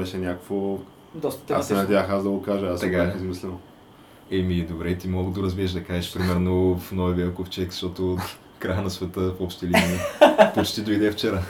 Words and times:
беше 0.00 0.18
някакво... 0.18 0.78
Доста 1.14 1.54
Аз 1.54 1.66
се 1.66 1.74
тематично. 1.74 1.96
надях 1.96 2.10
аз 2.10 2.22
да 2.22 2.30
го 2.30 2.42
кажа, 2.42 2.66
аз 2.66 2.80
се 2.80 2.86
Така 2.86 3.02
е. 3.02 3.06
бях 3.06 3.16
измислил. 3.16 3.58
Еми, 4.30 4.62
добре, 4.62 4.94
ти 4.98 5.08
мога 5.08 5.30
да 5.30 5.42
развиеш 5.46 5.70
да 5.70 5.84
кажеш, 5.84 6.14
примерно 6.14 6.78
в 6.78 6.92
новия 6.92 7.34
ковчег, 7.34 7.70
защото 7.72 8.18
края 8.58 8.82
на 8.82 8.90
света 8.90 9.20
в 9.20 9.40
общи 9.40 9.66
линии 9.66 9.98
почти 10.54 10.82
дойде 10.82 11.12
вчера. 11.12 11.42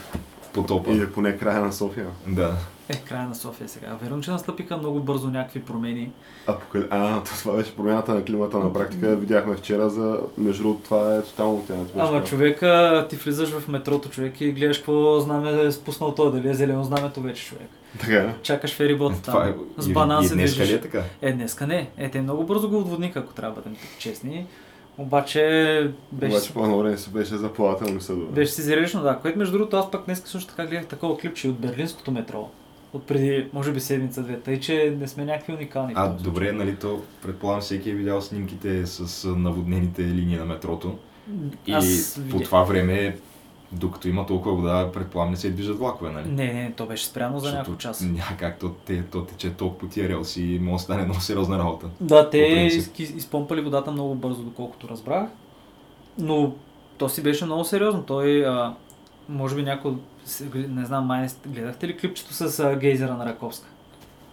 Потопа. 0.52 0.90
Или 0.90 1.12
поне 1.12 1.36
края 1.36 1.60
на 1.60 1.72
София. 1.72 2.06
Да. 2.26 2.56
Е, 2.90 2.96
края 3.08 3.28
на 3.28 3.34
София 3.34 3.68
сега. 3.68 3.96
Верно, 4.02 4.20
че 4.20 4.30
настъпиха 4.30 4.76
много 4.76 5.00
бързо 5.00 5.30
някакви 5.30 5.62
промени. 5.62 6.10
Апокали... 6.46 6.86
А, 6.90 7.22
това 7.22 7.56
беше 7.56 7.76
промяната 7.76 8.14
на 8.14 8.24
климата 8.24 8.58
на 8.58 8.72
практика. 8.72 9.16
Видяхме 9.16 9.56
вчера 9.56 9.90
за... 9.90 10.20
Между 10.38 10.62
другото, 10.62 10.84
това 10.84 11.16
е 11.16 11.22
тотално 11.22 11.64
тя 11.68 11.74
Ама 11.98 12.24
човека, 12.24 13.06
ти 13.10 13.16
влизаш 13.16 13.50
в 13.50 13.68
метрото, 13.68 14.10
човек, 14.10 14.40
и 14.40 14.52
гледаш 14.52 14.78
какво 14.78 15.20
знаме 15.20 15.62
е 15.62 15.72
спуснал 15.72 16.14
той, 16.14 16.32
дали 16.32 16.48
е 16.48 16.54
зелено 16.54 16.84
знамето 16.84 17.20
вече, 17.20 17.44
човек. 17.44 17.68
Така 18.00 18.14
е. 18.14 18.34
Чакаш 18.42 18.74
ферибота 18.74 19.22
Това 19.22 19.48
е. 19.48 19.52
там. 19.52 19.64
С 19.78 19.88
банан 19.88 20.24
се 20.24 20.34
днес 20.34 20.54
движиш. 20.54 20.72
ли 20.72 20.76
е 20.76 20.80
така? 20.80 21.02
Е, 21.22 21.32
днеска 21.32 21.66
не. 21.66 21.90
Е, 21.96 22.10
те 22.10 22.20
много 22.20 22.44
бързо 22.44 22.68
го 22.68 22.78
отводниха, 22.78 23.18
ако 23.18 23.32
трябва 23.32 23.54
да 23.54 23.60
бъдем 23.60 23.76
честни. 23.98 24.46
Обаче 24.98 25.90
беше, 26.12 26.36
Обаче 26.36 26.52
по 26.52 26.78
време 26.78 26.98
се 26.98 27.10
беше 27.10 27.36
за 27.36 27.52
плавателни 27.52 28.00
съдове. 28.00 28.32
беше 28.32 28.52
си 28.52 28.62
зрелищно, 28.62 29.02
да. 29.02 29.18
Което 29.22 29.38
между 29.38 29.52
другото 29.52 29.76
аз 29.76 29.90
пък 29.90 30.04
днес 30.04 30.22
също 30.24 30.54
така 30.54 30.68
гледах 30.68 30.86
такова 30.86 31.18
клипче 31.18 31.48
от 31.48 31.58
берлинското 31.58 32.10
метро. 32.10 32.50
От 32.92 33.06
преди, 33.06 33.48
може 33.52 33.72
би 33.72 33.80
седмица-две. 33.80 34.40
Тъй, 34.40 34.60
че 34.60 34.96
не 35.00 35.08
сме 35.08 35.24
някакви 35.24 35.52
уникални. 35.52 35.92
А, 35.96 36.08
добре, 36.08 36.52
нали 36.52 36.76
то, 36.76 37.02
предполагам 37.22 37.60
всеки 37.60 37.90
е 37.90 37.94
видял 37.94 38.20
снимките 38.20 38.86
с 38.86 39.28
наводнените 39.28 40.02
линии 40.02 40.36
на 40.36 40.44
метрото. 40.44 40.98
И 41.66 41.72
Аз 41.72 42.20
по 42.30 42.40
това 42.40 42.62
време, 42.62 43.18
докато 43.72 44.08
има 44.08 44.26
толкова 44.26 44.56
вода, 44.56 44.92
предполагам 44.92 45.30
не 45.30 45.36
се 45.36 45.50
движат 45.50 45.78
влакове, 45.78 46.10
нали? 46.10 46.28
Не, 46.28 46.52
не, 46.52 46.72
то 46.76 46.86
беше 46.86 47.06
спрямо 47.06 47.38
за 47.38 47.52
няколко 47.52 47.78
часа. 47.78 48.04
Няма 48.04 48.36
как, 48.38 48.58
то, 48.58 48.68
те, 48.68 49.02
то 49.02 49.24
тече 49.24 49.50
толкова 49.50 49.78
по 49.80 49.86
тия 49.86 50.08
релси 50.08 50.42
и 50.42 50.58
може 50.58 50.80
да 50.80 50.82
стане 50.82 51.04
много 51.04 51.20
сериозна 51.20 51.58
работа. 51.58 51.86
Да, 52.00 52.30
те 52.30 52.38
изпомпали 52.98 53.60
водата 53.60 53.90
много 53.90 54.14
бързо, 54.14 54.42
доколкото 54.42 54.88
разбрах. 54.88 55.28
Но 56.18 56.54
то 56.98 57.08
си 57.08 57.22
беше 57.22 57.44
много 57.44 57.64
сериозно. 57.64 58.02
Той, 58.02 58.46
а, 58.46 58.74
може 59.30 59.54
би 59.54 59.62
някой, 59.62 59.92
не 60.54 60.84
знам, 60.84 61.06
май 61.06 61.26
гледахте 61.46 61.88
ли 61.88 61.96
клипчето 61.96 62.34
с 62.34 62.76
гейзера 62.80 63.14
на 63.14 63.26
Раковска? 63.26 63.66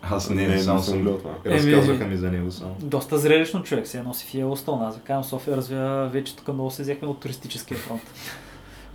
Аз 0.02 0.30
Не, 0.30 0.36
не, 0.36 0.48
не 0.48 0.59
само 0.59 0.80
съм 0.80 0.94
съм 0.94 1.03
гледал 1.03 1.17
това. 1.17 1.31
Разказваха 1.45 2.06
ми 2.06 2.17
за 2.17 2.31
него 2.31 2.52
само. 2.52 2.76
Доста 2.80 3.18
зрелищно 3.18 3.64
човек 3.64 3.88
се 3.88 4.03
носи 4.03 4.28
в 4.28 4.34
Йелостон. 4.34 4.84
Аз 4.84 5.00
казвам, 5.03 5.23
София 5.23 5.58
развива 5.58 6.08
вече 6.08 6.36
тук 6.36 6.48
много 6.48 6.72
се 6.72 6.81
взехме 6.81 7.08
от 7.08 7.20
туристическия 7.20 7.78
фронт. 7.78 8.02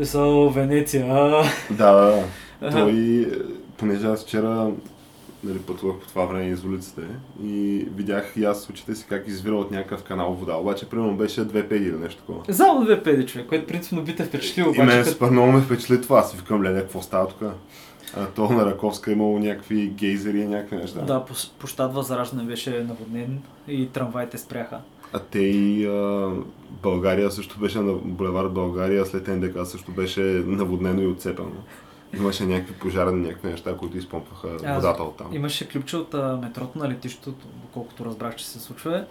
Са 0.02 0.48
Венеция. 0.54 1.06
Да, 1.70 1.92
да. 1.92 2.24
Той, 2.70 3.22
е, 3.22 3.26
понеже 3.76 4.06
аз 4.06 4.22
вчера 4.24 4.70
нали, 5.44 5.58
пътувах 5.58 5.96
по 5.96 6.06
това 6.06 6.24
време 6.24 6.48
из 6.48 6.64
улиците 6.64 7.02
и 7.44 7.86
видях 7.94 8.32
и 8.36 8.44
аз 8.44 8.62
с 8.62 8.70
очите 8.70 8.94
си 8.94 9.06
как 9.08 9.28
извира 9.28 9.56
от 9.56 9.70
някакъв 9.70 10.02
канал 10.02 10.32
вода. 10.32 10.54
Обаче, 10.56 10.88
примерно, 10.88 11.16
беше 11.16 11.44
две 11.44 11.68
педи 11.68 11.84
или 11.84 11.96
нещо 11.96 12.20
такова. 12.20 12.54
Само 12.54 12.84
две 12.84 13.02
педи 13.02 13.26
човек, 13.26 13.46
което 13.48 13.66
принципно 13.66 14.02
би 14.02 14.16
те 14.16 14.24
впечатлило. 14.24 14.72
И 14.74 14.78
мен 14.78 14.88
Обаче, 14.88 15.10
супер 15.10 15.30
много 15.30 15.52
ме 15.52 15.60
впечатли 15.60 16.02
това. 16.02 16.18
Аз 16.18 16.30
си 16.30 16.36
викам, 16.36 16.62
леле, 16.62 16.80
какво 16.80 17.02
става 17.02 17.28
тук? 17.28 17.42
А, 18.16 18.26
то 18.26 18.48
на 18.48 18.66
Раковска 18.66 19.10
е 19.10 19.14
имало 19.14 19.38
някакви 19.38 19.86
гейзери 19.86 20.40
и 20.40 20.46
някакви 20.46 20.76
неща. 20.76 21.00
да, 21.00 21.24
щат 21.66 21.94
Възраждане 21.94 22.42
беше 22.42 22.84
наводнен 22.88 23.42
и 23.68 23.88
трамваите 23.88 24.38
спряха. 24.38 24.78
А 25.12 25.18
те 25.18 25.38
и 25.38 25.86
а, 25.86 26.30
България 26.82 27.30
също 27.30 27.58
беше 27.58 27.78
на 27.78 27.92
булевард 27.92 28.52
България, 28.52 29.06
след 29.06 29.28
НДК 29.28 29.66
също 29.66 29.90
беше 29.92 30.20
наводнено 30.46 31.02
и 31.02 31.06
отцепено. 31.06 31.50
Имаше 32.16 32.46
някакви 32.46 32.74
пожарни, 32.74 33.20
някакви 33.26 33.48
неща, 33.50 33.76
които 33.76 33.98
изпомпваха 33.98 34.48
Аз- 34.66 34.76
водата 34.76 35.02
от 35.02 35.16
там. 35.16 35.26
Имаше 35.32 35.68
ключа 35.68 35.98
от 35.98 36.14
а, 36.14 36.38
метрото 36.42 36.78
на 36.78 36.88
летището, 36.88 37.34
доколкото 37.62 38.04
разбрах, 38.04 38.36
че 38.36 38.46
се 38.46 38.60
случва. 38.60 39.04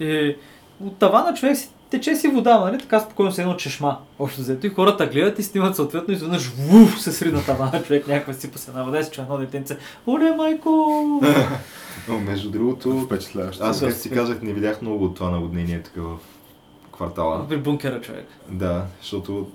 И 0.00 0.36
от 0.84 0.96
тавана 0.98 1.34
човек 1.34 1.56
си 1.56 1.70
тече 1.90 2.16
си 2.16 2.28
вода, 2.28 2.60
нали? 2.60 2.78
Така 2.78 3.00
спокойно 3.00 3.32
се 3.32 3.42
едно 3.42 3.56
чешма. 3.56 3.98
Общо 4.18 4.40
взето 4.40 4.66
и 4.66 4.70
хората 4.70 5.06
гледат 5.06 5.38
и 5.38 5.42
снимат 5.42 5.76
съответно 5.76 6.12
и 6.14 6.16
изведнъж 6.16 6.46
вуф 6.48 7.00
се 7.00 7.12
сри 7.12 7.32
на 7.32 7.44
тавана. 7.44 7.82
Човек 7.86 8.08
някаква 8.08 8.32
си 8.32 8.50
се 8.56 8.70
на 8.72 8.84
вода 8.84 8.98
и 8.98 9.04
се 9.04 9.20
едно 9.20 9.38
детенце. 9.38 9.76
Оле, 10.06 10.36
майко! 10.36 10.70
Но, 12.08 12.18
между 12.20 12.50
другото, 12.50 13.00
Впечатляващо. 13.00 13.64
аз 13.64 13.80
ти 13.80 13.92
спи. 13.92 14.10
казах, 14.10 14.42
не 14.42 14.52
видях 14.52 14.82
много 14.82 15.04
от 15.04 15.14
това 15.14 15.30
наводнение 15.30 15.82
тук 15.82 15.94
в 15.96 16.16
квартала. 16.92 17.48
При 17.48 17.56
бункера 17.56 18.00
човек. 18.00 18.26
Да, 18.48 18.84
защото 19.00 19.48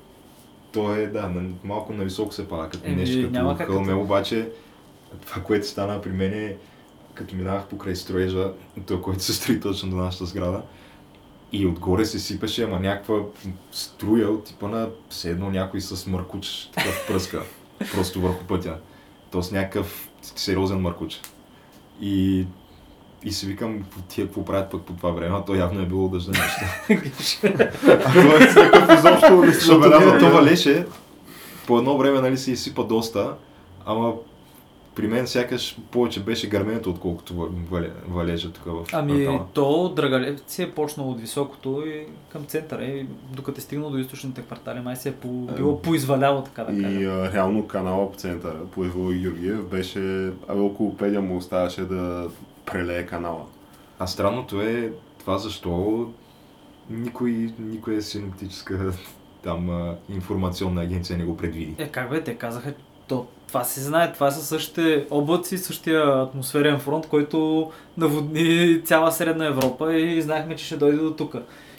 то 0.77 0.95
е, 0.95 1.07
да, 1.07 1.31
малко 1.63 1.93
нависоко 1.93 2.33
се 2.33 2.47
пада, 2.47 2.69
като 2.69 2.87
Еми, 2.87 2.95
нещо 2.95 3.31
няма 3.31 3.49
като 3.49 3.57
как 3.57 3.67
хълме, 3.67 3.87
като- 3.87 4.01
обаче 4.01 4.49
това, 5.27 5.41
което 5.41 5.67
стана 5.67 6.01
при 6.01 6.11
мен 6.11 6.33
е, 6.33 6.55
като 7.13 7.35
минавах 7.35 7.67
покрай 7.67 7.95
строежа, 7.95 8.51
той, 8.87 9.01
който 9.01 9.23
се 9.23 9.33
строи 9.33 9.59
точно 9.59 9.89
до 9.89 9.95
нашата 9.95 10.25
сграда, 10.25 10.61
и 11.51 11.65
отгоре 11.67 12.05
се 12.05 12.19
сипеше, 12.19 12.63
ама 12.63 12.79
някаква 12.79 13.19
струя 13.71 14.29
от 14.29 14.45
типа 14.45 14.67
на 14.67 14.89
все 15.09 15.29
едно 15.29 15.49
някой 15.49 15.81
с 15.81 16.07
мъркуч, 16.07 16.69
такъв 16.75 17.07
пръска, 17.07 17.43
просто 17.93 18.21
върху 18.21 18.43
пътя. 18.45 18.77
Тоест 19.31 19.51
някакъв 19.51 20.09
сериозен 20.21 20.79
мъркуч. 20.79 21.21
И, 22.01 22.45
и 23.23 23.31
си 23.31 23.45
викам, 23.45 23.83
тия 24.07 24.25
какво 24.25 24.45
правят 24.45 24.71
пък 24.71 24.81
по 24.81 24.93
това 24.93 25.11
време, 25.11 25.35
а 25.35 25.45
то 25.45 25.55
явно 25.55 25.81
е 25.81 25.85
било 25.85 26.07
дъжда 26.09 26.31
нещо. 26.31 26.61
А 27.83 28.13
той 28.13 28.43
е 28.43 28.53
такъв 28.53 28.97
изобщо 28.97 29.35
не 29.35 29.53
се 29.53 29.65
забелязва 29.65 30.17
това. 30.17 30.29
валеше, 30.29 30.85
по 31.67 31.77
едно 31.77 31.97
време 31.97 32.21
нали, 32.21 32.37
се 32.37 32.51
изсипа 32.51 32.83
доста, 32.83 33.33
ама 33.85 34.13
при 34.95 35.07
мен 35.07 35.27
сякаш 35.27 35.77
повече 35.91 36.19
беше 36.19 36.47
гърменето, 36.47 36.89
отколкото 36.89 37.33
ва- 37.33 37.47
вале, 37.71 37.91
валежа 38.07 38.51
тук 38.51 38.63
в 38.65 38.85
Ами, 38.93 39.23
квартала. 39.23 39.45
то 39.53 39.89
Драгалевци 39.89 40.63
е 40.63 40.71
почнало 40.71 41.11
от 41.11 41.21
високото 41.21 41.83
и 41.87 42.05
към 42.29 42.45
центъра. 42.45 42.83
И 42.83 43.05
докато 43.31 43.57
е 43.57 43.61
стигнал 43.61 43.89
до 43.89 43.97
източните 43.97 44.41
квартали, 44.41 44.79
май 44.79 44.95
се 44.95 45.09
е 45.09 45.13
по, 45.13 45.27
било 45.27 45.81
поизваляло, 45.81 46.41
така 46.41 46.63
да 46.63 46.83
кажа. 46.83 46.99
И 46.99 47.05
а, 47.05 47.31
реално 47.33 47.67
канала 47.67 48.11
по 48.11 48.17
центъра, 48.17 48.57
по 48.71 48.83
Иво 48.83 49.09
Георгиев, 49.09 49.65
беше, 49.65 49.99
абе 50.47 50.59
около 50.59 50.97
педя 50.97 51.21
му 51.21 51.37
оставаше 51.37 51.81
да 51.81 52.27
прелее 52.71 53.05
канала. 53.05 53.45
А 53.99 54.07
странното 54.07 54.61
е 54.61 54.91
това 55.19 55.37
защо 55.37 56.07
никой, 56.89 57.53
никоя 57.59 58.01
синоптическа 58.01 58.91
там 59.43 59.69
а, 59.69 59.95
информационна 60.09 60.81
агенция 60.81 61.17
не 61.17 61.23
го 61.23 61.37
предвиди. 61.37 61.75
Е, 61.77 61.87
как 61.87 62.09
бе, 62.09 62.23
те 62.23 62.35
казаха, 62.35 62.73
то, 63.07 63.27
това 63.47 63.63
се 63.63 63.81
знае, 63.81 64.13
това 64.13 64.31
са 64.31 64.45
същите 64.45 65.07
облаци, 65.11 65.57
същия 65.57 66.21
атмосферен 66.21 66.79
фронт, 66.79 67.07
който 67.07 67.71
наводни 67.97 68.81
цяла 68.85 69.11
Средна 69.11 69.45
Европа 69.45 69.95
и 69.95 70.21
знаехме, 70.21 70.55
че 70.55 70.65
ще 70.65 70.77
дойде 70.77 70.97
до 70.97 71.13
тук. 71.13 71.35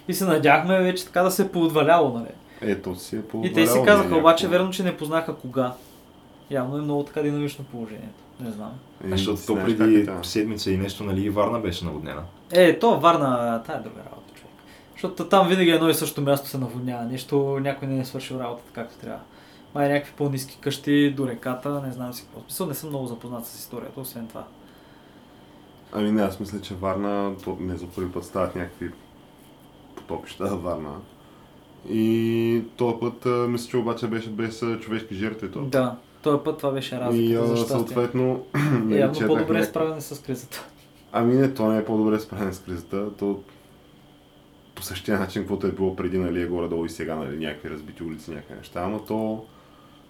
И 0.08 0.14
се 0.14 0.24
надяхме 0.24 0.82
вече 0.82 1.04
така 1.04 1.22
да 1.22 1.30
се 1.30 1.42
е 1.42 1.48
поотваляло, 1.48 2.18
нали? 2.18 2.30
Ето 2.60 2.94
си 2.94 3.16
е 3.16 3.22
по 3.22 3.42
И 3.44 3.52
те 3.52 3.66
си 3.66 3.78
казаха, 3.84 4.16
обаче 4.16 4.48
верно, 4.48 4.70
че 4.70 4.82
не 4.82 4.96
познаха 4.96 5.36
кога. 5.36 5.72
Явно 6.50 6.78
е 6.78 6.80
много 6.80 7.02
така 7.02 7.22
динамично 7.22 7.64
положението. 7.64 8.27
Не 8.40 8.50
знам. 8.50 8.72
Е, 9.04 9.08
Защото 9.08 9.46
то 9.46 9.54
как 9.54 9.64
преди 9.64 10.08
седмица 10.22 10.70
и 10.70 10.76
нещо, 10.76 11.04
нали, 11.04 11.24
и 11.24 11.30
Варна 11.30 11.60
беше 11.60 11.84
наводнена. 11.84 12.22
Е, 12.52 12.78
то 12.78 13.00
Варна, 13.00 13.62
тая 13.66 13.78
е 13.78 13.82
друга 13.82 14.00
работа, 14.00 14.34
човек. 14.34 14.52
Защото 14.92 15.28
там 15.28 15.48
винаги 15.48 15.70
едно 15.70 15.88
и 15.88 15.94
също 15.94 16.20
място 16.20 16.48
се 16.48 16.58
наводнява. 16.58 17.04
Нещо, 17.04 17.58
някой 17.60 17.88
не 17.88 18.00
е 18.00 18.04
свършил 18.04 18.36
работата 18.36 18.70
както 18.72 18.98
трябва. 18.98 19.20
Май 19.74 19.88
някакви 19.88 20.12
по-низки 20.16 20.58
къщи 20.60 21.14
до 21.16 21.28
реката, 21.28 21.82
не 21.86 21.92
знам 21.92 22.12
си 22.12 22.22
какво. 22.22 22.40
Смисъл, 22.40 22.66
не 22.66 22.74
съм 22.74 22.88
много 22.88 23.06
запознат 23.06 23.46
с 23.46 23.58
историята, 23.58 24.00
освен 24.00 24.26
това. 24.26 24.44
Ами 25.92 26.12
не, 26.12 26.22
аз 26.22 26.40
мисля, 26.40 26.60
че 26.60 26.74
Варна, 26.74 27.34
то 27.44 27.56
не 27.60 27.76
за 27.76 27.86
първи 27.86 28.12
път 28.12 28.24
стават 28.24 28.56
някакви 28.56 28.90
потопища 29.96 30.56
Варна. 30.56 30.94
И 31.90 32.62
този 32.76 32.96
път, 33.00 33.26
мисля, 33.48 33.70
че 33.70 33.76
обаче 33.76 34.06
беше 34.06 34.28
без 34.30 34.64
човешки 34.80 35.14
жертви. 35.14 35.52
То. 35.52 35.60
Да, 35.60 35.96
този 36.22 36.38
път 36.44 36.58
това 36.58 36.70
беше 36.70 37.00
разлика. 37.00 37.42
И 37.44 37.46
за 37.46 37.56
съответно, 37.56 38.44
Е, 38.54 38.58
нали, 38.58 39.00
явно 39.00 39.14
четах 39.14 39.28
по-добре 39.28 39.58
е 39.58 39.64
справяне 39.64 40.00
с 40.00 40.22
кризата. 40.22 40.66
Ами 41.12 41.34
не, 41.34 41.54
то 41.54 41.68
не 41.72 41.78
е 41.78 41.84
по-добре 41.84 42.20
справен 42.20 42.54
с 42.54 42.58
кризата. 42.58 43.16
То 43.16 43.40
по 44.74 44.82
същия 44.82 45.18
начин, 45.18 45.42
каквото 45.42 45.66
е 45.66 45.72
било 45.72 45.96
преди, 45.96 46.18
нали, 46.18 46.42
е 46.42 46.46
горе-долу 46.46 46.84
и 46.84 46.90
сега, 46.90 47.16
нали, 47.16 47.46
някакви 47.46 47.70
разбити 47.70 48.02
улици, 48.02 48.30
някакви 48.30 48.54
неща, 48.54 48.82
ама 48.82 49.04
то, 49.04 49.44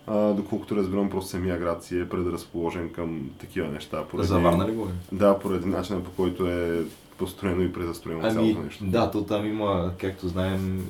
а, 0.06 0.32
доколкото 0.32 0.76
разбирам, 0.76 1.10
просто 1.10 1.31
самия 1.31 1.58
град 1.58 1.84
си 1.84 2.00
е 2.00 2.08
предразположен 2.08 2.93
към 2.93 3.31
такива 3.38 3.69
неща. 3.69 4.05
Поради, 4.10 4.28
За 4.28 4.38
Варна 4.38 4.69
ли 4.69 4.72
говорим? 4.72 4.96
Да, 5.12 5.38
поради 5.38 5.69
начина 5.69 6.05
по 6.05 6.10
който 6.10 6.46
е 6.46 6.82
построено 7.19 7.62
и 7.62 7.72
презастроено 7.72 8.20
Ами, 8.22 8.32
цялото 8.32 8.60
нещо. 8.62 8.84
да, 8.84 9.10
то 9.10 9.25
там 9.25 9.46
има, 9.46 9.93
както 9.99 10.28
знаем, 10.28 10.87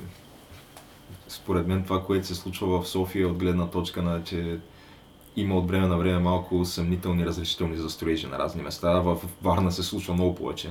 според 1.28 1.66
мен 1.66 1.84
това, 1.84 2.02
което 2.02 2.26
се 2.26 2.34
случва 2.34 2.82
в 2.82 2.88
София 2.88 3.28
от 3.28 3.38
гледна 3.38 3.66
точка 3.66 4.02
на, 4.02 4.24
че 4.24 4.58
има 5.40 5.54
от 5.54 5.68
време 5.68 5.86
на 5.86 5.96
време 5.96 6.18
малко 6.18 6.64
съмнителни 6.64 7.26
разрешителни 7.26 7.76
за 7.76 7.90
строежи 7.90 8.26
на 8.26 8.38
разни 8.38 8.62
места. 8.62 9.00
В 9.00 9.18
Варна 9.42 9.72
се 9.72 9.82
случва 9.82 10.14
много 10.14 10.34
повече. 10.34 10.68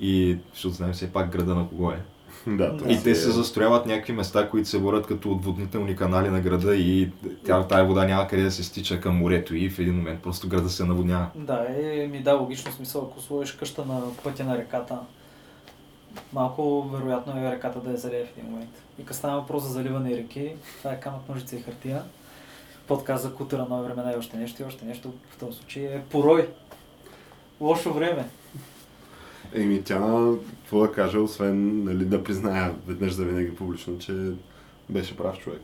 И 0.00 0.38
защото 0.52 0.74
знаем 0.74 0.92
все 0.92 1.12
пак 1.12 1.30
града 1.30 1.54
на 1.54 1.68
кого 1.68 1.90
е. 1.90 2.00
да, 2.46 2.76
И 2.88 3.02
те 3.02 3.10
е- 3.10 3.14
се 3.14 3.30
застрояват 3.30 3.86
някакви 3.86 4.12
места, 4.12 4.50
които 4.50 4.68
се 4.68 4.78
борят 4.78 5.06
като 5.06 5.32
отводнителни 5.32 5.96
канали 5.96 6.28
на 6.30 6.40
града 6.40 6.76
и 6.76 7.10
тя, 7.46 7.66
тая 7.66 7.84
вода 7.84 8.04
няма 8.04 8.26
къде 8.26 8.42
да 8.42 8.50
се 8.50 8.64
стича 8.64 9.00
към 9.00 9.16
морето 9.16 9.54
и 9.56 9.70
в 9.70 9.78
един 9.78 9.96
момент 9.96 10.22
просто 10.22 10.48
града 10.48 10.68
се 10.70 10.84
наводнява. 10.84 11.26
Да, 11.34 11.66
е, 11.68 12.06
ми 12.06 12.22
да, 12.22 12.34
логично 12.34 12.72
смисъл, 12.72 13.02
ако 13.02 13.20
сложиш 13.20 13.52
къща 13.52 13.84
на 13.84 14.00
пътя 14.24 14.44
на 14.44 14.58
реката, 14.58 14.98
малко 16.32 16.82
вероятно 16.82 17.46
е 17.46 17.52
реката 17.52 17.80
да 17.80 17.90
я 17.90 17.96
залее 17.96 18.24
в 18.24 18.38
един 18.38 18.50
момент. 18.50 18.70
И 18.98 19.04
като 19.04 19.18
става 19.18 19.40
въпрос 19.40 19.62
за 19.62 19.68
заливане 19.68 20.16
реки, 20.16 20.52
това 20.78 20.92
е 20.92 21.00
камък, 21.00 21.28
ножица 21.28 21.56
и 21.56 21.62
хартия. 21.62 22.02
Подкаст 22.86 23.22
за 23.22 23.34
кутера 23.34 23.66
нови 23.70 23.88
времена 23.88 24.12
и 24.12 24.16
още 24.16 24.36
нещо, 24.36 24.62
и 24.62 24.64
още 24.64 24.84
нещо 24.84 25.12
в 25.30 25.38
този 25.38 25.58
случай 25.58 25.82
е 25.82 26.02
порой. 26.10 26.48
Лошо 27.60 27.92
време. 27.92 28.28
Еми 29.54 29.82
тя, 29.84 30.30
какво 30.62 30.80
да 30.80 30.92
кажа, 30.92 31.20
освен 31.20 31.84
нали, 31.84 32.04
да 32.04 32.24
призная 32.24 32.74
веднъж 32.86 33.12
за 33.12 33.24
винаги 33.24 33.56
публично, 33.56 33.98
че 33.98 34.32
беше 34.90 35.16
прав 35.16 35.38
човек. 35.38 35.60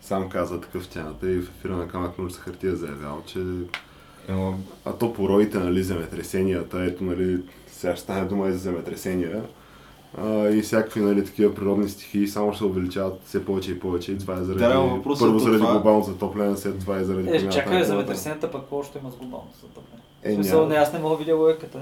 Сам 0.00 0.28
каза 0.28 0.60
такъв 0.60 0.88
тяната 0.88 1.30
и 1.30 1.38
в 1.38 1.50
ефира 1.58 1.76
на 1.76 1.88
Камък 1.88 2.18
Нурса 2.18 2.40
Хартия 2.40 2.76
заявял, 2.76 3.22
че 3.26 3.38
а 4.84 4.92
то 4.92 5.12
пороите, 5.12 5.58
нали, 5.58 5.82
земетресенията, 5.82 6.84
ето, 6.84 7.04
нали, 7.04 7.42
сега 7.66 7.96
ще 7.96 8.02
стане 8.02 8.24
дума 8.24 8.48
и 8.48 8.52
за 8.52 8.58
земетресения, 8.58 9.42
а, 10.18 10.48
и 10.48 10.62
всякакви, 10.62 11.00
нали, 11.00 11.24
такива 11.24 11.54
природни 11.54 11.88
стихии 11.88 12.28
само 12.28 12.52
ще 12.52 12.58
се 12.58 12.64
увеличават 12.64 13.20
все 13.24 13.44
повече 13.44 13.70
и 13.70 13.80
повече. 13.80 14.12
И 14.12 14.18
това 14.18 14.34
е 14.34 14.42
заради, 14.42 14.60
Да, 14.60 14.78
въпросът 14.80 15.20
първо 15.20 15.36
е 15.36 15.40
заради 15.40 15.58
това- 15.58 15.72
глобалното 15.72 16.06
затопляне, 16.06 16.56
след 16.56 16.80
това 16.80 17.00
и 17.00 17.04
заради 17.04 17.28
Е, 17.28 17.48
чакай, 17.48 17.82
за 17.84 17.96
ветресената 17.96 18.50
пък 18.50 18.60
какво 18.60 18.82
ще 18.82 18.98
има 18.98 19.10
с 19.10 19.16
глобалното 19.16 19.56
затъпляне? 19.56 20.02
Е, 20.22 20.30
В 20.30 20.34
смисъл, 20.34 20.66
не, 20.66 20.74
аз 20.74 20.92
не 20.92 20.98
мога 20.98 21.10
да 21.10 21.18
видя 21.18 21.34
логиката. 21.34 21.80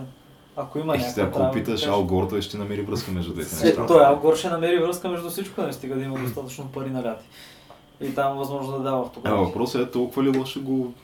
Ако 0.56 0.78
има 0.78 0.94
е, 0.94 0.98
някаква 0.98 1.22
ако 1.42 1.52
питаш 1.52 1.72
кажеш. 1.72 1.86
Ал 1.86 2.04
Гор, 2.04 2.26
той 2.26 2.42
ще 2.42 2.58
намери 2.58 2.82
връзка 2.82 3.12
между 3.12 3.32
двете 3.32 3.56
Е, 3.56 3.66
неща. 3.66 3.86
той 3.86 4.04
Алгор 4.04 4.37
ще 4.37 4.48
намери 4.48 4.78
връзка 4.78 5.08
между 5.08 5.30
всичко, 5.30 5.62
не 5.62 5.72
стига 5.72 5.94
да 5.94 6.02
има 6.02 6.19
достатъчно 6.19 6.64
пари 6.64 6.90
наляти. 6.90 7.25
И 8.00 8.14
там 8.14 8.38
възможно 8.38 8.72
да 8.72 8.78
дава 8.80 8.98
А, 8.98 9.00
автографи. 9.00 9.37
въпросът 9.38 9.82
е 9.82 9.90
толкова 9.90 10.22
ли 10.22 10.38
лошо 10.38 10.62
го 10.62 10.92
а, 10.96 11.03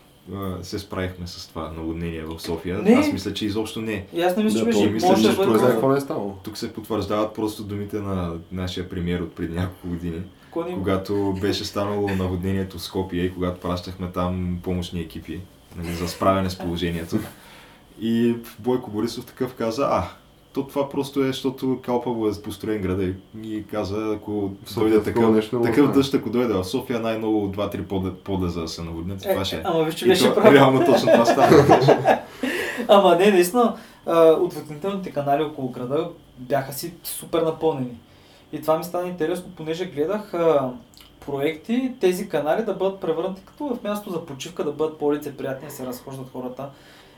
се 0.63 0.79
справихме 0.79 1.27
с 1.27 1.49
това 1.49 1.73
наводнение 1.77 2.23
в 2.25 2.41
София? 2.41 2.79
Не. 2.79 2.93
Аз 2.93 3.13
мисля, 3.13 3.35
че 3.35 3.47
изобщо 3.47 3.81
не. 3.81 4.07
И 4.13 4.23
аз 4.23 4.37
не 4.37 4.45
мисля, 4.45 4.59
че 4.59 4.65
Да, 4.65 4.71
то 4.73 4.79
беше, 4.79 4.91
мисля, 4.91 5.09
може 5.09 5.31
че 5.31 5.37
бъде... 5.37 5.59
какво 5.59 5.89
не 5.89 5.97
е 5.97 6.01
станало? 6.01 6.37
Тук 6.43 6.59
се 6.59 6.73
потвърждават 6.73 7.35
просто 7.35 7.63
думите 7.63 8.01
на 8.01 8.35
нашия 8.53 8.89
премиер 8.89 9.21
от 9.21 9.35
преди 9.35 9.55
няколко 9.55 9.89
години, 9.89 10.23
Кой 10.51 10.65
ни- 10.65 10.75
когато 10.75 11.35
беше 11.41 11.65
станало 11.65 12.09
наводнението 12.09 12.79
в 12.79 12.83
Скопие 12.83 13.25
и 13.25 13.35
когато 13.35 13.61
пращахме 13.61 14.11
там 14.11 14.59
помощни 14.63 15.01
екипи 15.01 15.41
нали, 15.77 15.95
за 15.95 16.09
справяне 16.09 16.51
с 16.51 16.59
положението. 16.59 17.19
И 18.01 18.35
Бойко 18.59 18.91
Борисов 18.91 19.25
такъв 19.27 19.55
каза, 19.55 19.89
а, 19.91 20.09
то 20.53 20.63
това 20.63 20.89
просто 20.89 21.21
е, 21.21 21.27
защото 21.27 21.79
Калпаво 21.83 22.29
е 22.29 22.43
построен 22.45 22.81
града 22.81 23.05
и- 23.05 23.15
и 23.47 23.65
каза, 23.65 24.13
ако 24.13 24.51
дойде 24.75 24.97
такова 24.97 25.05
такъв, 25.05 25.35
нещо 25.35 25.63
такъв 25.63 25.93
дъжд, 25.93 26.15
ако 26.15 26.31
дойде 26.31 26.55
в 26.55 26.65
София, 26.65 27.01
най-много 27.01 27.49
2-3 27.49 27.83
пода, 27.83 28.15
пода 28.15 28.49
за 28.49 28.61
да 28.61 28.69
се 28.69 28.83
наводнят, 28.83 29.27
Е, 29.27 29.29
това 29.29 29.45
ще 29.45 29.57
е. 29.57 29.61
ама 29.65 29.85
виж, 29.85 29.95
че 29.95 30.05
И 30.05 30.09
беше 30.09 30.25
то, 30.25 30.35
прав. 30.35 30.55
реално 30.55 30.85
точно 30.87 31.13
това 31.13 31.25
стана. 31.25 31.81
Ама 32.89 33.17
не, 33.17 33.31
наистина, 33.31 33.77
отводнителните 34.41 35.11
канали 35.11 35.43
около 35.43 35.69
града 35.69 36.09
бяха 36.39 36.73
си 36.73 36.95
супер 37.05 37.43
напълнени. 37.43 37.99
И 38.53 38.61
това 38.61 38.79
ми 38.79 38.85
стана 38.85 39.09
интересно, 39.09 39.51
понеже 39.57 39.87
гледах 39.87 40.35
а, 40.35 40.71
проекти 41.21 41.93
тези 42.01 42.29
канали 42.29 42.65
да 42.65 42.75
бъдат 42.75 43.01
превърнати 43.01 43.43
като 43.45 43.67
в 43.67 43.83
място 43.83 44.11
за 44.11 44.27
почивка, 44.27 44.65
да 44.65 44.73
бъдат 44.73 44.99
по-лицеприятни, 44.99 45.69
да 45.69 45.75
се 45.75 45.87
разхождат 45.87 46.27
хората. 46.33 46.69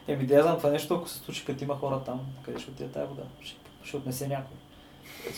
Еми, 0.09 0.27
да 0.27 0.35
я 0.35 0.43
знам 0.43 0.57
това 0.57 0.71
нещо, 0.71 0.95
ако 0.95 1.09
се 1.09 1.19
случи, 1.19 1.45
като 1.45 1.65
има 1.65 1.77
хора 1.77 2.01
там, 2.07 2.21
къде 2.45 2.59
ще 2.59 2.71
отиде 2.71 2.89
тази 2.89 3.09
вода? 3.09 3.23
Ще, 3.41 3.57
ще 3.85 3.97
отнесе 3.97 4.29
някой. 4.29 4.57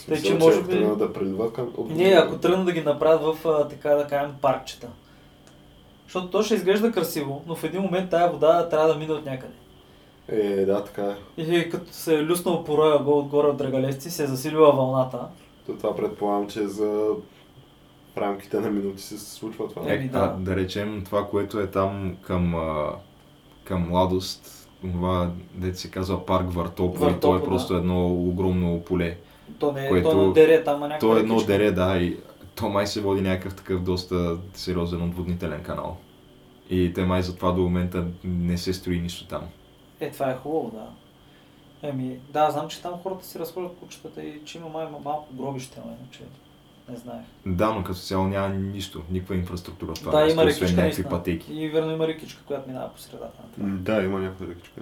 Тъй, 0.07 0.23
че 0.23 0.35
може 0.35 0.63
би- 0.63 0.97
да 0.99 1.13
преливат 1.13 1.53
към... 1.53 1.73
Не, 1.89 2.05
ако 2.05 2.39
тръгнат 2.39 2.67
да 2.67 2.73
ги 2.73 2.81
направят 2.81 3.23
в, 3.43 3.67
така 3.71 3.91
да 3.91 4.07
кажем, 4.07 4.35
паркчета. 4.41 4.89
Защото 6.05 6.31
то 6.31 6.43
ще 6.43 6.55
изглежда 6.55 6.93
красиво, 6.93 7.43
но 7.47 7.55
в 7.55 7.65
един 7.65 7.83
момент 7.83 8.11
тая 8.11 8.31
вода 8.31 8.69
трябва 8.69 8.89
да 8.89 8.95
мине 8.95 9.13
от 9.13 9.25
някъде. 9.25 9.55
Е, 10.29 10.65
да, 10.65 10.85
така 10.85 11.17
е. 11.37 11.43
И 11.43 11.71
като 11.71 11.93
се 11.93 12.15
е 12.15 12.25
люснал 12.25 12.65
по 12.65 12.79
роя 12.79 12.99
гол 12.99 13.19
отгоре 13.19 13.47
от 13.47 13.57
драгалесци, 13.57 14.11
се 14.11 14.25
е 14.25 14.27
засилила 14.27 14.73
вълната. 14.73 15.29
То 15.67 15.77
това 15.77 15.97
предполагам, 15.97 16.49
че 16.49 16.67
за 16.67 16.89
в 18.15 18.19
рамките 18.19 18.61
на 18.61 18.71
минути 18.71 19.03
се 19.03 19.19
случва 19.19 19.69
това. 19.69 19.93
Е, 19.93 19.99
да. 19.99 20.19
а, 20.19 20.43
да 20.43 20.57
речем 20.57 21.03
това, 21.05 21.29
което 21.29 21.61
е 21.61 21.67
там 21.67 22.17
към, 22.23 22.55
а, 22.55 22.93
към 23.65 23.89
младост, 23.89 24.69
това, 24.81 25.31
дете 25.55 25.79
се 25.79 25.91
казва 25.91 26.27
парк 26.27 26.53
Вартопо, 26.53 26.95
и 26.95 26.99
то 26.99 27.05
Вартопо, 27.05 27.37
е 27.37 27.39
да. 27.39 27.45
просто 27.45 27.75
едно 27.75 28.07
огромно 28.07 28.81
поле. 28.81 29.17
То 29.59 29.73
не 29.73 29.87
е, 29.87 29.89
Което- 29.89 30.11
то 30.11 30.31
е 30.31 30.33
дере, 30.33 30.65
там, 30.65 30.81
някаква 30.81 30.99
То 31.09 31.17
е 31.17 31.21
едно 31.21 31.43
дере, 31.43 31.71
да, 31.73 31.99
и 31.99 32.17
то 32.55 32.69
май 32.69 32.87
се 32.87 33.01
води 33.01 33.21
някакъв 33.21 33.55
такъв 33.55 33.83
доста 33.83 34.39
сериозен 34.55 35.03
отводнителен 35.03 35.63
канал. 35.63 35.97
И 36.71 36.93
те 36.95 37.05
май 37.05 37.23
за 37.23 37.37
това 37.37 37.53
до 37.53 37.63
момента 37.63 38.07
не 38.25 38.59
се 38.59 38.73
строи 38.73 39.01
нищо 39.01 39.27
там. 39.27 39.43
Е, 40.01 40.11
това 40.11 40.31
е 40.31 40.37
хубаво, 40.37 40.71
да. 40.75 40.87
Еми, 41.89 42.19
да, 42.31 42.51
знам, 42.51 42.69
че 42.69 42.83
там 42.83 42.93
хората 43.03 43.27
си 43.27 43.39
разхождат 43.39 43.77
кучетата 43.81 44.23
и 44.23 44.45
че 44.45 44.59
има 44.59 44.69
май 44.69 44.87
малко 45.05 45.27
гробище, 45.35 45.81
но 45.87 45.93
иначе 46.01 46.23
не 46.89 46.97
знаех. 46.97 47.23
Да, 47.47 47.73
но 47.73 47.85
като 47.85 47.99
цяло 47.99 48.27
няма 48.27 48.49
нищо, 48.49 49.03
никаква 49.11 49.35
инфраструктура 49.35 49.95
в 49.95 49.99
това 49.99 50.21
да, 50.21 50.31
има 50.31 50.45
рекичка, 50.45 50.83
някакви 50.83 51.05
пътеки. 51.05 51.55
И 51.55 51.69
верно 51.69 51.93
има 51.93 52.09
рекичка, 52.09 52.43
която 52.47 52.69
минава 52.69 52.93
по 52.93 53.01
средата 53.01 53.43
на 53.43 53.53
това. 53.53 53.95
Да, 53.95 54.03
има 54.03 54.21
някаква 54.21 54.47
ръкичка. 54.47 54.81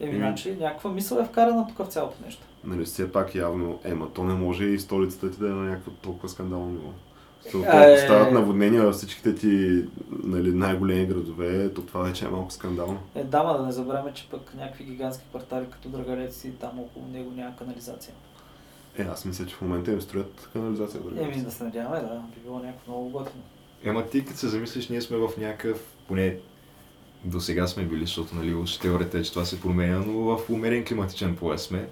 Еми, 0.00 0.16
значи, 0.16 0.56
някаква 0.60 0.90
мисъл 0.90 1.18
е 1.18 1.24
вкарана 1.24 1.66
тук 1.68 1.86
в 1.86 1.92
цялото 1.92 2.16
нещо. 2.24 2.42
Нали, 2.64 2.84
все 2.84 3.12
пак 3.12 3.34
явно, 3.34 3.80
ема 3.84 4.12
то 4.12 4.24
не 4.24 4.34
може 4.34 4.64
и 4.64 4.78
столицата 4.78 5.30
ти 5.30 5.38
да 5.38 5.46
е 5.46 5.50
на 5.50 5.70
някакво 5.70 5.90
толкова 5.90 6.28
скандално 6.28 6.66
ниво. 6.66 6.88
Е. 7.72 7.98
стават 7.98 8.32
наводнения 8.32 8.82
във 8.82 8.94
всичките 8.94 9.34
ти 9.34 9.84
нали, 10.10 10.52
най-големи 10.52 11.06
градове, 11.06 11.74
то 11.74 11.82
това 11.82 12.02
вече 12.02 12.24
е 12.24 12.28
малко 12.28 12.50
скандално. 12.50 12.98
Е, 13.14 13.24
да, 13.24 13.42
ма 13.42 13.58
да 13.58 13.66
не 13.66 13.72
забравяме, 13.72 14.12
че 14.14 14.28
пък 14.30 14.54
някакви 14.56 14.84
гигантски 14.84 15.24
квартали 15.28 15.66
като 15.70 15.88
Драгалец 15.88 16.44
и 16.44 16.50
там 16.50 16.80
около 16.80 17.06
него 17.12 17.30
няма 17.36 17.56
канализация. 17.56 18.14
Е, 18.98 19.02
аз 19.02 19.24
мисля, 19.24 19.46
че 19.46 19.54
в 19.54 19.60
момента 19.60 19.92
им 19.92 20.00
строят 20.00 20.48
канализация. 20.52 21.00
дори. 21.00 21.24
Еми, 21.24 21.42
да 21.42 21.50
се 21.50 21.64
надяваме, 21.64 22.00
да, 22.00 22.22
би 22.34 22.40
било 22.40 22.58
някакво 22.58 22.92
много 22.92 23.10
готино. 23.10 23.42
Ема 23.84 24.06
ти 24.06 24.24
като 24.24 24.38
се 24.38 24.48
замислиш, 24.48 24.88
ние 24.88 25.00
сме 25.00 25.16
в 25.16 25.30
някакъв, 25.38 25.82
поне 26.08 26.36
до 27.24 27.40
сега 27.40 27.66
сме 27.66 27.84
били, 27.84 28.00
защото 28.00 28.34
нали, 28.34 28.54
уж 28.54 28.76
теорията 28.76 29.18
е, 29.18 29.22
че 29.22 29.32
това 29.32 29.44
се 29.44 29.60
променя, 29.60 29.98
но 29.98 30.12
в 30.12 30.50
умерен 30.50 30.84
климатичен 30.84 31.36
пояс 31.36 31.62
сме. 31.62 31.88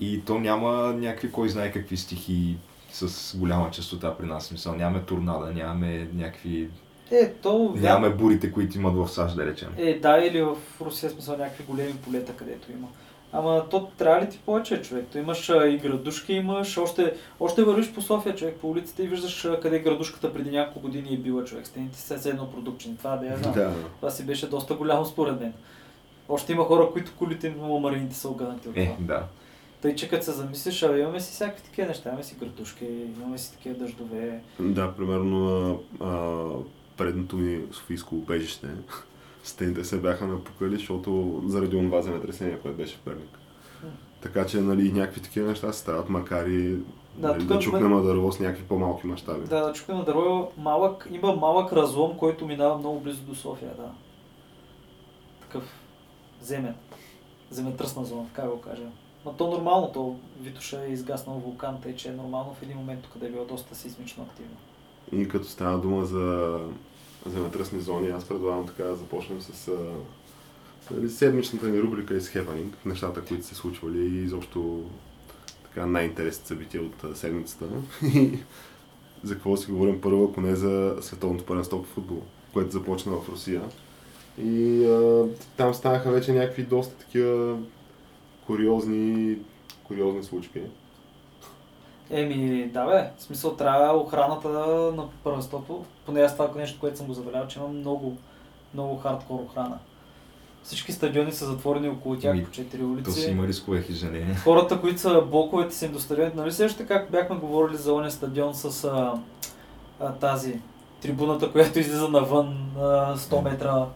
И 0.00 0.24
то 0.24 0.38
няма 0.38 0.72
някакви, 0.92 1.32
кой 1.32 1.48
знае 1.48 1.72
какви 1.72 1.96
стихии 1.96 2.56
с 2.92 3.36
голяма 3.36 3.70
частота 3.70 4.16
при 4.16 4.26
нас. 4.26 4.46
Смисъл, 4.46 4.74
нямаме 4.74 5.04
торнада, 5.04 5.52
нямаме 5.52 6.08
някакви... 6.14 6.68
Е, 7.10 7.32
то... 7.32 7.74
Нямаме 7.76 8.14
бурите, 8.14 8.52
които 8.52 8.78
имат 8.78 8.94
в 8.94 9.08
САЩ, 9.08 9.36
да 9.36 9.46
речем. 9.46 9.68
Е, 9.76 9.98
да, 9.98 10.18
или 10.18 10.42
в 10.42 10.56
Русия 10.80 11.10
смисъл 11.10 11.36
някакви 11.36 11.64
големи 11.64 11.94
полета, 11.94 12.36
където 12.36 12.72
има. 12.72 12.88
Ама 13.32 13.64
то 13.70 13.90
трябва 13.98 14.22
ли 14.22 14.30
ти 14.30 14.38
повече, 14.46 14.82
човек? 14.82 15.06
То 15.12 15.18
имаш 15.18 15.50
а, 15.50 15.66
и 15.66 15.78
градушки, 15.78 16.32
имаш, 16.32 16.78
още, 16.78 17.14
още 17.40 17.64
вървиш 17.64 17.92
по 17.92 18.02
София, 18.02 18.34
човек, 18.34 18.56
по 18.60 18.70
улиците 18.70 19.02
и 19.02 19.06
виждаш 19.08 19.44
а, 19.44 19.60
къде 19.60 19.78
градушката 19.78 20.32
преди 20.32 20.50
няколко 20.50 20.80
години 20.80 21.14
е 21.14 21.16
била, 21.16 21.44
човек. 21.44 21.66
Стените 21.66 21.98
са 21.98 22.18
все 22.18 22.30
едно 22.30 22.50
продукчени. 22.50 22.96
Това 22.96 23.16
да 23.16 23.26
я 23.26 23.36
знам. 23.36 23.54
Да. 23.54 23.74
Това 23.96 24.10
си 24.10 24.26
беше 24.26 24.48
доста 24.48 24.74
голямо 24.74 25.04
според 25.04 25.40
мен. 25.40 25.52
Още 26.28 26.52
има 26.52 26.64
хора, 26.64 26.88
които 26.92 27.12
колите 27.18 27.46
им 27.46 27.54
марините 27.80 28.14
са 28.14 28.28
огънати 28.28 28.68
от 28.68 28.74
това. 28.74 28.86
Е, 28.86 28.96
да. 29.00 29.22
Тъй, 29.82 29.94
че 29.94 30.08
като 30.08 30.24
се 30.24 30.32
замислиш, 30.32 30.82
а 30.82 30.98
имаме 30.98 31.20
си 31.20 31.32
всякакви 31.32 31.62
такива 31.62 31.88
неща, 31.88 32.08
имаме 32.08 32.22
си 32.22 32.36
градушки, 32.40 32.84
имаме 33.20 33.38
си 33.38 33.52
такива 33.52 33.74
дъждове. 33.74 34.40
Да, 34.60 34.92
примерно 34.94 35.80
а, 36.00 36.48
предното 36.96 37.36
ми 37.36 37.62
Софийско 37.72 38.14
убежище, 38.14 38.66
стените 39.42 39.84
се 39.84 40.00
бяха 40.00 40.26
напукали, 40.26 40.76
защото 40.76 41.42
заради 41.46 41.76
онова 41.76 42.02
земетресение, 42.02 42.58
което 42.58 42.76
беше 42.76 42.96
в 42.96 43.00
Перник. 43.00 43.38
Така 44.22 44.46
че, 44.46 44.60
нали, 44.60 44.92
някакви 44.92 45.20
такива 45.22 45.48
неща 45.48 45.72
се 45.72 45.78
стават, 45.80 46.08
макар 46.08 46.46
и 46.46 46.76
Да, 47.16 47.28
нали, 47.28 47.38
тук 47.38 47.48
да 47.48 47.58
чукнем 47.58 47.90
мен- 47.94 48.02
дърво 48.02 48.32
с 48.32 48.40
някакви 48.40 48.64
по-малки 48.64 49.06
мащаби. 49.06 49.46
Да, 49.46 49.66
да 49.66 49.72
чукаме 49.72 49.98
на 49.98 50.04
дърво, 50.04 50.52
малък, 50.58 51.08
има 51.10 51.36
малък 51.36 51.72
разлом, 51.72 52.16
който 52.16 52.46
минава 52.46 52.78
много 52.78 53.00
близо 53.00 53.22
до 53.22 53.34
София, 53.34 53.70
да. 53.76 53.90
Такъв 55.40 55.62
земен. 56.42 56.74
Земетръсна 57.50 58.04
зона, 58.04 58.26
така 58.34 58.48
го 58.48 58.60
кажа. 58.60 58.82
Ма 59.24 59.36
то 59.36 59.50
нормално, 59.50 59.90
то 59.92 60.16
Витоша 60.40 60.84
е 60.84 60.92
изгаснал 60.92 61.36
вулкан, 61.36 61.80
тъй 61.82 61.96
че 61.96 62.08
е 62.08 62.12
нормално 62.12 62.54
в 62.54 62.62
един 62.62 62.76
момент, 62.76 63.08
къде 63.12 63.26
е 63.26 63.30
било 63.30 63.44
доста 63.44 63.74
сисмично 63.74 64.22
активно. 64.22 64.56
И 65.12 65.28
като 65.28 65.44
стана 65.44 65.78
дума 65.78 66.04
за 66.04 66.58
земетръсни 67.26 67.80
зони, 67.80 68.08
аз 68.08 68.24
предлагам 68.24 68.66
така 68.66 68.84
да 68.84 68.96
започнем 68.96 69.40
с 69.40 69.68
а, 69.68 69.94
нали, 70.94 71.10
седмичната 71.10 71.68
ни 71.68 71.80
рубрика 71.80 72.14
из 72.14 72.30
Happening, 72.30 72.72
нещата, 72.84 73.24
които 73.24 73.46
се 73.46 73.54
случвали 73.54 73.98
и 73.98 74.24
изобщо 74.24 74.84
така 75.64 75.86
най-интересните 75.86 76.48
събития 76.48 76.82
от 76.82 77.04
а, 77.04 77.16
седмицата. 77.16 77.64
За 79.24 79.34
какво 79.34 79.56
си 79.56 79.70
говорим 79.70 80.00
първо, 80.00 80.24
ако 80.24 80.40
не 80.40 80.56
за 80.56 80.96
световното 81.00 81.44
първенство 81.44 81.82
по 81.82 81.88
футбол, 81.88 82.22
което 82.52 82.70
започна 82.70 83.12
в 83.12 83.28
Русия. 83.28 83.62
И 84.38 84.84
а, 84.84 85.26
там 85.56 85.74
станаха 85.74 86.10
вече 86.10 86.32
някакви 86.32 86.62
доста 86.62 86.94
такива 86.94 87.58
куриозни, 88.46 89.38
куриозни 89.84 90.22
случки. 90.22 90.60
Еми, 92.10 92.70
да 92.72 92.86
бе, 92.86 93.10
в 93.18 93.22
смисъл 93.22 93.56
трябва 93.56 93.96
охраната 93.96 94.48
на 94.96 95.08
първенството, 95.24 95.84
поне 96.06 96.20
аз 96.20 96.32
това 96.32 96.50
нещо, 96.56 96.80
което 96.80 96.98
съм 96.98 97.06
го 97.06 97.14
забелязал, 97.14 97.48
че 97.48 97.58
има 97.58 97.68
много, 97.68 98.16
много 98.74 98.96
хардкор 98.96 99.40
охрана. 99.40 99.78
Всички 100.62 100.92
стадиони 100.92 101.32
са 101.32 101.46
затворени 101.46 101.88
около 101.88 102.16
тях 102.16 102.32
Ами, 102.32 102.44
по 102.44 102.50
четири 102.50 102.82
То 103.04 103.10
си 103.10 103.20
улици. 103.20 103.30
има 103.30 103.46
рискове 103.46 103.82
хижане. 103.82 104.36
Хората, 104.44 104.80
които 104.80 105.00
са 105.00 105.22
блоковете 105.30 105.74
си 105.74 105.88
до 105.88 105.98
стадионите, 105.98 106.36
нали 106.36 106.52
също 106.52 106.78
така 106.78 107.06
бяхме 107.10 107.36
говорили 107.36 107.76
за 107.76 107.92
оня 107.92 108.10
стадион 108.10 108.54
с 108.54 108.84
а, 108.84 109.14
а, 110.00 110.12
тази 110.12 110.60
трибуната, 111.00 111.52
която 111.52 111.78
излиза 111.78 112.08
навън 112.08 112.70
а, 112.78 113.16
100 113.16 113.42
метра. 113.42 113.86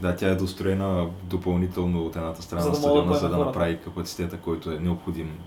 Да, 0.00 0.16
тя 0.16 0.28
е 0.28 0.34
достроена 0.34 1.06
допълнително 1.22 2.06
от 2.06 2.16
едната 2.16 2.42
страна 2.42 2.62
За 2.62 2.68
на 2.68 2.74
да 2.74 2.80
стадиона, 2.80 3.14
за 3.14 3.28
да 3.28 3.36
направи 3.36 3.78
капацитета, 3.78 4.36
който 4.36 4.70
е 4.70 4.78
необходим. 4.78 5.38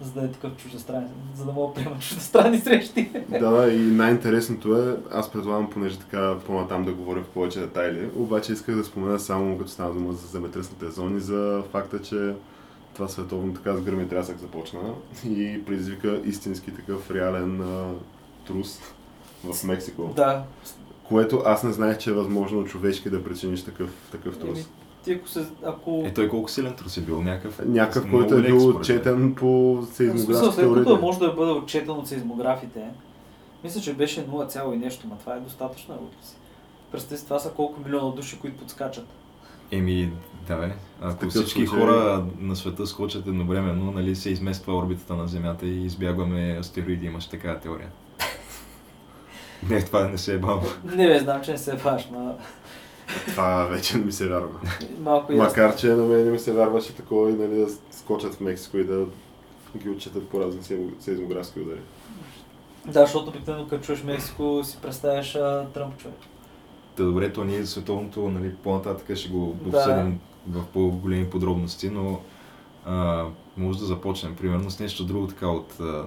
За 0.00 0.12
да 0.12 0.24
е 0.26 0.28
такъв 0.28 0.56
чуждестранен, 0.56 1.08
за 1.36 1.44
да 1.44 1.52
мога 1.52 1.74
да 1.74 1.80
приемат 1.80 2.02
чуждестранни 2.02 2.58
срещи. 2.58 3.10
Да, 3.28 3.72
и 3.72 3.78
най-интересното 3.78 4.76
е, 4.76 4.96
аз 5.12 5.32
предлагам, 5.32 5.70
понеже 5.70 5.98
така 5.98 6.36
по-натам 6.46 6.84
да 6.84 6.92
говоря 6.92 7.22
в 7.22 7.28
повече 7.28 7.60
детайли, 7.60 8.08
обаче 8.16 8.52
исках 8.52 8.76
да 8.76 8.84
спомена 8.84 9.20
само, 9.20 9.58
като 9.58 9.70
стана 9.70 9.94
дума 9.94 10.12
за 10.12 10.26
земетръсните 10.26 10.90
зони, 10.90 11.20
за 11.20 11.62
факта, 11.72 12.02
че 12.02 12.34
това 12.94 13.08
световно 13.08 13.54
така 13.54 13.76
с 13.76 13.80
гръм 13.80 14.00
и 14.00 14.08
трясък 14.08 14.38
започна 14.38 14.80
и 15.24 15.64
предизвика 15.66 16.20
истински 16.24 16.74
такъв 16.74 17.10
реален 17.10 17.60
а, 17.60 17.92
трус 18.46 18.80
в 19.44 19.64
Мексико. 19.64 20.12
Да, 20.16 20.44
Което 21.08 21.42
аз 21.44 21.62
не 21.62 21.72
знаех, 21.72 21.98
че 21.98 22.10
е 22.10 22.12
възможно 22.12 22.64
човешки 22.64 23.10
да 23.10 23.24
причиниш 23.24 23.64
такъв, 23.64 23.90
такъв 24.12 24.38
трус. 24.38 24.58
Ти 25.04 25.12
ако 25.12 25.28
се, 25.28 25.46
ако... 25.64 26.02
Е, 26.06 26.14
той 26.14 26.28
колко 26.28 26.50
силен 26.50 26.74
трус 26.74 26.96
е 26.96 27.00
бил? 27.00 27.22
Някакъв, 27.22 27.60
Някакъв, 27.66 28.10
който 28.10 28.34
е 28.34 28.42
бил 28.42 28.68
отчетен 28.68 29.34
по 29.34 29.76
В 29.76 29.84
смисъл, 29.84 30.12
сейзмографските 30.12 30.62
след 30.62 30.74
като 30.74 31.00
може 31.00 31.18
да 31.18 31.32
бъде 31.32 31.52
отчетен 31.52 31.90
от 31.90 32.08
сейзмографите, 32.08 32.84
мисля, 33.64 33.80
че 33.80 33.94
беше 33.94 34.26
0, 34.26 34.48
цяло 34.48 34.72
и 34.72 34.76
нещо, 34.76 35.06
но 35.10 35.16
това 35.16 35.34
е 35.34 35.40
достатъчно. 35.40 35.94
Е, 35.94 36.26
си. 36.26 36.34
Представи 36.92 37.18
си, 37.18 37.24
това 37.24 37.38
са 37.38 37.50
колко 37.50 37.80
милиона 37.80 38.10
души, 38.10 38.38
които 38.38 38.56
подскачат. 38.56 39.06
Еми, 39.70 40.12
да 40.48 40.56
бе. 40.56 40.72
Ако 41.00 41.14
такъв 41.14 41.30
всички 41.30 41.66
случай- 41.66 41.66
хора 41.66 42.26
на 42.40 42.56
света 42.56 42.86
скочат 42.86 43.26
едновременно, 43.26 43.92
нали, 43.92 44.16
се 44.16 44.30
измества 44.30 44.76
орбитата 44.76 45.14
на 45.14 45.28
Земята 45.28 45.66
и 45.66 45.84
избягваме 45.84 46.56
астероиди, 46.60 47.06
имаш 47.06 47.26
такава 47.26 47.60
теория. 47.60 47.88
не, 49.70 49.84
това 49.84 50.08
не 50.08 50.18
се 50.18 50.34
е 50.34 50.38
бавно. 50.38 50.68
Не 50.84 51.06
бе, 51.06 51.18
знам, 51.18 51.42
че 51.42 51.52
не 51.52 51.58
се 51.58 51.76
баш, 51.76 52.08
ма 52.12 52.34
Това 53.26 53.64
вече 53.64 53.98
не 53.98 54.04
ми 54.04 54.12
се 54.12 54.28
вярва. 54.28 54.48
малко 55.00 55.32
ясно. 55.32 55.44
Макар, 55.44 55.76
че 55.76 55.86
на 55.86 56.02
мен 56.04 56.24
не 56.24 56.30
ми 56.30 56.38
се 56.38 56.52
вярваше 56.52 56.94
такова 56.94 57.30
и 57.30 57.34
нали, 57.34 57.54
да 57.56 57.66
скочат 57.90 58.34
в 58.34 58.40
Мексико 58.40 58.76
и 58.78 58.84
да 58.84 59.04
ги 59.76 59.90
отчитат 59.90 60.28
по 60.28 60.40
разни 60.40 60.60
сейзмо- 60.62 61.00
сейзмографски 61.00 61.60
удари. 61.60 61.80
Да, 62.86 63.00
защото 63.00 63.28
обикновено 63.28 63.68
като 63.68 63.84
чуеш 63.84 64.02
Мексико 64.02 64.60
си 64.64 64.78
представяш 64.82 65.34
а, 65.34 65.66
Тръмп 65.74 65.96
човек. 65.98 66.16
Та 66.96 67.02
добре, 67.04 67.32
то 67.32 67.44
ние 67.44 67.66
световното, 67.66 68.28
нали, 68.28 68.54
по-нататък 68.54 69.16
ще 69.16 69.28
го 69.28 69.56
Да. 69.62 69.68
обсъдим 69.78 70.20
в 70.48 70.64
по-големи 70.66 71.30
подробности, 71.30 71.90
но 71.90 72.20
а, 72.86 73.24
може 73.56 73.78
да 73.78 73.84
започнем 73.84 74.36
примерно 74.36 74.70
с 74.70 74.80
нещо 74.80 75.04
друго 75.04 75.26
така 75.26 75.48
от 75.48 75.80
а, 75.80 76.06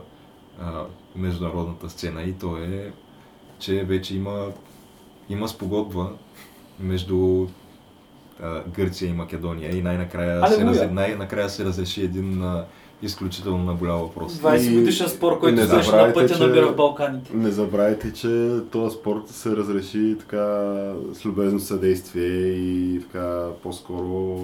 а, 0.62 0.84
международната 1.16 1.90
сцена 1.90 2.22
и 2.24 2.34
то 2.34 2.58
е, 2.58 2.92
че 3.60 3.84
вече 3.84 4.16
има, 4.16 4.48
има 5.30 5.48
спогодба 5.48 6.12
между 6.82 7.48
а, 8.44 8.62
Гърция 8.76 9.10
и 9.10 9.14
Македония 9.14 9.78
и 9.78 9.82
най-накрая 9.82 10.48
се, 10.48 10.66
раз, 10.66 10.82
най-накрая 10.92 11.50
се 11.50 11.66
разреши 11.66 12.04
един 12.04 12.44
а, 12.44 12.66
изключително 13.02 13.64
наболял 13.64 13.98
въпрос. 13.98 14.34
20 14.34 14.74
годишен 14.76 15.08
спор, 15.08 15.40
който 15.40 15.56
не 15.56 15.68
беше 15.68 15.92
на 15.92 16.14
пътя 16.14 16.36
че- 16.36 16.44
намира 16.44 16.68
в 16.68 16.76
Балканите. 16.76 17.32
Не 17.34 17.52
забравяйте, 17.52 18.14
че 18.14 18.60
този 18.72 18.96
спорт 18.96 19.28
се 19.28 19.50
разреши 19.50 20.16
така 20.20 20.74
с 21.14 21.26
любезно 21.26 21.60
съдействие 21.60 22.48
и 22.48 23.02
така 23.02 23.48
по-скоро... 23.64 24.40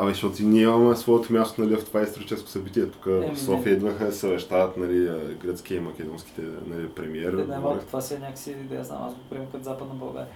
Абе, 0.00 0.10
защото 0.10 0.42
ние 0.42 0.62
имаме 0.62 0.96
своето 0.96 1.32
място 1.32 1.60
нали, 1.60 1.76
в 1.76 1.84
това 1.84 2.02
историческо 2.02 2.48
събитие. 2.48 2.86
Тук 2.86 3.04
в 3.04 3.36
София 3.36 3.72
не. 3.72 3.76
идваха 3.76 4.06
да 4.06 4.12
съвещават 4.12 4.76
нали, 4.76 5.10
гръцкия 5.42 5.76
и 5.76 5.80
македонските 5.80 6.42
нали, 6.66 6.88
премиер. 6.88 7.32
Е, 7.32 7.36
най-малко 7.36 7.84
това 7.86 8.00
си 8.00 8.14
е 8.14 8.18
някакси, 8.18 8.54
да 8.54 8.74
я 8.74 8.84
знам, 8.84 8.98
аз 9.02 9.14
го 9.14 9.20
приемам 9.30 9.50
като 9.52 9.64
Западна 9.64 9.94
България. 9.94 10.32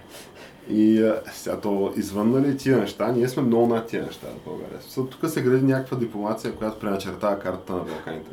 И 0.69 1.03
а, 1.03 1.23
сега 1.33 1.61
то, 1.61 1.93
извън 1.97 2.31
нали, 2.31 2.57
тия 2.57 2.77
неща, 2.77 3.13
ние 3.13 3.29
сме 3.29 3.43
много 3.43 3.67
над 3.67 3.87
тия 3.87 4.03
неща 4.03 4.27
в 4.27 4.45
България. 4.45 4.79
Тук 4.95 5.31
се 5.31 5.43
гради 5.43 5.65
някаква 5.65 5.97
дипломация, 5.97 6.55
която 6.55 6.79
преначертава 6.79 7.39
картата 7.39 7.73
на 7.73 7.85
Балканите. 7.85 8.31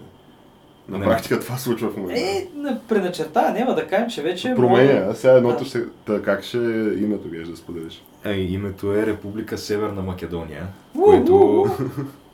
На 0.89 0.97
Не. 0.97 1.05
практика 1.05 1.39
това 1.39 1.57
случва 1.57 1.89
в 1.89 1.97
момента. 1.97 2.21
Е, 2.21 2.47
преначерта, 2.89 3.53
няма 3.53 3.75
да 3.75 3.87
кажем, 3.87 4.09
че 4.09 4.21
вече... 4.21 4.53
Променя, 4.55 5.07
а 5.09 5.13
сега 5.13 5.33
едното 5.33 5.65
ще... 5.65 5.85
Та, 6.05 6.21
как 6.21 6.43
ще 6.43 6.57
името 6.97 7.29
геш 7.29 7.47
да 7.47 7.57
споделиш? 7.57 8.03
Е, 8.25 8.33
името 8.33 8.93
е 8.93 9.05
Република 9.05 9.57
Северна 9.57 10.01
Македония, 10.01 10.67
У, 10.95 11.01
което 11.01 11.65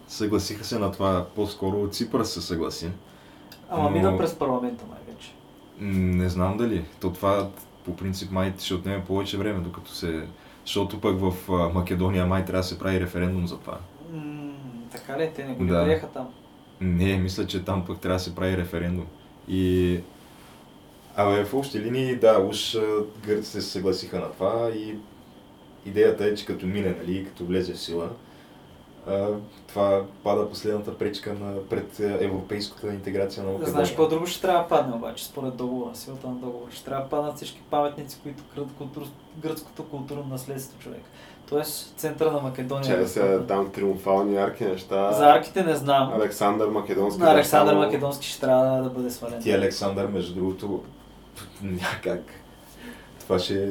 съгласиха 0.07 0.63
се 0.63 0.79
на 0.79 0.91
това, 0.91 1.25
по-скоро 1.35 1.89
Ципър 1.89 2.23
се 2.23 2.41
съгласи. 2.41 2.89
Ама 3.69 3.83
Но- 3.83 3.89
мина 3.89 4.17
през 4.17 4.35
парламента 4.35 4.83
май 4.89 4.99
вече. 5.07 5.31
Не 5.81 6.29
знам 6.29 6.57
дали. 6.57 6.85
То 7.01 7.09
това 7.11 7.47
по 7.85 7.95
принцип 7.95 8.31
май 8.31 8.53
ще 8.59 8.73
отнеме 8.73 9.03
повече 9.03 9.37
време, 9.37 9.59
докато 9.59 9.91
се... 9.91 10.23
Защото 10.65 11.01
пък 11.01 11.19
в 11.19 11.33
Македония 11.73 12.25
май 12.25 12.45
трябва 12.45 12.59
да 12.59 12.67
се 12.67 12.79
прави 12.79 12.99
референдум 12.99 13.47
за 13.47 13.57
това. 13.57 13.77
М, 14.13 14.51
така 14.91 15.19
ли? 15.19 15.31
Те 15.35 15.43
не 15.45 15.53
го 15.53 15.65
Да. 15.65 15.83
приеха 15.83 16.07
там. 16.07 16.27
Не, 16.81 17.17
мисля, 17.17 17.47
че 17.47 17.63
там 17.63 17.85
пък 17.85 17.99
трябва 17.99 18.15
да 18.15 18.23
се 18.23 18.35
прави 18.35 18.57
референдум. 18.57 19.05
И... 19.47 19.99
Абе, 21.15 21.45
в 21.45 21.53
общи 21.53 21.79
линии, 21.79 22.15
да, 22.15 22.39
уж 22.39 22.77
гърците 23.25 23.61
се 23.61 23.69
съгласиха 23.69 24.19
на 24.19 24.31
това 24.31 24.69
и 24.75 24.95
идеята 25.85 26.25
е, 26.25 26.35
че 26.35 26.45
като 26.45 26.65
мине, 26.65 26.95
нали, 26.99 27.25
като 27.25 27.45
влезе 27.45 27.73
в 27.73 27.79
сила, 27.79 28.09
а, 29.07 29.27
това 29.67 30.01
пада 30.23 30.49
последната 30.49 30.97
пречка 30.97 31.33
на, 31.33 31.61
пред 31.61 31.99
а, 31.99 32.17
европейската 32.21 32.87
интеграция 32.87 33.43
на 33.43 33.47
Да 33.47 33.53
Македония. 33.53 33.71
знаеш 33.71 33.89
какво 33.89 34.07
друго 34.07 34.27
ще 34.27 34.41
трябва 34.41 34.59
да 34.59 34.67
падне 34.67 34.95
обаче, 34.95 35.25
според 35.25 35.55
договора, 35.55 35.95
силата 35.95 36.27
на 36.27 36.33
договора. 36.35 36.71
Ще 36.71 36.85
трябва 36.85 37.03
да 37.03 37.09
паднат 37.09 37.35
всички 37.35 37.61
паметници, 37.61 38.19
които 38.23 38.43
крат 38.45 38.67
култур... 38.77 39.01
гръцкото 39.37 39.83
културно 39.83 40.23
наследство 40.23 40.79
човек. 40.79 41.01
Тоест 41.47 41.93
центъра 41.97 42.31
на 42.31 42.39
Македония. 42.39 42.85
Чакай 42.85 43.03
е 43.03 43.07
сега 43.07 43.25
в- 43.27 43.47
там 43.47 43.71
триумфални 43.71 44.37
арки 44.37 44.63
неща. 44.65 45.11
За 45.11 45.25
арките 45.25 45.63
не 45.63 45.75
знам. 45.75 46.13
Александър 46.13 46.67
Македонски. 46.67 47.21
На 47.21 47.31
Александър 47.31 47.71
само- 47.71 47.81
Македонски 47.81 48.27
ще 48.27 48.39
трябва 48.41 48.83
да 48.83 48.89
бъде 48.89 49.09
свален. 49.09 49.41
Ти 49.41 49.51
Александър, 49.51 50.07
между 50.07 50.35
другото, 50.35 50.83
някак. 51.63 52.21
Това 53.19 53.39
ще 53.39 53.63
е... 53.63 53.69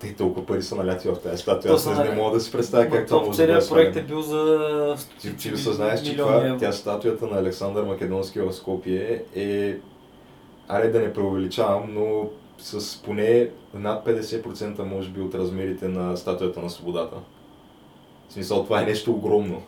Те 0.00 0.14
толкова 0.14 0.46
пари 0.46 0.62
са 0.62 0.76
наляти 0.76 1.08
в 1.08 1.16
тази 1.16 1.42
статуя. 1.42 1.74
Аз 1.74 1.86
не 1.86 2.14
мога 2.14 2.34
да 2.34 2.40
си 2.40 2.52
представя 2.52 2.90
как 2.90 3.06
това 3.06 3.22
може 3.22 3.46
да 3.46 3.68
проект 3.68 3.96
е 3.96 4.02
бил 4.02 4.22
за 4.22 4.96
Ти, 5.20 5.36
ти 5.36 5.54
осъзнаеш, 5.54 6.02
че 6.02 6.16
това, 6.16 6.56
тя 6.58 6.72
статуята 6.72 7.26
на 7.26 7.38
Александър 7.38 7.84
Македонски 7.84 8.40
в 8.40 8.52
Скопие 8.52 9.22
е... 9.36 9.76
Аре 10.68 10.88
да 10.88 11.00
не 11.00 11.12
преувеличавам, 11.12 11.94
но 11.94 12.28
с 12.58 13.02
поне 13.02 13.48
над 13.74 14.06
50% 14.06 14.82
може 14.82 15.08
би 15.08 15.20
от 15.20 15.34
размерите 15.34 15.88
на 15.88 16.16
статуята 16.16 16.60
на 16.60 16.70
свободата. 16.70 17.16
В 18.28 18.32
смисъл, 18.32 18.64
това 18.64 18.82
е 18.82 18.86
нещо 18.86 19.12
огромно. 19.12 19.62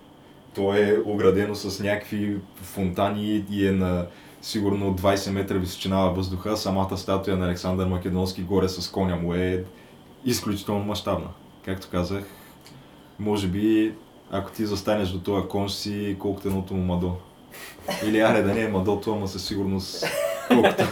То 0.55 0.75
е 0.75 1.03
оградено 1.05 1.55
с 1.55 1.83
някакви 1.83 2.37
фонтани 2.63 3.45
и 3.51 3.67
е 3.67 3.73
на 3.73 4.07
сигурно 4.43 4.97
20 4.97 5.31
метра 5.31 5.59
височина 5.59 6.07
във 6.07 6.17
въздуха. 6.17 6.57
Самата 6.57 6.97
статуя 6.97 7.37
на 7.37 7.47
Александър 7.47 7.87
Македонски 7.87 8.43
горе 8.43 8.69
с 8.69 8.91
коня 8.91 9.17
му 9.17 9.35
е 9.35 9.65
изключително 10.25 10.85
мащабна. 10.85 11.29
Както 11.65 11.89
казах, 11.91 12.25
може 13.19 13.47
би 13.47 13.95
ако 14.31 14.51
ти 14.51 14.67
застанеш 14.67 15.09
до 15.09 15.19
този 15.19 15.49
кон, 15.49 15.69
си 15.69 16.17
колкото 16.19 16.49
едното 16.49 16.75
му 16.75 16.85
мадо. 16.85 17.13
Или 18.05 18.21
аре 18.21 18.43
да 18.43 18.55
не 18.55 18.61
е 18.61 18.69
мадото, 18.69 19.13
ама 19.13 19.29
със 19.29 19.45
сигурност 19.45 20.05
колкото. 20.49 20.85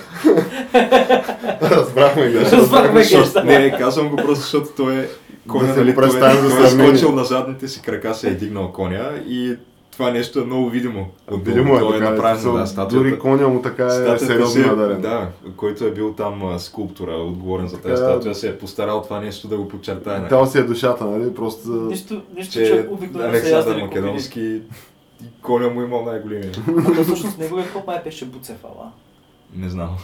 Разбрахме 1.62 2.30
го. 2.30 2.38
Разбрахме 2.38 3.00
геща. 3.00 3.44
Не, 3.44 3.58
не, 3.58 3.78
казвам 3.78 4.08
го 4.08 4.16
просто, 4.16 4.34
защото 4.34 4.68
той 4.76 4.94
е 4.94 5.00
Да 5.02 5.08
коня, 5.48 5.72
си 5.72 5.78
нали, 5.78 5.94
той, 5.94 6.08
е, 6.08 6.20
той 6.20 6.66
е 6.66 6.70
скочил 6.70 7.12
на 7.12 7.24
задните 7.24 7.68
си 7.68 7.82
крака, 7.82 8.14
се 8.14 8.28
е 8.28 8.34
дигнал 8.34 8.72
коня 8.72 9.10
и 9.28 9.56
това 9.96 10.10
нещо 10.10 10.40
е 10.40 10.44
много 10.44 10.70
видимо. 10.70 11.08
Видимо 11.32 11.76
е, 11.76 11.80
То 11.80 11.92
така, 11.92 12.10
направено, 12.10 12.40
смисъл, 12.40 12.56
да, 12.56 12.66
статуята. 12.66 12.96
Дори 12.96 13.18
коня 13.18 13.48
му 13.48 13.62
така 13.62 13.86
е 13.86 14.18
сериозно 14.18 14.62
е- 14.62 14.66
надарен. 14.66 15.00
Да, 15.00 15.28
който 15.56 15.84
е 15.84 15.90
бил 15.90 16.12
там 16.12 16.46
а, 16.46 16.58
скулптора, 16.58 17.12
отговорен 17.12 17.68
за 17.68 17.76
тази 17.76 17.94
Така, 17.94 17.96
статуя, 17.96 18.34
се 18.34 18.48
е 18.48 18.58
постарал 18.58 19.02
това 19.02 19.20
нещо 19.20 19.48
да 19.48 19.56
го 19.56 19.68
подчертае. 19.68 20.20
Дал 20.28 20.46
си 20.46 20.58
е 20.58 20.62
душата, 20.62 21.04
нали? 21.04 21.34
Просто... 21.34 21.68
Нищо, 21.68 22.22
нищо 22.36 22.52
че, 22.52 22.66
че 22.66 22.86
обикновено 22.90 23.32
са 23.32 23.38
Александър. 23.38 23.82
Македонски 23.82 24.40
и 24.40 24.60
коня 25.42 25.68
му 25.68 25.82
имал 25.82 26.04
най-големия. 26.04 26.52
А 26.78 26.94
то 26.94 27.02
всъщност 27.02 27.38
неговия 27.38 27.72
коп 27.72 27.86
май 27.86 28.00
беше 28.04 28.24
Буцефала. 28.24 28.92
Не 29.56 29.68
знам. 29.68 29.96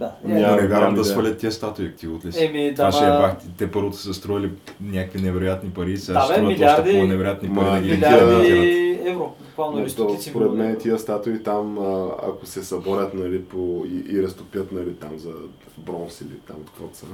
Да. 0.00 0.12
Няма. 0.24 0.56
Не 0.56 0.68
вярвам 0.68 0.94
да 0.94 1.04
свалят 1.04 1.38
тия 1.38 1.52
статуи, 1.52 1.86
актив 1.86 2.10
от 2.10 2.24
ли? 2.24 2.30
Еми, 2.36 2.68
да, 2.68 2.74
Това 2.76 2.92
ще 2.92 3.04
е 3.04 3.08
бах. 3.08 3.36
Те 3.58 3.70
първото 3.70 3.96
са 3.96 4.14
строили 4.14 4.50
някакви 4.80 5.22
невероятни 5.22 5.70
пари, 5.70 5.96
сега 5.96 6.18
Да, 6.18 6.24
ще 6.24 6.34
струват 6.34 6.52
милиарди- 6.52 6.88
още 6.88 7.00
по-невероятни 7.00 7.48
пари 7.48 7.64
Ма, 7.64 7.72
да 7.72 7.80
ги 7.80 7.90
милиарди 7.90 9.00
евро, 9.04 9.32
буквално 9.40 9.80
или 9.80 9.90
стотици 9.90 10.30
според 10.30 10.52
мен 10.52 10.76
тия 10.76 10.98
статуи 10.98 11.42
там, 11.42 11.78
ако 12.22 12.46
се 12.46 12.64
съборят 12.64 13.14
нали, 13.14 13.44
по, 13.44 13.84
и, 13.86 14.14
и 14.16 14.22
разтопят 14.22 14.72
нали, 14.72 14.94
там 14.94 15.18
за 15.18 15.30
бронз 15.78 16.20
или 16.20 16.38
там 16.46 16.56
каквото 16.66 16.96
са, 16.96 17.06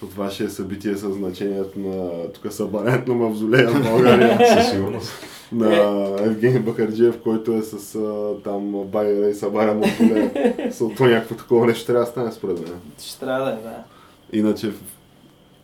то 0.00 0.06
това 0.06 0.30
ще 0.30 0.44
е 0.44 0.48
събитие 0.48 0.96
със 0.96 1.14
значението 1.14 1.78
на 1.78 2.28
тук 2.32 2.52
събарянето 2.52 3.14
на 3.14 3.18
мавзолея 3.18 3.68
в 3.70 3.90
България 3.90 4.38
Със 4.58 4.70
сигурност. 4.70 5.12
на 5.52 5.74
Евгений 6.20 6.60
Бакарджиев, 6.60 7.20
който 7.22 7.52
е 7.52 7.62
с 7.62 7.94
а, 7.94 8.34
там 8.44 8.84
байера 8.84 9.28
и 9.28 9.34
събаря 9.34 9.74
мавзолея. 9.74 10.32
Съответно 10.72 11.06
някакво 11.06 11.34
такова 11.34 11.66
нещо 11.66 11.86
трябва 11.86 12.04
да 12.04 12.10
стане 12.10 12.32
според 12.32 12.60
мен. 12.60 12.80
Ще 12.98 13.20
трябва 13.20 13.44
да 13.44 13.50
е, 13.50 13.62
да. 13.62 13.84
Иначе 14.32 14.72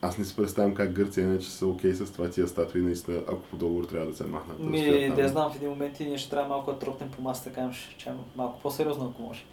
аз 0.02 0.18
не 0.18 0.24
си 0.24 0.36
представям 0.36 0.74
как 0.74 0.92
Гърция 0.92 1.24
иначе 1.24 1.50
са 1.50 1.66
окей 1.66 1.94
с 1.94 2.12
това 2.12 2.28
тия 2.28 2.48
статуи, 2.48 2.80
наистина, 2.82 3.18
ако 3.28 3.40
по 3.40 3.56
договор 3.56 3.84
трябва 3.84 4.06
да 4.06 4.16
се 4.16 4.24
махнат. 4.24 4.58
да 4.58 4.64
Ми, 4.64 5.10
да 5.16 5.22
я 5.22 5.28
знам, 5.28 5.52
в 5.52 5.56
един 5.56 5.68
момент 5.68 6.00
и 6.00 6.04
ние 6.04 6.18
ще 6.18 6.30
трябва 6.30 6.48
малко 6.48 6.72
да 6.72 6.78
тропнем 6.78 7.10
по 7.10 7.22
масата, 7.22 7.50
така 7.50 7.70
че 7.98 8.08
е 8.08 8.12
малко 8.36 8.60
по-сериозно, 8.60 9.12
ако 9.14 9.22
може. 9.22 9.44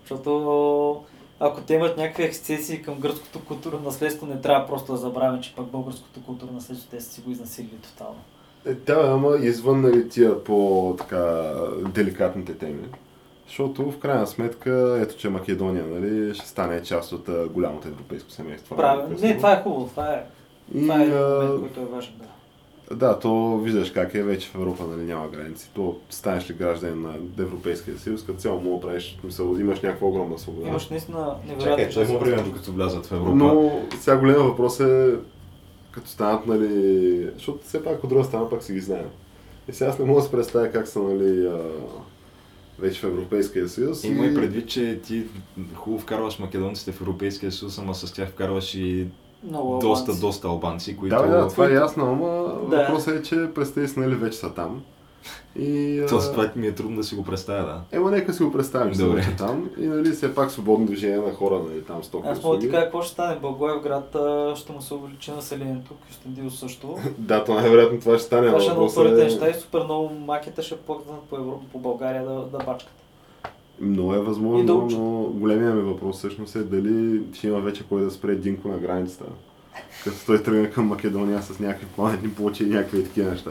Защото 0.00 1.04
ако 1.44 1.60
те 1.60 1.74
имат 1.74 1.96
някакви 1.96 2.22
ексцесии 2.22 2.82
към 2.82 3.00
гръцкото 3.00 3.44
културно 3.44 3.80
наследство, 3.80 4.26
не 4.26 4.40
трябва 4.40 4.66
просто 4.66 4.92
да 4.92 4.98
забравяме, 4.98 5.40
че 5.40 5.54
пък 5.54 5.66
българското 5.66 6.22
културно 6.22 6.52
наследство 6.52 6.90
те 6.90 7.00
са 7.00 7.12
си 7.12 7.20
го 7.20 7.30
изнасилили 7.30 7.78
тотално. 7.82 8.18
Е, 8.66 8.74
да, 8.74 9.00
ама 9.04 9.36
извън 9.36 9.80
нали, 9.80 10.08
тия 10.08 10.44
по 10.44 10.94
така 10.98 11.52
деликатните 11.94 12.54
теми. 12.54 12.82
Защото 13.46 13.90
в 13.90 13.98
крайна 13.98 14.26
сметка, 14.26 14.98
ето 15.02 15.16
че 15.16 15.28
Македония 15.28 15.84
нали, 15.86 16.34
ще 16.34 16.48
стане 16.48 16.82
част 16.82 17.12
от 17.12 17.28
голямото 17.50 17.88
европейско 17.88 18.30
семейство. 18.30 18.76
Правилно. 18.76 19.16
Не, 19.20 19.36
това 19.36 19.52
е 19.52 19.62
хубаво, 19.62 19.86
това 19.86 20.12
е, 20.12 20.24
И, 20.74 20.82
това 20.82 21.02
е 21.02 21.06
момент, 21.06 21.60
който 21.60 21.80
е 21.80 21.84
важен, 21.84 22.14
да. 22.18 22.24
Да, 22.94 23.18
то 23.18 23.58
виждаш 23.58 23.90
как 23.90 24.14
е 24.14 24.22
вече 24.22 24.48
в 24.48 24.54
Европа, 24.54 24.84
нали, 24.86 25.02
няма 25.02 25.28
граници. 25.28 25.70
То 25.74 25.96
станеш 26.10 26.50
ли 26.50 26.54
гражданин 26.54 27.02
на 27.02 27.14
Европейския 27.38 27.98
съюз, 27.98 28.24
като 28.24 28.38
цяло 28.38 28.60
мога 28.60 28.80
да 28.80 28.86
правиш, 28.86 29.18
мисъл, 29.24 29.56
имаш 29.60 29.80
някаква 29.80 30.08
огромна 30.08 30.38
свобода. 30.38 30.68
Имаш 30.68 30.88
наистина 30.88 31.36
невероятно 31.46 31.76
Чакай, 31.76 31.88
че 31.88 32.10
има 32.10 32.18
време, 32.18 32.42
докато 32.42 32.72
влязат 32.72 33.06
в 33.06 33.12
Европа. 33.12 33.34
Но 33.34 33.80
сега 34.00 34.16
голям 34.16 34.46
въпрос 34.46 34.80
е, 34.80 35.14
като 35.90 36.08
станат, 36.08 36.46
нали, 36.46 37.28
защото 37.34 37.64
все 37.64 37.84
пак 37.84 38.04
от 38.04 38.10
друга 38.10 38.24
страна 38.24 38.48
пак 38.48 38.62
си 38.62 38.72
ги 38.72 38.80
знаем. 38.80 39.06
И 39.68 39.72
сега 39.72 39.90
аз 39.90 39.98
не 39.98 40.04
мога 40.04 40.20
да 40.20 40.24
се 40.24 40.32
представя 40.32 40.70
как 40.70 40.88
са, 40.88 41.02
нали, 41.02 41.46
а, 41.46 41.58
вече 42.78 43.00
в 43.00 43.04
Европейския 43.04 43.68
съюз. 43.68 44.04
Има 44.04 44.26
и 44.26 44.34
предвид, 44.34 44.68
че 44.68 45.00
ти 45.06 45.24
хубаво 45.74 46.02
вкарваш 46.02 46.38
македонците 46.38 46.92
в 46.92 47.00
Европейския 47.00 47.52
съюз, 47.52 47.78
ама 47.78 47.94
с 47.94 48.12
тях 48.12 48.28
вкарваш 48.28 48.74
и 48.74 49.06
Много 49.42 49.78
доста, 49.78 49.88
албанци. 50.02 50.20
доста 50.20 50.48
албанци, 50.48 50.96
които... 50.96 51.16
Да, 51.16 51.22
да, 51.22 51.48
това 51.48 51.66
е 51.66 51.72
ясно, 51.72 52.04
ама 52.04 52.26
Да. 52.70 52.76
въпросът 52.78 53.14
е, 53.16 53.22
че 53.22 53.48
представи 53.54 53.88
си, 53.88 54.00
нали, 54.00 54.14
вече 54.14 54.38
са 54.38 54.54
там. 54.54 54.82
И, 55.56 56.00
а, 56.00 56.06
То 56.06 56.20
с 56.20 56.32
това 56.32 56.50
ми 56.56 56.66
е 56.66 56.72
трудно 56.72 56.96
да 56.96 57.04
си 57.04 57.14
го 57.14 57.24
представя, 57.24 57.62
да. 57.62 57.80
Ема 57.92 58.10
нека 58.10 58.32
си 58.32 58.42
го 58.42 58.52
представим, 58.52 58.92
че 58.92 58.98
са 58.98 59.04
Добре. 59.04 59.16
вече 59.16 59.36
там. 59.36 59.70
И 59.78 59.86
нали, 59.86 60.10
все 60.10 60.34
пак 60.34 60.50
свободно 60.50 60.86
движение 60.86 61.16
на 61.16 61.32
хора, 61.32 61.60
нали, 61.68 61.82
там 61.82 62.04
стоки 62.04 62.28
Аз 62.28 62.42
мога 62.42 62.56
да 62.56 62.60
ти 62.60 62.70
кажа 62.70 62.82
какво 62.82 63.02
ще 63.02 63.12
стане. 63.12 63.36
Благоевград 63.36 64.14
а, 64.14 64.52
ще 64.56 64.72
му 64.72 64.82
се 64.82 64.94
увеличи 64.94 65.30
населението, 65.30 65.94
Кюстендил 66.08 66.50
също. 66.50 66.98
Да, 67.18 67.44
то 67.44 67.54
най-вероятно 67.54 68.00
това 68.00 68.14
ще 68.14 68.26
стане. 68.26 68.46
Това 68.46 68.60
ще 68.60 68.70
е 68.70 68.74
много 68.74 68.88
въпросът 68.88 69.04
първите 69.04 69.22
е- 69.22 69.24
неща 69.24 69.50
и 69.50 69.60
супер 69.60 69.84
много 69.84 70.08
макета 70.08 70.62
ще 70.62 70.76
плъкнат 70.76 71.20
по, 71.20 71.36
Европа, 71.36 71.64
по 71.72 71.78
България 71.78 72.24
да, 72.24 72.34
да 72.34 72.58
бачкат. 72.58 72.92
Много 73.82 74.14
е 74.14 74.16
да 74.16 74.22
възможно, 74.22 74.78
учат. 74.78 74.98
но 74.98 75.22
големия 75.22 75.74
ми 75.74 75.82
въпрос 75.82 76.18
всъщност 76.18 76.56
е 76.56 76.62
дали 76.62 77.22
ще 77.32 77.46
има 77.46 77.60
вече 77.60 77.84
кой 77.88 78.02
да 78.02 78.10
спре 78.10 78.34
Динко 78.34 78.68
на 78.68 78.78
границата. 78.78 79.24
Като 80.04 80.16
той 80.26 80.42
тръгне 80.42 80.70
към 80.70 80.86
Македония 80.86 81.42
с 81.42 81.58
някакви 81.58 81.86
пламенни 81.86 82.34
плочи 82.34 82.64
и 82.64 82.68
някакви 82.68 83.04
такива 83.04 83.30
неща. 83.30 83.50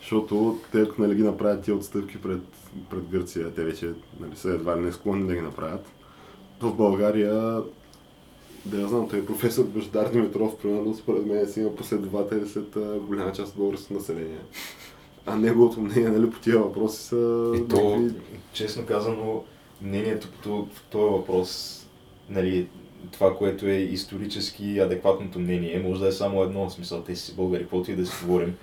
Защото 0.00 0.58
те 0.72 0.80
ако 0.80 1.02
нали, 1.02 1.14
ги 1.14 1.22
направят 1.22 1.62
тия 1.62 1.74
отстъпки 1.74 2.22
пред, 2.22 2.42
пред 2.90 3.08
Гърция, 3.10 3.54
те 3.54 3.64
вече 3.64 3.90
нали, 4.20 4.32
са 4.34 4.50
едва 4.50 4.76
ли 4.76 4.80
не 4.80 4.92
склонни 4.92 5.28
да 5.28 5.34
ги 5.34 5.40
направят. 5.40 5.86
В 6.60 6.74
България, 6.74 7.62
да 8.66 8.80
я 8.80 8.88
знам, 8.88 9.08
той 9.08 9.18
е 9.18 9.26
професор 9.26 9.64
Бождар 9.64 10.10
Димитров, 10.10 10.56
примерно 10.62 10.94
според 10.94 11.26
мен 11.26 11.48
си 11.48 11.60
има 11.60 11.74
последователи 11.74 12.48
след 12.48 12.76
голяма 13.06 13.32
част 13.32 13.52
от 13.52 13.58
българското 13.58 13.94
население. 13.94 14.38
А 15.26 15.36
неговото 15.36 15.80
мнение 15.80 16.08
нали, 16.08 16.30
по 16.30 16.38
тия 16.38 16.58
въпроси 16.58 17.02
са... 17.02 17.52
И 17.56 17.68
то, 17.68 18.08
честно 18.52 18.86
казано, 18.86 19.44
мнението 19.82 20.28
по 20.42 20.66
този 20.90 21.12
въпрос, 21.12 21.80
нали, 22.28 22.66
това, 23.12 23.36
което 23.36 23.66
е 23.66 23.74
исторически 23.74 24.78
адекватното 24.78 25.38
мнение, 25.38 25.82
може 25.88 26.00
да 26.00 26.08
е 26.08 26.12
само 26.12 26.42
едно, 26.42 26.68
в 26.68 26.72
смисъл, 26.72 27.02
те 27.02 27.16
си 27.16 27.34
българи, 27.36 27.62
каквото 27.62 27.90
и 27.90 27.96
да 27.96 28.06
си 28.06 28.12
говорим. 28.22 28.54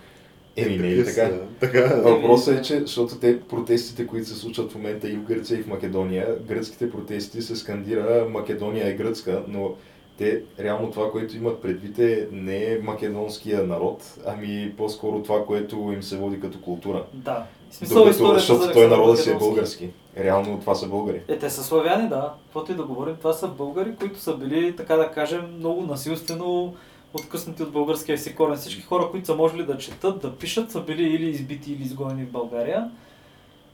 Еми, 0.55 0.77
не 0.77 0.87
е 0.87 0.95
ли 0.95 1.05
така? 1.05 1.11
са, 1.11 1.39
Така 1.59 2.01
Въпросът 2.03 2.59
е, 2.59 2.61
че, 2.61 2.79
защото 2.79 3.15
те 3.15 3.41
протестите, 3.41 4.07
които 4.07 4.27
се 4.27 4.35
случват 4.35 4.71
в 4.71 4.75
момента 4.75 5.09
и 5.09 5.15
в 5.15 5.23
Гърция, 5.23 5.59
и 5.59 5.63
в 5.63 5.67
Македония, 5.67 6.37
гръцките 6.47 6.91
протести 6.91 7.41
се 7.41 7.55
скандира 7.55 8.27
Македония 8.29 8.87
е 8.87 8.93
гръцка, 8.93 9.43
но 9.47 9.75
те 10.17 10.41
реално 10.59 10.91
това, 10.91 11.11
което 11.11 11.37
имат 11.37 11.61
предвид 11.61 11.99
е 11.99 12.27
не 12.31 12.63
е 12.63 12.79
македонския 12.83 13.63
народ, 13.63 14.17
ами 14.25 14.73
по-скоро 14.77 15.23
това, 15.23 15.45
което 15.45 15.75
им 15.75 16.03
се 16.03 16.17
води 16.17 16.39
като 16.39 16.61
култура. 16.61 17.03
Да. 17.13 17.43
Смисъл 17.71 18.05
Докато, 18.05 18.33
защото 18.33 18.61
за 18.61 18.71
той 18.71 18.87
народа 18.87 19.17
си 19.17 19.31
е 19.31 19.35
български. 19.35 19.89
Реално 20.19 20.59
това 20.59 20.75
са 20.75 20.87
българи. 20.87 21.21
Е, 21.27 21.37
те 21.37 21.49
са 21.49 21.63
славяни, 21.63 22.09
да. 22.09 22.33
Каквото 22.43 22.71
и 22.71 22.75
да 22.75 22.83
говорим, 22.83 23.15
това 23.15 23.33
са 23.33 23.47
българи, 23.47 23.95
които 23.95 24.19
са 24.19 24.37
били, 24.37 24.75
така 24.75 24.95
да 24.95 25.11
кажем, 25.11 25.55
много 25.57 25.81
насилствено 25.81 26.73
откъснати 27.13 27.63
от 27.63 27.71
българския 27.71 28.17
си 28.17 28.35
корен. 28.35 28.57
Всички 28.57 28.81
хора, 28.81 29.07
които 29.11 29.25
са 29.25 29.35
можели 29.35 29.63
да 29.63 29.77
четат, 29.77 30.21
да 30.21 30.35
пишат, 30.35 30.71
са 30.71 30.81
били 30.81 31.03
или 31.03 31.29
избити, 31.29 31.73
или 31.73 31.83
изгонени 31.83 32.25
в 32.25 32.31
България. 32.31 32.89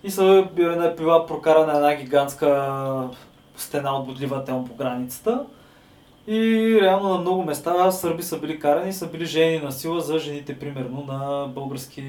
И 0.04 0.12
са 0.12 0.48
била, 0.56 0.94
била 0.98 1.26
прокарана 1.26 1.76
една 1.76 1.96
гигантска 1.96 3.10
стена 3.58 3.98
от 3.98 4.06
бодлива 4.06 4.46
тема 4.46 4.66
по 4.66 4.76
границата. 4.76 5.46
И 6.28 6.80
реално 6.82 7.10
на 7.10 7.18
много 7.18 7.44
места 7.44 7.92
сърби 7.92 8.24
са 8.24 8.40
били 8.40 8.60
карани 8.60 8.90
и 8.90 8.94
са 8.94 9.08
били 9.08 9.26
жени 9.26 9.60
на 9.60 9.72
сила 9.72 10.02
за 10.02 10.20
жените, 10.20 10.60
примерно, 10.60 11.06
на 11.08 11.48
български 11.48 12.04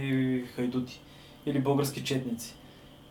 хайдути 0.56 1.00
или 1.46 1.58
български 1.58 2.04
четници. 2.04 2.54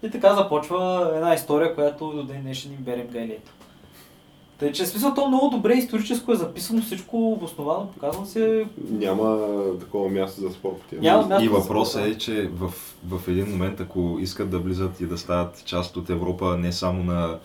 И 0.03 0.11
така 0.11 0.33
започва 0.33 1.11
една 1.15 1.33
история, 1.33 1.75
която 1.75 2.11
до 2.11 2.23
ден 2.23 2.41
днешен 2.41 2.73
им 2.73 2.79
берем 2.79 3.07
гайлето. 3.07 3.51
Тъй, 4.59 4.71
че 4.71 4.85
смисъл 4.85 5.13
то 5.13 5.27
много 5.27 5.49
добре 5.49 5.73
историческо 5.73 6.31
е 6.31 6.35
записано, 6.35 6.81
всичко 6.81 7.31
обосновано, 7.31 7.87
показано 7.87 8.25
се. 8.25 8.65
Няма 8.91 9.49
такова 9.79 10.09
място 10.09 10.41
за 10.41 10.49
спор. 10.49 10.75
Няма 10.91 11.27
място 11.27 11.45
И 11.45 11.47
въпросът 11.47 12.05
е, 12.05 12.17
че 12.17 12.47
в, 12.47 12.73
в 13.07 13.27
един 13.27 13.49
момент, 13.49 13.79
ако 13.79 14.17
искат 14.21 14.49
да 14.49 14.59
влизат 14.59 15.01
и 15.01 15.05
да 15.05 15.17
стават 15.17 15.63
част 15.65 15.97
от 15.97 16.09
Европа 16.09 16.57
не 16.57 16.71
само 16.71 17.03
на 17.03 17.37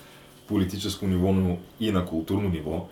политическо 0.47 1.07
ниво, 1.07 1.33
но 1.33 1.57
и 1.81 1.90
на 1.90 2.07
културно 2.07 2.49
ниво, 2.49 2.87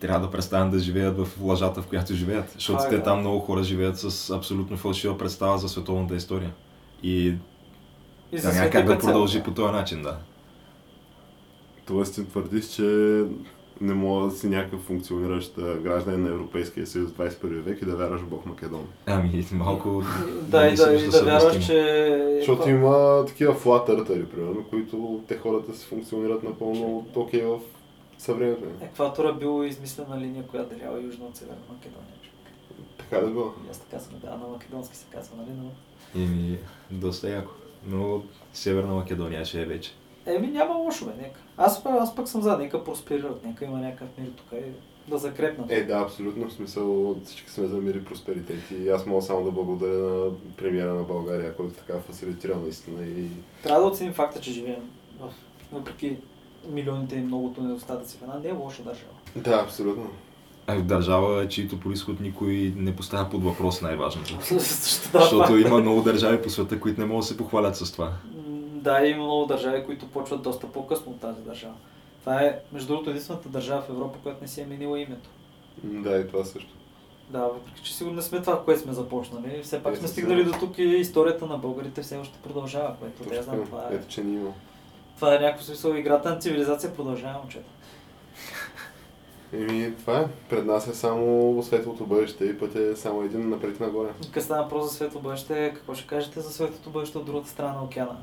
трябва 0.00 0.26
да 0.26 0.32
престанат 0.32 0.72
да 0.72 0.78
живеят 0.78 1.18
в 1.18 1.28
лъжата, 1.40 1.82
в 1.82 1.86
която 1.86 2.14
живеят. 2.14 2.50
Защото 2.54 2.82
е, 2.82 2.88
те 2.88 2.96
да. 2.96 3.02
там 3.02 3.20
много 3.20 3.40
хора 3.40 3.62
живеят 3.62 3.98
с 3.98 4.30
абсолютно 4.30 4.76
фалшива 4.76 5.18
представа 5.18 5.58
за 5.58 5.68
световната 5.68 6.14
история. 6.14 6.52
И 7.02 7.34
И 8.32 8.40
да, 8.42 8.52
няма 8.52 8.70
как 8.70 8.86
да 8.86 8.98
продължи 8.98 9.42
по 9.42 9.50
този 9.50 9.72
начин, 9.72 10.02
да. 10.02 10.16
Тоест 11.86 12.14
ти 12.14 12.24
твърдиш, 12.24 12.66
че 12.66 13.22
не 13.80 13.94
мога 13.94 14.26
да 14.26 14.36
си 14.36 14.48
някакъв 14.48 14.80
функциониращ 14.80 15.58
а, 15.58 15.74
гражданин 15.74 16.22
на 16.22 16.28
Европейския 16.28 16.86
съюз 16.86 17.10
в 17.10 17.14
21 17.14 17.46
век 17.46 17.82
и 17.82 17.84
да 17.84 17.96
вярваш 17.96 18.20
в 18.20 18.26
Бог 18.26 18.46
Македон. 18.46 18.86
Ами, 19.06 19.46
малко... 19.52 20.02
Да, 20.42 20.68
и 20.68 20.74
да, 20.74 20.92
и 20.92 20.96
вижда 20.96 21.10
да 21.10 21.24
вярваш, 21.24 21.66
че... 21.66 22.36
Защото 22.38 22.70
има 22.70 23.24
такива 23.26 23.54
флат 23.54 23.86
примерно, 23.86 24.64
които 24.70 25.20
те 25.28 25.38
хората 25.38 25.74
си 25.74 25.86
функционират 25.86 26.42
напълно 26.42 27.06
окей 27.14 27.42
в 27.42 27.58
съвременето. 28.18 28.84
Екватора 28.84 29.32
бил 29.32 29.64
измислена 29.64 30.20
линия, 30.20 30.46
която 30.46 30.74
делява 30.74 31.02
южна 31.02 31.24
от 31.26 31.36
Северна 31.36 31.62
Македония. 31.70 32.12
Така 32.98 33.20
да 33.20 33.30
било. 33.30 33.52
И 33.66 33.70
аз 33.70 33.78
така 33.78 33.98
съм, 34.02 34.12
да, 34.24 34.30
на 34.30 34.48
македонски 34.48 34.96
се 34.96 35.06
казва, 35.12 35.36
нали? 35.36 35.50
Но... 35.58 35.70
Еми, 36.22 36.58
доста 36.90 37.30
яко. 37.30 37.52
Но 37.86 38.22
Северна 38.52 38.94
Македония 38.94 39.44
ще 39.44 39.62
е 39.62 39.66
вече. 39.66 39.92
Еми 40.26 40.46
няма 40.46 40.74
лошо, 40.74 41.06
бе, 41.06 41.12
нека. 41.22 41.40
Аз, 41.56 41.84
пък- 41.84 42.00
аз 42.00 42.14
пък 42.14 42.28
съм 42.28 42.42
за, 42.42 42.58
нека 42.58 42.84
просперират, 42.84 43.44
нека 43.44 43.64
има 43.64 43.78
някакъв 43.78 44.08
мир 44.18 44.28
тук. 44.36 44.46
И... 44.52 45.10
да 45.10 45.18
закрепнат. 45.18 45.70
Е, 45.70 45.84
да, 45.84 45.98
абсолютно. 45.98 46.48
В 46.48 46.52
смисъл 46.52 47.16
всички 47.24 47.50
сме 47.50 47.66
за 47.66 47.76
мир 47.76 47.94
и 47.94 48.04
просперитет. 48.04 48.70
И 48.70 48.88
аз 48.88 49.06
мога 49.06 49.22
само 49.22 49.44
да 49.44 49.50
благодаря 49.50 49.98
на 49.98 50.30
премиера 50.56 50.94
на 50.94 51.02
България, 51.02 51.56
който 51.56 51.74
така 51.74 52.00
фасилитира 52.00 52.56
наистина. 52.56 53.06
И... 53.06 53.28
Трябва 53.62 53.80
да 53.80 53.86
оценим 53.86 54.12
факта, 54.12 54.40
че 54.40 54.52
живеем 54.52 54.90
в, 55.20 55.32
въпреки 55.72 56.16
милионите 56.68 57.16
и 57.16 57.20
многото 57.20 57.62
недостатъци 57.62 58.18
в 58.18 58.22
една 58.22 58.34
не 58.44 58.48
е 58.48 58.52
лоша 58.52 58.82
държава. 58.82 59.12
Да, 59.36 59.60
абсолютно. 59.64 60.06
А 60.66 60.74
в 60.74 60.82
държава, 60.82 61.48
чието 61.48 61.80
происход 61.80 62.20
никой 62.20 62.72
не 62.76 62.96
поставя 62.96 63.30
под 63.30 63.44
въпрос 63.44 63.82
най-важното. 63.82 64.38
Защо 64.50 65.08
да, 65.12 65.20
Защото 65.20 65.56
има 65.56 65.78
много 65.80 66.02
държави 66.02 66.42
по 66.42 66.50
света, 66.50 66.80
които 66.80 67.00
не 67.00 67.06
могат 67.06 67.22
да 67.22 67.26
се 67.26 67.36
похвалят 67.36 67.76
с 67.76 67.92
това. 67.92 68.12
Да, 68.72 69.06
има 69.06 69.24
много 69.24 69.46
държави, 69.46 69.84
които 69.84 70.06
почват 70.08 70.42
доста 70.42 70.66
по-късно 70.72 71.12
от 71.12 71.20
тази 71.20 71.40
държава. 71.42 71.74
Това 72.20 72.40
е, 72.42 72.58
между 72.72 72.88
другото, 72.88 73.10
единствената 73.10 73.48
държава 73.48 73.82
в 73.82 73.88
Европа, 73.90 74.18
която 74.22 74.42
не 74.42 74.48
си 74.48 74.60
е 74.60 74.66
менила 74.66 75.00
името. 75.00 75.28
Да, 75.84 76.18
и 76.18 76.26
това 76.28 76.44
също. 76.44 76.68
Да, 77.30 77.38
въпреки 77.40 77.80
че 77.82 77.94
сигурно 77.94 78.16
не 78.16 78.22
сме 78.22 78.40
това, 78.40 78.64
което 78.64 78.80
сме 78.82 78.92
започнали. 78.92 79.60
Все 79.62 79.82
пак 79.82 79.94
Е, 79.94 79.96
сме 79.96 80.08
стигнали 80.08 80.44
до 80.44 80.52
тук 80.52 80.78
и 80.78 80.82
историята 80.82 81.46
на 81.46 81.58
българите 81.58 82.02
все 82.02 82.16
още 82.16 82.38
продължава, 82.42 82.94
което 83.00 83.22
да 83.22 83.28
Точно 83.28 83.42
знам, 83.42 83.56
така. 83.56 83.66
това 83.66 83.88
е, 83.90 83.94
Ето, 83.94 84.08
че 84.08 84.24
ни 84.24 84.34
има. 84.36 84.50
Това 85.16 85.34
е 85.34 85.38
някакво 85.38 85.64
смисъл 85.64 85.94
играта 85.94 86.30
на 86.30 86.38
цивилизация 86.38 86.94
продължава, 86.94 87.38
момчета. 87.38 87.70
Еми, 89.52 89.94
това 89.96 90.20
е. 90.20 90.24
Пред 90.50 90.66
нас 90.66 90.88
е 90.88 90.94
само 90.94 91.62
светлото 91.62 92.06
бъдеще 92.06 92.44
и 92.44 92.58
път 92.58 92.76
е 92.76 92.96
само 92.96 93.22
един 93.22 93.48
напред 93.48 93.76
и 93.80 93.82
нагоре. 93.82 94.08
Къде 94.32 94.40
става 94.40 94.62
въпрос 94.62 94.88
за 94.88 94.94
светло 94.94 95.20
бъдеще, 95.20 95.72
какво 95.74 95.94
ще 95.94 96.06
кажете 96.06 96.40
за 96.40 96.50
светлото 96.50 96.90
бъдеще 96.90 97.18
от 97.18 97.26
другата 97.26 97.48
страна 97.48 97.72
на 97.72 97.82
океана? 97.82 98.16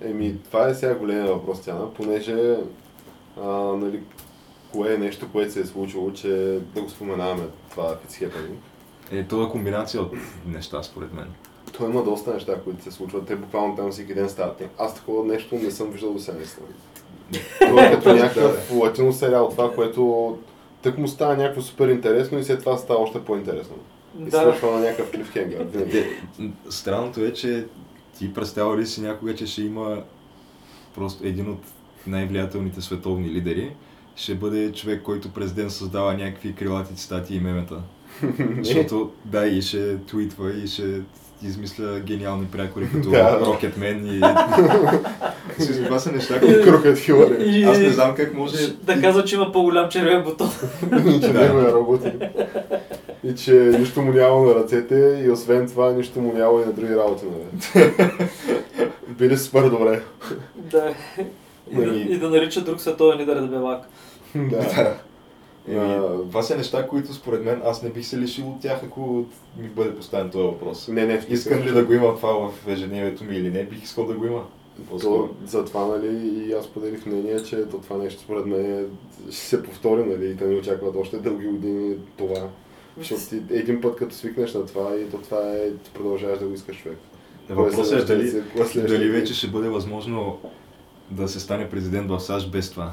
Еми, 0.00 0.38
това 0.44 0.68
е 0.68 0.74
сега 0.74 0.94
големия 0.94 1.26
въпрос, 1.26 1.60
Тяна, 1.60 1.94
понеже, 1.94 2.56
а, 3.40 3.46
нали, 3.52 4.02
кое 4.72 4.94
е 4.94 4.98
нещо, 4.98 5.32
което 5.32 5.52
се 5.52 5.60
е 5.60 5.64
случило, 5.64 6.12
че 6.12 6.60
да 6.74 6.82
го 6.82 6.90
споменаваме 6.90 7.44
това 7.70 7.96
Fitzhappening. 7.96 8.56
Е, 9.10 9.24
това 9.24 9.46
е 9.46 9.50
комбинация 9.50 10.02
от 10.02 10.12
неща, 10.46 10.82
според 10.82 11.12
мен. 11.12 11.32
Той 11.72 11.90
има 11.90 12.04
доста 12.04 12.34
неща, 12.34 12.60
които 12.64 12.82
се 12.82 12.90
случват. 12.90 13.26
Те 13.26 13.36
буквално 13.36 13.76
там 13.76 13.90
всеки 13.90 14.14
ден 14.14 14.28
стават. 14.28 14.62
Аз 14.78 14.94
такова 14.94 15.24
нещо 15.24 15.54
не 15.54 15.70
съм 15.70 15.90
виждал 15.90 16.12
до 16.12 16.18
сега, 16.18 16.36
наистина. 16.38 16.66
Това 17.60 17.86
е 17.86 17.90
като 17.90 18.14
някакъв 18.14 18.72
латино 18.74 19.12
сериал, 19.12 19.48
това, 19.50 19.74
което 19.74 20.36
тък 20.82 20.98
му 20.98 21.08
става 21.08 21.36
някакво 21.36 21.62
супер 21.62 21.88
интересно 21.88 22.38
и 22.38 22.44
след 22.44 22.60
това 22.60 22.76
става 22.76 23.00
още 23.00 23.24
по-интересно. 23.24 23.74
И 24.26 24.30
свършва 24.30 24.70
на 24.72 24.80
някакъв 24.80 25.10
клифхенгър. 25.10 25.66
м, 26.38 26.50
странното 26.70 27.20
е, 27.24 27.32
че 27.32 27.66
ти 28.18 28.34
представя 28.34 28.78
ли 28.78 28.86
си 28.86 29.00
някога, 29.00 29.34
че 29.34 29.46
ще 29.46 29.62
има 29.62 30.02
просто 30.94 31.26
един 31.26 31.50
от 31.50 31.60
най-влиятелните 32.06 32.80
световни 32.80 33.30
лидери, 33.30 33.72
ще 34.16 34.34
бъде 34.34 34.72
човек, 34.72 35.02
който 35.02 35.30
през 35.30 35.52
ден 35.52 35.70
създава 35.70 36.14
някакви 36.14 36.54
крилати 36.54 36.94
цитати 36.94 37.34
и 37.34 37.40
мемета. 37.40 37.82
Защото, 38.62 39.10
да, 39.24 39.46
и 39.46 39.62
ще 39.62 39.98
твитва 39.98 40.52
и 40.52 40.66
ще 40.66 41.00
измисля 41.42 42.00
гениални 42.00 42.46
прякори, 42.46 42.88
като. 42.92 43.08
Rocketman 43.08 44.06
и... 44.06 44.20
Си, 45.62 45.84
Това 45.84 45.98
са 45.98 46.12
неща, 46.12 46.40
които... 46.40 46.62
Крокет 46.64 46.98
Хилари. 46.98 47.36
И- 47.40 47.64
Аз 47.64 47.78
не 47.78 47.90
знам 47.90 48.14
как 48.14 48.34
може... 48.34 48.72
Да 48.74 49.00
казва, 49.00 49.24
че 49.24 49.34
има 49.34 49.52
по-голям 49.52 49.88
червен 49.88 50.24
бутон. 50.24 50.50
че 51.20 51.28
Да. 51.28 51.40
него 51.40 51.58
е 51.58 51.64
работи. 51.64 52.12
И 53.24 53.34
че 53.34 53.52
нищо 53.52 54.02
му 54.02 54.12
няма 54.12 54.42
на 54.42 54.54
ръцете 54.54 55.22
и 55.26 55.30
освен 55.30 55.68
това 55.68 55.90
нищо 55.90 56.20
му 56.20 56.32
няма 56.32 56.62
и 56.62 56.66
на 56.66 56.72
други 56.72 56.96
работи. 56.96 57.24
Нали? 57.26 57.90
Били 59.08 59.36
супер 59.38 59.62
добре. 59.62 60.00
да. 60.56 60.94
И 61.70 61.74
да, 61.74 61.80
Нали- 61.80 62.06
и 62.10 62.18
да 62.18 62.30
нарича 62.30 62.60
друг 62.60 62.80
световен 62.80 63.18
лидер 63.18 63.34
да 63.36 63.46
белак. 63.46 63.80
да. 64.34 64.94
Еми, 65.68 65.78
А, 65.94 66.02
това 66.28 66.42
са 66.42 66.56
неща, 66.56 66.86
които 66.88 67.14
според 67.14 67.44
мен 67.44 67.62
аз 67.64 67.82
не 67.82 67.90
бих 67.90 68.06
се 68.06 68.18
лишил 68.18 68.48
от 68.48 68.60
тях, 68.60 68.80
ако 68.84 69.24
ми 69.58 69.68
бъде 69.68 69.94
поставен 69.94 70.30
този 70.30 70.44
въпрос. 70.44 70.88
Не, 70.88 71.06
не, 71.06 71.26
Искам 71.28 71.62
ли 71.62 71.72
да 71.72 71.84
го 71.84 71.92
има 71.92 72.16
това 72.16 72.48
в 72.48 72.68
ежедневието 72.68 73.24
ми 73.24 73.36
или 73.36 73.50
не, 73.50 73.64
бих 73.64 73.82
искал 73.82 74.06
да 74.06 74.14
го 74.14 74.26
има. 74.26 74.44
То, 75.00 75.28
затова, 75.46 75.86
нали, 75.86 76.06
и 76.28 76.52
аз 76.52 76.66
поделих 76.66 77.06
мнение, 77.06 77.42
че 77.42 77.68
то 77.68 77.78
това 77.78 77.96
нещо 77.96 78.20
според 78.22 78.46
мен 78.46 78.78
е- 78.78 78.84
ще 79.32 79.40
се 79.40 79.62
повтори, 79.62 80.04
нали, 80.04 80.30
и 80.30 80.36
те 80.36 80.44
ни 80.44 80.56
очакват 80.56 80.96
още 80.96 81.16
дълги 81.18 81.46
години 81.46 81.96
това. 82.18 82.48
Защото 82.98 83.22
ти 83.28 83.42
един 83.50 83.80
път 83.80 83.96
като 83.96 84.14
свикнеш 84.14 84.54
на 84.54 84.66
това 84.66 84.96
и 84.96 85.10
то 85.10 85.18
това 85.18 85.52
е, 85.52 85.70
ти 85.70 85.90
продължаваш 85.94 86.38
да 86.38 86.46
го 86.46 86.54
искаш 86.54 86.82
човек. 86.82 86.98
Въпросът 87.50 88.10
е 88.10 88.14
дали, 88.14 88.42
дали 88.74 89.08
вече 89.10 89.34
ще 89.34 89.46
бъде 89.46 89.68
възможно 89.68 90.38
да 91.10 91.28
се 91.28 91.40
стане 91.40 91.68
президент 91.70 92.10
в 92.10 92.20
САЩ 92.20 92.50
без 92.50 92.70
това. 92.70 92.92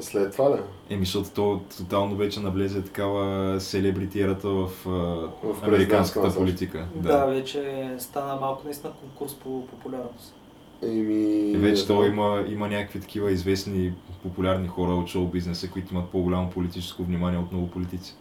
След 0.00 0.32
това, 0.32 0.48
да. 0.48 0.62
Еми, 0.92 1.04
защото 1.04 1.30
то 1.30 1.60
тотално 1.76 2.16
вече 2.16 2.40
навлезе 2.40 2.82
такава 2.82 3.60
селебрити 3.60 4.20
ерата 4.20 4.48
в, 4.48 4.70
президентска 4.84 5.66
американската 5.66 6.34
политика. 6.34 6.86
Да. 6.94 7.26
вече 7.26 7.90
стана 7.98 8.40
малко 8.40 8.62
наистина 8.64 8.92
конкурс 9.00 9.34
по 9.34 9.66
популярност. 9.66 10.34
Еми... 10.82 11.56
Вече 11.56 11.86
то 11.86 12.04
има, 12.04 12.44
има 12.48 12.68
някакви 12.68 13.00
такива 13.00 13.30
известни 13.30 13.92
популярни 14.22 14.68
хора 14.68 14.92
от 14.92 15.08
шоу 15.08 15.26
бизнеса, 15.26 15.70
които 15.70 15.94
имат 15.94 16.08
по-голямо 16.08 16.50
политическо 16.50 17.04
внимание 17.04 17.38
от 17.38 17.52
много 17.52 17.70
политици. 17.70 18.14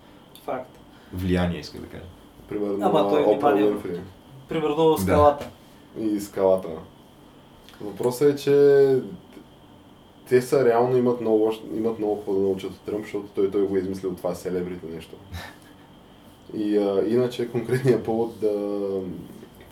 Факт. 0.45 0.79
Влияние, 1.13 1.59
иска 1.59 1.79
да 1.79 1.87
кажа. 1.87 2.03
Примерно 2.49 2.77
Ама 2.81 3.09
той 3.09 3.23
внимание. 3.23 3.63
Уинфри 3.63 3.99
Примерно 4.49 4.97
скалата. 4.97 5.49
и 5.99 6.19
скалата. 6.19 6.67
Въпросът 7.81 8.33
е, 8.33 8.43
че 8.43 8.95
те 10.31 10.41
са 10.41 10.65
реално 10.65 10.97
имат 10.97 11.21
много, 11.21 11.51
имат 11.75 11.99
много 11.99 12.15
какво 12.15 12.33
да 12.33 12.39
научат 12.39 12.71
от 12.71 12.79
Тръмп, 12.79 13.03
защото 13.03 13.27
той, 13.35 13.51
той 13.51 13.67
го 13.67 13.75
е 13.75 13.79
измислил 13.79 14.15
това 14.15 14.35
селебрите 14.35 14.85
нещо. 14.95 15.15
И 16.57 16.77
а, 16.77 17.03
иначе 17.07 17.51
конкретният 17.51 18.03
повод 18.03 18.39
да 18.41 18.51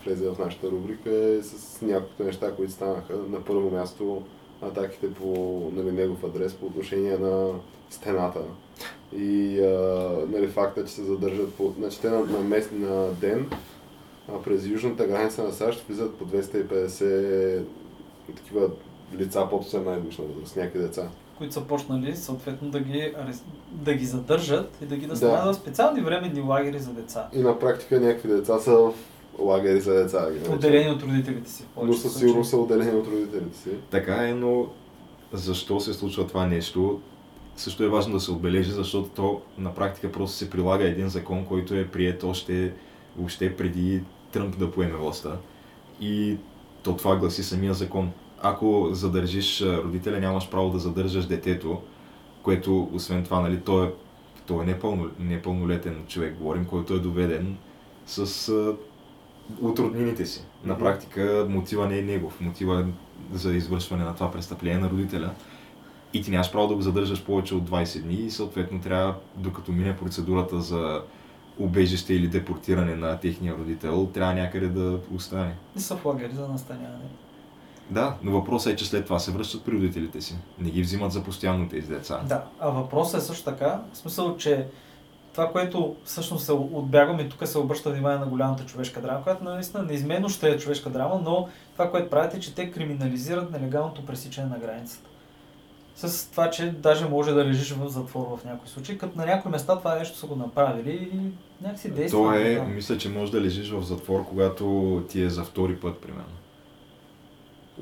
влезе 0.04 0.28
в 0.28 0.38
нашата 0.38 0.70
рубрика 0.70 1.10
е 1.10 1.42
с 1.42 1.82
няколко 1.82 2.22
неща, 2.22 2.52
които 2.56 2.72
станаха. 2.72 3.14
На 3.28 3.44
първо 3.44 3.70
място 3.70 4.22
атаките 4.62 5.14
по 5.14 5.60
нали, 5.74 5.92
негов 5.92 6.24
адрес 6.24 6.54
по 6.54 6.66
отношение 6.66 7.18
на 7.18 7.48
стената. 7.90 8.40
И 9.16 9.60
а, 9.60 10.10
нали, 10.28 10.48
факта, 10.48 10.84
че 10.84 10.92
се 10.92 11.04
задържат 11.04 11.54
по... 11.54 11.74
Значи 11.78 12.00
те 12.00 12.10
на, 12.10 12.20
на, 12.20 12.40
мест, 12.40 12.70
на 12.72 13.12
ден 13.12 13.50
а 14.28 14.42
през 14.42 14.66
южната 14.66 15.06
граница 15.06 15.44
на 15.44 15.52
САЩ 15.52 15.84
влизат 15.88 16.14
по 16.14 16.26
250 16.26 17.62
такива 18.36 18.70
лица 19.18 19.46
под 19.50 19.64
18 19.64 20.00
годишна 20.00 20.24
възраст, 20.24 20.56
някакви 20.56 20.78
деца. 20.78 21.08
които 21.38 21.54
са 21.54 21.60
почнали 21.60 22.16
съответно 22.16 22.70
да 22.70 22.80
ги, 22.80 23.12
да 23.72 23.94
ги 23.94 24.04
задържат 24.06 24.78
и 24.82 24.86
да 24.86 24.96
ги 24.96 25.00
Да. 25.00 25.08
настанят 25.08 25.54
в 25.54 25.58
специални 25.58 26.00
временни 26.00 26.40
лагери 26.40 26.78
за 26.78 26.90
деца. 26.92 27.28
И 27.32 27.38
на 27.38 27.58
практика 27.58 28.00
някакви 28.00 28.28
деца 28.28 28.58
са 28.58 28.70
в 28.72 28.92
лагери 29.38 29.80
за 29.80 29.94
деца. 29.94 30.26
да. 30.44 30.54
Отделени 30.54 30.90
от 30.90 31.02
родителите 31.02 31.50
си. 31.50 31.64
Но 31.82 31.92
със 31.92 32.18
сигурност 32.18 32.50
са 32.50 32.56
отделени 32.56 32.90
от 32.90 33.06
родителите 33.06 33.58
си. 33.58 33.68
Така 33.90 34.28
е, 34.28 34.34
но 34.34 34.66
защо 35.32 35.80
се 35.80 35.94
случва 35.94 36.26
това 36.26 36.46
нещо? 36.46 37.00
Също 37.56 37.84
е 37.84 37.88
важно 37.88 38.12
да 38.14 38.20
се 38.20 38.30
отбележи, 38.30 38.70
защото 38.70 39.08
то 39.08 39.40
на 39.58 39.74
практика 39.74 40.12
просто 40.12 40.36
се 40.36 40.50
прилага 40.50 40.84
един 40.84 41.08
закон, 41.08 41.44
който 41.44 41.74
е 41.74 41.88
прият 41.88 42.22
още 42.24 42.72
въобще 43.16 43.56
преди 43.56 44.02
Тръмп 44.32 44.58
да 44.58 44.70
поеме 44.70 44.96
властта. 44.96 45.36
И 46.00 46.36
то 46.82 46.96
това 46.96 47.16
гласи 47.16 47.42
самия 47.42 47.74
закон. 47.74 48.10
Ако 48.42 48.88
задържиш 48.92 49.62
родителя, 49.62 50.20
нямаш 50.20 50.50
право 50.50 50.70
да 50.70 50.78
задържаш 50.78 51.26
детето, 51.26 51.82
което 52.42 52.90
освен 52.92 53.24
това, 53.24 53.40
нали, 53.40 53.60
той 53.60 53.86
е, 53.86 53.90
той 54.46 54.62
е 54.62 54.66
непълно, 54.66 55.10
непълнолетен 55.18 56.04
човек, 56.08 56.36
говорим, 56.36 56.64
който 56.64 56.94
е 56.94 56.98
доведен 56.98 57.56
с 58.06 58.48
а, 58.48 58.76
от 59.60 59.78
роднините 59.78 60.26
си. 60.26 60.44
На 60.64 60.78
практика 60.78 61.46
мотива 61.48 61.86
не 61.86 61.98
е 61.98 62.02
негов, 62.02 62.40
мотива 62.40 62.80
е 62.80 62.84
за 63.36 63.54
извършване 63.54 64.04
на 64.04 64.14
това 64.14 64.30
престъпление 64.30 64.78
на 64.78 64.90
родителя. 64.90 65.30
И 66.12 66.22
ти 66.22 66.30
нямаш 66.30 66.52
право 66.52 66.68
да 66.68 66.74
го 66.74 66.82
задържаш 66.82 67.24
повече 67.24 67.54
от 67.54 67.70
20 67.70 68.02
дни 68.02 68.14
и 68.14 68.30
съответно 68.30 68.80
трябва, 68.80 69.14
докато 69.36 69.72
мине 69.72 69.96
процедурата 69.96 70.60
за 70.60 71.02
убежище 71.58 72.14
или 72.14 72.28
депортиране 72.28 72.94
на 72.94 73.20
техния 73.20 73.54
родител, 73.54 74.10
трябва 74.14 74.34
някъде 74.34 74.68
да 74.68 74.98
остане. 75.14 75.54
И 75.76 75.80
са 75.80 75.96
в 75.96 76.04
лагери 76.04 76.34
за 76.34 76.48
настаняване. 76.48 77.04
Да, 77.90 78.14
но 78.22 78.32
въпросът 78.32 78.72
е, 78.72 78.76
че 78.76 78.86
след 78.86 79.04
това 79.04 79.18
се 79.18 79.30
връщат 79.30 79.64
при 79.64 79.72
родителите 79.72 80.20
си. 80.20 80.36
Не 80.58 80.70
ги 80.70 80.82
взимат 80.82 81.12
за 81.12 81.22
постоянно 81.22 81.68
тези 81.68 81.88
деца. 81.88 82.20
Да, 82.28 82.44
а 82.60 82.68
въпросът 82.68 83.22
е 83.22 83.24
също 83.24 83.44
така, 83.44 83.80
в 83.92 83.96
смисъл, 83.96 84.36
че 84.36 84.66
това, 85.32 85.52
което 85.52 85.96
всъщност 86.04 86.44
се 86.44 86.52
отбягваме, 86.52 87.28
тук 87.28 87.48
се 87.48 87.58
обръща 87.58 87.90
внимание 87.90 88.18
на 88.18 88.26
голямата 88.26 88.66
човешка 88.66 89.00
драма, 89.00 89.22
която 89.22 89.44
наистина 89.44 89.82
неизменно 89.82 90.28
ще 90.28 90.50
е 90.50 90.58
човешка 90.58 90.90
драма, 90.90 91.20
но 91.24 91.48
това, 91.72 91.90
което 91.90 92.10
правят 92.10 92.34
е, 92.34 92.40
че 92.40 92.54
те 92.54 92.70
криминализират 92.70 93.50
нелегалното 93.50 94.06
пресичане 94.06 94.48
на 94.48 94.58
границата. 94.58 95.08
С 95.96 96.30
това, 96.30 96.50
че 96.50 96.70
даже 96.70 97.08
може 97.08 97.34
да 97.34 97.44
лежиш 97.44 97.72
в 97.72 97.88
затвор 97.88 98.38
в 98.38 98.44
някои 98.44 98.68
случаи, 98.68 98.98
като 98.98 99.18
на 99.18 99.26
някои 99.26 99.50
места 99.50 99.78
това 99.78 99.94
нещо 99.94 100.18
са 100.18 100.26
го 100.26 100.36
направили 100.36 101.10
и 101.12 101.18
някакси 101.64 101.90
действа. 101.90 102.18
То 102.18 102.32
е, 102.32 102.54
да. 102.54 102.62
мисля, 102.62 102.98
че 102.98 103.08
може 103.08 103.32
да 103.32 103.40
лежиш 103.40 103.70
в 103.70 103.82
затвор, 103.82 104.24
когато 104.24 105.02
ти 105.08 105.22
е 105.22 105.30
за 105.30 105.44
втори 105.44 105.76
път, 105.76 105.98
примерно. 105.98 106.39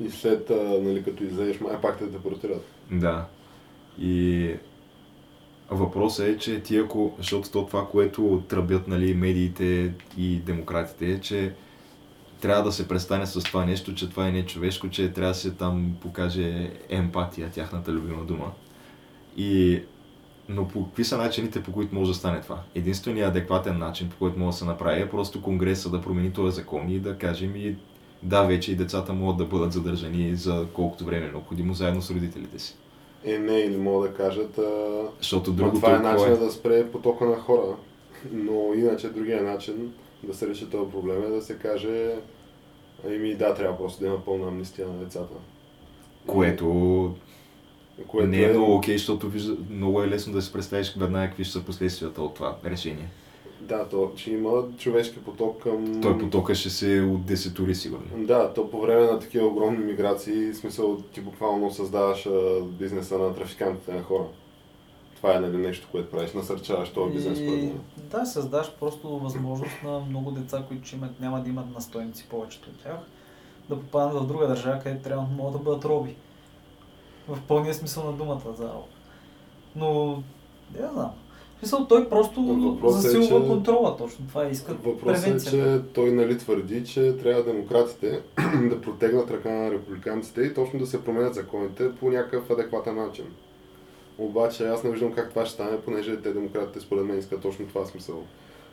И 0.01 0.09
след, 0.09 0.49
нали, 0.81 1.03
като 1.03 1.23
излезеш, 1.23 1.59
май 1.59 1.81
пак 1.81 1.97
те 1.97 2.05
депортират. 2.05 2.65
Да. 2.91 3.25
И 3.99 4.53
Въпросът 5.71 6.27
е, 6.27 6.37
че 6.37 6.59
ти 6.59 6.77
ако, 6.77 7.15
защото 7.17 7.51
то 7.51 7.65
това, 7.65 7.87
което 7.87 8.43
тръбят 8.49 8.87
нали, 8.87 9.13
медиите 9.13 9.93
и 10.17 10.35
демократите 10.35 11.11
е, 11.11 11.19
че 11.19 11.53
трябва 12.41 12.63
да 12.63 12.71
се 12.71 12.87
престане 12.87 13.25
с 13.25 13.43
това 13.43 13.65
нещо, 13.65 13.95
че 13.95 14.09
това 14.09 14.27
е 14.27 14.31
не 14.31 14.45
човешко, 14.45 14.89
че 14.89 15.13
трябва 15.13 15.31
да 15.31 15.39
се 15.39 15.51
там 15.51 15.95
покаже 16.01 16.71
емпатия, 16.89 17.49
тяхната 17.49 17.91
любима 17.91 18.23
дума. 18.23 18.51
И 19.37 19.81
но 20.49 20.67
по 20.67 20.85
какви 20.85 21.03
са 21.03 21.17
начините, 21.17 21.63
по 21.63 21.71
които 21.71 21.95
може 21.95 22.11
да 22.11 22.17
стане 22.17 22.41
това? 22.41 22.61
Единственият 22.75 23.29
адекватен 23.29 23.77
начин, 23.77 24.09
по 24.09 24.17
който 24.17 24.39
може 24.39 24.55
да 24.55 24.57
се 24.57 24.65
направи 24.65 25.01
е 25.01 25.09
просто 25.09 25.41
Конгреса 25.41 25.89
да 25.89 26.01
промени 26.01 26.33
този 26.33 26.55
закон 26.55 26.89
и 26.89 26.99
да 26.99 27.17
кажем 27.17 27.55
и 27.55 27.75
да, 28.23 28.43
вече 28.43 28.71
и 28.71 28.75
децата 28.75 29.13
могат 29.13 29.37
да 29.37 29.45
бъдат 29.45 29.73
задържани 29.73 30.35
за 30.35 30.65
колкото 30.73 31.05
време 31.05 31.25
е 31.25 31.31
необходимо, 31.31 31.73
заедно 31.73 32.01
с 32.01 32.11
родителите 32.11 32.59
си. 32.59 32.75
Е, 33.23 33.37
не, 33.37 33.59
или 33.59 33.77
могат 33.77 34.11
да 34.11 34.17
кажат, 34.17 34.57
а... 34.57 35.01
Защото 35.17 35.51
другото 35.51 35.75
това 35.75 35.89
е 35.89 35.93
какво 35.93 36.09
начинът 36.09 36.39
да 36.39 36.51
спре 36.51 36.91
потока 36.91 37.25
на 37.25 37.35
хора. 37.35 37.75
Но 38.31 38.73
иначе 38.75 39.09
другия 39.09 39.43
начин 39.43 39.93
да 40.23 40.33
се 40.33 40.47
реши 40.47 40.69
този 40.69 40.91
проблем 40.91 41.23
е 41.23 41.27
да 41.27 41.41
се 41.41 41.57
каже 41.57 42.15
Ами 43.07 43.35
да, 43.35 43.53
трябва 43.53 43.77
просто 43.77 43.99
да 43.99 44.07
има 44.07 44.25
пълна 44.25 44.47
амнистия 44.47 44.87
на 44.87 44.93
децата. 44.93 45.33
което 46.27 47.15
Което 48.07 48.27
не 48.27 48.43
е 48.43 48.49
много 48.49 48.75
окей, 48.75 48.97
защото 48.97 49.29
вижда, 49.29 49.57
много 49.69 50.03
е 50.03 50.07
лесно 50.07 50.33
да 50.33 50.41
си 50.41 50.53
представиш 50.53 50.95
веднага 50.97 51.27
какви 51.27 51.43
ще 51.43 51.53
са 51.53 51.65
последствията 51.65 52.21
от 52.21 52.33
това 52.33 52.57
решение. 52.65 53.09
Да, 53.61 53.87
то, 53.89 54.11
че 54.15 54.31
има 54.31 54.63
човешки 54.77 55.19
поток 55.19 55.63
към... 55.63 56.01
Той 56.01 56.17
потока 56.17 56.55
ще 56.55 56.69
се 56.69 57.01
от 57.01 57.25
десетори 57.25 57.75
сигурно. 57.75 58.05
Да, 58.15 58.53
то 58.53 58.71
по 58.71 58.81
време 58.81 59.01
на 59.01 59.19
такива 59.19 59.47
огромни 59.47 59.85
миграции, 59.85 60.51
в 60.51 60.57
смисъл 60.57 60.97
ти 60.97 61.21
буквално 61.21 61.71
създаваш 61.71 62.25
а, 62.25 62.61
бизнеса 62.63 63.17
на 63.17 63.35
трафикантите 63.35 63.93
на 63.93 64.03
хора. 64.03 64.25
Това 65.15 65.35
е 65.35 65.39
нали, 65.39 65.57
нещо, 65.57 65.87
което 65.91 66.11
правиш, 66.11 66.33
насърчаваш 66.33 66.89
този 66.89 67.13
бизнес. 67.13 67.39
И, 67.39 67.71
да, 67.97 68.25
създаш 68.25 68.71
просто 68.79 69.19
възможност 69.19 69.83
на 69.83 69.99
много 69.99 70.31
деца, 70.31 70.63
които 70.67 70.87
ще 70.87 70.95
имат, 70.95 71.19
няма 71.19 71.41
да 71.41 71.49
имат 71.49 71.73
настойници 71.75 72.25
повечето 72.29 72.69
от 72.69 72.83
тях, 72.83 72.97
да 73.69 73.79
попаднат 73.79 74.23
в 74.23 74.27
друга 74.27 74.47
държава, 74.47 74.79
където 74.83 75.03
трябва 75.03 75.25
да 75.25 75.35
могат 75.35 75.53
да 75.53 75.59
бъдат 75.59 75.85
роби. 75.85 76.15
В 77.27 77.37
пълния 77.47 77.73
смисъл 77.73 78.05
на 78.05 78.13
думата 78.13 78.53
за 78.57 78.63
роб. 78.63 78.87
Но, 79.75 80.15
не 80.79 80.87
знам. 80.87 81.11
В 81.59 81.61
смисъл, 81.61 81.87
той 81.87 82.09
просто 82.09 82.41
Въпросът 82.41 83.05
е, 83.05 83.07
засилва 83.07 83.41
че- 83.41 83.47
контрола 83.47 83.97
точно. 83.97 84.27
Това 84.27 84.45
е 84.45 84.51
искат 84.51 84.83
Въпросът 84.83 85.47
е, 85.47 85.49
че 85.49 85.79
той 85.93 86.11
нали 86.11 86.37
твърди, 86.37 86.85
че 86.85 87.17
трябва 87.17 87.43
демократите 87.43 88.21
да 88.69 88.81
протегнат 88.81 89.31
ръка 89.31 89.51
на 89.51 89.71
републиканците 89.71 90.41
и 90.41 90.53
точно 90.53 90.79
да 90.79 90.87
се 90.87 91.03
променят 91.03 91.33
законите 91.33 91.95
по 91.95 92.09
някакъв 92.11 92.49
адекватен 92.49 92.95
начин. 92.95 93.25
Обаче 94.17 94.67
аз 94.67 94.83
не 94.83 94.91
виждам 94.91 95.13
как 95.13 95.29
това 95.29 95.45
ще 95.45 95.53
стане, 95.53 95.81
понеже 95.81 96.21
те 96.21 96.33
демократите 96.33 96.79
според 96.79 97.05
мен 97.05 97.19
искат 97.19 97.41
точно 97.41 97.67
това 97.67 97.85
смисъл. 97.85 98.23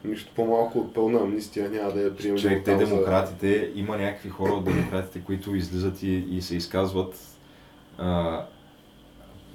Нищо 0.05 0.33
по-малко 0.37 0.79
от 0.79 0.95
пълна 0.95 1.21
амнистия 1.21 1.71
няма 1.71 1.93
да 1.93 2.01
я 2.01 2.17
приемем. 2.17 2.39
Човек, 2.39 2.65
те 2.65 2.75
демократите, 2.75 3.73
има 3.75 3.97
някакви 3.97 4.29
хора 4.29 4.53
от 4.53 4.65
демократите, 4.65 5.21
които 5.21 5.55
излизат 5.55 6.03
и, 6.03 6.27
и 6.31 6.43
се 6.43 6.57
изказват 6.57 7.21
а, 7.99 8.43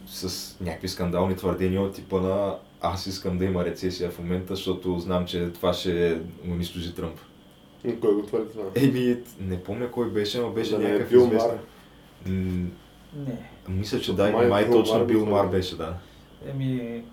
с 0.08 0.56
някакви 0.62 0.88
скандални 0.88 1.36
твърдения 1.36 1.82
от 1.82 1.94
типа 1.94 2.20
на 2.20 2.56
аз 2.82 3.08
искам 3.08 3.38
да 3.38 3.46
има 3.46 3.66
рецесия 3.66 4.12
в 4.12 4.20
момента, 4.20 4.56
защото 4.56 5.00
знам, 5.00 5.26
че 5.26 5.50
това 5.50 5.74
ще 5.74 6.22
унищожи 6.48 6.96
Тръмп. 6.96 7.20
Кой 8.02 8.14
го 8.16 8.24
твърди 8.24 8.52
това? 8.52 8.64
Еми, 8.76 9.18
не 9.40 9.64
помня 9.64 9.92
кой 9.92 10.10
беше, 10.10 10.40
но 10.40 10.50
беше 10.50 10.72
Да 10.72 10.78
не 10.78 10.86
е 10.86 10.88
някакъв 10.88 11.10
Бил 11.10 11.20
известен. 11.20 11.58
М, 12.28 12.68
Не. 13.16 13.38
Мисля, 13.70 14.00
че 14.00 14.16
да, 14.16 14.32
май 14.32 14.48
май, 14.48 14.66
Бил 14.66 14.74
точно 14.74 14.98
Мар 14.98 15.06
Бил 15.06 15.26
Мар 15.26 15.48
беше, 15.48 15.78
да. 15.78 15.94
Еми, 16.48 17.04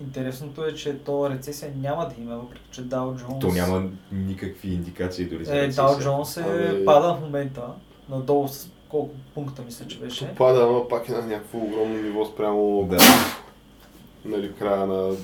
интересното 0.00 0.64
е, 0.64 0.74
че 0.74 0.98
то 0.98 1.30
рецесия 1.30 1.72
няма 1.76 2.08
да 2.08 2.22
има, 2.22 2.36
въпреки 2.36 2.62
че 2.70 2.82
Dow 2.82 3.24
Jones... 3.24 3.40
То 3.40 3.48
няма 3.48 3.82
никакви 4.12 4.68
индикации 4.68 5.24
дори 5.24 5.44
за 5.44 5.56
Е, 5.56 5.62
рецесия. 5.62 5.84
Dow 5.84 6.06
Jones 6.06 6.36
е 6.40 6.70
Ами- 6.70 6.84
пада 6.84 7.14
в 7.14 7.20
момента, 7.20 7.62
надолу 8.08 8.48
с 8.48 8.70
колко 8.88 9.14
пункта 9.34 9.62
мисля, 9.62 9.86
че 9.86 9.98
беше. 9.98 10.34
Пада, 10.38 10.62
ама 10.62 10.88
пак 10.88 11.08
е 11.08 11.12
на 11.12 11.26
някакво 11.26 11.58
огромно 11.58 12.02
ниво 12.02 12.24
спрямо 12.24 12.86
Да. 12.90 12.98
Нали, 14.24 14.52
края 14.54 14.86
на... 14.86 15.16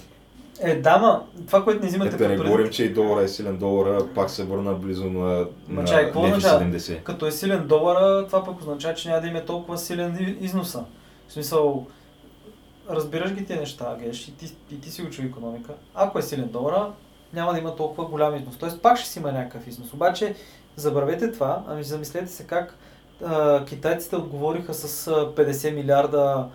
Е, 0.60 0.74
да, 0.74 0.98
ма, 0.98 1.22
това, 1.46 1.64
което 1.64 1.82
не 1.82 1.88
взимате 1.88 2.08
Ето 2.08 2.18
да 2.18 2.28
не 2.28 2.36
като 2.36 2.48
говорим, 2.48 2.70
че 2.70 2.84
и 2.84 2.92
долара 2.92 3.22
е 3.24 3.28
силен 3.28 3.56
долара, 3.56 4.06
пак 4.14 4.30
се 4.30 4.44
върна 4.44 4.74
близо 4.74 5.04
на, 5.04 5.46
Ма 5.68 5.80
на 5.80 5.88
чай, 5.88 6.04
какво 6.04 6.22
означава? 6.22 6.64
70. 6.64 7.02
като 7.02 7.26
е 7.26 7.30
силен 7.30 7.66
долара, 7.66 8.26
това 8.26 8.44
пък 8.44 8.60
означава, 8.60 8.94
че 8.94 9.08
няма 9.08 9.20
да 9.20 9.28
има 9.28 9.44
толкова 9.44 9.78
силен 9.78 10.36
износа. 10.40 10.84
В 11.28 11.32
смисъл, 11.32 11.86
разбираш 12.90 13.32
ги 13.32 13.46
тези 13.46 13.60
неща, 13.60 13.96
геш, 14.00 14.28
и 14.28 14.36
ти, 14.36 14.56
и 14.70 14.80
ти 14.80 14.90
си 14.90 15.02
учил 15.02 15.24
економика. 15.24 15.72
Ако 15.94 16.18
е 16.18 16.22
силен 16.22 16.48
долара, 16.48 16.92
няма 17.32 17.52
да 17.52 17.58
има 17.58 17.76
толкова 17.76 18.08
голям 18.08 18.36
износ. 18.36 18.58
Тоест 18.58 18.82
пак 18.82 18.98
ще 18.98 19.08
си 19.08 19.18
има 19.18 19.32
някакъв 19.32 19.66
износ. 19.66 19.92
Обаче, 19.92 20.34
забравете 20.76 21.32
това, 21.32 21.64
ами 21.68 21.84
замислете 21.84 22.26
се 22.26 22.46
как 22.46 22.78
а, 23.24 23.64
китайците 23.64 24.16
отговориха 24.16 24.74
с 24.74 25.06
а, 25.06 25.10
50 25.10 25.74
милиарда 25.74 26.48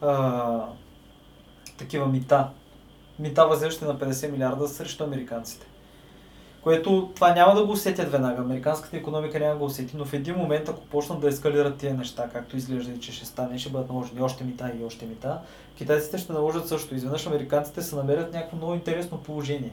а, 0.00 0.66
такива 1.82 2.06
мита. 2.06 2.48
Мита 3.18 3.46
възлежащи 3.46 3.84
на 3.84 3.98
50 3.98 4.30
милиарда 4.30 4.68
срещу 4.68 5.04
американците. 5.04 5.66
Което 6.62 7.10
това 7.14 7.34
няма 7.34 7.54
да 7.54 7.66
го 7.66 7.72
усетят 7.72 8.12
веднага. 8.12 8.42
Американската 8.42 8.96
економика 8.96 9.40
няма 9.40 9.52
да 9.52 9.58
го 9.58 9.64
усети, 9.64 9.96
но 9.96 10.04
в 10.04 10.12
един 10.12 10.36
момент, 10.36 10.68
ако 10.68 10.80
почнат 10.80 11.20
да 11.20 11.28
ескалират 11.28 11.76
тия 11.76 11.94
неща, 11.94 12.28
както 12.32 12.56
изглежда 12.56 12.98
че 13.00 13.12
ще 13.12 13.26
стане, 13.26 13.58
ще 13.58 13.70
бъдат 13.70 13.88
наложени 13.88 14.22
още 14.22 14.44
мита 14.44 14.72
и 14.80 14.84
още 14.84 15.06
мита, 15.06 15.38
китайците 15.76 16.18
ще 16.18 16.32
наложат 16.32 16.68
също. 16.68 16.94
Изведнъж 16.94 17.26
американците 17.26 17.82
се 17.82 17.96
намерят 17.96 18.32
някакво 18.32 18.56
много 18.56 18.74
интересно 18.74 19.18
положение, 19.18 19.72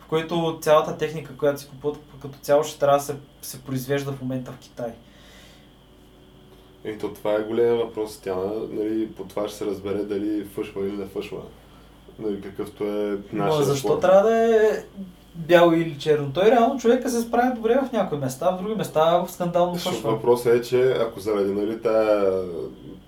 в 0.00 0.06
което 0.06 0.58
цялата 0.62 0.96
техника, 0.96 1.36
която 1.36 1.60
си 1.60 1.68
купуват 1.68 1.98
като 2.22 2.38
цяло, 2.38 2.64
ще 2.64 2.78
трябва 2.78 2.98
да 2.98 3.04
се, 3.04 3.16
се 3.42 3.62
произвежда 3.62 4.12
в 4.12 4.20
момента 4.20 4.52
в 4.52 4.58
Китай. 4.58 4.92
И 6.84 6.98
то 6.98 7.08
това 7.08 7.34
е 7.34 7.42
големия 7.42 7.74
въпрос, 7.76 8.16
тя, 8.18 8.36
нали, 8.70 9.08
по 9.08 9.24
това 9.24 9.48
ще 9.48 9.58
се 9.58 9.66
разбере 9.66 9.98
дали 10.02 10.44
фъшва 10.44 10.80
или 10.80 10.96
не 10.96 11.06
фъшва. 11.06 11.38
Нали, 12.18 12.40
какъвто 12.40 12.84
е 12.84 13.18
Но 13.32 13.44
нашия 13.44 13.64
защо 13.64 13.88
спор. 13.88 13.98
трябва 13.98 14.22
да 14.30 14.36
е 14.56 14.84
бяло 15.34 15.72
или 15.72 15.96
черно? 15.98 16.32
Той 16.32 16.50
реално 16.50 16.80
човека 16.80 17.10
се 17.10 17.20
справя 17.20 17.54
добре 17.54 17.74
в 17.88 17.92
някои 17.92 18.18
места, 18.18 18.50
в 18.50 18.62
други 18.62 18.74
места 18.74 19.24
скандално 19.28 19.74
Защото 19.74 19.96
фъшва. 19.96 20.10
въпросът 20.10 20.54
е, 20.54 20.62
че 20.62 20.92
ако 20.92 21.20
заради 21.20 21.52
нали, 21.52 21.82
тая 21.82 22.42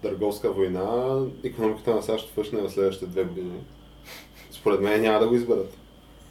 търговска 0.03 0.51
война, 0.53 1.21
економиката 1.45 1.95
на 1.95 2.03
САЩ 2.03 2.29
фъшне 2.35 2.61
в 2.63 2.71
следващите 2.71 3.07
две 3.07 3.25
години, 3.25 3.59
според 4.53 4.81
мен 4.81 5.03
няма 5.03 5.19
да 5.21 5.29
го 5.29 5.35
изберат. 5.35 5.75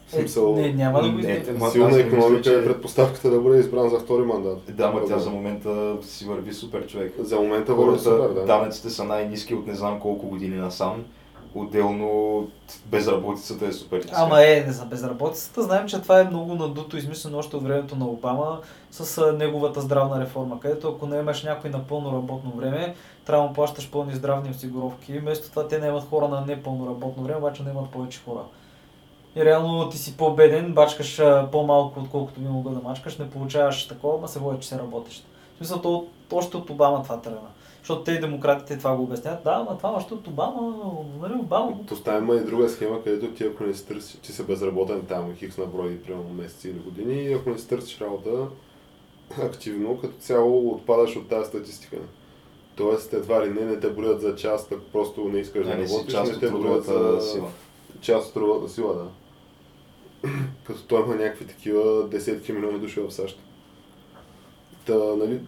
Смисъл, 0.08 0.56
не, 0.56 0.74
няма 0.74 1.02
да 1.02 1.10
го 1.10 1.18
Не, 1.18 1.46
аз 1.62 1.72
силна 1.72 1.96
не 1.96 2.02
економика 2.02 2.52
е 2.52 2.65
предпоставката 2.65 3.30
да 3.30 3.39
бъде 3.39 3.60
избран 3.60 3.89
за 3.89 4.00
втори 4.00 4.26
мандат. 4.26 4.62
Да, 4.70 4.91
ма 4.91 5.06
тя 5.08 5.20
за 5.20 5.30
момента 5.30 5.96
си 6.02 6.26
върви 6.26 6.54
супер 6.54 6.88
човек. 6.88 7.13
За 7.20 7.36
момента 7.36 7.74
върви 7.74 8.00
супер, 8.00 8.30
да. 8.30 8.46
данъците 8.46 8.89
са 8.89 9.04
най-низки 9.04 9.56
от 9.56 9.68
не 9.68 9.76
знам 9.76 10.00
колко 10.00 10.28
години 10.28 10.56
насам. 10.56 11.04
Отделно 11.56 12.48
безработицата 12.86 13.65
е 13.65 13.72
супер 13.72 13.98
ниска. 13.98 14.12
Ама 14.15 14.44
е, 14.44 14.63
не 14.68 14.72
за 14.72 14.86
безработицата. 14.86 15.62
Знаем, 15.62 15.88
че 15.88 16.02
това 16.02 16.20
е 16.20 16.24
много 16.24 16.56
надуто, 16.56 16.98
измислено 16.98 17.38
още 17.38 17.56
от 17.56 17.63
времето 17.63 17.96
на 17.96 18.06
Обама 18.06 18.60
с 18.91 19.34
неговата 19.38 19.82
здравна 19.82 20.22
реформа, 20.22 20.60
където 20.60 20.89
ако 20.89 21.08
не 21.08 21.18
имаш 21.18 21.44
някой 21.44 21.70
на 21.70 21.84
пълно 21.84 22.13
работно 22.13 22.52
време, 22.52 22.96
трябва 23.26 23.44
да 23.44 23.48
му 23.48 23.54
плащаш 23.54 23.91
пълни 23.91 24.15
здравни 24.15 24.50
осигуровки. 24.50 25.20
Вместо 25.20 25.50
това 25.50 25.68
те 25.68 25.80
наемат 25.80 26.10
хора 26.10 26.28
на 26.28 26.41
непълно 26.41 26.88
работно 26.88 27.24
време, 27.24 27.38
обаче 27.38 27.63
наемат 27.63 27.89
повече 27.89 28.22
хора. 28.26 28.41
И 29.36 29.45
реално 29.45 29.89
ти 29.89 29.98
си 29.98 30.17
по-беден, 30.17 30.74
бачкаш 30.74 31.21
по-малко, 31.52 32.00
отколкото 32.00 32.39
би 32.39 32.48
могъл 32.48 32.74
да 32.74 32.82
мачкаш, 32.82 33.17
не 33.17 33.30
получаваш 33.30 33.88
такова, 33.88 34.21
ма 34.21 34.28
се 34.28 34.39
води, 34.39 34.60
че 34.62 34.67
се 34.67 34.80
работиш. 34.80 35.24
В 35.54 35.58
смисъл, 35.58 35.82
то, 35.82 36.06
още 36.32 36.58
от 36.58 36.69
Обама 36.69 37.04
това 37.04 37.21
тръгна. 37.21 37.50
Защото 37.80 38.04
те 38.04 38.12
и 38.12 38.19
демократите 38.19 38.78
това 38.78 38.95
го 38.95 39.04
обяснят. 39.04 39.43
Да, 39.43 39.52
ама 39.52 39.78
това 39.78 39.89
още 39.89 40.13
от 40.13 40.28
Обама, 40.28 40.74
нали, 41.21 41.34
Обама. 41.34 41.86
Поставим 41.88 42.38
и 42.38 42.39
друга 42.39 42.69
схема, 42.69 43.04
където 43.04 43.34
ти 43.34 43.43
ако 43.43 43.63
не 43.63 43.74
си 43.74 43.88
търси, 43.88 44.21
ти 44.21 44.32
си 44.32 44.43
безработен 44.43 45.02
там 45.02 45.36
хикс 45.36 45.58
на 45.58 45.65
брой, 45.65 45.98
примерно 45.98 46.30
месеци 46.34 46.69
или 46.69 46.80
години, 46.80 47.24
и 47.24 47.34
ако 47.34 47.50
не 47.50 47.58
си 47.58 47.67
търсиш 47.67 48.02
работа 48.02 48.30
активно, 49.41 49.98
като 49.98 50.13
цяло 50.19 50.69
отпадаш 50.69 51.15
от 51.15 51.30
тази 51.30 51.50
статистика. 51.50 51.98
Тоест, 52.76 53.13
едва 53.13 53.45
ли 53.45 53.50
не, 53.50 53.62
не 53.62 53.80
те 53.80 53.89
броят 53.89 54.21
за 54.21 54.36
част, 54.36 54.71
ако 54.71 54.84
просто 54.84 55.24
не 55.24 55.39
искаш 55.39 55.67
да, 55.67 55.76
Да, 55.76 55.84
работиш, 55.84 56.13
не 56.13 56.39
те 56.39 56.52
броят 56.52 56.86
за 56.86 57.19
част 58.02 58.28
от 58.28 58.34
трудовата 58.34 58.74
сила, 58.74 58.93
да. 58.93 59.06
Като 60.64 60.84
той 60.84 61.02
има 61.02 61.16
някакви 61.16 61.46
такива 61.46 62.08
десетки 62.08 62.54
милиони 62.54 62.80
души 62.80 63.00
в 63.00 63.12
САЩ. 63.12 63.40
Та, 64.86 64.94
нали, 64.94 65.40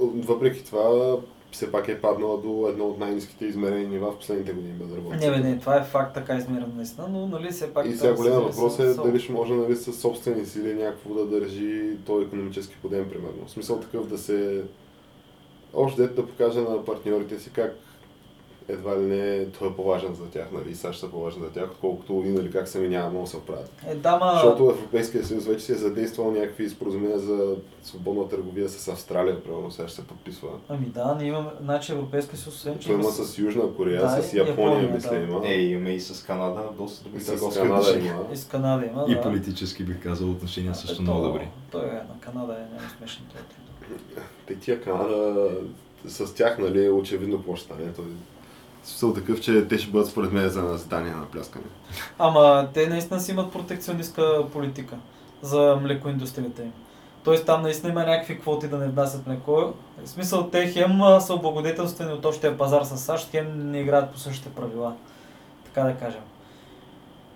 въпреки 0.00 0.64
това, 0.64 1.16
все 1.52 1.72
пак 1.72 1.88
е 1.88 2.00
паднала 2.00 2.40
до 2.40 2.68
едно 2.68 2.84
от 2.84 2.98
най-низките 2.98 3.44
измерени 3.44 3.86
нива 3.86 4.12
в 4.12 4.18
последните 4.18 4.52
години 4.52 4.72
безработица. 4.72 5.30
Не, 5.30 5.36
бе, 5.36 5.48
не, 5.48 5.58
това 5.58 5.76
е 5.76 5.84
факт, 5.84 6.14
така 6.14 6.36
измерено 6.36 6.72
наистина, 6.76 7.08
но 7.08 7.26
нали 7.26 7.50
все 7.50 7.74
пак... 7.74 7.86
И 7.86 7.92
сега 7.92 8.14
голям 8.14 8.42
въпрос 8.42 8.78
е 8.78 8.94
дали 8.94 9.20
ще 9.20 9.32
може 9.32 9.54
нали, 9.54 9.76
с 9.76 9.92
собствени 9.92 10.46
сили 10.46 10.74
някакво 10.74 11.14
да 11.14 11.26
държи 11.26 11.96
този 12.06 12.26
економически 12.26 12.76
подем, 12.82 13.08
примерно. 13.08 13.46
В 13.46 13.50
смисъл 13.50 13.80
такъв 13.80 14.06
да 14.06 14.18
се... 14.18 14.64
Още 15.74 16.02
дето 16.02 16.14
да 16.14 16.26
покаже 16.28 16.60
на 16.60 16.84
партньорите 16.84 17.38
си 17.38 17.50
как 17.52 17.76
едва 18.68 18.98
ли 18.98 19.02
не 19.02 19.46
той 19.46 19.68
е 19.68 19.72
по-важен 19.74 20.14
за 20.14 20.24
тях, 20.24 20.46
нали, 20.52 20.74
САЩ 20.74 21.00
са 21.00 21.10
по-важен 21.10 21.42
за 21.42 21.50
тях, 21.50 21.70
отколкото 21.70 22.22
и 22.26 22.28
нали, 22.28 22.50
как 22.50 22.68
сами 22.68 22.88
няма 22.88 23.20
да 23.20 23.26
се 23.26 23.36
оправят. 23.36 23.72
Е, 23.88 23.94
да, 23.94 24.16
ма... 24.16 24.32
Защото 24.34 24.70
Европейския 24.70 25.24
съюз 25.24 25.44
вече 25.46 25.64
си 25.64 25.72
е 25.72 25.74
задействал 25.74 26.30
някакви 26.30 26.68
споразумения 26.70 27.18
за 27.18 27.56
свободна 27.82 28.28
търговия 28.28 28.68
с 28.68 28.88
Австралия, 28.88 29.42
примерно 29.42 29.70
сега 29.70 29.88
ще 29.88 29.96
се 30.00 30.06
подписва. 30.06 30.48
Ами 30.68 30.86
да, 30.86 31.16
ние 31.18 31.28
имаме, 31.28 31.48
значи 31.60 31.92
Европейския 31.92 32.38
съюз, 32.38 32.56
освен 32.56 32.78
че 32.78 32.86
Той 32.86 32.94
има 32.94 33.04
има 33.04 33.12
с 33.12 33.38
Южна 33.38 33.62
Корея, 33.76 34.00
Да, 34.00 34.22
с 34.22 34.32
и 34.32 34.38
Япония, 34.38 34.70
Япония, 34.70 34.94
мисля, 34.94 35.10
да. 35.10 35.16
има. 35.16 35.40
Е, 35.48 35.60
имаме 35.60 35.90
и 35.90 36.00
с 36.00 36.24
Канада 36.26 36.60
доста 36.78 37.04
добри 37.04 37.18
И 37.18 37.20
с 37.20 37.26
търговски 37.26 37.60
Канада 37.60 37.80
отношения. 37.80 38.12
има. 38.12 38.24
и 38.32 38.36
с 38.36 38.44
Канада 38.44 38.86
има, 38.86 39.04
И 39.08 39.14
да. 39.14 39.20
политически 39.22 39.82
бих 39.84 40.02
казал 40.02 40.30
отношения 40.30 40.70
А, 40.72 40.74
също 40.74 41.02
е, 41.02 41.04
много 41.04 41.22
добри. 41.26 41.48
Той 41.70 41.84
е 41.84 41.92
на 41.92 42.20
Канада 42.20 42.52
е 42.52 42.72
много 42.74 42.90
смешен 42.98 43.22
той. 43.32 43.40
Те 44.46 44.54
тия 44.56 44.80
Канада, 44.80 45.50
с 46.06 46.34
тях, 46.34 46.58
нали, 46.58 46.84
е 46.86 46.90
очевидно 46.90 47.36
какво 47.36 47.56
ще 47.56 47.64
стане. 47.64 47.92
Той 47.92 48.04
смисъл 48.88 49.14
такъв, 49.14 49.40
че 49.40 49.68
те 49.68 49.78
ще 49.78 49.90
бъдат 49.90 50.08
според 50.08 50.32
мен 50.32 50.48
за 50.48 50.78
задание 50.78 51.12
на 51.12 51.26
пляскане. 51.26 51.64
Ама 52.18 52.68
те 52.74 52.88
наистина 52.88 53.20
си 53.20 53.30
имат 53.30 53.52
протекционистка 53.52 54.44
политика 54.52 54.96
за 55.42 55.78
млекоиндустрията 55.82 56.62
им. 56.62 56.72
Тоест 57.24 57.46
там 57.46 57.62
наистина 57.62 57.92
има 57.92 58.04
някакви 58.04 58.40
квоти 58.40 58.68
да 58.68 58.78
не 58.78 58.88
внасят 58.88 59.26
млеко. 59.26 59.74
В 60.04 60.08
смисъл 60.08 60.50
те 60.50 60.66
хем 60.66 61.00
са 61.20 61.34
облагодетелствани 61.34 62.12
от 62.12 62.24
общия 62.24 62.58
пазар 62.58 62.82
с 62.82 62.98
САЩ, 62.98 63.30
хем 63.30 63.70
не 63.70 63.80
играят 63.80 64.10
по 64.10 64.18
същите 64.18 64.48
правила. 64.48 64.94
Така 65.64 65.82
да 65.82 65.94
кажем. 65.94 66.20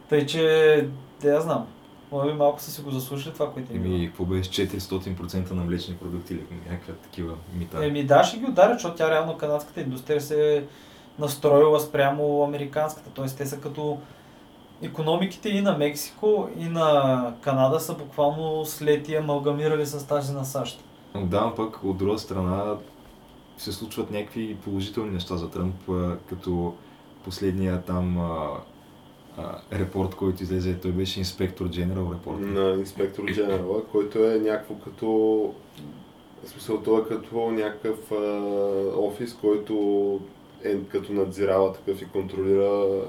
Тъй, 0.08 0.26
че, 0.26 0.88
да 1.22 1.28
я 1.28 1.40
знам. 1.40 1.66
Може 2.12 2.30
би 2.30 2.38
малко 2.38 2.60
са 2.60 2.70
си 2.70 2.82
го 2.82 2.90
заслужили 2.90 3.32
това, 3.32 3.52
което 3.52 3.72
им 3.72 3.84
Еми, 3.84 4.06
какво 4.06 4.24
беше 4.24 4.50
400% 4.50 5.50
на 5.50 5.64
млечни 5.64 5.96
продукти 5.96 6.34
или 6.34 6.42
някакви 6.70 6.92
такива 6.92 7.34
мита? 7.54 7.86
Еми 7.86 8.04
да, 8.04 8.24
ще 8.24 8.38
ги 8.38 8.44
ударят, 8.44 8.74
защото 8.74 8.96
тя 8.96 9.10
реално 9.10 9.38
канадската 9.38 9.80
индустрия 9.80 10.20
се 10.20 10.56
е 10.56 10.62
настроила 11.18 11.80
спрямо 11.80 12.42
американската. 12.42 13.10
Тоест 13.14 13.38
те 13.38 13.46
са 13.46 13.60
като 13.60 13.98
економиките 14.82 15.48
и 15.48 15.60
на 15.60 15.78
Мексико, 15.78 16.48
и 16.58 16.64
на 16.64 17.34
Канада 17.40 17.80
са 17.80 17.94
буквално 17.94 18.64
след 18.64 19.08
и 19.08 19.16
амалгамирали 19.16 19.86
с 19.86 20.06
тази 20.06 20.32
на 20.32 20.44
САЩ. 20.44 20.84
Да, 21.14 21.52
пък 21.56 21.84
от 21.84 21.96
друга 21.96 22.18
страна 22.18 22.76
се 23.58 23.72
случват 23.72 24.10
някакви 24.10 24.56
положителни 24.64 25.10
неща 25.10 25.36
за 25.36 25.50
Тръмп, 25.50 25.90
като 26.28 26.74
последния 27.24 27.82
там 27.82 28.18
а, 28.18 28.48
а, 29.38 29.78
репорт, 29.78 30.14
който 30.14 30.42
излезе, 30.42 30.80
той 30.80 30.92
беше 30.92 31.18
инспектор 31.18 31.68
General 31.68 32.14
репорт. 32.14 32.40
На 32.40 32.70
инспектор 32.70 33.24
Дженерала, 33.32 33.84
който 33.84 34.18
е 34.18 34.38
някакво 34.38 34.74
като... 34.74 35.06
В 36.44 36.48
смисъл, 36.48 36.82
той 36.82 37.00
е 37.00 37.04
като 37.04 37.50
някакъв 37.50 38.12
а, 38.12 38.16
офис, 38.96 39.34
който 39.34 40.20
е 40.64 40.78
като 40.78 41.12
надзирава 41.12 41.72
такъв 41.72 42.02
и 42.02 42.04
контролира 42.04 43.00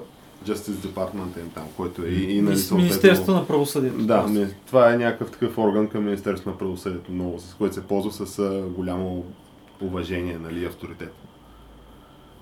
Justice 0.46 0.86
Department 0.86 1.40
им 1.40 1.50
там, 1.54 1.64
който 1.76 2.02
е 2.02 2.08
и, 2.08 2.36
и 2.36 2.42
нали, 2.42 2.60
Министерството 2.72 3.32
на 3.32 3.46
правосъдието. 3.46 3.98
Да, 3.98 4.22
ми, 4.22 4.46
това 4.66 4.92
е 4.92 4.98
някакъв 4.98 5.30
такъв 5.30 5.58
орган 5.58 5.88
към 5.88 6.04
Министерството 6.04 6.50
на 6.50 6.58
правосъдието, 6.58 7.12
много, 7.12 7.38
с 7.40 7.54
който 7.54 7.74
се 7.74 7.86
ползва 7.86 8.26
с 8.26 8.38
а, 8.38 8.62
голямо 8.68 9.24
уважение, 9.80 10.38
нали, 10.42 10.64
авторитет. 10.64 11.12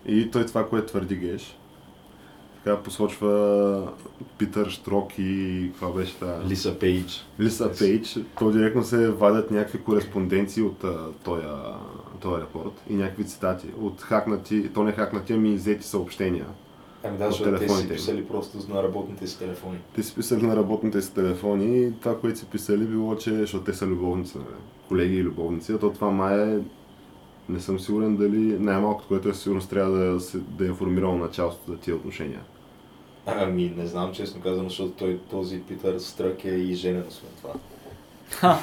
И 0.07 0.31
той 0.31 0.47
това, 0.47 0.69
което 0.69 0.87
твърди 0.87 1.17
Геш, 1.17 1.57
така 2.65 2.77
посочва 2.77 3.93
Питър 4.39 4.71
Штрок 4.71 5.13
и 5.19 5.63
каква 5.71 5.89
беше 5.89 6.19
тази... 6.19 6.49
Лиса 6.49 6.79
Пейдж. 6.79 7.27
Лиса 7.41 7.71
Пейдж, 7.79 8.19
то 8.39 8.51
директно 8.51 8.85
се 8.85 9.11
вадят 9.11 9.51
някакви 9.51 9.79
кореспонденции 9.79 10.63
от 10.63 10.85
този, 11.25 11.43
този 12.23 12.43
репорт 12.43 12.73
и 12.91 12.95
някакви 12.95 13.25
цитати 13.25 13.67
от 13.81 14.01
хакнати, 14.01 14.71
то 14.75 14.83
не 14.83 14.93
хакнати, 14.93 15.33
ами 15.33 15.55
иззети 15.55 15.87
съобщения. 15.87 16.47
Ами 17.05 17.19
да, 17.19 17.31
защото 17.31 17.59
те 17.59 17.69
си 17.69 17.89
писали 17.89 18.25
просто 18.25 18.59
на 18.69 18.83
работните 18.83 19.27
си 19.27 19.39
телефони. 19.39 19.79
Те 19.95 20.03
си 20.03 20.15
писали 20.15 20.47
на 20.47 20.57
работните 20.57 21.03
си 21.03 21.15
телефони 21.15 21.87
и 21.87 21.93
това, 21.93 22.21
което 22.21 22.39
си 22.39 22.47
писали, 22.47 22.85
било, 22.85 23.17
че 23.17 23.31
защото 23.31 23.65
те 23.65 23.73
са 23.73 23.87
любовници, 23.87 24.39
нали? 24.39 24.49
колеги 24.89 25.17
и 25.17 25.23
любовници, 25.23 25.73
а 25.73 25.79
то 25.79 25.93
това 25.93 26.11
май 26.11 26.55
е 26.55 26.59
не 27.49 27.61
съм 27.61 27.81
сигурен 27.81 28.17
дали 28.17 28.59
най-малкото, 28.59 29.09
което 29.09 29.29
е 29.29 29.35
сигурност 29.35 29.71
трябва 29.71 29.99
да, 29.99 30.21
се, 30.21 30.39
да 30.39 30.65
е 30.65 30.69
информирало 30.69 31.17
началството 31.17 31.73
за 31.73 31.79
тия 31.79 31.97
отношения. 31.97 32.41
Ами, 33.27 33.75
не 33.77 33.87
знам 33.87 34.13
честно 34.13 34.41
казано, 34.41 34.69
защото 34.69 34.93
той, 34.93 35.21
този 35.31 35.61
Питър 35.61 35.99
Стрък 35.99 36.45
е 36.45 36.49
и 36.49 36.75
женен 36.75 37.05
освен 37.09 37.31
това. 37.37 38.59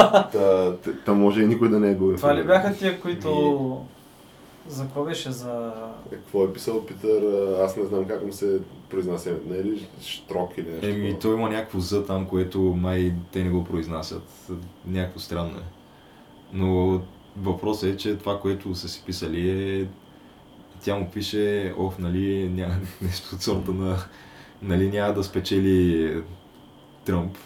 Та, 0.32 0.76
Та 1.04 1.14
може 1.14 1.42
и 1.42 1.46
никой 1.46 1.68
да 1.68 1.80
не 1.80 1.90
е 1.90 1.94
бил 1.94 2.16
Това 2.16 2.36
ли 2.36 2.44
бяха 2.44 2.74
тия, 2.74 3.00
които... 3.00 3.80
За 4.68 4.82
какво 4.82 5.04
беше? 5.04 5.30
За... 5.30 5.72
Какво 6.10 6.44
е 6.44 6.52
писал 6.52 6.86
Питър, 6.86 7.22
аз 7.64 7.76
не 7.76 7.84
знам 7.84 8.04
как 8.04 8.26
му 8.26 8.32
се 8.32 8.58
произнася, 8.90 9.36
не 9.46 9.56
е 9.56 9.64
ли 9.64 9.88
Штрок 10.02 10.58
или 10.58 10.70
нещо? 10.70 10.86
Еми, 10.86 11.18
той 11.20 11.34
има 11.34 11.48
някакво 11.48 11.80
за 11.80 12.06
там, 12.06 12.26
което 12.26 12.60
май 12.60 13.12
те 13.32 13.44
не 13.44 13.50
го 13.50 13.64
произнасят. 13.64 14.50
Някакво 14.86 15.20
странно 15.20 15.58
е. 15.58 15.62
Но 16.52 17.00
въпросът 17.36 17.90
е, 17.90 17.96
че 17.96 18.16
това, 18.16 18.40
което 18.40 18.74
са 18.74 18.88
си 18.88 19.02
писали 19.06 19.50
е... 19.50 19.86
Тя 20.82 20.96
му 20.96 21.10
пише, 21.10 21.74
ох, 21.78 21.98
нали, 21.98 22.48
няма 22.48 22.74
нещо 23.02 23.34
от 23.34 23.42
сорта 23.42 23.70
на... 23.70 23.96
Нали, 24.62 24.90
няма 24.90 25.14
да 25.14 25.24
спечели 25.24 26.22
Тръмп 27.04 27.36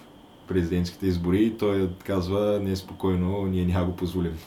президентските 0.48 1.06
избори 1.06 1.42
и 1.42 1.56
той 1.56 1.90
казва, 2.04 2.60
не 2.62 2.76
спокойно, 2.76 3.46
ние 3.46 3.64
няма 3.64 3.86
го 3.86 3.96
позволим. 3.96 4.38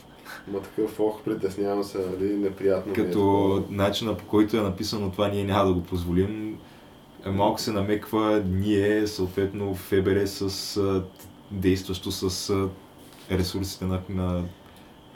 Ма 0.48 0.62
такъв, 0.62 1.00
ох, 1.00 1.22
притеснявам 1.22 1.84
се, 1.84 1.98
нали, 1.98 2.34
неприятно 2.34 2.92
е 2.92 2.96
Като 2.96 3.12
такова. 3.12 3.64
начина 3.70 4.18
по 4.18 4.26
който 4.26 4.58
е 4.58 4.62
написано 4.62 5.12
това, 5.12 5.28
ние 5.28 5.44
няма 5.44 5.66
да 5.66 5.74
го 5.74 5.84
позволим, 5.84 6.58
е, 7.26 7.30
малко 7.30 7.62
се 7.62 7.72
намеква 7.72 8.44
ние, 8.50 9.08
съответно 9.08 9.76
ФБР 9.76 10.26
с 10.26 10.82
действащо 11.52 12.12
с 12.12 12.54
ресурсите 13.32 13.86
на, 13.86 14.02
на 14.10 14.44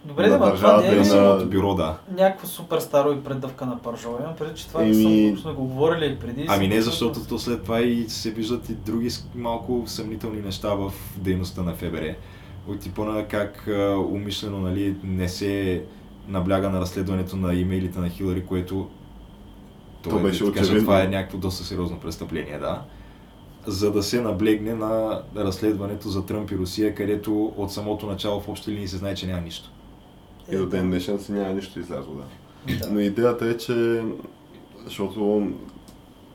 Добре, 0.05 0.27
На 0.27 0.37
да, 0.39 0.55
това 0.55 0.77
не 0.77 0.87
е 0.87 0.95
на- 0.95 1.05
самото 1.05 1.45
бюро, 1.45 1.73
да. 1.73 1.97
някакво 2.11 2.47
супер 2.47 2.79
старо 2.79 3.11
и 3.11 3.23
предъвка 3.23 3.65
на 3.65 3.79
Пържова? 3.79 4.17
Имам 4.21 4.35
преди, 4.35 4.55
че 4.55 4.67
това 4.67 4.83
Еми- 4.83 5.37
сме 5.41 5.53
го 5.53 5.63
говорили 5.63 6.05
и 6.05 6.19
преди. 6.19 6.45
Ами 6.49 6.67
не, 6.67 6.81
защото 6.81 7.19
то 7.29 7.39
след 7.39 7.63
това 7.63 7.81
и 7.81 8.09
се 8.09 8.31
виждат 8.31 8.69
и 8.69 8.73
други 8.73 9.09
малко 9.35 9.83
съмнителни 9.85 10.41
неща 10.41 10.73
в 10.73 10.93
дейността 11.17 11.61
на 11.61 11.73
ФБР. 11.73 12.15
От 12.67 12.79
типа 12.79 13.05
на 13.05 13.27
как 13.27 13.67
а, 13.67 13.95
умишлено 14.11 14.59
нали, 14.59 14.95
не 15.03 15.29
се 15.29 15.83
набляга 16.27 16.69
на 16.69 16.79
разследването 16.81 17.35
на 17.35 17.53
имейлите 17.53 17.99
на 17.99 18.09
Хилари, 18.09 18.45
което 18.45 18.87
То 20.01 20.09
то 20.09 20.19
е, 20.19 20.21
беше 20.21 20.43
да 20.43 20.53
кажа, 20.53 20.77
това 20.77 21.03
е 21.03 21.07
някакво 21.07 21.37
доста 21.37 21.63
сериозно 21.63 21.99
престъпление, 21.99 22.57
да. 22.57 22.81
За 23.67 23.91
да 23.91 24.03
се 24.03 24.21
наблегне 24.21 24.73
на 24.73 25.21
разследването 25.35 26.09
за 26.09 26.25
Тръмп 26.25 26.51
и 26.51 26.57
Русия, 26.57 26.95
където 26.95 27.53
от 27.57 27.71
самото 27.71 28.05
начало 28.05 28.39
в 28.39 28.49
общи 28.49 28.71
линии 28.71 28.87
се 28.87 28.97
знае, 28.97 29.15
че 29.15 29.27
няма 29.27 29.41
нищо. 29.41 29.71
И 30.51 30.57
до 30.57 30.65
ден 30.65 30.89
днешен 30.89 31.19
си 31.19 31.31
няма 31.31 31.53
нищо 31.53 31.79
излязло, 31.79 32.13
да. 32.13 32.23
Да. 32.77 32.91
Но 32.91 32.99
идеята 32.99 33.45
е, 33.45 33.57
че 33.57 34.03
защото 34.85 35.47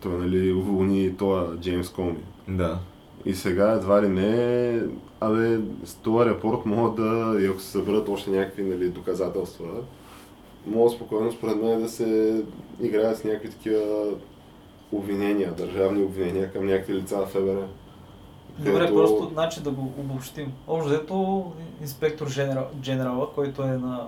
той 0.02 0.18
нали, 0.18 0.52
уволни 0.52 1.16
това 1.16 1.56
Джеймс 1.60 1.88
Коми. 1.88 2.18
Да. 2.48 2.78
И 3.24 3.34
сега 3.34 3.72
едва 3.72 4.02
ли 4.02 4.08
не, 4.08 4.80
абе, 5.20 5.58
с 5.84 5.94
този 5.94 6.30
репорт 6.30 6.66
могат 6.66 6.96
да, 6.96 7.36
и 7.40 7.46
ако 7.46 7.60
се 7.60 7.70
съберат 7.70 8.08
още 8.08 8.30
някакви 8.30 8.62
нали, 8.62 8.88
доказателства, 8.88 9.68
могат 10.66 10.92
спокойно 10.92 11.32
според 11.32 11.62
мен 11.62 11.82
да 11.82 11.88
се 11.88 12.42
играят 12.82 13.18
с 13.18 13.24
някакви 13.24 13.50
такива 13.50 14.14
обвинения, 14.92 15.52
държавни 15.52 16.02
обвинения 16.02 16.52
към 16.52 16.66
някакви 16.66 16.94
лица 16.94 17.16
в 17.16 17.26
ФБР. 17.26 17.66
Добре, 18.58 18.72
Където- 18.72 18.94
просто 18.94 19.30
значи 19.32 19.62
да 19.62 19.70
го 19.70 19.82
обобщим. 19.98 20.52
Общо 20.68 20.88
взето 20.88 21.52
инспектор 21.80 22.30
Дженерал, 22.30 22.66
Дженерала, 22.80 23.32
който 23.34 23.62
е 23.62 23.66
на 23.66 24.06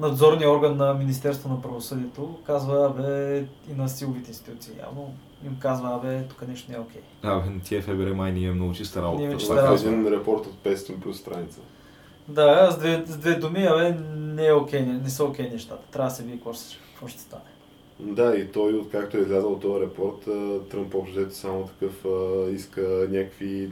надзорния 0.00 0.50
орган 0.50 0.76
на 0.76 0.94
Министерство 0.94 1.48
на 1.48 1.62
правосъдието, 1.62 2.36
казва, 2.46 2.86
абе, 2.86 3.38
и 3.70 3.74
на 3.76 3.88
силовите 3.88 4.30
институции 4.30 4.72
явно, 4.80 5.14
им 5.46 5.56
казва, 5.58 5.94
абе, 5.94 6.22
тук 6.22 6.48
нещо 6.48 6.70
не 6.70 6.76
е 6.76 6.80
окей. 6.80 7.00
А, 7.22 7.40
бе, 7.40 7.60
тия 7.64 7.82
ФБР 7.82 8.12
май 8.12 8.32
ни 8.32 8.46
е 8.46 8.52
много 8.52 8.72
чиста 8.72 9.02
работа. 9.02 9.18
Ние 9.18 9.28
Това 9.28 9.38
чиста 9.40 9.56
работа. 9.56 9.88
един 9.88 10.08
репорт 10.08 10.46
от 10.46 10.54
500 10.54 11.00
плюс 11.00 11.18
страница. 11.18 11.60
Да, 12.28 12.70
с 12.70 12.78
две, 12.78 13.04
с 13.06 13.16
две 13.16 13.34
думи, 13.34 13.64
абе, 13.64 13.90
не 14.16 14.46
е 14.46 14.52
окей, 14.52 14.80
не, 14.82 14.92
не 14.92 15.10
са 15.10 15.24
окей 15.24 15.50
нещата. 15.50 15.82
Трябва 15.90 16.08
да 16.08 16.14
се 16.14 16.22
види 16.22 16.36
какво 16.36 17.08
ще 17.08 17.20
стане. 17.20 17.42
Да, 18.02 18.36
и 18.36 18.46
той, 18.48 18.72
откакто 18.74 19.16
е 19.16 19.20
излязъл 19.20 19.58
този 19.58 19.84
репорт, 19.84 20.24
Тръмп 20.70 20.94
общо 20.94 21.30
само 21.30 21.66
такъв 21.66 22.04
иска 22.54 23.06
някакви 23.10 23.70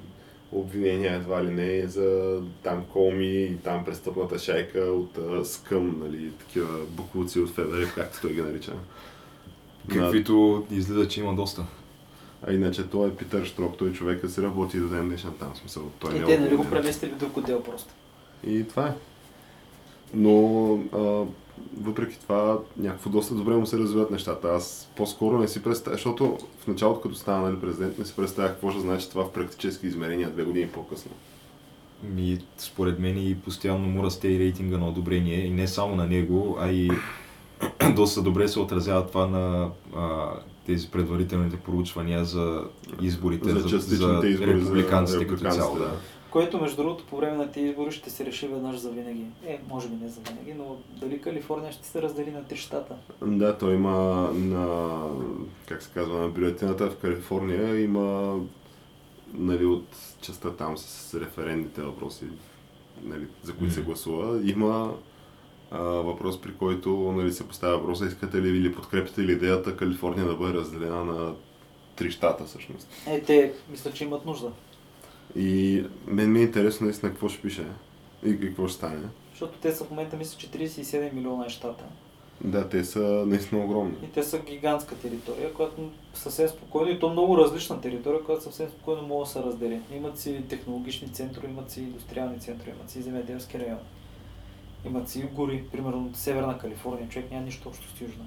обвинения 0.53 1.15
едва 1.15 1.45
ли 1.45 1.51
не 1.51 1.87
за 1.87 2.41
там 2.63 2.85
Коми 2.93 3.43
и 3.43 3.57
там 3.57 3.85
престъпната 3.85 4.39
шайка 4.39 4.81
от 4.81 5.19
а, 5.19 5.45
Скъм, 5.45 5.97
нали, 6.03 6.31
такива 6.31 6.79
буклуци 6.89 7.41
от 7.41 7.51
ФБР, 7.51 7.95
както 7.95 8.21
той 8.21 8.33
ги 8.33 8.43
нарича. 8.43 8.73
На- 9.89 9.95
Каквито 10.01 10.67
излиза, 10.71 11.09
че 11.09 11.21
има 11.21 11.35
доста. 11.35 11.67
А 12.47 12.53
иначе 12.53 12.87
той 12.89 13.09
е 13.09 13.15
Питър 13.15 13.45
Штрок, 13.45 13.77
той 13.77 13.93
човека 13.93 14.29
си 14.29 14.43
работи 14.43 14.79
до 14.81 14.89
ден 14.89 15.09
днешен 15.09 15.31
там, 15.41 15.57
смисъл. 15.57 15.83
Той 15.99 16.15
И 16.15 16.19
е 16.19 16.25
те 16.25 16.39
нали 16.39 16.57
го 16.57 16.65
преместили 16.65 17.11
в 17.11 17.17
друг 17.17 17.37
отдел 17.37 17.63
просто. 17.63 17.95
И 18.47 18.69
това 18.69 18.87
е. 18.87 18.93
Но 20.15 20.73
а, 20.93 21.25
въпреки 21.81 22.21
това 22.21 22.59
някакво 22.77 23.11
доста 23.11 23.35
добре 23.35 23.55
му 23.55 23.67
се 23.67 23.79
развиват 23.79 24.11
нещата. 24.11 24.49
Аз 24.49 24.91
по-скоро 24.97 25.39
не 25.39 25.49
си 25.49 25.63
представя, 25.63 25.97
защото 25.97 26.39
в 26.59 26.67
началото 26.67 27.01
като 27.01 27.15
стана 27.15 27.43
нали, 27.43 27.61
президент 27.61 27.99
не 27.99 28.05
си 28.05 28.17
представях 28.17 28.53
какво 28.53 28.71
ще 28.71 28.81
значи 28.81 29.11
това 29.11 29.25
в 29.25 29.33
практически 29.33 29.87
измерения 29.87 30.31
две 30.31 30.45
години 30.45 30.69
по-късно. 30.69 31.11
И 32.17 32.39
според 32.59 32.99
мен 32.99 33.29
и 33.29 33.35
постоянно 33.35 33.89
му 33.89 34.03
расте 34.03 34.29
и 34.29 34.39
рейтинга 34.39 34.79
на 34.79 34.89
одобрение. 34.89 35.45
И 35.45 35.51
не 35.51 35.69
само 35.69 35.97
на 35.97 36.07
него, 36.07 36.57
а 36.61 36.71
и 36.71 36.91
доста 37.95 38.23
добре 38.23 38.49
се 38.49 38.61
отразява 38.61 39.07
това 39.07 39.27
на 39.27 39.71
а, 39.97 40.31
тези 40.67 40.91
предварителните 40.91 41.57
проучвания 41.57 42.25
за 42.25 42.65
изборите, 43.03 43.51
За 43.51 43.61
за, 43.61 43.69
частичните 43.69 44.27
избори, 44.27 44.51
за 44.51 44.55
републиканците 44.55 45.19
като 45.19 45.33
републиканците, 45.33 45.65
цяло. 45.65 45.79
Да. 45.79 45.93
Което, 46.31 46.61
между 46.61 46.77
другото, 46.77 47.07
по 47.07 47.17
време 47.17 47.37
на 47.37 47.53
тези 47.53 47.67
избори 47.67 47.93
ще 47.93 48.11
се 48.11 48.27
реши 48.27 48.49
веднъж 48.49 48.77
за 48.77 48.91
винаги. 48.91 49.25
Е, 49.47 49.61
може 49.69 49.89
би 49.89 50.05
не 50.05 50.11
за 50.11 50.21
винаги, 50.21 50.55
но 50.55 50.77
дали 51.01 51.21
Калифорния 51.21 51.73
ще 51.73 51.87
се 51.87 52.03
раздели 52.03 52.31
на 52.31 52.45
три 52.45 52.57
щата? 52.57 52.95
Да, 53.23 53.59
той 53.59 53.75
има 53.75 53.95
на, 54.35 55.01
как 55.69 55.83
се 55.83 55.91
казва, 55.95 56.19
на 56.19 56.29
бюлетината 56.29 56.91
в 56.91 56.97
Калифорния 56.97 57.81
има 57.81 58.39
нали, 59.35 59.65
от 59.65 59.87
частта 60.21 60.51
там 60.51 60.79
с 60.79 61.15
референдните 61.21 61.83
въпроси, 61.83 62.25
нали, 63.03 63.27
за 63.43 63.55
които 63.55 63.75
се 63.75 63.83
гласува, 63.83 64.51
има 64.51 64.95
а, 65.71 65.79
въпрос, 65.81 66.41
при 66.41 66.55
който 66.55 66.91
нали, 66.91 67.33
се 67.33 67.49
поставя 67.49 67.79
въпроса, 67.79 68.07
искате 68.07 68.43
ли 68.43 68.49
или 68.49 68.75
подкрепите 68.75 69.23
ли 69.23 69.33
идеята 69.33 69.77
Калифорния 69.77 70.27
да 70.27 70.35
бъде 70.35 70.55
разделена 70.55 71.05
на 71.05 71.35
три 71.97 72.11
щата 72.11 72.45
всъщност. 72.45 72.89
Е, 73.07 73.21
те 73.21 73.53
мисля, 73.71 73.93
че 73.93 74.05
имат 74.05 74.27
нужда. 74.27 74.53
И 75.37 75.85
мен 76.07 76.33
ми 76.33 76.39
е 76.39 76.43
интересно 76.43 76.85
наистина 76.85 77.13
какво 77.13 77.29
ще 77.29 77.43
пише 77.43 77.67
и 78.27 78.41
какво 78.41 78.69
ще 78.69 78.77
стане. 78.77 79.09
Защото 79.31 79.59
те 79.59 79.73
са 79.73 79.85
в 79.85 79.91
момента, 79.91 80.17
мисля, 80.17 80.39
че 80.39 80.51
37 80.51 81.13
милиона 81.13 81.47
е 81.47 81.51
щата. 81.51 81.85
Да, 82.45 82.69
те 82.69 82.85
са 82.85 83.25
наистина 83.27 83.65
огромни. 83.65 83.95
И 84.05 84.13
те 84.13 84.23
са 84.23 84.39
гигантска 84.39 84.95
територия, 84.95 85.55
която 85.55 85.91
съвсем 86.15 86.49
спокойно, 86.49 86.91
и 86.91 86.99
то 86.99 87.09
много 87.09 87.39
различна 87.39 87.81
територия, 87.81 88.25
която 88.25 88.45
съвсем 88.45 88.69
спокойно 88.69 89.03
може 89.03 89.29
да 89.29 89.33
се 89.33 89.43
раздели. 89.43 89.81
Имат 89.97 90.19
си 90.19 90.43
технологични 90.49 91.09
центрове, 91.09 91.49
имат 91.49 91.71
си 91.71 91.81
индустриални 91.81 92.41
центрове, 92.41 92.73
имат 92.79 92.91
си 92.91 93.03
земеделски 93.03 93.59
райони. 93.59 93.81
Имат 94.87 95.09
си 95.09 95.23
гори, 95.35 95.65
примерно 95.73 96.11
Северна 96.15 96.59
Калифорния, 96.59 97.09
човек 97.09 97.31
няма 97.31 97.45
нищо 97.45 97.69
общо 97.69 97.97
с 97.97 98.01
Южна. 98.01 98.25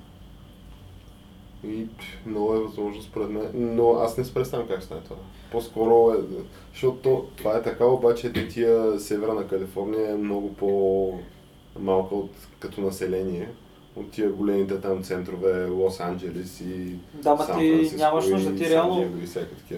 И 1.67 1.87
много 2.25 2.53
е 2.53 2.59
възможно 2.59 3.01
според 3.01 3.29
мен, 3.29 3.51
но 3.53 3.93
аз 3.93 4.17
не 4.17 4.23
се 4.23 4.33
представям 4.33 4.67
как 4.67 4.83
стане 4.83 5.01
това. 5.01 5.15
По-скоро 5.51 6.13
е, 6.13 6.37
защото 6.71 6.97
то- 6.97 7.25
това 7.37 7.57
е 7.57 7.61
така, 7.61 7.85
обаче 7.85 8.33
те 8.33 8.47
тия 8.47 8.99
Северна 8.99 9.47
Калифорния 9.47 10.11
е 10.11 10.15
много 10.15 10.53
по-малка 10.53 12.15
от, 12.15 12.31
като 12.59 12.81
население 12.81 13.49
от 13.95 14.11
тия 14.11 14.29
големите 14.29 14.81
там 14.81 15.03
центрове 15.03 15.67
Лос 15.69 15.99
Анджелес 15.99 16.61
и 16.61 16.95
Да, 17.13 17.35
ма 17.35 17.57
ти 17.59 17.91
нямаш 17.97 18.27
нужда, 18.27 18.55
ти 18.55 18.69
реално, 18.69 19.05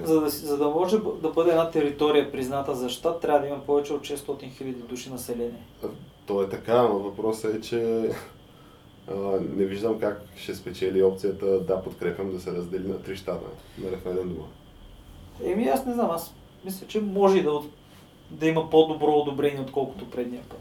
за 0.04 0.22
да, 0.22 0.30
за 0.30 0.58
да 0.58 0.70
може 0.70 0.98
да 1.22 1.30
бъде 1.30 1.50
една 1.50 1.72
територия 1.72 2.32
призната 2.32 2.76
за 2.76 2.90
щат, 2.90 3.22
трябва 3.22 3.40
да 3.40 3.48
има 3.48 3.60
повече 3.66 3.94
от 3.94 4.02
600 4.02 4.58
хиляди 4.58 4.82
души 4.90 5.10
население. 5.10 5.64
То 6.26 6.44
е 6.44 6.50
така, 6.50 6.82
но 6.82 7.00
въпросът 7.00 7.56
е, 7.56 7.62
че 7.62 8.10
не 9.56 9.66
виждам 9.66 10.00
как 10.00 10.22
ще 10.36 10.56
спечели 10.56 11.04
опцията 11.04 11.60
да 11.60 11.84
подкрепям 11.84 12.32
да 12.32 12.40
се 12.40 12.52
раздели 12.52 12.88
на 12.88 13.02
три 13.02 13.16
щата 13.16 13.46
на 13.78 13.92
референдума. 13.92 14.46
Еми 15.44 15.66
аз 15.66 15.86
не 15.86 15.94
знам, 15.94 16.12
аз 16.12 16.34
мисля, 16.66 16.88
че 16.88 17.02
може 17.02 17.42
да, 17.42 17.60
да 18.32 18.48
има 18.48 18.70
по-добро 18.70 19.12
одобрение, 19.12 19.62
отколкото 19.62 20.10
предния 20.10 20.42
път. 20.50 20.60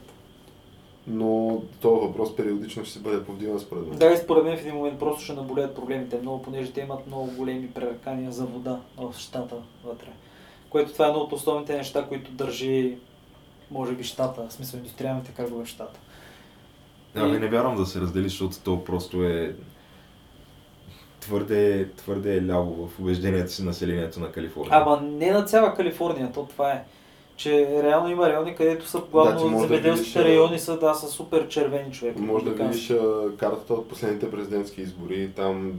Но 1.07 1.61
този 1.81 2.01
въпрос 2.01 2.35
периодично 2.35 2.85
ще 2.85 2.93
се 2.93 2.99
бъде 2.99 3.23
повдиган 3.23 3.59
според 3.59 3.87
мен. 3.87 3.97
Да, 3.97 4.11
и 4.11 4.17
според 4.17 4.43
мен 4.43 4.57
в 4.57 4.61
един 4.61 4.75
момент 4.75 4.99
просто 4.99 5.23
ще 5.23 5.33
наболеят 5.33 5.75
проблемите 5.75 6.21
много, 6.21 6.41
понеже 6.41 6.71
те 6.71 6.81
имат 6.81 7.07
много 7.07 7.31
големи 7.37 7.71
пререкания 7.71 8.31
за 8.31 8.45
вода 8.45 8.79
в 8.97 9.13
щата 9.17 9.55
вътре. 9.83 10.07
Което 10.69 10.93
това 10.93 11.05
е 11.05 11.09
едно 11.09 11.21
от 11.21 11.33
основните 11.33 11.77
неща, 11.77 12.05
които 12.07 12.31
държи, 12.31 12.97
може 13.71 13.93
би, 13.93 14.03
щата, 14.03 14.47
в 14.49 14.53
смисъл 14.53 14.77
индустриалните 14.77 15.31
кръгове 15.31 15.63
в 15.63 15.67
щата. 15.67 15.99
Ами 17.15 17.35
И- 17.35 17.39
не 17.39 17.47
вярвам 17.47 17.75
да 17.75 17.85
се 17.85 18.01
раздели, 18.01 18.29
защото 18.29 18.55
то 18.63 18.83
просто 18.83 19.23
е 19.23 19.55
твърде, 21.19 21.89
твърде 21.97 22.37
е 22.37 22.45
ляво 22.47 22.87
в 22.87 22.99
убежденията 22.99 23.51
си 23.51 23.63
населението 23.63 24.19
на 24.19 24.31
Калифорния. 24.31 24.71
Ама 24.81 25.01
не 25.01 25.31
на 25.31 25.43
цяла 25.43 25.73
Калифорния, 25.73 26.31
то 26.33 26.45
това 26.45 26.71
е. 26.71 26.83
Че 27.37 27.83
реално 27.83 28.09
има 28.09 28.29
райони, 28.29 28.55
където 28.55 28.87
са 28.87 28.97
Да, 28.99 29.05
главно 29.11 29.49
да 29.51 29.59
земеделските 29.59 29.89
видиш, 29.91 30.15
а, 30.15 30.23
райони 30.23 30.59
са, 30.59 30.79
да, 30.79 30.93
са 30.93 31.07
супер 31.07 31.47
червени 31.47 31.91
човек. 31.91 32.19
Може 32.19 32.45
да 32.45 32.51
републикански. 32.51 32.93
видиш 32.93 33.01
а, 33.03 33.37
картата 33.37 33.73
от 33.73 33.89
последните 33.89 34.31
президентски 34.31 34.81
избори. 34.81 35.29
Там 35.35 35.73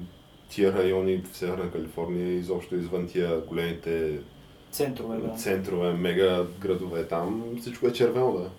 тия 0.48 0.72
райони 0.72 1.22
в 1.32 1.36
Северна 1.36 1.70
Калифорния, 1.70 2.32
изобщо 2.32 2.76
извън 2.76 3.06
тия 3.06 3.40
големите 3.40 4.18
Центрове, 4.70 5.16
да. 5.16 5.34
центрове, 5.36 5.92
мега 5.92 6.44
градове, 6.60 7.04
там 7.08 7.44
всичко 7.60 7.86
е 7.86 7.92
червено, 7.92 8.32
да. 8.32 8.50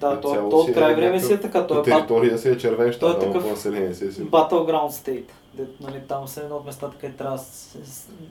Да, 0.00 0.20
то, 0.20 0.32
Цяло 0.32 0.50
то 0.50 0.64
си 0.64 0.70
от 0.70 0.76
край 0.76 0.92
е 0.92 0.94
време 0.94 1.20
си 1.20 1.32
е 1.32 1.40
така. 1.40 1.66
По 1.66 1.74
То 1.74 1.80
е 1.80 1.82
територия 1.82 2.38
си 2.38 2.48
е 2.48 2.58
червен 2.58 2.76
Той 2.78 2.88
е 2.88 2.92
щат, 2.92 3.20
такъв 3.20 3.50
население 3.50 3.94
си 3.94 4.06
е 4.06 4.12
си. 4.12 4.24
Battleground 4.24 4.90
State. 4.90 5.24
Де, 5.54 5.64
нали, 5.80 6.00
там 6.08 6.28
са 6.28 6.40
едно 6.40 6.56
от 6.56 6.66
местата, 6.66 6.96
където 7.00 7.18
трябва 7.18 7.38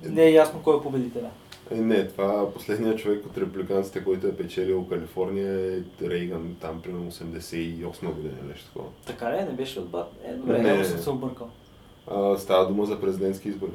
не 0.04 0.24
е 0.24 0.32
ясно 0.32 0.60
кой 0.64 0.78
е 0.78 0.82
победителя. 0.82 1.30
Е, 1.72 1.76
не, 1.76 2.08
това 2.08 2.54
последният 2.54 3.00
човек 3.00 3.26
от 3.26 3.38
републиканците, 3.38 4.04
който 4.04 4.28
е 4.28 4.36
печелил 4.36 4.86
Калифорния 4.90 5.78
е 5.78 6.10
Рейган, 6.10 6.56
там 6.62 6.82
примерно 6.82 7.12
88 7.12 8.14
година, 8.14 8.34
нещо 8.48 8.66
такова. 8.66 8.90
Така 9.06 9.32
ли? 9.32 9.38
е? 9.38 9.46
Не 9.46 9.52
беше 9.52 9.80
от 9.80 9.90
Бат? 9.90 10.12
Е, 10.26 10.34
добре, 10.34 10.60
Не. 10.60 10.78
не, 10.78 10.86
съм 10.86 11.00
се 11.00 11.10
объркал. 11.10 11.48
А, 12.12 12.38
става 12.38 12.68
дума 12.68 12.86
за 12.86 13.02
президентски 13.02 13.50
избори. 13.50 13.72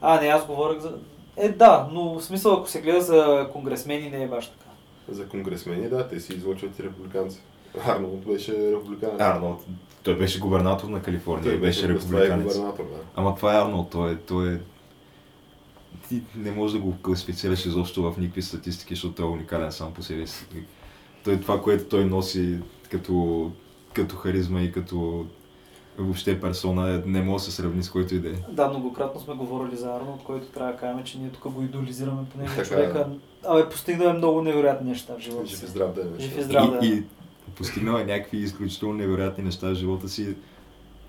А, 0.00 0.20
не, 0.20 0.26
аз 0.26 0.46
говорих 0.46 0.80
за... 0.80 0.92
Е, 1.36 1.48
да, 1.48 1.88
но 1.92 2.18
в 2.18 2.24
смисъл, 2.24 2.52
ако 2.52 2.68
се 2.68 2.80
гледа 2.80 3.00
за 3.00 3.48
конгресмени, 3.52 4.10
не 4.10 4.22
е 4.22 4.28
баш 4.28 4.46
така. 4.46 4.61
За 5.08 5.28
конгресмени, 5.28 5.88
да, 5.88 6.08
те 6.08 6.20
си 6.20 6.34
излъчват 6.34 6.80
републиканци. 6.80 7.40
Арнолд 7.86 8.26
беше 8.26 8.72
републиканец. 8.72 9.20
Арнолд, 9.20 9.66
той 10.02 10.18
беше 10.18 10.38
губернатор 10.40 10.88
на 10.88 11.02
Калифорния 11.02 11.44
Той 11.44 11.54
и 11.54 11.58
беше 11.60 11.86
през 11.86 12.06
това 12.06 12.18
е 12.18 12.22
републиканец. 12.22 12.56
губернатор, 12.56 12.84
да. 12.84 12.98
Ама 13.16 13.34
това 13.34 13.54
е 13.54 13.62
Арнолд, 13.62 13.90
той 13.90 14.12
е, 14.12 14.16
той 14.16 14.54
е... 14.54 14.58
Ти 16.08 16.22
не 16.36 16.50
можеш 16.50 16.76
да 16.78 16.84
го 16.84 16.96
класифицираш 17.02 17.66
изобщо 17.66 18.02
в 18.02 18.18
никакви 18.18 18.42
статистики, 18.42 18.94
защото 18.94 19.14
той 19.14 19.26
е 19.26 19.28
уникален 19.28 19.72
сам 19.72 19.94
по 19.94 20.02
себе 20.02 20.26
си. 20.26 20.46
Той 21.24 21.40
това, 21.40 21.62
което 21.62 21.84
той 21.84 22.04
носи 22.04 22.58
като, 22.90 23.50
като 23.92 24.16
харизма 24.16 24.62
и 24.62 24.72
като 24.72 25.26
въобще 25.98 26.40
персона, 26.40 27.02
не 27.06 27.22
може 27.22 27.44
да 27.44 27.50
се 27.50 27.56
сравни 27.56 27.82
с 27.82 27.90
който 27.90 28.14
и 28.14 28.18
да 28.18 28.28
е. 28.28 28.34
Да, 28.48 28.68
многократно 28.68 29.20
сме 29.20 29.34
говорили 29.34 29.76
за 29.76 29.94
Арнолд, 29.94 30.22
който 30.24 30.46
трябва 30.46 30.72
да 30.72 30.78
кажем, 30.78 31.04
че 31.04 31.18
ние 31.18 31.28
тук 31.28 31.52
го 31.52 31.62
идолизираме, 31.62 32.22
понеже 32.32 32.60
е. 32.60 32.64
човека... 32.64 33.08
Абе, 33.44 33.68
постигнал 33.68 34.12
много 34.12 34.42
невероятни 34.42 34.90
неща 34.90 35.14
в 35.14 35.20
живота 35.20 35.46
Жив 35.46 35.56
и 35.56 35.60
си. 35.60 35.66
здрав 35.66 35.92
да 35.92 36.00
е. 36.00 36.04
Жив 36.18 36.38
и 36.38 36.42
здрав. 36.42 36.70
да. 36.70 36.86
И, 36.86 36.90
и 36.90 37.02
постигнал 37.50 37.96
е 37.96 38.04
някакви 38.04 38.38
изключително 38.38 38.94
невероятни 38.94 39.44
неща 39.44 39.68
в 39.68 39.74
живота 39.74 40.08
си 40.08 40.34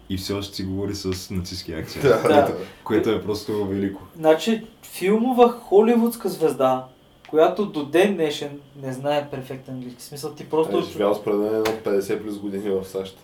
и 0.10 0.18
все 0.18 0.34
още 0.34 0.56
си 0.56 0.64
говори 0.64 0.96
с 0.96 1.30
нацистски 1.32 1.74
акцент, 1.74 2.04
Да, 2.04 2.22
Да. 2.24 2.56
което 2.84 3.10
е 3.10 3.22
просто 3.22 3.66
велико. 3.66 4.02
Значи, 4.16 4.64
филмова 4.84 5.50
холивудска 5.50 6.30
звезда, 6.30 6.86
която 7.30 7.66
до 7.66 7.86
ден 7.86 8.14
днешен 8.16 8.50
не 8.82 8.94
знае 8.94 9.28
перфектен 9.30 9.74
английски. 9.74 10.04
Смисъл, 10.04 10.32
ти 10.32 10.50
просто... 10.50 10.78
Е 10.78 10.82
живял 10.82 11.16
според 11.16 11.38
мен 11.38 11.60
от 11.60 11.68
50 11.68 12.22
плюс 12.22 12.40
години 12.40 12.70
в 12.70 12.86
САЩ. 12.86 13.18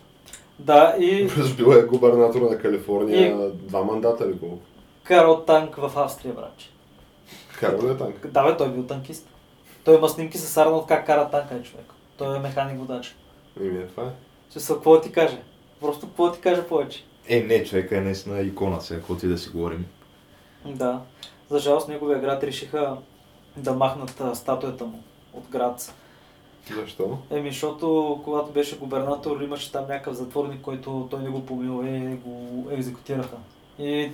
Да, 0.58 0.96
и 1.00 1.28
Плюс 1.28 1.52
бил 1.52 1.66
е 1.66 1.82
губернатор 1.82 2.40
на 2.42 2.58
Калифорния 2.58 3.50
два 3.50 3.82
мандата 3.84 4.28
ли 4.28 4.38
колко? 4.38 4.58
карал 5.04 5.40
танк 5.40 5.76
в 5.76 5.92
Австрия, 5.96 6.34
братче. 6.34 6.69
Карал 7.60 7.82
ли 7.82 7.90
е 7.90 7.96
танк? 7.96 8.26
Да, 8.26 8.44
бе, 8.44 8.56
той 8.56 8.66
е 8.66 8.70
бил 8.70 8.86
танкист. 8.86 9.28
Той 9.84 9.96
има 9.96 10.08
снимки 10.08 10.38
с 10.38 10.56
Арнолд 10.56 10.86
как 10.86 11.06
кара 11.06 11.30
танка 11.30 11.54
е 11.54 11.62
човек. 11.62 11.86
Той 12.16 12.36
е 12.36 12.40
механик 12.40 12.78
водач. 12.78 13.16
Еми, 13.60 13.78
е, 13.78 13.86
това 13.86 14.02
е. 14.02 14.10
Че 14.52 14.60
са, 14.60 14.74
какво 14.74 14.94
да 14.94 15.00
ти 15.00 15.12
каже? 15.12 15.42
Просто 15.80 16.06
какво 16.06 16.26
да 16.26 16.32
ти 16.32 16.40
каже 16.40 16.62
повече? 16.62 17.04
Е, 17.28 17.40
не, 17.42 17.64
човека 17.64 17.96
е 17.96 18.00
наистина 18.00 18.40
икона 18.40 18.80
сега, 18.80 19.00
каквото 19.00 19.26
и 19.26 19.28
да 19.28 19.38
си 19.38 19.50
говорим. 19.50 19.86
Да. 20.64 21.00
За 21.50 21.58
жалост 21.58 21.88
неговия 21.88 22.18
град 22.18 22.42
решиха 22.44 22.96
да 23.56 23.72
махнат 23.72 24.22
статуята 24.34 24.84
му 24.84 25.02
от 25.32 25.48
град. 25.48 25.94
Защо? 26.74 27.18
Еми, 27.30 27.50
защото 27.50 28.20
когато 28.24 28.52
беше 28.52 28.78
губернатор, 28.78 29.40
имаше 29.40 29.72
там 29.72 29.82
някакъв 29.88 30.14
затворник, 30.14 30.60
който 30.60 31.08
той 31.10 31.22
не 31.22 31.28
го 31.28 31.46
помил 31.46 31.84
и 31.86 32.14
го 32.14 32.66
екзекутираха. 32.70 33.36
И 33.78 34.12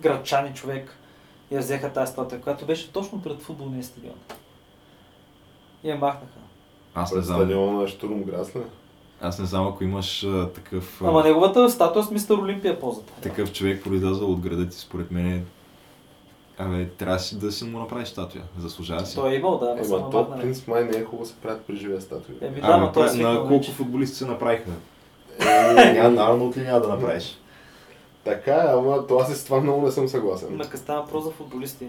градчани 0.00 0.54
човек 0.54 0.98
я 1.54 1.60
взеха 1.60 1.92
тази 1.92 2.12
статуя, 2.12 2.40
която 2.40 2.66
беше 2.66 2.92
точно 2.92 3.22
пред 3.22 3.40
футболния 3.40 3.84
стадион. 3.84 4.14
И 5.84 5.90
я 5.90 5.96
махнаха. 5.96 6.26
Аз 6.94 7.14
не 7.14 7.22
знам, 7.22 7.38
стадиона 7.38 7.72
на 7.72 7.88
Штурм 7.88 8.22
Грас 8.22 8.56
ли? 8.56 8.60
аз 9.20 9.38
не 9.38 9.46
знам 9.46 9.66
ако 9.66 9.84
имаш 9.84 10.24
а, 10.24 10.48
такъв, 10.48 11.02
а, 11.02 11.08
Ама 11.08 11.24
неговата 11.24 11.70
статуя 11.70 12.04
с 12.04 12.10
мистер 12.10 12.34
Олимпия 12.34 12.80
ползата. 12.80 13.12
такъв 13.12 13.52
човек 13.52 13.84
произлязъл 13.84 14.32
от 14.32 14.40
града 14.40 14.68
ти, 14.68 14.76
според 14.78 15.10
мен 15.10 15.26
е... 15.26 15.42
Абе, 16.58 16.88
трябва 16.88 17.18
си 17.18 17.38
да 17.38 17.52
си 17.52 17.64
му 17.64 17.78
направиш 17.78 18.08
статуя. 18.08 18.44
Заслужава 18.58 19.06
си. 19.06 19.14
Той 19.14 19.32
е 19.32 19.36
имал, 19.36 19.58
да, 19.58 19.76
Ема 19.86 20.10
то, 20.10 20.30
принцип, 20.32 20.68
май 20.68 20.84
не 20.84 20.96
е 20.96 21.04
хубаво 21.04 21.22
да 21.22 21.28
се 21.28 21.34
правят 21.34 21.64
при 21.66 21.76
живия 21.76 22.00
статуи. 22.00 22.34
Еми 22.40 22.60
да, 22.60 22.66
Ами, 22.66 22.80
ма 22.80 22.92
той 22.92 23.08
пра- 23.08 23.14
е 23.14 23.22
на 23.22 23.48
колко 23.48 23.64
футболисти 23.64 24.16
се 24.16 24.26
направиха? 24.26 24.70
Е, 25.40 25.92
Няма 25.92 26.22
Арнолд 26.22 26.56
ли 26.56 26.62
няма 26.62 26.80
да 26.80 26.88
направиш? 26.88 27.38
Така 28.24 28.54
е, 28.54 28.72
ама 28.72 29.06
то 29.06 29.16
аз 29.16 29.34
с 29.34 29.44
това 29.44 29.60
много 29.60 29.82
не 29.82 29.92
съм 29.92 30.08
съгласен. 30.08 30.56
Ма 30.56 30.64
става 30.64 31.00
въпрос 31.02 31.24
за 31.24 31.30
футболисти. 31.30 31.88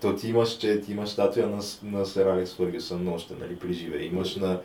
То 0.00 0.16
ти 0.16 0.28
имаш, 0.28 0.56
че 0.56 0.80
ти 0.80 0.92
имаш 0.92 1.08
статуя 1.08 1.46
на, 1.46 1.62
С- 1.62 1.80
на 1.82 2.06
Сър 2.06 2.26
Алекс 2.26 2.54
Фъргюсън 2.54 3.08
още, 3.08 3.34
нали, 3.40 3.56
при 3.56 3.72
живе. 3.72 4.02
Имаш 4.02 4.36
на, 4.36 4.60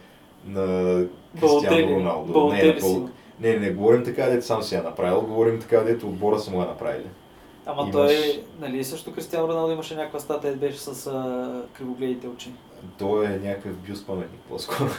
на 0.47 1.05
Кристиано. 1.41 1.95
Роналдо. 1.95 2.27
Не, 2.27 2.33
Балотели 2.33 2.81
не, 2.81 2.89
има. 2.89 3.09
не, 3.39 3.59
не, 3.59 3.69
говорим 3.71 4.03
така, 4.03 4.25
дето 4.25 4.45
сам 4.45 4.63
си 4.63 4.75
я 4.75 4.83
направил, 4.83 5.21
говорим 5.21 5.59
така, 5.59 5.79
дето 5.79 6.07
отбора 6.07 6.39
са 6.39 6.51
му 6.51 6.59
я 6.61 6.65
направили. 6.65 7.05
Ама 7.65 7.81
Имаш- 7.81 7.91
той, 7.91 8.43
нали, 8.59 8.83
също 8.83 9.13
Кристиано 9.13 9.47
Роналдо 9.47 9.71
имаше 9.73 9.95
някаква 9.95 10.19
статия, 10.19 10.53
беше 10.53 10.77
с 10.79 11.07
а, 11.07 11.61
кривогледите 11.73 12.27
очи. 12.27 12.51
Той 12.99 13.25
е 13.25 13.29
някакъв 13.29 13.77
бюст 13.77 14.07
паметник, 14.07 14.41
по-скоро. 14.49 14.89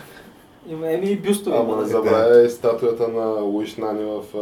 Има 0.69 0.93
еми 0.93 1.07
и 1.07 1.17
бюстове. 1.17 1.57
Ама 1.57 1.77
не 1.77 1.83
да. 1.83 1.89
забравяй 1.89 2.49
статуята 2.49 3.09
на 3.09 3.25
Луиш 3.27 3.77
Нани 3.77 4.05
в 4.05 4.23
а, 4.35 4.41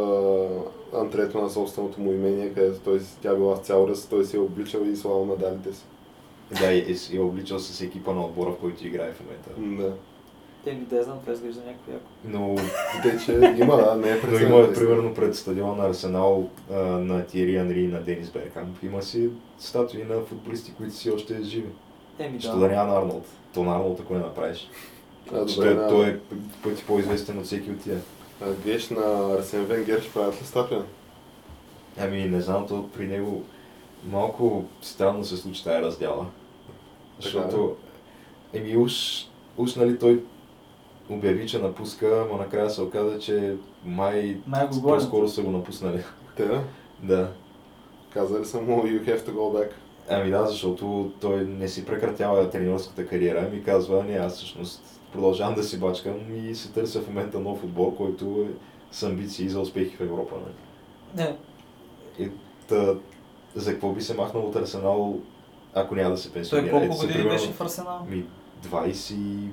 антрето 0.95 1.41
на 1.41 1.49
собственото 1.49 2.01
му 2.01 2.11
имение, 2.11 2.49
където 2.49 2.79
той, 2.79 2.99
си- 2.99 3.17
тя 3.21 3.35
била 3.35 3.55
в 3.55 3.59
цял 3.59 3.87
ръст, 3.89 4.09
той 4.09 4.25
си 4.25 4.37
е 4.37 4.39
обличал 4.39 4.79
и 4.81 4.95
слава 4.95 5.25
медалите 5.25 5.73
си. 5.73 5.83
Да, 6.61 6.71
и, 6.73 6.85
и 7.11 7.17
е 7.17 7.21
обличал 7.21 7.59
с 7.59 7.81
екипа 7.81 8.13
на 8.13 8.25
отбора, 8.25 8.49
в 8.51 8.57
който 8.57 8.87
играе 8.87 9.11
в 9.13 9.19
момента. 9.19 9.49
Да. 9.83 9.93
Еми 10.67 10.79
да 10.79 10.95
я 10.95 11.03
знам, 11.03 11.19
това 11.21 11.33
изглежда 11.33 11.61
някакво 11.67 11.91
яко. 11.91 12.05
Но, 12.25 12.55
Тъй, 13.03 13.17
че 13.19 13.31
има, 13.61 13.77
да, 13.77 13.95
не 13.95 14.09
е 14.09 14.21
но 14.31 14.39
има, 14.39 14.73
примерно, 14.73 15.13
пред 15.13 15.35
стадиона 15.35 15.73
на 15.73 15.87
Арсенал 15.89 16.49
а, 16.71 16.75
на 16.79 17.25
Тиери 17.25 17.57
Анри 17.57 17.81
и 17.81 17.87
на 17.87 18.01
Денис 18.01 18.29
Беркамп. 18.29 18.83
Има 18.83 19.01
си 19.01 19.29
статуи 19.59 20.03
на 20.03 20.21
футболисти, 20.21 20.73
които 20.73 20.93
си 20.95 21.11
още 21.11 21.43
живи. 21.43 21.69
Еми 22.19 22.37
да. 22.37 22.55
да 22.57 22.67
няма 22.67 22.93
на 22.93 22.99
Арнолд? 22.99 23.25
То 23.53 23.63
на 23.63 23.75
Арнолд, 23.75 23.99
ако 23.99 24.13
не 24.13 24.19
направиш. 24.19 24.69
А, 25.33 25.39
добре, 25.39 25.53
той, 25.55 25.73
на- 25.75 25.89
той 25.89 26.09
е 26.09 26.17
пъти 26.63 26.83
по-известен 26.87 27.37
от 27.39 27.45
всеки 27.45 27.71
от 27.71 27.79
тия. 27.79 27.99
А, 28.41 28.53
Геш 28.65 28.89
на 28.89 29.33
Арсен 29.33 29.65
Венгер 29.65 30.01
ще 30.01 30.13
правят 30.13 30.41
ли 30.41 30.45
статуя? 30.45 30.85
Ами 31.97 32.25
не 32.25 32.41
знам, 32.41 32.67
то 32.67 32.89
при 32.93 33.07
него 33.07 33.43
малко 34.05 34.65
странно 34.81 35.25
се 35.25 35.37
случи 35.37 35.63
тая 35.63 35.81
раздяла. 35.81 36.25
Защото, 37.19 37.75
еми 38.53 38.77
уж, 38.77 39.25
уж 39.57 39.75
нали 39.75 39.99
той 39.99 40.23
обяви, 41.09 41.47
че 41.47 41.59
напуска, 41.59 42.25
но 42.31 42.37
накрая 42.37 42.69
се 42.69 42.81
оказа, 42.81 43.19
че 43.19 43.55
май, 43.85 44.37
Май 44.47 44.67
го 44.67 44.81
по-скоро 44.81 45.29
са 45.29 45.41
го 45.41 45.51
напуснали. 45.51 46.03
Те 46.37 46.45
да? 46.47 46.63
да. 47.03 47.31
Казали 48.13 48.45
са 48.45 48.61
му 48.61 48.83
you 48.83 49.05
have 49.05 49.25
to 49.25 49.31
go 49.31 49.63
back. 49.63 49.69
Ами 50.09 50.29
да, 50.29 50.45
защото 50.45 51.11
той 51.21 51.45
не 51.45 51.67
си 51.67 51.85
прекратява 51.85 52.49
тренерската 52.49 53.07
кариера, 53.07 53.49
ми 53.53 53.63
казва, 53.63 54.03
не, 54.03 54.13
аз 54.13 54.35
всъщност 54.35 54.94
продължавам 55.15 55.55
да 55.55 55.63
си 55.63 55.79
бачкам 55.79 56.13
и 56.35 56.55
се 56.55 56.71
търся 56.71 57.01
в 57.01 57.07
момента 57.07 57.39
нов 57.39 57.63
отбор, 57.63 57.95
който 57.97 58.45
е 58.49 58.53
с 58.91 59.03
амбиции 59.03 59.49
за 59.49 59.59
успехи 59.59 59.95
в 59.95 60.01
Европа. 60.01 60.35
Нали? 60.35 60.53
Не, 61.27 61.37
И 62.25 62.29
та, 62.67 62.93
за 63.55 63.71
какво 63.71 63.91
би 63.91 64.01
се 64.01 64.13
махнал 64.13 64.43
от 64.43 64.55
Арсенал, 64.55 65.19
ако 65.73 65.95
няма 65.95 66.09
да 66.09 66.17
се 66.17 66.29
той 66.29 66.33
пенсионира? 66.33 66.71
колко 66.71 66.85
Ето 66.85 66.95
се, 66.95 67.07
години 67.07 67.29
беше 67.29 67.51
в 67.51 67.61
Арсенал? 67.61 68.05
Ми 68.09 68.25
20... 68.67 69.47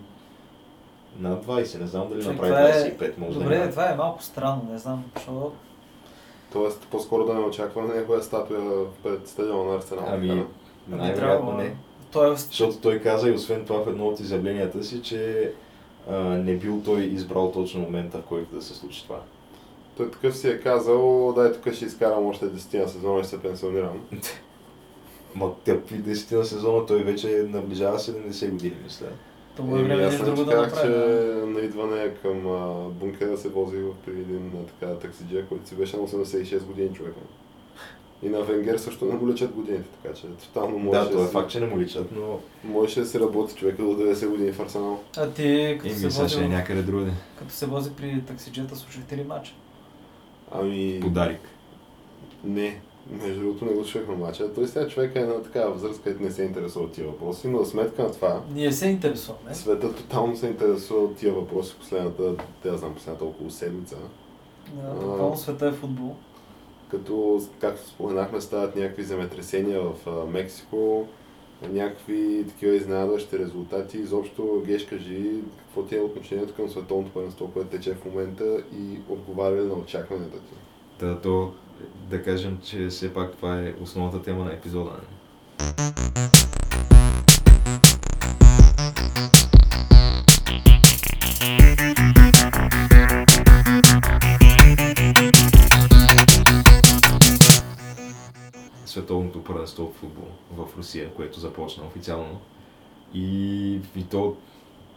Над 1.19 1.47
20, 1.47 1.81
не 1.81 1.87
знам 1.87 2.09
дали 2.09 2.23
Човек, 2.23 2.37
направи 2.37 2.53
това 2.53 3.07
е- 3.07 3.13
25, 3.13 3.19
може 3.19 3.33
да 3.33 3.41
Добре, 3.41 3.59
няма. 3.59 3.71
това 3.71 3.91
е 3.91 3.97
малко 3.97 4.23
странно, 4.23 4.69
не 4.73 4.79
знам, 4.79 5.05
защото... 5.17 5.53
Тоест, 6.53 6.87
по-скоро 6.91 7.25
да 7.27 7.35
не 7.35 7.41
очакваме 7.41 7.95
някоя 7.95 8.23
статуя 8.23 8.87
пред 9.03 9.29
стадиона 9.29 9.65
на 9.71 9.77
Арсенал. 9.77 10.05
Ами, 10.09 10.29
би 10.29 10.45
най-вероятно 10.89 11.53
не. 11.53 11.77
Той 12.13 12.33
е... 12.33 12.37
Защото 12.37 12.77
той 12.77 12.99
каза 12.99 13.29
и 13.29 13.33
освен 13.33 13.65
това 13.65 13.85
в 13.85 13.89
едно 13.89 14.07
от 14.07 14.21
изявленията 14.21 14.85
си, 14.85 15.03
че 15.03 15.53
а, 16.11 16.19
не 16.19 16.57
бил 16.57 16.81
той 16.85 17.03
избрал 17.03 17.53
точно 17.53 17.81
момента, 17.81 18.19
в 18.19 18.23
който 18.23 18.55
да 18.55 18.63
се 18.63 18.75
случи 18.75 19.03
това. 19.03 19.21
Той 19.97 20.11
такъв 20.11 20.37
си 20.37 20.49
е 20.49 20.61
казал, 20.61 21.33
дай 21.37 21.53
тук 21.53 21.75
ще 21.75 21.85
изкарам 21.85 22.27
още 22.27 22.45
10 22.45 22.83
на 22.83 22.89
сезона 22.89 23.21
и 23.21 23.23
ще 23.23 23.31
се 23.31 23.43
пенсионирам. 23.43 24.01
Ма 25.35 25.55
тъпи 25.65 25.95
10 25.95 26.37
на 26.37 26.45
сезона, 26.45 26.87
той 26.87 27.03
вече 27.03 27.47
наближава 27.49 27.99
70 27.99 28.51
години, 28.51 28.77
мисля. 28.85 29.07
То 29.57 29.63
му 29.63 29.77
е 29.77 29.83
време 29.83 30.03
аз 30.03 30.13
нещо 30.13 30.25
друго 30.27 30.45
да 30.45 30.51
че 30.51 30.57
направи. 30.57 30.89
да. 30.89 31.47
на 31.47 31.61
идване 31.61 32.15
към 32.23 32.47
а, 32.47 32.89
бункера 32.89 33.37
се 33.37 33.49
вози 33.49 33.77
при 34.07 34.13
един 34.13 34.53
а, 34.55 34.67
така, 34.67 34.95
таксиджия, 34.95 35.47
който 35.47 35.69
си 35.69 35.75
беше 35.75 35.97
на 35.97 36.03
86 36.03 36.65
години 36.65 36.95
човека. 36.95 37.21
И 38.23 38.29
на 38.29 38.41
Венгер 38.41 38.79
също 38.79 39.05
не 39.05 39.15
му 39.15 39.29
лечат 39.29 39.53
годините, 39.53 39.89
така 40.03 40.15
че 40.15 40.27
тотално 40.27 40.79
можеше 40.79 41.05
Да, 41.05 41.11
това 41.11 41.23
е 41.23 41.27
си- 41.27 41.33
факт, 41.33 41.51
че 41.51 41.61
не 41.61 41.67
му 41.67 41.79
личат, 41.79 42.07
но 42.13 42.39
Можеше 42.65 43.01
да 43.01 43.07
си 43.07 43.21
работи 43.21 43.55
човека 43.55 43.83
до 43.83 43.89
90 43.91 44.29
години 44.29 44.53
в 44.53 44.61
Арсенал. 44.61 45.01
А 45.17 45.31
ти, 45.31 45.43
и 45.45 45.79
като 45.79 45.95
се, 45.95 46.07
мисля, 46.07 46.27
че 46.27 46.35
е 46.35 46.39
вози, 46.39 46.49
някъде 46.49 46.83
другаде. 46.83 47.13
като 47.39 47.53
се 47.53 47.67
вози 47.67 47.91
при 47.91 48.23
таксиджета, 48.23 48.77
слушахте 48.77 49.17
ли 49.17 49.25
матча? 49.25 49.53
Ами... 50.53 51.01
Подарик. 51.03 51.41
Не. 52.45 52.81
Между 53.13 53.41
другото 53.41 53.65
не 53.65 53.73
го 53.73 53.85
на 54.09 54.17
мача. 54.17 54.55
Той 54.55 54.67
сега 54.69 54.89
човека 54.89 55.21
е 55.21 55.25
на 55.25 55.43
такава 55.43 55.73
възраст, 55.73 56.03
където 56.03 56.23
не 56.23 56.31
се 56.31 56.43
интересува 56.43 56.85
от 56.85 56.93
тия 56.93 57.07
въпроси, 57.07 57.49
но 57.49 57.59
за 57.59 57.71
сметка 57.71 58.03
на 58.03 58.13
това, 58.13 58.41
Ние 58.55 58.73
се 58.73 58.87
интересуваме. 58.87 59.55
света 59.55 59.95
тотално 59.95 60.37
се 60.37 60.47
интересува 60.47 61.01
от 61.01 61.17
тия 61.17 61.33
въпроси 61.33 61.75
последната, 61.79 62.35
те 62.63 62.77
знам, 62.77 62.95
последната 62.95 63.25
около 63.25 63.51
седмица. 63.51 63.97
Да, 64.75 64.95
Тотално 64.95 65.37
света 65.37 65.67
е 65.67 65.73
футбол. 65.73 66.17
Като, 66.93 67.43
както 67.61 67.89
споменахме, 67.89 68.41
стават 68.41 68.77
някакви 68.77 69.03
земетресения 69.03 69.81
в 69.81 70.27
Мексико, 70.31 71.07
някакви 71.71 72.45
такива 72.49 72.75
изненадващи 72.75 73.39
резултати. 73.39 73.99
Изобщо, 73.99 74.63
Геш, 74.67 74.87
кажи, 74.87 75.31
какво 75.59 75.83
ти 75.83 75.97
е 75.97 76.01
отношението 76.01 76.55
към 76.55 76.69
световното 76.69 77.13
първенство, 77.13 77.51
което 77.53 77.69
тече 77.69 77.95
в 77.95 78.05
момента 78.05 78.63
и 78.73 78.99
отговаря 79.09 79.63
на 79.63 79.75
очакванията 79.75 80.39
ти? 80.39 80.55
Та, 80.99 81.21
то, 81.21 81.53
да 82.11 82.23
кажем, 82.23 82.59
че 82.65 82.87
все 82.87 83.15
пак 83.15 83.37
това 83.37 83.61
е 83.61 83.75
основната 83.83 84.23
тема 84.23 84.45
на 84.45 84.53
епизода. 84.53 84.91
нали? 84.91 85.07
Световното 98.93 99.45
първенство 99.45 99.93
в 99.93 100.01
футбол 100.01 100.29
в 100.57 100.79
Русия, 100.79 101.11
което 101.15 101.41
започна 101.41 101.85
официално. 101.87 102.41
И, 103.15 103.73
и 103.97 104.05
то 104.11 104.37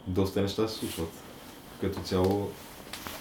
доста 0.06 0.42
неща 0.42 0.68
се 0.68 0.78
случват. 0.78 1.08
Като 1.80 2.00
цяло, 2.00 2.50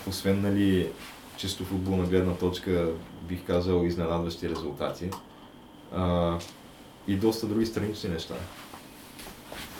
освен 0.10 0.42
нали, 0.42 0.90
чисто 1.38 1.64
футболна 1.64 2.06
гледна 2.06 2.34
точка, 2.34 2.90
бих 3.22 3.46
казал, 3.46 3.84
изненадващи 3.86 4.50
резултати. 4.50 5.10
А, 5.96 6.38
и 7.08 7.16
доста 7.16 7.48
други 7.48 7.66
странични 7.66 8.10
неща. 8.10 8.36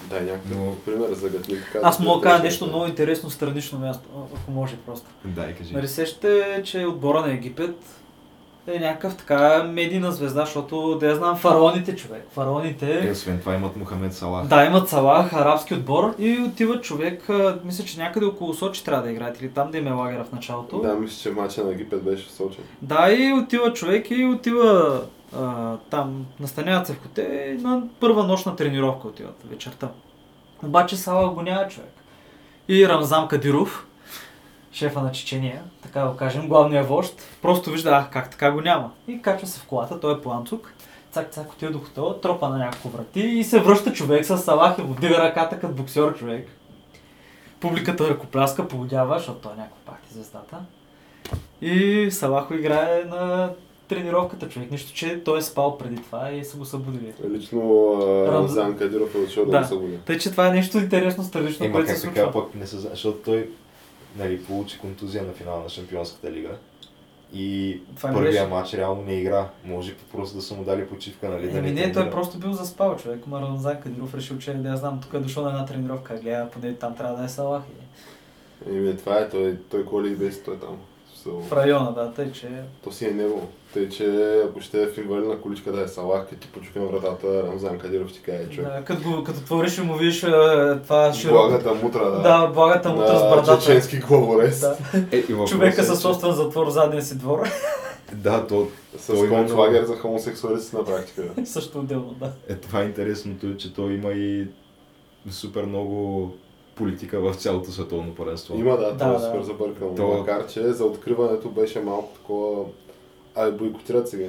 Дай 0.10 0.22
някакъв 0.26 0.52
Но- 0.52 0.76
пример 0.86 1.14
за 1.14 1.30
гътник. 1.30 1.78
Аз 1.84 2.00
мога 2.00 2.20
да 2.20 2.24
кажа 2.24 2.44
нещо 2.44 2.68
много 2.68 2.86
интересно 2.86 3.30
странично 3.30 3.80
място, 3.80 4.10
ако 4.36 4.52
може 4.52 4.78
просто. 4.78 5.08
Дай, 5.26 5.56
кажи. 5.56 5.74
Нали 5.74 5.88
сещате, 5.88 6.62
че 6.66 6.86
отбора 6.86 7.22
на 7.22 7.34
Египет 7.34 7.76
е 8.68 8.80
някакъв 8.80 9.16
така 9.18 9.64
медийна 9.64 10.12
звезда, 10.12 10.42
защото 10.46 10.98
да 11.00 11.08
я 11.08 11.16
знам 11.16 11.38
фараоните 11.38 11.96
човек. 11.96 12.24
Е, 12.30 12.34
Фараоните 12.34 13.10
освен 13.12 13.40
това 13.40 13.56
имат 13.56 13.76
Мохамед 13.76 14.14
Салах. 14.14 14.48
да, 14.48 14.66
имат 14.66 14.90
Салах, 14.90 15.34
арабски 15.34 15.74
отбор 15.74 16.16
и 16.20 16.40
отива 16.40 16.82
човек, 16.82 17.30
а, 17.30 17.60
мисля, 17.66 17.84
че 17.86 18.00
някъде 18.00 18.26
около 18.26 18.54
Сочи 18.54 18.84
трябва 18.84 19.04
да 19.04 19.12
играят 19.12 19.42
или 19.42 19.50
там 19.50 19.72
да 19.72 19.78
им 19.78 19.88
е 19.88 19.92
лагера 19.92 20.24
в 20.24 20.32
началото. 20.32 20.80
Да, 20.80 20.94
мисля, 20.96 21.22
че 21.22 21.30
матча 21.30 21.64
на 21.64 21.72
Египет 21.72 22.04
беше 22.04 22.28
в 22.28 22.32
Сочи. 22.32 22.60
Да, 22.82 23.12
и 23.12 23.34
отива 23.34 23.74
човек 23.74 24.08
и 24.12 24.26
отива 24.26 25.02
а, 25.38 25.78
там, 25.90 26.26
настаняват 26.40 26.88
се 26.88 26.94
в 26.94 27.02
хотел 27.02 27.26
и 27.26 27.62
на 27.62 27.84
първа 28.00 28.24
нощна 28.24 28.56
тренировка 28.56 29.08
отиват 29.08 29.44
вечерта. 29.50 29.90
Обаче 30.64 30.96
Сала 30.96 31.30
го 31.30 31.42
няма 31.42 31.68
човек. 31.68 31.92
И 32.68 32.88
Рамзан 32.88 33.28
Кадиров, 33.28 33.88
шефа 34.76 35.02
на 35.02 35.12
Чечения, 35.12 35.64
така 35.82 36.00
да 36.02 36.10
го 36.10 36.18
кажем, 36.18 36.48
главният 36.48 36.88
вожд, 36.88 37.22
просто 37.42 37.72
вижда, 37.72 37.90
ах, 37.90 38.10
как 38.12 38.30
така 38.32 38.52
го 38.52 38.62
няма. 38.62 38.92
И 39.08 39.22
качва 39.22 39.48
се 39.48 39.60
в 39.60 39.66
колата, 39.66 40.00
той 40.00 40.14
е 40.14 40.22
планцук, 40.22 40.74
цак, 41.12 41.32
цак, 41.32 41.52
отива 41.54 41.72
до 41.72 41.80
хотела, 41.80 42.22
тропа 42.22 42.50
на 42.50 42.58
няколко 42.58 42.98
врати 42.98 43.20
и 43.20 43.44
се 43.44 43.60
връща 43.60 43.94
човек 43.94 44.26
с 44.26 44.38
Салах 44.38 44.76
и 44.80 44.82
му 44.82 44.94
дига 44.94 45.18
ръката 45.18 45.60
като 45.60 45.74
боксер 45.74 46.14
човек. 46.14 46.48
Публиката 47.60 48.10
ръкопляска, 48.10 48.68
поводява, 48.68 49.18
защото 49.18 49.40
той 49.40 49.52
е 49.52 49.56
някаква 49.56 49.78
пахти 49.86 50.14
звездата. 50.14 50.58
И 51.62 52.08
Салахо 52.12 52.54
играе 52.54 53.04
на 53.10 53.50
тренировката 53.88 54.50
човек. 54.50 54.72
Нищо, 54.72 54.94
че 54.94 55.24
той 55.24 55.38
е 55.38 55.42
спал 55.42 55.78
преди 55.78 55.96
това 55.96 56.32
и 56.32 56.46
са 56.46 56.58
го 56.58 56.66
събудили. 56.66 57.14
Лично 57.30 57.98
Рамзан 58.28 58.78
Кадиров 58.78 59.16
е 59.16 59.18
отишъл 59.18 59.46
да, 59.46 59.52
Да. 59.52 59.60
го 59.60 59.66
събуди. 59.66 59.98
Тъй, 59.98 60.18
че 60.18 60.32
това 60.32 60.48
е 60.48 60.52
нещо 60.52 60.78
интересно, 60.78 61.24
странично, 61.24 61.66
Ема 61.66 61.74
което 61.74 61.90
се 61.90 61.98
случва. 61.98 62.16
така 62.16 62.32
пък 62.32 62.56
не 62.56 62.68
се 62.68 62.78
защото 62.78 63.18
той 63.26 63.50
нали, 64.16 64.44
получи 64.44 64.80
контузия 64.80 65.24
на 65.24 65.34
финала 65.34 65.64
на 65.64 65.70
Шампионската 65.70 66.32
лига. 66.32 66.58
И 67.34 67.80
Това 67.96 68.10
не 68.10 68.16
първия 68.16 68.32
беше. 68.32 68.48
матч 68.48 68.74
реално 68.74 69.02
не 69.02 69.14
игра. 69.14 69.50
Може 69.66 69.96
просто 70.12 70.36
да 70.36 70.42
са 70.42 70.54
му 70.56 70.64
дали 70.64 70.88
почивка, 70.88 71.30
нали? 71.30 71.52
да 71.52 71.58
Еми 71.58 71.72
не, 71.72 71.82
той 71.84 71.92
тренира. 71.94 72.12
просто 72.12 72.38
бил 72.38 72.54
заспал 72.54 72.96
човек. 72.98 73.28
Ма 73.28 73.42
Рамзан 73.42 73.82
Кадиров 73.82 74.16
решил, 74.16 74.38
че 74.38 74.54
да 74.54 74.70
я 74.70 74.78
знам, 74.78 75.00
тук 75.02 75.14
е 75.14 75.20
дошъл 75.20 75.44
на 75.44 75.50
една 75.50 75.66
тренировка, 75.66 76.16
гледа, 76.18 76.50
поне 76.54 76.76
там 76.76 76.96
трябва 76.96 77.18
да 77.18 77.24
е 77.26 77.30
Салах. 77.30 77.64
Еми, 78.70 78.98
това 78.98 79.20
е, 79.20 79.30
той, 79.30 79.58
той 79.72 79.86
коли 79.86 80.12
и 80.12 80.16
без, 80.16 80.44
той 80.44 80.56
е 80.56 80.60
там. 80.60 80.78
So, 81.26 81.42
В 81.42 81.54
района, 81.54 81.94
да, 81.94 82.12
тъй 82.12 82.32
че... 82.32 82.50
то 82.84 82.92
си 82.92 83.06
е 83.06 83.12
него. 83.12 83.48
Тъй, 83.74 83.90
че 83.90 84.40
ако 84.50 84.62
ще 84.62 84.84
е 84.84 84.88
в 84.88 84.98
инвалидна 84.98 85.42
количка 85.42 85.72
да 85.72 85.82
е 85.82 85.88
Салах, 85.88 86.30
като 86.30 86.42
ти 86.42 86.48
почука 86.48 86.80
на 86.80 86.86
вратата, 86.86 87.44
Рамзан 87.44 87.78
Кадиров 87.80 88.14
ти 88.14 88.22
каже, 88.22 88.50
човек. 88.50 88.70
Да, 88.70 88.84
като, 88.84 89.10
го, 89.10 89.24
като 89.24 89.40
твориш 89.40 89.78
и 89.78 89.82
му 89.82 89.96
видиш 89.96 90.24
е, 90.24 90.28
това 90.84 91.14
широко... 91.14 91.38
Благата 91.38 91.74
мутра, 91.74 92.12
да. 92.12 92.22
Да, 92.22 92.48
благата 92.48 92.90
му 92.90 93.08
с 93.08 93.14
на 93.14 93.20
брадата. 93.20 93.60
чеченски 93.60 93.98
главорез. 93.98 94.60
Да. 94.60 94.78
Е, 95.12 95.24
Човека 95.48 95.82
е, 95.82 95.86
със 95.86 95.98
че- 95.98 96.02
собствен 96.02 96.32
затвор 96.32 96.68
в 96.68 96.70
задния 96.72 97.02
си 97.02 97.18
двор. 97.18 97.50
Да, 98.14 98.48
то, 98.48 98.68
С 98.98 99.08
Той 99.08 99.28
има 99.28 99.36
концлагер 99.36 99.84
за 99.84 99.96
хомосексуалисти 99.96 100.76
на 100.76 100.86
практика. 100.86 101.24
Също 101.46 101.80
отделно, 101.80 102.16
да. 102.20 102.32
е 102.50 102.56
това 102.56 102.82
е 102.82 102.86
интересното, 102.86 103.48
е, 103.48 103.58
че 103.58 103.74
той 103.74 103.94
има 103.94 104.12
и 104.12 104.48
супер 105.30 105.64
много 105.64 106.32
политика 106.76 107.20
в 107.22 107.36
цялото 107.36 107.72
световно 107.72 108.16
паренство. 108.16 108.56
Има, 108.56 108.78
да, 108.78 108.86
Да, 108.86 108.98
това 108.98 109.10
е 109.10 109.14
да. 109.14 109.20
супер 109.20 109.42
забъркано. 109.42 109.96
То- 109.96 110.08
Макар, 110.08 110.48
че 110.48 110.64
за 110.64 110.86
откриването 110.86 111.50
беше 111.50 111.80
малко 111.80 112.14
такова... 112.14 112.66
Ай, 113.36 113.52
бойкотират 113.52 114.10
сега. 114.10 114.28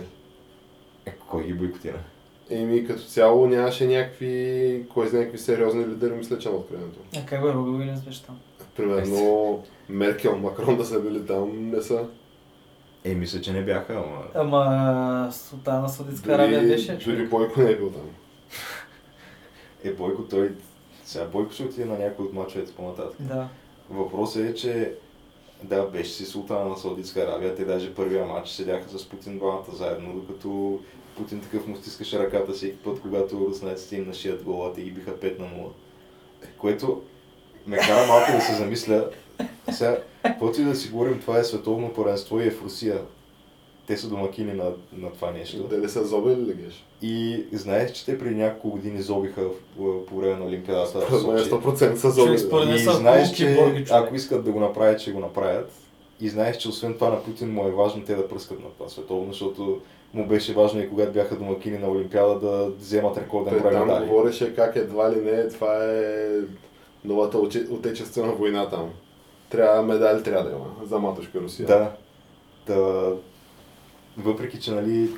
Е, 1.06 1.10
кой 1.28 1.44
ги 1.44 1.54
бойкотира? 1.54 1.98
Еми, 2.50 2.86
като 2.86 3.02
цяло 3.02 3.46
нямаше 3.46 3.86
някакви, 3.86 4.84
кой 4.94 5.08
знае 5.08 5.20
някакви 5.20 5.38
сериозни 5.38 5.86
лидери, 5.86 6.14
мисля, 6.14 6.38
че 6.38 6.48
на 6.48 6.54
откриването. 6.54 6.98
А 7.16 7.26
как 7.26 7.42
бе, 7.42 7.52
Роби 7.52 7.70
Уилямс 7.70 8.00
беше 8.00 8.24
там? 8.24 8.38
Примерно, 8.76 9.62
Меркел, 9.88 10.38
Макрон 10.38 10.76
да 10.76 10.84
са 10.84 11.00
били 11.00 11.26
там, 11.26 11.70
не 11.70 11.82
са. 11.82 12.04
Е, 13.04 13.14
мисля, 13.14 13.40
че 13.40 13.52
не 13.52 13.62
бяха, 13.62 13.92
ама... 13.94 14.22
Ама 14.34 15.28
Султана 15.32 15.80
на 15.80 15.88
Саудитска 15.88 16.32
Аравия 16.32 16.60
Дори, 16.60 16.68
беше 16.68 16.96
дори. 16.96 17.26
Бойко 17.26 17.60
не 17.60 17.70
е 17.70 17.76
бил 17.76 17.90
там. 17.90 18.02
Е, 19.84 19.92
Бойко, 19.92 20.22
той... 20.22 20.50
Сега 21.06 21.24
Бойко 21.24 21.52
ще 21.52 21.62
отиде 21.62 21.84
на 21.84 21.98
някой 21.98 22.24
от 22.24 22.32
мачовете 22.32 22.72
по-нататък. 22.72 23.16
Да. 23.20 23.48
Въпросът 23.90 24.44
е, 24.44 24.54
че 24.54 24.94
да, 25.62 25.82
беше 25.82 26.10
си 26.10 26.24
султана 26.24 26.64
на 26.64 26.76
Саудитска 26.76 27.20
Аравия. 27.20 27.54
Те 27.54 27.64
даже 27.64 27.94
първия 27.94 28.26
матч 28.26 28.50
седяха 28.50 28.98
с 28.98 29.08
Путин 29.08 29.38
двамата 29.38 29.72
заедно, 29.72 30.12
докато 30.14 30.80
Путин 31.16 31.40
такъв 31.40 31.66
му 31.66 31.76
стискаше 31.76 32.18
ръката 32.18 32.52
всеки 32.52 32.76
път, 32.76 33.00
когато 33.00 33.46
руснаците 33.48 33.96
им 33.96 34.06
нашият 34.06 34.42
гола, 34.42 34.72
те 34.72 34.82
ги 34.82 34.90
биха 34.90 35.16
5 35.16 35.38
на 35.38 35.46
0. 35.46 35.68
Което 36.58 37.02
ме 37.66 37.76
кара 37.76 38.06
малко 38.06 38.32
да 38.32 38.40
се 38.40 38.54
замисля. 38.54 39.10
Сега, 39.72 39.98
каквото 40.22 40.60
и 40.60 40.64
да 40.64 40.76
си 40.76 40.88
говорим, 40.88 41.20
това 41.20 41.38
е 41.38 41.44
световно 41.44 41.94
първенство 41.94 42.40
и 42.40 42.46
е 42.46 42.50
в 42.50 42.62
Русия. 42.62 43.02
Те 43.86 43.96
са 43.96 44.08
домакини 44.08 44.52
на, 44.52 44.64
на 44.92 45.10
това 45.10 45.30
нещо. 45.30 45.56
Дали 45.58 45.88
са 45.88 46.04
зоби 46.04 46.32
или 46.32 46.40
легеш? 46.42 46.84
И 47.02 47.44
знаеш, 47.52 47.92
че 47.92 48.04
те 48.06 48.18
преди 48.18 48.34
няколко 48.34 48.70
години 48.70 49.02
зобиха 49.02 49.42
в- 49.78 50.04
по 50.06 50.16
време 50.16 50.36
на 50.36 50.44
Олимпиадата 50.44 50.88
Според 51.00 51.26
мен 51.26 51.38
Сочи. 51.38 51.50
100% 51.50 51.94
са 51.94 52.10
зоби. 52.10 52.38
Според 52.38 52.68
да. 52.68 52.74
И 52.74 52.78
знаеш, 52.78 53.30
че 53.30 53.56
ако 53.90 54.14
искат 54.14 54.44
да 54.44 54.50
го 54.52 54.60
направят, 54.60 55.00
ще 55.00 55.10
го 55.10 55.20
направят. 55.20 55.72
И 56.20 56.28
знаеш, 56.28 56.56
че 56.56 56.68
освен 56.68 56.94
това 56.94 57.10
на 57.10 57.22
Путин 57.22 57.50
му 57.50 57.66
е 57.68 57.72
важно 57.72 58.02
те 58.02 58.14
да 58.14 58.28
пръскат 58.28 58.60
на 58.60 58.68
това 58.68 58.88
световно, 58.88 59.26
защото 59.26 59.80
му 60.14 60.26
беше 60.26 60.54
важно 60.54 60.80
и 60.80 60.88
когато 60.88 61.12
бяха 61.12 61.36
домакини 61.36 61.78
на 61.78 61.88
Олимпиада 61.88 62.40
да 62.40 62.70
вземат 62.70 63.18
рекорден 63.18 63.58
брой 63.58 63.72
там 63.72 63.86
медали. 63.88 64.06
говореше 64.06 64.54
как 64.54 64.76
едва 64.76 65.12
ли 65.12 65.16
не, 65.16 65.48
това 65.48 65.84
е 65.84 66.26
новата 67.04 67.38
отече- 67.38 67.70
отечествена 67.70 68.32
война 68.32 68.68
там. 68.68 68.90
Трябва 69.50 69.82
медали 69.84 70.22
трябва 70.22 70.44
да 70.44 70.56
има 70.56 70.66
за 70.84 70.98
матушка 70.98 71.40
Русия. 71.40 71.66
Да. 71.66 71.90
да. 72.66 73.12
Въпреки, 74.18 74.60
че 74.60 74.70
нали, 74.70 75.10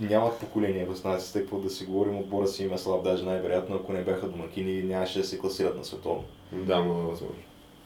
нямат 0.00 0.38
поколение 0.38 0.86
руснаците, 0.86 1.40
какво 1.40 1.58
да 1.58 1.70
си 1.70 1.84
говорим, 1.84 2.18
отбора 2.18 2.46
си 2.46 2.64
има 2.64 2.78
слаб, 2.78 3.04
даже 3.04 3.24
най-вероятно, 3.24 3.76
ако 3.76 3.92
не 3.92 4.02
бяха 4.02 4.28
домакини, 4.28 4.82
нямаше 4.82 5.18
да 5.18 5.24
се 5.24 5.38
класират 5.38 5.76
на 5.76 5.84
световно. 5.84 6.24
Да, 6.52 6.82
много 6.82 7.00
е 7.00 7.10
възможно. 7.10 7.36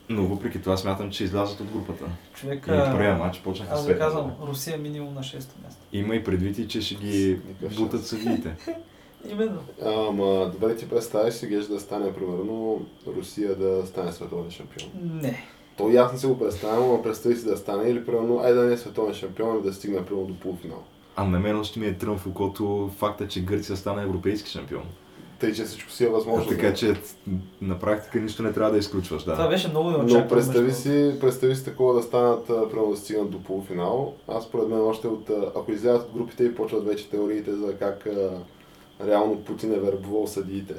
Но 0.08 0.26
въпреки 0.26 0.62
това 0.62 0.76
смятам, 0.76 1.10
че 1.10 1.24
излязат 1.24 1.60
от 1.60 1.70
групата. 1.70 2.04
Човек, 2.34 2.66
И 2.68 2.70
от 2.70 2.84
първия 2.84 3.16
матч 3.16 3.40
почнаха 3.40 3.74
аз 3.74 3.82
с 3.82 3.86
ви 3.86 3.92
пет 3.92 3.98
казвам. 3.98 4.32
Русия 4.42 4.78
минимум 4.78 5.14
на 5.14 5.20
6 5.20 5.34
място. 5.34 5.82
Има 5.92 6.14
и 6.14 6.24
предвид, 6.24 6.58
и, 6.58 6.68
че 6.68 6.80
ще 6.80 6.94
ги 6.94 7.38
бутат 7.76 8.06
съдиите. 8.06 8.56
Именно. 9.30 9.60
Ама, 9.84 10.50
добре 10.52 10.76
ти 10.76 10.88
представиш 10.88 11.34
си 11.34 11.46
Геш 11.46 11.64
да 11.64 11.80
стане, 11.80 12.14
примерно, 12.14 12.86
Русия 13.06 13.54
да 13.54 13.86
стане 13.86 14.12
световен 14.12 14.50
шампион. 14.50 14.90
Не. 15.02 15.46
То 15.78 15.90
и 15.90 15.96
аз 15.96 16.12
не 16.12 16.18
си 16.18 16.26
го 16.26 16.38
представям, 16.38 16.88
но 16.88 17.02
представи 17.02 17.36
си 17.36 17.44
да 17.44 17.56
стане 17.56 17.90
или 17.90 18.06
примерно, 18.06 18.40
айде 18.40 18.54
да 18.54 18.64
не 18.64 18.72
е 18.72 18.76
световен 18.76 19.14
шампион, 19.14 19.56
а 19.56 19.60
да 19.60 19.72
стигне 19.72 20.04
примерно 20.04 20.26
до 20.26 20.40
полуфинал. 20.40 20.82
А 21.16 21.24
на 21.24 21.40
мен 21.40 21.56
още 21.56 21.80
ми 21.80 21.86
е 21.86 21.98
трън 21.98 22.18
в 22.18 22.26
окото 22.26 22.90
факта, 22.96 23.28
че 23.28 23.44
Гърция 23.44 23.76
стана 23.76 24.02
европейски 24.02 24.50
шампион. 24.50 24.82
Тъй, 25.38 25.52
че 25.52 25.64
всичко 25.64 25.90
си 25.90 26.04
е 26.04 26.08
възможно. 26.08 26.48
така 26.48 26.66
да. 26.66 26.74
че 26.74 26.94
на 27.62 27.78
практика 27.78 28.20
нищо 28.20 28.42
не 28.42 28.52
трябва 28.52 28.72
да 28.72 28.78
изключваш, 28.78 29.24
да. 29.24 29.32
Това 29.32 29.48
беше 29.48 29.68
много 29.68 29.90
неочаквано. 29.90 30.22
Но 30.22 30.28
представи 30.28 30.66
между 30.66 30.80
си, 30.80 31.16
представи 31.20 31.56
си 31.56 31.64
такова 31.64 31.94
да 31.94 32.02
станат, 32.02 32.50
а, 32.50 32.68
примерно 32.70 32.90
да 32.90 32.96
стигнат 32.96 33.30
до 33.30 33.42
полуфинал. 33.42 34.14
Аз 34.28 34.44
според 34.44 34.68
мен 34.68 34.80
още 34.80 35.08
от, 35.08 35.30
а, 35.30 35.52
ако 35.56 35.72
излязат 35.72 36.08
от 36.08 36.14
групите 36.14 36.44
и 36.44 36.54
почват 36.54 36.86
вече 36.86 37.08
теориите 37.08 37.54
за 37.54 37.76
как 37.76 38.06
а, 38.06 38.30
реално 39.06 39.36
Путин 39.36 39.74
е 39.74 39.78
вербувал 39.78 40.26
съдиите. 40.26 40.74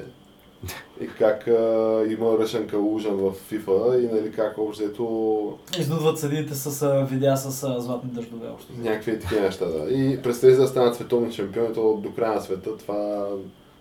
И 1.00 1.08
как 1.18 1.48
а, 1.48 2.04
има 2.08 2.38
ръшен 2.38 2.66
калужан 2.66 3.16
в 3.16 3.32
FIFA 3.50 3.98
и 3.98 4.14
нали 4.14 4.32
как 4.32 4.58
общо 4.58 5.58
Изнудват 5.78 6.18
съдиите 6.18 6.54
с 6.54 6.82
а, 6.82 7.04
видеа 7.04 7.36
с 7.36 7.62
а, 7.62 7.80
златни 7.80 8.10
дъждове 8.10 8.48
още. 8.58 8.72
някакви 8.78 9.20
такива 9.20 9.40
неща. 9.40 9.64
Да. 9.66 9.90
И 9.90 10.22
представи 10.22 10.52
си 10.52 10.60
да 10.60 10.66
станат 10.66 10.94
световни 10.94 11.32
шампиони, 11.32 11.74
то 11.74 11.96
до 12.02 12.14
края 12.14 12.34
на 12.34 12.40
света 12.40 12.76
това 12.76 13.28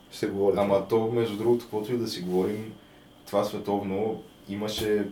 ще 0.10 0.20
се 0.20 0.28
говори. 0.28 0.56
Ама 0.60 0.86
то, 0.90 1.12
между 1.14 1.38
другото, 1.38 1.64
каквото 1.64 1.94
и 1.94 1.98
да 1.98 2.08
си 2.08 2.22
говорим, 2.22 2.74
това 3.28 3.44
световно 3.44 4.22
имаше 4.50 5.08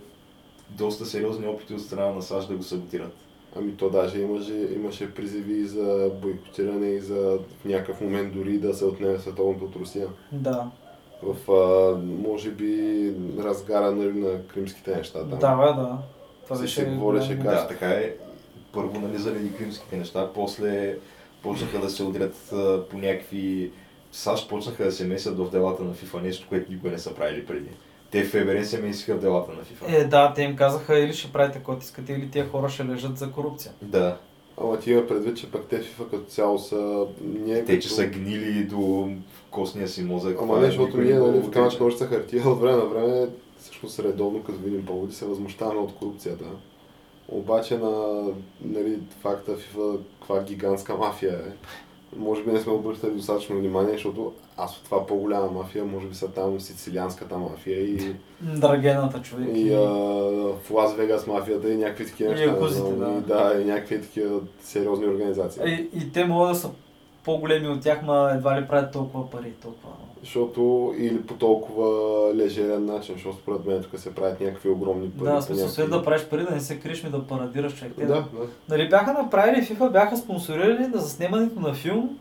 доста 0.70 1.06
сериозни 1.06 1.48
опити 1.48 1.74
от 1.74 1.82
страна 1.82 2.12
на 2.12 2.22
САЩ 2.22 2.48
да 2.48 2.56
го 2.56 2.64
саботират. 2.64 3.14
Ами 3.56 3.78
то 3.78 3.90
даже 3.90 4.20
имаше, 4.20 4.70
имаше 4.76 5.14
призиви 5.14 5.66
за 5.66 6.12
бойкотиране 6.22 6.88
и 6.88 7.00
за 7.00 7.40
в 7.62 7.66
някакъв 7.66 8.02
момент 8.02 8.34
дори 8.34 8.58
да 8.58 8.74
се 8.74 8.86
отнеме 8.86 9.20
световното 9.20 9.66
от 9.66 9.76
Русия. 9.76 10.08
Да. 10.32 10.68
В, 11.24 11.52
а, 11.52 11.98
може 12.28 12.52
би, 12.52 13.14
разгара 13.40 13.92
нали, 13.92 14.14
на 14.14 14.48
кримските 14.48 14.96
неща. 14.96 15.24
Да, 15.24 15.40
Там. 15.40 15.60
да, 15.60 15.74
да. 15.74 15.98
Това 16.44 16.60
беше... 16.62 16.82
се 16.82 16.86
говореше 16.86 17.36
как- 17.36 17.44
Да, 17.44 17.68
така 17.68 17.90
е. 17.90 18.14
Първо, 18.74 19.00
нали, 19.00 19.18
заради 19.18 19.54
кримските 19.54 19.98
неща, 19.98 20.30
после 20.34 20.98
почнаха 21.44 21.80
да 21.80 21.90
се 21.90 22.04
удрят 22.04 22.36
а, 22.54 22.88
по 22.90 22.98
някакви... 22.98 23.72
САЩ 24.12 24.50
почнаха 24.50 24.84
да 24.84 24.92
се 24.92 25.06
месят 25.08 25.38
в 25.38 25.50
делата 25.52 25.84
на 25.84 25.94
FIFA, 25.94 26.22
нещо, 26.22 26.46
което 26.50 26.72
никога 26.72 26.92
не 26.92 26.98
са 26.98 27.16
правили 27.16 27.46
преди. 27.46 27.70
Те 28.12 28.24
в 28.24 28.30
ФБР 28.30 28.64
се 28.64 28.82
месиха 28.82 29.16
в 29.16 29.20
делата 29.20 29.52
на 29.52 29.58
FIFA. 29.58 30.02
Е, 30.02 30.04
да, 30.04 30.34
те 30.34 30.44
им 30.44 30.56
казаха 30.56 31.00
или 31.00 31.14
ще 31.14 31.32
правите 31.32 31.58
каквото 31.58 31.82
искате, 31.82 32.14
или 32.14 32.32
тия 32.32 32.50
хора 32.50 32.70
ще 32.70 32.86
лежат 32.86 33.18
за 33.18 33.32
корупция. 33.32 33.72
Да, 33.82 34.18
Ама 34.62 34.80
ти 34.80 34.92
има 34.92 35.08
предвид, 35.08 35.38
че 35.38 35.52
пък 35.52 35.66
те 35.70 35.82
FIFA 35.82 36.10
като 36.10 36.24
цяло 36.24 36.60
са... 36.60 37.06
Ние 37.22 37.66
те, 37.66 37.76
като... 37.76 37.88
че 37.88 37.94
са 37.94 38.06
гнили 38.06 38.64
до 38.64 39.10
костния 39.52 39.88
си 39.88 40.04
мозък. 40.04 40.38
Ама 40.42 40.60
не, 40.60 40.68
е 40.68 40.70
защото 40.70 40.98
ние 40.98 41.14
нали, 41.14 41.40
в 41.40 41.52
камъчка 41.52 41.64
отрича. 41.64 41.84
ножица 41.84 42.06
хартия 42.08 42.50
от 42.50 42.62
време 42.62 42.78
на 42.78 42.86
време, 42.86 43.28
всъщност 43.60 44.00
редовно, 44.00 44.44
като 44.44 44.60
видим 44.60 44.86
поводи, 44.86 45.16
се 45.16 45.26
възмущаваме 45.26 45.80
от 45.80 45.96
корупцията. 45.96 46.46
Обаче 47.30 47.78
на 47.78 48.24
нали, 48.62 49.00
факта 49.22 49.58
FIFA, 49.58 50.00
каква 50.20 50.44
гигантска 50.44 50.96
мафия 50.96 51.34
е, 51.34 51.52
може 52.16 52.44
би 52.44 52.52
не 52.52 52.60
сме 52.60 52.74
обръщали 52.74 53.12
достатъчно 53.12 53.56
внимание, 53.58 53.94
защото 53.94 54.34
аз 54.58 54.78
от 54.78 54.84
това 54.84 55.06
по-голяма 55.08 55.48
мафия, 55.48 55.86
може 55.86 56.08
би 56.08 56.16
са 56.16 56.28
там 56.28 56.60
сицилианската 56.60 57.38
мафия 57.38 57.80
и, 57.82 58.14
Драгената 58.42 59.22
човек. 59.22 59.50
и 59.54 59.74
а, 59.74 59.80
в 59.80 60.72
Лас 60.72 60.94
Вегас 60.96 61.28
мафията 61.28 61.70
и 61.70 61.78
някакви 61.78 62.06
такива 62.06 62.30
И 62.30 62.34
неща. 62.34 62.46
якузите, 62.46 62.90
но- 62.90 62.96
да. 62.98 63.12
И, 63.12 63.22
да, 63.22 63.62
и 63.62 63.66
някакви 63.66 64.02
такива 64.02 64.40
сериозни 64.62 65.06
организации. 65.06 65.62
И, 65.66 65.90
и 65.98 66.12
те 66.12 66.26
могат 66.26 66.50
да 66.50 66.56
са 66.56 66.70
по-големи 67.24 67.68
от 67.68 67.82
тях, 67.82 68.02
ма 68.02 68.32
едва 68.36 68.62
ли 68.62 68.68
правят 68.68 68.92
толкова 68.92 69.30
пари, 69.30 69.54
толкова. 69.62 69.94
Защото 70.24 70.94
или 70.98 71.22
по 71.22 71.34
толкова 71.34 71.88
лежерен 72.36 72.86
начин, 72.86 73.16
защото 73.16 73.38
според 73.38 73.66
мен 73.66 73.84
тук 73.84 74.00
се 74.00 74.16
правят 74.16 74.42
някакви 74.42 74.70
огромни 74.70 75.10
пари. 75.10 75.30
Да, 75.30 75.42
смисъл, 75.42 75.68
след 75.68 75.90
да 75.90 76.04
правиш 76.04 76.26
пари, 76.26 76.44
да 76.44 76.52
не 76.56 76.62
се 76.62 76.80
криеш 76.80 77.04
ми 77.04 77.10
да 77.10 77.28
парадираш 77.28 77.76
човек. 77.76 77.94
Те, 77.98 78.06
Да, 78.06 78.14
да. 78.14 78.48
Нали 78.70 78.90
бяха 78.90 79.14
направили 79.14 79.66
FIFA, 79.66 79.92
бяха 79.92 80.18
спонсорирали 80.18 80.88
на 80.88 80.98
заснемането 81.02 81.60
на 81.60 81.74
филм, 81.74 82.18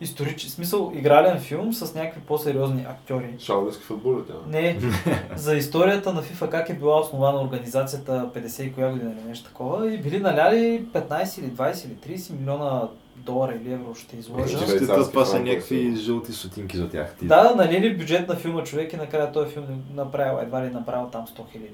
исторически, 0.00 0.50
смисъл, 0.50 0.92
игрален 0.94 1.40
филм 1.40 1.72
с 1.72 1.94
някакви 1.94 2.20
по-сериозни 2.20 2.86
актьори. 2.88 3.34
Шаулински 3.38 3.84
футбол 3.84 4.18
ли 4.18 4.22
тя? 4.26 4.34
Не, 4.48 4.78
за 5.36 5.54
историята 5.54 6.12
на 6.12 6.22
FIFA, 6.22 6.48
как 6.48 6.68
е 6.68 6.74
била 6.74 7.00
основана 7.00 7.42
организацията 7.42 8.30
50 8.34 8.62
и 8.62 8.72
коя 8.72 8.90
година 8.90 9.10
или 9.10 9.28
нещо 9.28 9.48
такова 9.48 9.94
и 9.94 9.98
били 9.98 10.18
наляли 10.18 10.84
15 10.94 11.38
или 11.40 11.50
20 11.50 11.86
или 11.86 12.16
30 12.18 12.40
милиона 12.40 12.88
долара 13.20 13.54
или 13.54 13.72
евро 13.72 13.94
ще 13.94 14.16
изложа. 14.16 14.44
Е, 14.44 14.58
Швейцарски 14.58 15.10
това 15.10 15.24
са 15.24 15.40
някакви 15.40 15.96
жълти 15.96 16.32
сотинки 16.32 16.76
за 16.76 16.88
тях. 16.88 17.14
Ти- 17.14 17.26
Да, 17.26 17.54
налили 17.56 17.96
бюджет 17.96 18.28
на 18.28 18.36
филма 18.36 18.62
човек 18.62 18.92
и 18.92 18.96
накрая 18.96 19.32
този 19.32 19.50
филм 19.50 19.64
е 19.64 19.94
направил, 19.94 20.38
едва 20.42 20.62
ли 20.62 20.66
е 20.66 20.70
направил 20.70 21.08
там 21.08 21.26
100 21.28 21.52
хиляди 21.52 21.70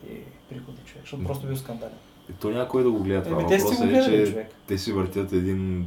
приходи 0.51 0.79
човек, 0.85 1.03
защото 1.03 1.25
просто 1.25 1.47
бил 1.47 1.57
скандален. 1.57 1.95
И 2.31 2.33
То 2.33 2.51
някой 2.51 2.83
да 2.83 2.91
го 2.91 2.99
гледа 2.99 3.23
това. 3.23 3.41
Еми 3.41 3.49
те 3.49 3.59
си 3.59 3.65
го 3.65 3.71
Въпросът 3.71 3.87
е, 3.87 3.93
гледали 3.93 4.25
че 4.27 4.33
човек. 4.33 4.51
те 4.67 4.79
си 4.79 4.93
въртят 4.93 5.33
един, 5.33 5.87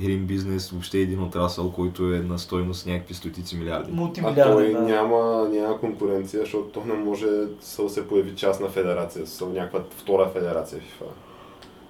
един 0.00 0.26
бизнес, 0.26 0.70
въобще 0.70 0.98
един 0.98 1.22
отрасъл, 1.22 1.72
който 1.72 2.04
е 2.04 2.18
на 2.18 2.38
стойност 2.38 2.86
някакви 2.86 3.14
стотици 3.14 3.56
милиарди. 3.56 3.90
А 3.92 3.94
Мултимилиарден, 3.94 4.44
той 4.46 4.72
да. 4.72 4.80
няма, 4.80 5.48
няма 5.48 5.80
конкуренция, 5.80 6.40
защото 6.40 6.64
то 6.64 6.84
не 6.84 6.94
може 6.94 7.26
да 7.26 7.48
се 7.88 8.08
появи 8.08 8.34
частна 8.36 8.68
федерация, 8.68 9.26
с 9.26 9.46
някаква 9.46 9.80
втора 9.90 10.30
федерация 10.30 10.80
FIFA. 10.80 11.04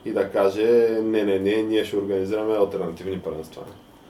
И 0.07 0.13
да 0.13 0.31
каже, 0.31 0.65
не, 1.03 1.23
не, 1.25 1.39
не, 1.39 1.63
ние 1.63 1.85
ще 1.85 1.97
организираме 1.97 2.55
альтернативни 2.55 3.19
първенства. 3.19 3.63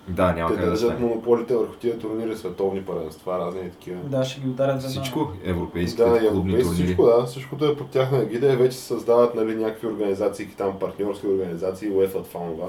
Да, 0.09 0.32
няма 0.32 0.49
Те 0.49 0.55
как 0.55 0.64
да 0.64 0.70
държат 0.70 0.90
стане. 0.90 1.07
монополите 1.07 1.57
върху 1.57 1.74
тия 1.74 1.99
турнири, 1.99 2.36
световни 2.36 2.82
първенства, 2.84 3.38
разни 3.38 3.61
и 3.61 3.70
такива. 3.70 4.01
Да, 4.05 4.24
ще 4.24 4.40
ги 4.40 4.49
ударят 4.49 4.80
за. 4.82 4.88
Всичко, 4.88 5.32
европейски 5.44 5.97
Да, 5.97 6.05
и 6.07 6.09
клубни 6.09 6.26
европейски, 6.28 6.62
турнири. 6.62 6.84
всичко, 6.86 7.03
да, 7.07 7.24
всичкото 7.26 7.64
е 7.64 7.76
под 7.76 7.90
тяхна 7.90 8.18
егида 8.18 8.53
и 8.53 8.57
вече 8.57 8.76
създават 8.76 9.34
нали, 9.34 9.55
някакви 9.55 9.86
организации, 9.86 10.49
там 10.59 10.78
партньорски 10.78 11.26
организации, 11.26 11.90
UEFA, 11.90 12.22
това, 12.24 12.66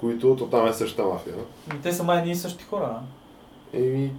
които 0.00 0.36
то 0.36 0.46
там 0.46 0.66
е 0.66 0.72
същата 0.72 1.08
мафия. 1.08 1.34
Ами 1.70 1.80
те 1.80 1.92
са 1.92 2.02
май 2.04 2.18
едни 2.18 2.30
и 2.30 2.34
същи 2.34 2.64
хора. 2.64 2.98
Еми, 3.72 4.12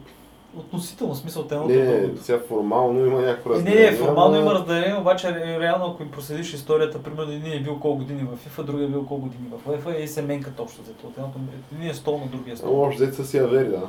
Относително, 0.56 1.16
смисъл 1.16 1.44
те 1.44 1.56
не, 1.58 1.66
не, 1.76 1.98
другото. 1.98 2.24
сега 2.24 2.40
формално 2.40 3.06
има 3.06 3.22
някакво 3.22 3.50
Е, 3.50 3.54
Не, 3.54 3.58
разделение. 3.60 3.92
не, 3.92 3.98
формално 3.98 4.28
ама- 4.30 4.42
има 4.42 4.54
разделение, 4.54 4.96
обаче 4.96 5.28
ре- 5.28 5.60
реално 5.60 5.86
ако 5.86 6.04
им 6.04 6.12
проследиш 6.12 6.54
историята, 6.54 7.04
примерно 7.04 7.32
един 7.32 7.54
е 7.54 7.60
бил 7.60 7.80
колко 7.80 7.98
години 7.98 8.24
в 8.24 8.50
FIFA, 8.50 8.64
другия 8.64 8.86
е 8.86 8.90
бил 8.90 9.06
колко 9.06 9.22
години 9.22 9.44
в 9.54 9.70
UEFA 9.70 9.96
и 9.96 10.08
се 10.08 10.22
менкат 10.22 10.60
общо 10.60 10.82
взето. 10.82 11.08
От 11.08 11.18
едното 11.18 11.40
един 11.74 11.90
е 11.90 11.94
стол 11.94 12.18
на 12.18 12.26
другия 12.28 12.52
Ама 12.52 12.58
стол. 12.58 12.84
общо 12.84 12.98
взето 12.98 13.16
са 13.16 13.26
си 13.26 13.38
авери, 13.38 13.68
да. 13.68 13.82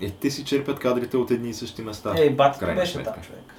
Е, 0.00 0.10
те 0.10 0.30
си 0.30 0.44
черпят 0.44 0.78
кадрите 0.78 1.16
от 1.16 1.30
едни 1.30 1.48
и 1.48 1.54
същи 1.54 1.82
места. 1.82 2.14
Ей, 2.16 2.30
батито 2.30 2.66
беше 2.66 2.92
сметка. 2.92 3.12
там 3.12 3.22
човек. 3.22 3.54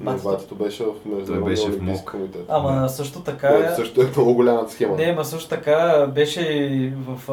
Не, 0.00 0.04
Батито. 0.04 0.28
батито 0.28 0.54
беше 0.54 0.84
в 0.84 0.92
Международния 1.06 1.44
беше 1.44 1.70
в 1.70 1.82
МОК. 1.82 2.10
комитет. 2.10 2.44
Ама 2.48 2.72
Да. 2.72 2.88
също 2.88 3.20
така... 3.20 3.48
Което 3.48 3.74
също 3.76 4.02
е 4.02 4.06
много 4.06 4.34
голяма 4.34 4.68
схема. 4.68 4.96
Не, 4.96 5.12
ма 5.12 5.24
също 5.24 5.48
така 5.48 6.06
беше 6.06 6.40
и 6.42 6.92
в 6.98 7.32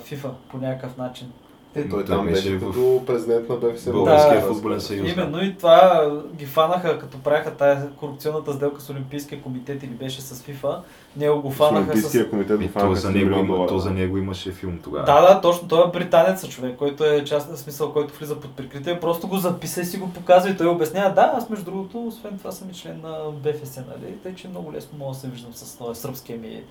FIFA 0.00 0.28
по 0.50 0.58
някакъв 0.58 0.96
начин. 0.96 1.32
Е, 1.76 1.88
той, 1.88 2.04
там 2.04 2.26
беше 2.26 2.60
като 2.60 3.02
президент 3.06 3.48
на 3.48 3.56
БФС. 3.56 3.90
Българския 3.92 4.40
Да. 4.40 4.46
футболен 4.46 4.80
съюз. 4.80 5.12
Именно 5.12 5.44
и 5.44 5.56
това 5.56 6.10
ги 6.34 6.46
фанаха, 6.46 6.98
като 6.98 7.18
правиха 7.18 7.50
тая 7.50 7.90
корупционната 7.90 8.52
сделка 8.52 8.80
с 8.80 8.90
Олимпийския 8.90 9.42
комитет 9.42 9.82
или 9.82 9.90
беше 9.90 10.20
с 10.20 10.42
FIFA. 10.42 10.76
Него 11.16 11.42
го 11.42 11.52
С 11.52 11.54
фанаха 11.54 11.84
с... 11.84 11.88
Олимпийския 11.90 12.30
комитет 12.30 12.60
И 12.60 12.66
го 12.66 12.72
то 12.72 12.78
фанаха 12.80 12.94
за, 12.96 13.08
с 13.08 13.14
него 13.14 13.30
има, 13.30 13.66
то 13.66 13.78
за 13.78 13.90
него 13.90 14.18
имаше 14.18 14.52
филм 14.52 14.78
тогава. 14.84 15.04
Да, 15.04 15.20
да, 15.20 15.40
точно. 15.40 15.68
Той 15.68 15.84
е 15.88 15.90
британец 15.92 16.48
човек, 16.48 16.76
който 16.76 17.04
е 17.04 17.24
част 17.24 17.50
на 17.50 17.56
смисъл, 17.56 17.92
който 17.92 18.18
влиза 18.18 18.40
под 18.40 18.56
прикритие. 18.56 19.00
Просто 19.00 19.28
го 19.28 19.36
записа 19.36 19.80
и 19.80 19.84
си 19.84 19.96
го 19.98 20.12
показва 20.12 20.50
и 20.50 20.56
той 20.56 20.66
обяснява. 20.66 21.14
Да, 21.14 21.32
аз 21.36 21.50
между 21.50 21.64
другото, 21.64 22.06
освен 22.06 22.38
това 22.38 22.52
съм 22.52 22.70
и 22.70 22.74
член 22.74 23.00
на 23.02 23.18
БФС, 23.32 23.76
нали? 23.76 24.14
Тъй, 24.22 24.34
че 24.34 24.48
много 24.48 24.72
лесно 24.72 24.98
мога 24.98 25.14
да 25.14 25.20
се 25.20 25.28
виждам 25.28 25.52
с 25.54 25.78
този 25.78 26.00
сръбския 26.00 26.38
ми 26.38 26.62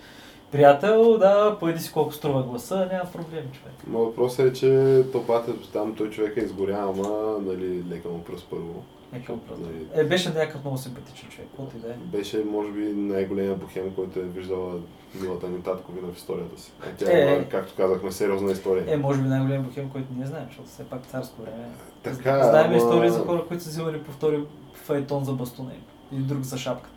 приятел. 0.52 1.18
Да, 1.18 1.58
поеди 1.60 1.80
си 1.80 1.92
колко 1.92 2.12
струва 2.14 2.44
гласа, 2.44 2.90
няма 2.92 3.12
проблем, 3.12 3.44
човек. 3.52 3.74
Ма 3.88 4.00
въпросът 4.00 4.46
е, 4.48 4.54
че 4.54 5.02
топата 5.12 5.54
там 5.64 5.96
той 5.96 6.10
човек 6.10 6.38
е 6.38 6.42
изгоря, 6.42 6.78
ама 6.80 7.10
нали, 7.42 7.84
лека 7.90 8.10
му 8.10 8.24
пръст 8.24 8.48
първо. 8.50 8.84
Е, 9.14 9.18
какво 9.18 9.38
правда? 9.38 9.66
Нали, 9.66 9.88
Е, 9.96 10.04
беше 10.04 10.30
някакъв 10.30 10.62
много 10.62 10.78
симпатичен 10.78 11.30
човек, 11.30 11.48
каквото 11.48 11.78
и 11.78 11.80
да 11.80 11.88
е. 11.88 11.94
Беше, 11.96 12.44
може 12.46 12.72
би, 12.72 12.82
най-големия 12.86 13.56
бухем, 13.56 13.92
който 13.92 14.20
е 14.20 14.24
виждала 14.24 14.74
милата 15.16 15.48
ни 15.48 15.62
татковина 15.62 16.08
в 16.08 16.18
историята 16.18 16.62
си. 16.62 16.72
А 16.82 16.86
тя 16.98 17.12
Е. 17.12 17.22
има, 17.28 17.46
както 17.46 17.74
казахме, 17.78 18.12
сериозна 18.12 18.52
история. 18.52 18.84
Е, 18.88 18.98
може 18.98 19.22
би 19.22 19.28
най-голям 19.28 19.64
бухем, 19.64 19.90
който 19.90 20.08
ние 20.12 20.26
знаем, 20.26 20.46
защото 20.48 20.70
все 20.70 20.84
пак 20.84 21.06
царско 21.06 21.42
време. 21.42 21.70
Така, 22.04 22.44
Знаем 22.44 22.66
ама- 22.66 22.78
истории 22.78 23.10
за 23.10 23.20
хора, 23.20 23.46
които 23.48 23.64
са 23.64 23.70
взимали 23.70 24.04
по 24.04 24.12
втори 24.12 24.44
файтон 24.74 25.24
за 25.24 25.32
бастуна 25.34 25.72
им. 25.74 25.82
Или 26.12 26.24
друг 26.24 26.42
за 26.42 26.58
шапката. 26.58 26.95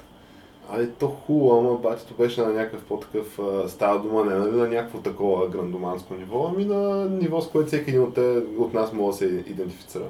Ай, 0.72 0.88
то 0.98 1.08
хубаво, 1.08 1.58
ама 1.58 1.78
батито 1.78 2.14
беше 2.14 2.40
на 2.40 2.52
някакъв 2.52 2.82
по-такъв, 2.82 3.38
става 3.66 3.98
дума 3.98 4.24
не 4.24 4.34
нали, 4.34 4.50
на 4.50 4.68
някакво 4.68 4.98
такова 4.98 5.48
грандоманско 5.48 6.14
ниво, 6.14 6.50
ами 6.52 6.64
на 6.64 7.04
ниво, 7.04 7.40
с 7.40 7.48
което 7.48 7.66
всеки 7.66 7.90
един 7.90 8.02
от, 8.02 8.14
те, 8.14 8.42
от 8.58 8.74
нас 8.74 8.92
може 8.92 9.10
да 9.10 9.16
се 9.18 9.24
идентифицира. 9.24 10.04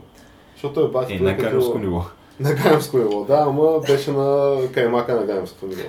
Защото 0.55 0.81
е 0.81 0.89
батито... 0.89 1.23
Е, 1.23 1.27
на 1.27 1.37
като- 1.37 1.49
каймовско 1.49 1.79
ниво. 1.79 2.03
На 2.41 2.55
гаймско 2.55 2.99
ниво, 2.99 3.25
да, 3.25 3.45
ама 3.49 3.81
беше 3.87 4.13
на 4.13 4.57
каймака 4.73 5.15
на 5.15 5.27
гаймското 5.27 5.67
ниво. 5.67 5.83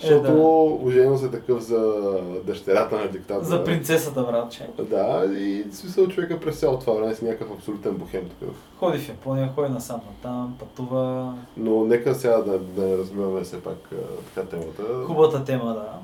Защото 0.00 0.28
Е, 0.28 0.32
да. 0.32 0.86
оженил 0.88 1.18
се 1.18 1.28
такъв 1.28 1.62
за 1.62 2.02
дъщерята 2.46 2.96
на 2.96 3.08
диктатора. 3.08 3.44
За 3.46 3.64
принцесата, 3.64 4.22
братче. 4.22 4.68
Да, 4.78 5.30
и 5.38 5.64
в 5.70 5.76
смисъл 5.76 6.08
човека 6.08 6.40
през 6.40 6.60
цялото 6.60 6.80
това 6.80 6.92
време 6.92 7.14
си 7.14 7.24
някакъв 7.24 7.50
абсолютен 7.56 7.94
бухем 7.94 8.28
такъв. 8.28 8.54
Ходи 8.78 8.98
в 8.98 9.08
Япония, 9.08 9.52
ходи 9.54 9.72
насам 9.72 10.00
там, 10.22 10.56
пътува. 10.58 11.34
Но 11.56 11.84
нека 11.84 12.14
сега 12.14 12.36
да, 12.36 12.58
да 12.58 12.86
не 12.86 12.96
разбиваме 12.96 13.40
все 13.40 13.62
пак 13.62 13.90
така 14.34 14.46
темата. 14.48 14.82
Хубавата 15.06 15.44
тема, 15.44 15.74
да. 15.74 15.98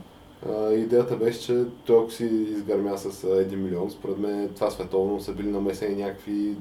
А, 0.55 0.73
идеята 0.73 1.17
беше, 1.17 1.41
че 1.41 1.65
той 1.87 2.11
си 2.11 2.25
изгърмя 2.25 2.99
с 2.99 3.25
а, 3.25 3.27
1 3.27 3.57
милион, 3.57 3.91
според 3.91 4.19
мен 4.19 4.51
това 4.55 4.71
световно 4.71 5.21
са 5.21 5.33
били 5.33 5.49
намесени 5.51 6.03
някакви 6.03 6.55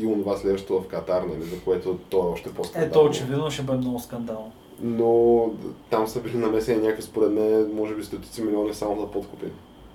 и 0.00 0.06
онова 0.06 0.36
следващото 0.36 0.80
в 0.80 0.86
Катар, 0.86 1.22
нали, 1.22 1.42
за 1.42 1.60
което 1.64 1.98
то 2.10 2.16
е 2.18 2.32
още 2.32 2.54
по-скандално. 2.54 2.90
Ето, 2.90 3.10
очевидно 3.10 3.50
ще 3.50 3.62
бъде 3.62 3.78
много 3.78 3.98
скандално. 3.98 4.52
Но 4.82 5.50
там 5.90 6.06
са 6.06 6.20
били 6.20 6.36
намесени 6.36 6.82
някакви, 6.82 7.02
според 7.02 7.32
мен, 7.32 7.70
може 7.74 7.94
би 7.94 8.04
стотици 8.04 8.42
милиони 8.42 8.74
само 8.74 9.00
за 9.00 9.10
подкупи. 9.10 9.46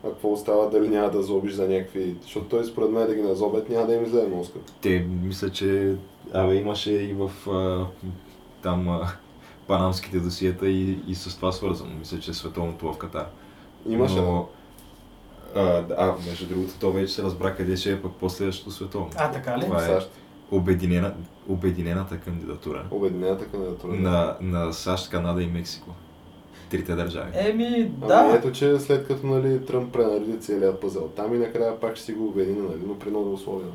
А 0.06 0.10
какво 0.10 0.32
остава, 0.32 0.66
дали 0.66 0.88
няма 0.88 1.10
да 1.10 1.24
злобиш 1.24 1.54
за 1.54 1.68
някакви... 1.68 2.16
Защото 2.22 2.46
той 2.46 2.66
според 2.66 2.90
мен 2.90 3.08
да 3.08 3.16
ги 3.16 3.22
назобят, 3.22 3.70
няма 3.70 3.88
да 3.88 3.94
им 3.94 4.04
излезе 4.04 4.28
скъпо. 4.44 4.72
Те, 4.82 5.08
мисля, 5.24 5.50
че 5.50 5.96
абе, 6.34 6.56
имаше 6.56 6.92
и 6.92 7.14
в 7.14 7.50
а, 7.50 7.86
там 8.64 8.90
а, 8.90 9.12
панамските 9.68 10.20
досиета 10.20 10.68
и, 10.70 10.98
и 11.08 11.16
с 11.16 11.36
това 11.36 11.52
свързано. 11.52 11.92
Мисля, 12.00 12.20
че 12.20 12.32
е 12.32 12.34
световното 12.34 12.94
в 12.94 12.98
Катар. 12.98 13.28
Имаше, 13.90 14.16
да. 14.16 14.22
Но, 14.22 14.48
а, 15.56 15.84
а, 15.98 16.16
между 16.28 16.48
другото, 16.48 16.74
то 16.80 16.92
вече 16.92 17.14
се 17.14 17.24
разбра 17.24 17.56
къде 17.56 17.78
ще 17.78 17.92
е 17.92 18.02
пък 18.02 18.12
последващото 18.12 18.72
световно. 18.72 19.10
А, 19.16 19.32
така 19.32 19.58
ли? 19.58 19.62
Това 19.62 19.84
е 19.84 19.88
САЩ. 19.88 20.10
Обединена, 20.52 21.14
обединената 21.50 22.18
кандидатура 22.18 22.86
Обединената 22.92 23.46
кандидатура. 23.46 23.94
на, 23.94 24.38
на 24.42 24.74
САЩ, 24.74 25.10
Канада 25.10 25.44
и 25.44 25.48
Мексико. 25.48 25.90
Трите 26.70 26.96
държави. 26.96 27.32
Еми, 27.34 27.66
Ами 27.66 27.84
да. 28.08 28.32
ето, 28.36 28.52
че 28.52 28.80
след 28.80 29.08
като 29.08 29.28
нали, 29.28 29.66
Тръмп 29.66 29.94
пренареди 29.94 30.40
целият 30.40 30.82
пъзел 30.82 31.08
там 31.08 31.36
и 31.36 31.38
накрая 31.38 31.80
пак 31.80 31.96
ще 31.96 32.06
си 32.06 32.14
го 32.14 32.28
обедини, 32.28 32.60
нали, 32.60 32.82
но 32.88 33.00
при 33.00 33.12
нови 33.12 33.34
условия. 33.34 33.68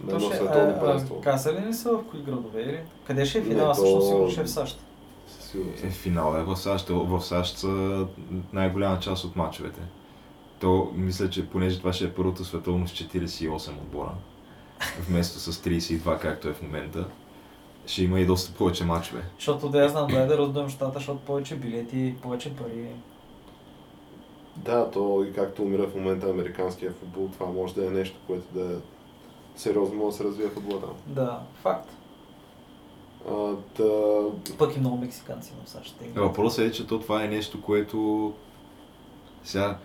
На 0.00 0.08
То 0.08 0.16
едно 0.16 0.28
световно 0.28 0.80
първенство. 0.80 1.20
казали 1.20 1.66
ли 1.66 1.74
са 1.74 1.90
в 1.90 2.02
кои 2.04 2.22
градове 2.22 2.62
или? 2.62 2.80
Къде 3.06 3.24
ще 3.24 3.38
е 3.38 3.40
Не, 3.40 3.46
финала? 3.46 3.68
то- 3.68 3.74
Всъщност 3.74 4.08
сигурно 4.08 4.30
ще 4.30 4.40
е 4.40 4.44
в 4.44 4.50
САЩ. 4.50 4.80
Е, 5.84 5.90
финал 5.90 6.34
е 6.38 6.42
в 6.42 6.56
САЩ. 6.56 6.88
В 6.88 7.20
САЩ 7.20 7.58
са 7.58 8.06
най-голяма 8.52 8.98
част 8.98 9.24
от 9.24 9.36
мачовете. 9.36 9.80
То, 10.60 10.90
мисля, 10.94 11.30
че 11.30 11.46
понеже 11.46 11.78
това 11.78 11.92
ще 11.92 12.04
е 12.04 12.10
първото 12.10 12.44
световно 12.44 12.88
с 12.88 12.92
48 12.92 13.50
отбора, 13.70 14.10
вместо 15.08 15.38
с 15.38 15.52
32, 15.52 16.18
както 16.20 16.48
е 16.48 16.52
в 16.52 16.62
момента, 16.62 17.06
ще 17.86 18.02
има 18.04 18.20
и 18.20 18.26
доста 18.26 18.54
повече 18.54 18.84
мачове. 18.84 19.22
Защото 19.38 19.68
да 19.68 19.82
я 19.82 19.88
знам, 19.88 20.06
дай 20.10 20.26
да 20.26 20.38
раздуем 20.38 20.68
щата, 20.68 20.98
защото 20.98 21.20
повече 21.20 21.56
билети, 21.56 22.14
повече 22.22 22.56
пари. 22.56 22.88
Да, 24.56 24.90
то 24.90 25.26
и 25.28 25.32
както 25.32 25.62
умира 25.62 25.86
в 25.86 25.94
момента 25.94 26.30
американския 26.30 26.92
футбол, 26.92 27.28
това 27.32 27.46
може 27.46 27.74
да 27.74 27.86
е 27.86 27.90
нещо, 27.90 28.16
което 28.26 28.54
да 28.54 28.72
е 28.72 28.76
сериозно 29.56 29.96
може 29.96 30.16
да 30.16 30.22
се 30.22 30.24
развие 30.24 30.48
футбола 30.48 30.80
там. 30.80 30.94
Да, 31.06 31.40
факт. 31.62 31.88
А, 33.30 33.54
да, 33.76 34.22
Пък 34.58 34.76
и 34.76 34.80
много 34.80 34.96
мексиканци 34.96 35.52
в 35.64 35.70
САЩ. 35.70 35.86
ще 35.86 36.04
играят. 36.04 36.28
Въпросът 36.28 36.64
е, 36.64 36.72
че 36.72 36.86
то 36.86 37.00
това 37.00 37.24
е 37.24 37.28
нещо, 37.28 37.62
което 37.62 38.32
сега 39.44 39.78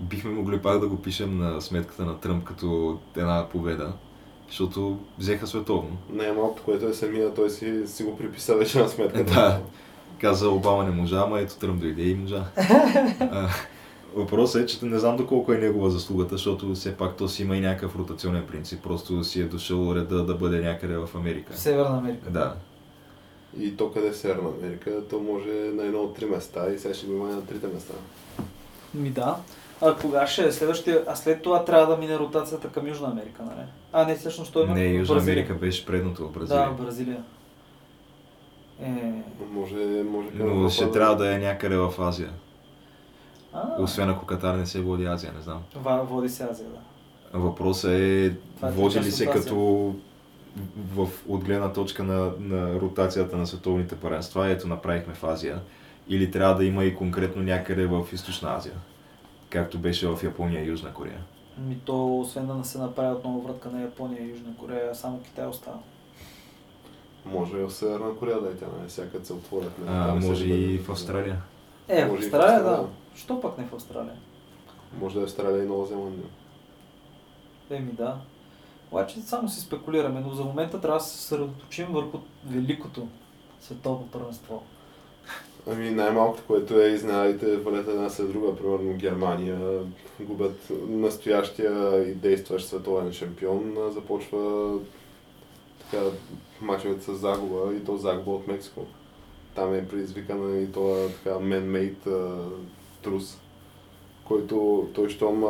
бихме 0.00 0.30
могли 0.30 0.62
пак 0.62 0.80
да 0.80 0.88
го 0.88 1.02
пишем 1.02 1.38
на 1.38 1.60
сметката 1.60 2.04
на 2.04 2.18
Тръмп 2.20 2.44
като 2.44 2.98
една 3.16 3.48
победа, 3.48 3.92
защото 4.52 4.98
взеха 5.18 5.46
световно. 5.46 5.96
най-малкото, 6.10 6.62
което 6.62 6.88
е 6.88 6.94
самия, 6.94 7.34
той 7.34 7.50
си, 7.50 7.86
си 7.86 8.02
го 8.02 8.16
приписа 8.16 8.56
вече 8.56 8.78
на 8.78 8.88
сметката. 8.88 9.34
Да. 9.34 9.60
Каза 10.20 10.48
Обама 10.48 10.84
не 10.84 10.90
можа, 10.90 11.16
ама 11.16 11.40
ето 11.40 11.56
Тръмп 11.56 11.80
дойде 11.80 12.02
и 12.02 12.14
можа. 12.14 12.44
Въпросът 14.14 14.62
е, 14.62 14.66
че 14.66 14.84
не 14.84 14.98
знам 14.98 15.16
доколко 15.16 15.52
е 15.52 15.58
негова 15.58 15.90
заслугата, 15.90 16.34
защото 16.34 16.74
все 16.74 16.96
пак 16.96 17.16
то 17.16 17.28
си 17.28 17.42
има 17.42 17.56
и 17.56 17.60
някакъв 17.60 17.96
ротационен 17.96 18.46
принцип. 18.46 18.82
Просто 18.82 19.24
си 19.24 19.40
е 19.40 19.44
дошъл 19.44 19.94
реда 19.94 20.24
да 20.24 20.34
бъде 20.34 20.60
някъде 20.60 20.96
в 20.96 21.08
Америка. 21.14 21.52
В 21.52 21.58
Северна 21.58 21.98
Америка. 21.98 22.30
Да. 22.30 22.54
И 23.58 23.76
то 23.76 23.92
къде 23.92 24.08
е 24.08 24.12
Северна 24.12 24.48
Америка, 24.58 24.90
то 25.10 25.20
може 25.20 25.48
на 25.48 25.84
едно 25.84 25.98
от 25.98 26.14
три 26.16 26.26
места 26.26 26.72
и 26.72 26.78
сега 26.78 26.94
ще 26.94 27.06
го 27.06 27.12
има 27.12 27.28
на 27.28 27.46
трите 27.46 27.66
места. 27.66 27.94
Ми 28.94 29.10
да. 29.10 29.36
А 29.80 29.94
кога 29.96 30.26
ще 30.26 30.44
е 30.44 30.52
следващия? 30.52 31.04
А 31.06 31.16
след 31.16 31.42
това 31.42 31.64
трябва 31.64 31.86
да 31.86 31.96
мине 31.96 32.18
ротацията 32.18 32.68
към 32.68 32.88
Южна 32.88 33.08
Америка, 33.08 33.42
нали? 33.42 33.66
А, 33.92 34.04
не, 34.06 34.14
всъщност 34.14 34.52
той 34.52 34.64
има 34.64 34.74
Не, 34.74 34.84
Южна. 34.84 35.20
Америка 35.20 35.54
беше 35.54 35.86
предното 35.86 36.28
в 36.28 36.32
Бразилия. 36.32 36.64
Да, 36.64 36.70
в 36.70 36.76
Бразилия. 36.76 37.22
Е... 38.82 39.12
Може, 39.52 39.74
може 40.10 40.28
към 40.28 40.62
Но 40.62 40.68
ще 40.68 40.90
трябва 40.90 41.16
да 41.16 41.34
е 41.34 41.38
някъде 41.38 41.76
в 41.76 41.94
Азия. 41.98 42.30
А, 43.52 43.82
Освен 43.82 44.10
ако 44.10 44.26
Катар 44.26 44.54
не 44.54 44.66
се 44.66 44.80
води 44.80 45.04
Азия, 45.04 45.32
не 45.36 45.42
знам. 45.42 45.62
Ва- 45.76 46.04
води 46.04 46.28
се 46.28 46.44
Азия, 46.44 46.66
да. 46.68 47.38
Въпросът 47.38 47.90
е, 47.90 48.34
Това 48.56 48.68
е 48.68 48.72
води 48.72 49.00
ли 49.00 49.10
се 49.10 49.26
като 49.26 49.94
в, 50.94 51.08
от 51.28 51.44
гледна 51.44 51.72
точка 51.72 52.04
на, 52.04 52.32
на 52.38 52.80
ротацията 52.80 53.36
на 53.36 53.46
световните 53.46 53.96
паренства, 53.96 54.48
ето 54.50 54.68
направихме 54.68 55.14
в 55.14 55.24
Азия, 55.24 55.60
или 56.08 56.30
трябва 56.30 56.54
да 56.54 56.64
има 56.64 56.84
и 56.84 56.94
конкретно 56.94 57.42
някъде 57.42 57.86
в 57.86 58.06
Източна 58.12 58.54
Азия, 58.56 58.74
както 59.50 59.78
беше 59.78 60.08
в 60.08 60.18
Япония 60.22 60.64
и 60.64 60.68
Южна 60.68 60.92
Корея. 60.94 61.20
Ми 61.58 61.78
то, 61.84 62.20
освен 62.20 62.46
да 62.46 62.54
не 62.54 62.64
се 62.64 62.78
направи 62.78 63.14
отново 63.14 63.40
вратка 63.40 63.70
на 63.70 63.82
Япония 63.82 64.22
и 64.22 64.30
Южна 64.30 64.56
Корея, 64.56 64.94
само 64.94 65.20
Китай 65.22 65.46
остава. 65.46 65.78
Може 67.24 67.56
и 67.56 67.62
в 67.62 67.70
Северна 67.70 68.16
Корея 68.16 68.40
да 68.40 68.48
е 68.48 68.54
тя, 68.54 68.66
нали? 68.78 68.88
Всяка 68.88 69.24
се 69.24 69.32
отворят. 69.32 69.78
нали? 69.78 69.90
А, 69.90 70.14
може 70.14 70.44
и 70.44 70.78
в 70.78 70.90
Австралия. 70.90 71.42
Е, 71.88 72.06
в 72.06 72.14
Австралия. 72.14 72.62
да. 72.62 72.86
Що 73.14 73.40
пък 73.40 73.58
не 73.58 73.64
в 73.64 73.72
Австралия? 73.74 74.14
Може 75.00 75.14
да 75.14 75.20
е 75.20 75.24
Австралия 75.24 75.64
и 75.64 75.68
Нова 75.68 75.86
Зеландия. 75.86 76.26
Еми 77.70 77.92
да. 77.92 78.16
Обаче 78.90 79.20
само 79.20 79.48
си 79.48 79.60
спекулираме, 79.60 80.20
но 80.20 80.30
за 80.34 80.44
момента 80.44 80.80
трябва 80.80 80.98
да 80.98 81.04
се 81.04 81.16
съсредоточим 81.16 81.86
върху 81.90 82.18
великото 82.46 83.08
световно 83.60 84.08
първенство. 84.12 84.62
Ами 85.70 85.90
най-малкото, 85.90 86.42
което 86.46 86.80
е 86.80 86.88
изненадите 86.88 87.56
валят 87.56 87.88
една 87.88 88.10
след 88.10 88.32
друга, 88.32 88.56
примерно 88.56 88.94
Германия, 88.94 89.80
губят 90.20 90.70
настоящия 90.88 92.02
и 92.10 92.14
действащ 92.14 92.68
световен 92.68 93.12
шампион, 93.12 93.76
започва 93.90 94.78
така 95.78 96.04
мачовете 96.60 97.04
с 97.04 97.14
загуба 97.14 97.74
и 97.74 97.84
то 97.84 97.96
загуба 97.96 98.30
от 98.30 98.46
Мексико. 98.46 98.86
Там 99.54 99.74
е 99.74 99.88
предизвикана 99.88 100.58
и 100.58 100.72
това 100.72 101.08
така 101.08 101.36
man-made 101.36 102.34
трус, 103.02 103.38
който 104.24 104.88
той, 104.94 105.08
щом 105.08 105.44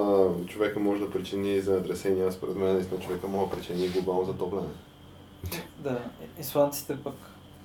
човека 0.46 0.80
може 0.80 1.00
да 1.00 1.10
причини 1.10 1.60
земетресения, 1.60 2.32
според 2.32 2.56
мен 2.56 2.74
наистина 2.74 3.00
човека 3.00 3.28
може 3.28 3.50
да 3.50 3.56
причини 3.56 3.88
глобално 3.88 4.24
затопляне. 4.24 4.68
Да, 5.78 6.00
исландците 6.40 6.96
пък 7.04 7.14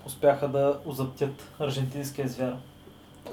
успяха 0.08 0.48
да 0.48 0.80
озаптят 0.86 1.44
аржентинския 1.60 2.28
звяр. 2.28 2.54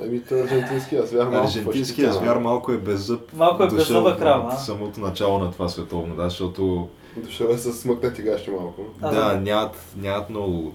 Ами, 0.02 0.24
той 0.24 0.42
аржентинския 0.42 1.06
звяр 1.06 1.28
малко 1.28 1.46
Аржентинския 1.46 2.12
звяр 2.12 2.36
малко 2.36 2.72
е 2.72 2.78
без 2.78 3.00
зъб. 3.00 3.32
Малко 3.32 3.62
е 3.62 3.68
беззъба 3.68 4.18
крава, 4.18 4.52
от 4.52 4.60
самото 4.60 5.00
начало 5.00 5.38
на 5.38 5.52
това 5.52 5.68
световно, 5.68 6.16
да, 6.16 6.24
защото 6.24 6.88
Дошъл 7.16 7.46
е 7.46 7.58
с 7.58 7.72
смъкнати 7.72 8.22
гащи 8.22 8.50
малко. 8.50 8.82
А, 9.02 9.10
да, 9.10 9.34
да. 9.34 9.40
нямат, 9.40 9.76
нямат 9.96 10.30
много 10.30 10.74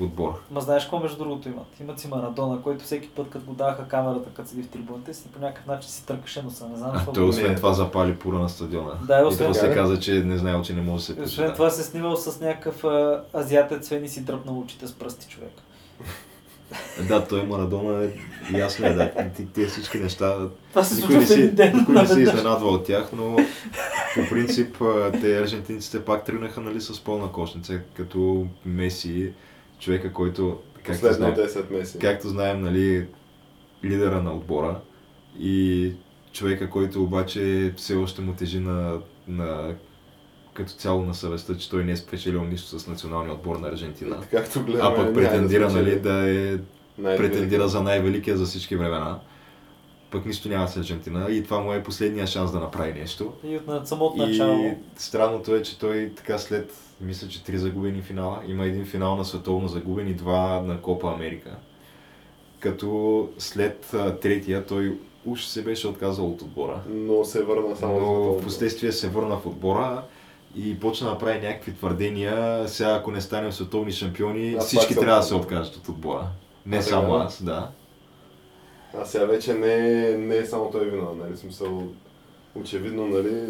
отбор. 0.00 0.40
Ма 0.50 0.60
знаеш 0.60 0.82
какво 0.82 0.98
между 0.98 1.18
другото 1.18 1.48
имат? 1.48 1.66
Имат 1.80 2.00
си 2.00 2.08
Марадона, 2.08 2.62
който 2.62 2.84
всеки 2.84 3.08
път, 3.08 3.30
като 3.30 3.46
го 3.46 3.52
даваха 3.52 3.84
камерата, 3.84 4.30
като 4.30 4.48
седи 4.48 4.62
в 4.62 4.68
трибуните, 4.68 5.14
си 5.14 5.28
по 5.28 5.40
някакъв 5.40 5.66
начин 5.66 5.90
си 5.90 6.06
търкаше 6.06 6.42
носа. 6.42 6.68
Не 6.68 6.76
знам 6.76 6.90
А 6.90 6.96
защо. 6.96 7.12
той 7.12 7.24
освен 7.24 7.50
Не. 7.50 7.56
това 7.56 7.72
запали 7.72 8.14
пура 8.14 8.38
на 8.38 8.48
стадиона. 8.48 8.92
Да, 9.02 9.20
и 9.20 9.24
освен 9.24 9.52
това- 9.52 9.74
каза, 9.74 10.00
че 10.00 10.12
не 10.14 10.38
знаел, 10.38 10.62
че 10.62 10.74
не 10.74 10.82
може 10.82 10.96
да 10.96 11.02
се 11.04 11.12
Освен 11.12 11.24
почита. 11.24 11.52
това 11.52 11.70
се 11.70 11.82
снимал 11.82 12.16
с 12.16 12.40
някакъв 12.40 12.84
а, 12.84 13.22
азиатец 13.34 13.88
фен 13.88 14.04
и 14.04 14.08
си 14.08 14.20
дръпнал 14.20 14.58
очите 14.58 14.86
с 14.86 14.92
пръсти 14.92 15.28
човек. 15.28 15.52
Да, 17.08 17.24
той 17.24 17.42
Марадона 17.42 18.04
е 18.04 18.08
ясно 18.52 18.86
е, 18.86 18.92
да. 18.92 19.10
Ти- 19.36 19.46
Тези 19.46 19.68
всички 19.68 19.98
неща, 19.98 20.36
Това 20.70 20.84
се 20.84 21.00
никой 21.00 21.16
не 21.16 21.26
се, 21.26 21.48
ден. 21.48 21.76
никой 21.76 21.94
не 21.94 22.06
се 22.06 22.20
изненадва 22.20 22.68
от 22.68 22.84
тях, 22.84 23.08
но 23.12 23.36
по 24.14 24.28
принцип 24.30 24.76
те 25.20 25.38
аржентинците 25.38 26.04
пак 26.04 26.24
тръгнаха 26.24 26.60
нали, 26.60 26.80
с 26.80 27.00
пълна 27.00 27.32
кошница, 27.32 27.80
като 27.94 28.46
Меси, 28.64 29.32
човека, 29.78 30.12
който, 30.12 30.58
както 30.76 30.90
Последно 30.92 31.16
знаем, 31.16 31.34
10 31.34 31.70
месеца. 31.70 31.98
както 31.98 32.28
знаем, 32.28 32.60
нали, 32.60 33.06
лидера 33.84 34.22
на 34.22 34.32
отбора 34.32 34.80
и 35.38 35.92
човека, 36.32 36.70
който 36.70 37.02
обаче 37.02 37.72
все 37.76 37.94
още 37.94 38.22
му 38.22 38.32
тежи 38.32 38.60
на, 38.60 38.98
на 39.28 39.74
като 40.54 40.72
цяло 40.72 41.02
на 41.02 41.14
съвестта, 41.14 41.56
че 41.56 41.70
той 41.70 41.84
не 41.84 41.92
е 41.92 41.96
спечелил 41.96 42.44
нищо 42.44 42.78
с 42.78 42.86
националния 42.86 43.34
отбор 43.34 43.56
на 43.56 43.68
Аржентина. 43.68 44.20
Както 44.30 44.62
гледаме, 44.62 44.84
А 44.84 44.96
пък 44.96 45.14
претендира, 45.14 45.70
нали, 45.70 46.00
да 46.00 46.30
е 46.30 46.58
най-велики. 46.98 47.22
претендира 47.32 47.68
за 47.68 47.82
най-великия 47.82 48.36
за 48.36 48.44
всички 48.44 48.76
времена. 48.76 49.20
Пък 50.10 50.26
нищо 50.26 50.48
няма 50.48 50.68
с 50.68 50.76
Аржентина 50.76 51.30
и 51.30 51.44
това 51.44 51.60
му 51.60 51.72
е 51.72 51.82
последния 51.82 52.26
шанс 52.26 52.52
да 52.52 52.60
направи 52.60 52.92
нещо. 52.92 53.32
И 53.44 53.56
от 53.68 53.88
самото 53.88 54.16
И 54.16 54.26
начало. 54.26 54.74
странното 54.96 55.54
е, 55.54 55.62
че 55.62 55.78
той 55.78 56.12
така 56.16 56.38
след, 56.38 56.72
мисля, 57.00 57.28
че 57.28 57.44
три 57.44 57.58
загубени 57.58 58.02
финала, 58.02 58.42
има 58.48 58.64
един 58.64 58.84
финал 58.86 59.16
на 59.16 59.24
световно 59.24 59.68
загубен 59.68 60.08
и 60.08 60.14
два 60.14 60.60
на 60.60 60.80
Копа 60.80 61.12
Америка. 61.12 61.56
Като 62.60 63.28
след 63.38 63.94
а, 63.94 64.16
третия 64.16 64.66
той 64.66 64.98
уж 65.26 65.44
се 65.44 65.62
беше 65.62 65.88
отказал 65.88 66.26
от 66.30 66.42
отбора. 66.42 66.80
Но 66.88 67.24
се 67.24 67.42
върна 67.44 67.76
само 67.76 68.00
Но 68.00 68.06
в 68.14 68.42
последствие 68.42 68.92
се 68.92 69.08
върна 69.08 69.36
в 69.36 69.46
отбора 69.46 70.02
и 70.56 70.80
почна 70.80 71.10
да 71.10 71.18
прави 71.18 71.46
някакви 71.46 71.74
твърдения. 71.74 72.68
Сега 72.68 72.90
ако 72.90 73.10
не 73.10 73.20
станем 73.20 73.52
световни 73.52 73.92
шампиони, 73.92 74.54
Аз 74.54 74.66
всички 74.66 74.94
трябва 74.94 75.16
да 75.16 75.22
се 75.22 75.34
откажа. 75.34 75.60
откажат 75.60 75.76
от 75.76 75.88
отбора. 75.88 76.26
Не 76.66 76.76
А, 76.76 76.82
само 76.82 77.12
така? 77.12 77.24
аз, 77.24 77.42
да. 77.42 77.70
А 78.98 79.04
сега 79.04 79.24
вече 79.24 79.54
не, 79.54 79.76
не 80.16 80.36
е 80.36 80.44
само 80.46 80.70
той 80.70 80.90
вина, 80.90 81.06
нали, 81.24 81.36
смисъл, 81.36 81.82
очевидно, 82.54 83.06
нали, 83.06 83.46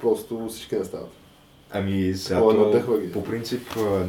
просто 0.00 0.46
всички 0.48 0.76
не 0.76 0.84
стават. 0.84 1.10
Ами 1.70 2.14
сега 2.14 2.40
то, 2.40 2.82
по 3.12 3.24
принцип 3.24 3.62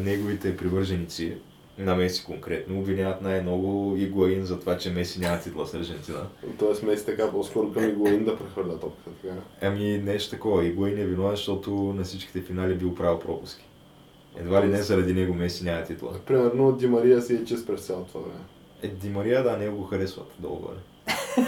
неговите 0.04 0.58
привърженици 0.58 1.34
на 1.78 1.96
Меси 1.96 2.26
конкретно 2.26 2.80
обвиняват 2.80 3.22
най-много 3.22 3.96
Игуаин 3.98 4.46
за 4.46 4.60
това, 4.60 4.78
че 4.78 4.90
Меси 4.90 5.20
няма 5.20 5.40
титла 5.40 5.68
с 5.68 5.74
Аржентина. 5.74 6.28
Тоест 6.60 6.84
Меси 6.84 7.06
така 7.06 7.32
по-скоро 7.32 7.72
към 7.74 7.90
Игуин 7.90 8.26
да 8.26 8.38
прехвърля 8.38 8.80
топката, 8.80 9.10
така. 9.22 9.34
Ами 9.62 9.98
нещо 9.98 10.30
такова, 10.30 10.66
Игуаин 10.66 10.98
е 11.00 11.06
виновен, 11.06 11.36
защото 11.36 11.72
на 11.72 12.04
всичките 12.04 12.42
финали 12.42 12.74
бил 12.74 12.96
правил 12.96 13.20
пропуски. 13.20 13.66
Едва 14.40 14.66
ли 14.66 14.68
не 14.68 14.82
заради 14.82 15.14
него 15.14 15.34
Меси 15.34 15.64
няма 15.64 15.84
титла. 15.84 16.14
Примерно 16.26 16.72
Ди 16.72 16.88
Мария 16.88 17.22
си 17.22 17.34
е 17.36 17.46
чист 17.46 17.68
през 17.68 17.82
цялото 17.82 18.08
това 18.08 18.22
време. 18.22 18.40
Е, 18.84 18.88
Ди 18.88 19.10
Мария, 19.10 19.44
да, 19.44 19.58
него 19.58 19.78
го 19.78 19.84
харесват 19.84 20.28
долу-горе. 20.40 20.78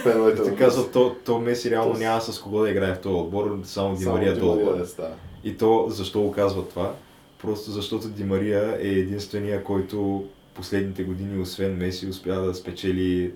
Феновете 0.02 0.42
Те 0.42 0.50
на 0.50 0.56
казват, 0.56 0.92
то, 0.92 1.16
то 1.24 1.38
Меси 1.38 1.70
реално 1.70 1.92
То- 1.92 1.98
няма 1.98 2.20
с 2.20 2.38
кого 2.40 2.58
да 2.60 2.70
играе 2.70 2.94
в 2.94 3.00
този 3.00 3.14
отбор, 3.14 3.60
само 3.64 3.96
Ди 3.96 4.02
Само 4.04 4.16
Мария 4.16 4.34
Ди 4.34 4.40
долу-горе. 4.40 4.64
Мария 4.64 4.82
да 4.82 4.86
става. 4.88 5.14
И 5.44 5.56
то, 5.56 5.86
защо 5.88 6.22
го 6.22 6.32
казват 6.32 6.70
това? 6.70 6.94
Просто 7.38 7.70
защото 7.70 8.08
Ди 8.08 8.24
Мария 8.24 8.78
е 8.80 8.88
единствения, 8.88 9.64
който 9.64 10.24
последните 10.54 11.04
години, 11.04 11.42
освен 11.42 11.76
Меси, 11.76 12.06
успя 12.06 12.34
да 12.34 12.54
спечели 12.54 13.32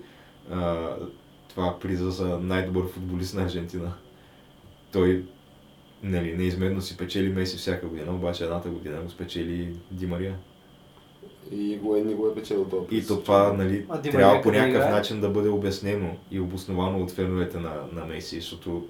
а, 0.51 0.89
това 1.49 1.79
приза 1.79 2.11
за 2.11 2.39
най-добър 2.39 2.87
футболист 2.87 3.35
на 3.35 3.43
Аржентина. 3.43 3.93
Той 4.91 5.25
нали, 6.03 6.37
неизменно 6.37 6.81
си 6.81 6.97
печели 6.97 7.29
Меси 7.29 7.57
всяка 7.57 7.87
година, 7.87 8.15
обаче 8.15 8.43
едната 8.43 8.69
година 8.69 9.01
го 9.01 9.09
спечели 9.09 9.75
Ди 9.91 10.05
Мария. 10.05 10.35
И 11.51 11.71
Игуин 11.71 12.07
не 12.07 12.13
го 12.13 12.27
е 12.27 12.35
печелил 12.35 12.65
това. 12.65 12.85
И 12.91 13.07
то 13.07 13.21
това 13.21 13.53
нали, 13.53 13.85
А 13.89 14.01
трябва 14.01 14.41
по 14.41 14.51
някакъв 14.51 14.75
играе? 14.75 14.91
начин 14.91 15.21
да 15.21 15.29
бъде 15.29 15.49
обяснено 15.49 16.17
и 16.31 16.39
обосновано 16.39 17.03
от 17.03 17.11
феновете 17.11 17.59
на, 17.59 17.73
на 17.93 18.05
Меси, 18.05 18.35
защото 18.35 18.87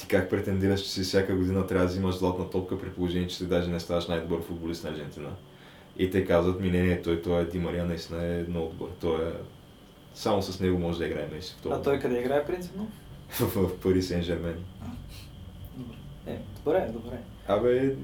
ти 0.00 0.06
как 0.06 0.30
претендираш, 0.30 0.80
че 0.80 0.90
си 0.90 1.02
всяка 1.02 1.36
година 1.36 1.66
трябва 1.66 1.86
да 1.86 1.92
взимаш 1.92 2.14
златна 2.14 2.50
топка 2.50 2.80
при 2.80 2.90
положение, 2.90 3.28
че 3.28 3.38
ти 3.38 3.44
даже 3.44 3.70
не 3.70 3.80
ставаш 3.80 4.08
най-добър 4.08 4.42
футболист 4.42 4.84
на 4.84 4.90
Аржентина. 4.90 5.28
И 5.98 6.10
те 6.10 6.24
казват 6.26 6.60
ми, 6.60 6.70
не, 6.70 6.82
не, 6.82 7.02
той, 7.02 7.22
той 7.22 7.42
е 7.42 7.44
Ди 7.44 7.58
Мария, 7.58 7.84
наистина 7.84 8.24
е 8.24 8.44
много 8.48 8.68
добър. 8.68 8.90
Той 9.00 9.28
е... 9.28 9.32
Само 10.14 10.42
с 10.42 10.60
него 10.60 10.78
може 10.78 10.98
да 10.98 11.06
играе 11.06 11.28
Меси. 11.32 11.56
А 11.70 11.82
той 11.82 11.98
къде 11.98 12.20
играе 12.20 12.46
принципно? 12.46 12.90
в, 13.40 13.80
Пари 13.80 14.02
Сен 14.02 14.22
Жермен. 14.22 14.56
Добре. 15.76 15.94
Е, 16.26 16.38
добре, 16.64 16.90
добре. 16.92 17.18
Абе, 17.48 17.94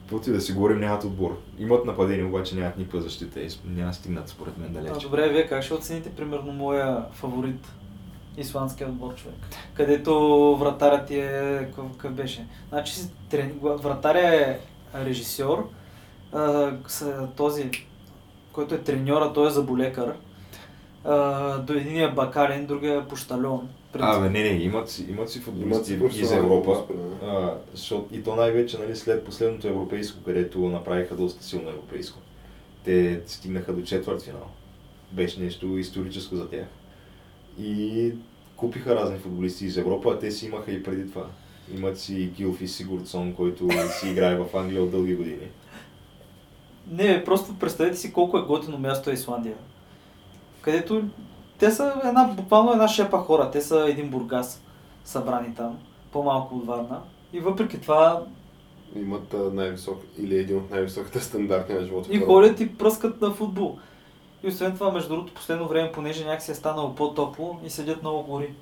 каквото 0.00 0.30
и 0.30 0.32
да 0.32 0.40
си 0.40 0.52
говорим, 0.52 0.80
нямат 0.80 1.04
отбор. 1.04 1.40
Имат 1.58 1.84
нападение, 1.84 2.24
обаче 2.24 2.56
нямат 2.56 2.78
никаква 2.78 3.00
защита 3.00 3.40
и 3.40 3.48
няма 3.64 3.94
стигнат 3.94 4.28
според 4.28 4.58
мен 4.58 4.76
А, 4.76 4.80
далеч. 4.80 5.02
добре, 5.02 5.28
вие 5.28 5.48
как 5.48 5.62
ще 5.62 5.74
оцените 5.74 6.10
примерно 6.10 6.52
моя 6.52 7.04
фаворит? 7.12 7.66
Исландския 8.38 8.88
отбор 8.88 9.14
човек. 9.14 9.36
Където 9.74 10.12
вратарят 10.56 11.06
ти 11.06 11.18
е... 11.18 11.68
Какъв, 11.76 12.12
беше? 12.12 12.46
Значи 12.68 12.94
си 12.94 13.10
трен... 13.30 13.58
вратаря 13.62 14.34
е 14.34 14.58
режисьор, 15.04 15.68
а, 16.32 16.72
този, 17.36 17.70
който 18.52 18.74
е 18.74 18.78
треньора, 18.78 19.32
той 19.32 19.46
е 19.46 19.50
заболекар. 19.50 20.14
А, 21.04 21.58
до 21.58 21.72
единия 21.72 22.12
бакален, 22.12 22.66
другия 22.66 22.98
е 22.98 23.04
пощальон. 23.04 23.68
Абе, 23.94 24.30
не, 24.30 24.42
не, 24.42 24.48
имат 24.48 24.90
си, 24.90 25.06
имат 25.10 25.30
си 25.30 25.38
Имат 25.38 25.86
футболисти 25.86 26.18
си 26.18 26.22
из 26.22 26.32
Европа. 26.32 26.84
А, 27.22 27.54
защото, 27.74 28.14
и 28.14 28.22
то 28.22 28.36
най-вече 28.36 28.78
нали, 28.78 28.96
след 28.96 29.24
последното 29.24 29.68
европейско, 29.68 30.22
където 30.24 30.58
направиха 30.58 31.14
доста 31.14 31.44
силно 31.44 31.68
европейско. 31.68 32.18
Те 32.84 33.20
стигнаха 33.26 33.72
до 33.72 33.82
четвърт 33.82 34.22
финал. 34.22 34.46
Беше 35.12 35.40
нещо 35.40 35.78
историческо 35.78 36.36
за 36.36 36.48
тях. 36.48 36.66
И 37.60 38.12
купиха 38.56 38.96
разни 38.96 39.18
футболисти 39.18 39.66
из 39.66 39.76
Европа, 39.76 40.10
а 40.12 40.18
те 40.18 40.30
си 40.30 40.46
имаха 40.46 40.72
и 40.72 40.82
преди 40.82 41.10
това. 41.10 41.26
Имат 41.76 41.98
си 41.98 42.30
Гилфи 42.36 42.68
Сигурдсон, 42.68 43.34
който 43.34 43.68
си 44.00 44.08
играе 44.08 44.36
в 44.36 44.56
Англия 44.56 44.82
от 44.82 44.90
дълги 44.90 45.14
години. 45.14 45.48
Не, 46.90 47.24
просто 47.24 47.58
представете 47.58 47.96
си 47.96 48.12
колко 48.12 48.38
е 48.38 48.42
готино 48.42 48.78
място 48.78 49.10
е 49.10 49.12
Исландия. 49.12 49.54
Където 50.60 51.02
те 51.58 51.70
са 51.70 52.00
една, 52.04 52.24
буквално 52.24 52.72
една 52.72 52.88
шепа 52.88 53.18
хора. 53.18 53.50
Те 53.50 53.60
са 53.60 53.86
един 53.88 54.10
бургас 54.10 54.62
събрани 55.04 55.54
там, 55.54 55.78
по-малко 56.12 56.54
от 56.54 56.66
Варна. 56.66 57.00
И 57.32 57.40
въпреки 57.40 57.80
това 57.80 58.22
Имат 58.96 59.34
най-висок 59.52 60.02
или 60.18 60.38
един 60.38 60.56
от 60.56 60.70
най-високите 60.70 61.20
стандарти 61.20 61.72
на 61.72 61.84
живота. 61.84 62.08
и 62.12 62.18
ходят 62.18 62.60
и 62.60 62.78
пръскат 62.78 63.20
на 63.20 63.30
футбол. 63.30 63.78
И 64.42 64.48
освен 64.48 64.74
това, 64.74 64.92
между 64.92 65.08
другото, 65.08 65.34
последно 65.34 65.68
време, 65.68 65.92
понеже 65.92 66.24
някакси 66.24 66.50
е 66.50 66.54
станало 66.54 66.94
по-топло 66.94 67.60
и 67.64 67.70
седят 67.70 68.02
много 68.02 68.22
гори. 68.22 68.54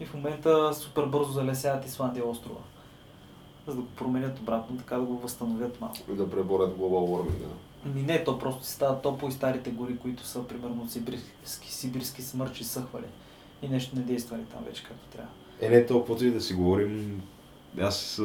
И 0.00 0.04
в 0.04 0.14
момента 0.14 0.74
супер 0.74 1.04
бързо 1.04 1.32
залесяват 1.32 1.86
Исландия 1.86 2.28
острова. 2.28 2.60
За 3.66 3.74
да 3.74 3.80
го 3.80 3.86
променят 3.86 4.38
обратно, 4.38 4.76
така 4.76 4.96
да 4.96 5.02
го 5.02 5.18
възстановят 5.18 5.80
малко. 5.80 5.96
Да 6.08 6.30
преборят 6.30 6.76
глобал 6.76 7.06
warming, 7.06 7.38
да. 7.38 7.90
Ми 7.94 8.02
не, 8.02 8.24
то 8.24 8.38
просто 8.38 8.64
си 8.64 8.72
става 8.72 9.00
топло 9.00 9.28
и 9.28 9.32
старите 9.32 9.70
гори, 9.70 9.98
които 9.98 10.26
са 10.26 10.44
примерно 10.44 10.88
сибирски, 10.88 11.72
сибирски 11.72 12.22
смърчи 12.22 12.64
съхвали. 12.64 13.06
И 13.62 13.68
нещо 13.68 13.96
не 13.96 14.02
действали 14.02 14.42
там 14.44 14.64
вече 14.66 14.84
както 14.84 15.06
трябва. 15.12 15.30
Е, 15.60 15.68
не 15.68 15.86
толкова 15.86 16.26
и 16.26 16.30
да 16.30 16.40
си 16.40 16.54
говорим. 16.54 17.22
Аз 17.80 18.20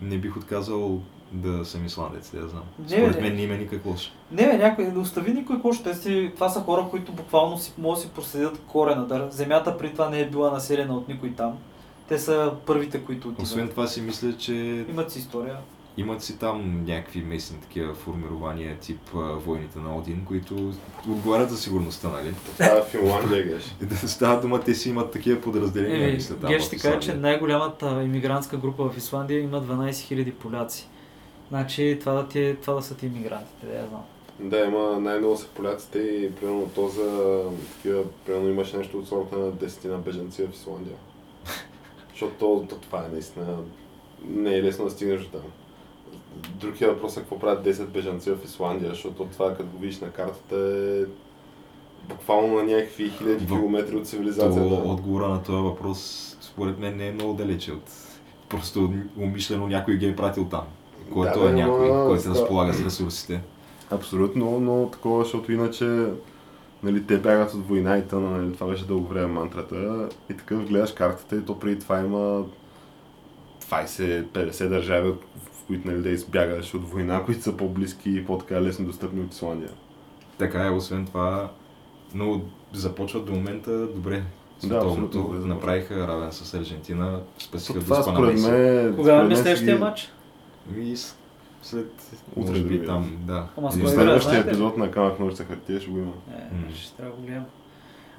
не 0.00 0.18
бих 0.18 0.36
отказал 0.36 1.00
да 1.32 1.64
съм 1.64 1.86
исландец, 1.86 2.30
да 2.30 2.38
я 2.38 2.48
знам. 2.48 2.62
Не, 2.78 2.88
Според 2.88 3.20
мен 3.20 3.34
не 3.36 3.42
има 3.42 3.54
никак 3.54 3.86
лошо. 3.86 4.10
Не, 4.32 4.46
бе, 4.46 4.56
някой, 4.58 4.84
да 4.84 5.00
остави 5.00 5.32
никой 5.32 5.56
какво 5.56 5.72
ще 5.72 5.94
си, 5.94 6.30
това 6.34 6.48
са 6.48 6.60
хора, 6.60 6.86
които 6.90 7.12
буквално 7.12 7.58
си, 7.58 7.72
могат 7.78 7.96
да 7.98 8.02
си 8.02 8.10
проследят 8.14 8.60
корена. 8.66 9.06
Да, 9.06 9.28
земята 9.30 9.78
при 9.78 9.92
това 9.92 10.08
не 10.10 10.20
е 10.20 10.28
била 10.28 10.50
населена 10.50 10.96
от 10.96 11.08
никой 11.08 11.32
там. 11.32 11.52
Те 12.08 12.18
са 12.18 12.52
първите, 12.66 13.00
които 13.00 13.28
отиват. 13.28 13.46
Освен 13.46 13.68
това 13.68 13.86
си 13.86 14.00
мисля, 14.00 14.36
че 14.38 14.54
Имат 14.90 15.10
си 15.12 15.18
история. 15.18 15.56
имат 15.96 16.22
си 16.22 16.38
там 16.38 16.84
някакви 16.84 17.20
местни 17.20 17.60
такива 17.60 17.94
формирования, 17.94 18.76
тип 18.80 19.00
а, 19.14 19.18
войните 19.18 19.78
на 19.78 19.96
Один, 19.96 20.24
които 20.24 20.72
отговарят 21.08 21.50
за 21.50 21.56
сигурността, 21.56 22.08
нали? 22.08 22.34
Това 22.58 22.66
е 22.66 22.82
Финландия, 22.90 23.46
геш. 23.46 23.74
Да 23.88 23.96
става 24.08 24.40
дума, 24.40 24.60
те 24.60 24.74
си 24.74 24.90
имат 24.90 25.10
такива 25.12 25.40
подразделения, 25.40 26.08
Е, 26.08 26.12
мисля, 26.12 26.36
там. 26.36 26.50
Геш 26.50 26.62
ще 26.62 26.76
ти 26.76 26.82
кажа, 26.82 27.00
че 27.00 27.14
най-голямата 27.14 28.02
иммигрантска 28.04 28.56
група 28.56 28.90
в 28.90 28.96
Исландия 28.96 29.40
има 29.40 29.62
12 29.62 29.90
000 29.90 30.32
поляци. 30.32 30.88
Значи 31.48 31.96
това 32.00 32.12
да, 32.12 32.28
ти 32.28 32.40
е, 32.40 32.54
това 32.54 32.74
да 32.74 32.82
са 32.82 32.96
ти 32.96 33.06
иммигрантите, 33.06 33.66
да 33.66 33.74
я 33.74 33.86
знам. 33.86 34.04
Да, 34.40 34.58
има 34.60 35.00
най-много 35.00 35.36
са 35.36 35.48
поляците 35.48 35.98
и 35.98 36.34
примерно 36.34 36.70
то 36.74 36.88
за 36.88 37.42
такива, 37.74 38.02
примерно 38.26 38.48
имаше 38.48 38.76
нещо 38.76 38.98
от 38.98 39.08
сорта 39.08 39.38
на 39.38 39.52
10 39.52 39.84
на 39.84 39.98
бежанци 39.98 40.46
в 40.46 40.54
Исландия. 40.54 40.96
Защото 42.10 42.34
то, 42.34 42.66
то, 42.68 42.76
това 42.76 42.98
е 42.98 43.12
наистина, 43.12 43.56
не 44.24 44.54
е 44.54 44.62
лесно 44.62 44.84
да 44.84 44.90
стигнеш 44.90 45.20
до 45.20 45.28
там. 45.28 45.40
Другия 46.48 46.92
въпрос 46.92 47.16
е 47.16 47.20
какво 47.20 47.38
правят 47.38 47.66
10 47.66 47.86
бежанци 47.86 48.30
в 48.30 48.44
Исландия, 48.44 48.90
защото 48.90 49.24
това 49.24 49.54
като 49.54 49.68
го 49.68 49.78
видиш 49.78 50.00
на 50.00 50.10
картата 50.10 50.56
е 50.56 51.04
буквално 52.08 52.54
на 52.54 52.62
някакви 52.62 53.10
хиляди 53.10 53.44
В- 53.44 53.48
километри 53.48 53.96
от 53.96 54.02
То, 54.02 54.08
цивилизацията. 54.08 54.74
отговора 54.74 55.28
на 55.28 55.42
този 55.42 55.62
въпрос, 55.62 56.00
според 56.40 56.78
мен, 56.78 56.96
не 56.96 57.06
е 57.08 57.12
много 57.12 57.32
далече 57.32 57.72
от... 57.72 57.90
Просто 58.48 58.92
умишлено 59.18 59.66
някой 59.66 59.96
ги 59.96 60.06
е 60.06 60.16
пратил 60.16 60.44
там. 60.44 60.62
Който 61.12 61.40
Да, 61.40 61.50
е 61.50 61.52
някой, 61.52 61.90
ама, 61.90 62.06
който 62.06 62.22
ста- 62.22 62.30
разполага 62.30 62.74
с 62.74 62.84
ресурсите. 62.84 63.40
Абсолютно, 63.90 64.60
но 64.60 64.88
такова, 64.90 65.24
защото 65.24 65.52
иначе 65.52 66.06
нали, 66.82 67.06
те 67.06 67.18
бягат 67.18 67.54
от 67.54 67.68
война 67.68 67.98
и 67.98 68.02
тъна, 68.02 68.30
нали, 68.30 68.52
това 68.52 68.66
беше 68.66 68.86
дълго 68.86 69.08
време 69.08 69.26
мантрата. 69.26 70.08
И 70.30 70.34
такъв 70.34 70.68
гледаш 70.68 70.92
картата 70.92 71.36
и 71.36 71.44
то 71.44 71.58
преди 71.58 71.78
това 71.78 72.00
има 72.00 72.44
20-50 73.70 74.68
държави, 74.68 75.10
в 75.52 75.66
които 75.66 75.88
нали, 75.88 76.02
да 76.02 76.10
избягаш 76.10 76.74
от 76.74 76.90
война, 76.90 77.22
които 77.26 77.42
са 77.42 77.56
по-близки 77.56 78.10
и 78.10 78.24
по-така 78.24 78.62
лесно 78.62 78.86
достъпни 78.86 79.20
от 79.20 79.34
Исландия. 79.34 79.70
Така 80.38 80.66
е, 80.66 80.70
освен 80.70 81.06
това, 81.06 81.50
но 82.14 82.40
започват 82.72 83.24
до 83.24 83.32
момента 83.32 83.86
добре. 83.86 84.22
Световното 84.58 85.18
започват. 85.18 85.46
направиха 85.46 86.08
равен 86.08 86.32
с 86.32 86.54
Аржентина, 86.54 87.20
спасиха 87.38 87.78
Меси. 88.20 88.50
мен... 88.50 88.96
Кога 88.96 89.28
е 89.32 89.36
следващия 89.36 89.78
матч? 89.78 90.12
И 90.76 90.96
след, 91.62 91.92
Утре 92.36 92.60
би 92.60 92.86
там, 92.86 93.16
да. 93.20 93.46
Ама 93.56 93.72
с 93.72 93.76
И 93.76 93.86
следващия 93.88 94.40
епизод 94.40 94.76
на 94.76 94.90
Камък 94.90 95.20
ножица 95.20 95.44
хартия 95.44 95.80
ще 95.80 95.90
го 95.90 95.98
има. 95.98 96.12
Е, 96.70 96.74
ще 96.74 96.96
трябва 96.96 97.12
да 97.12 97.20
го 97.20 97.26
гледам. 97.26 97.44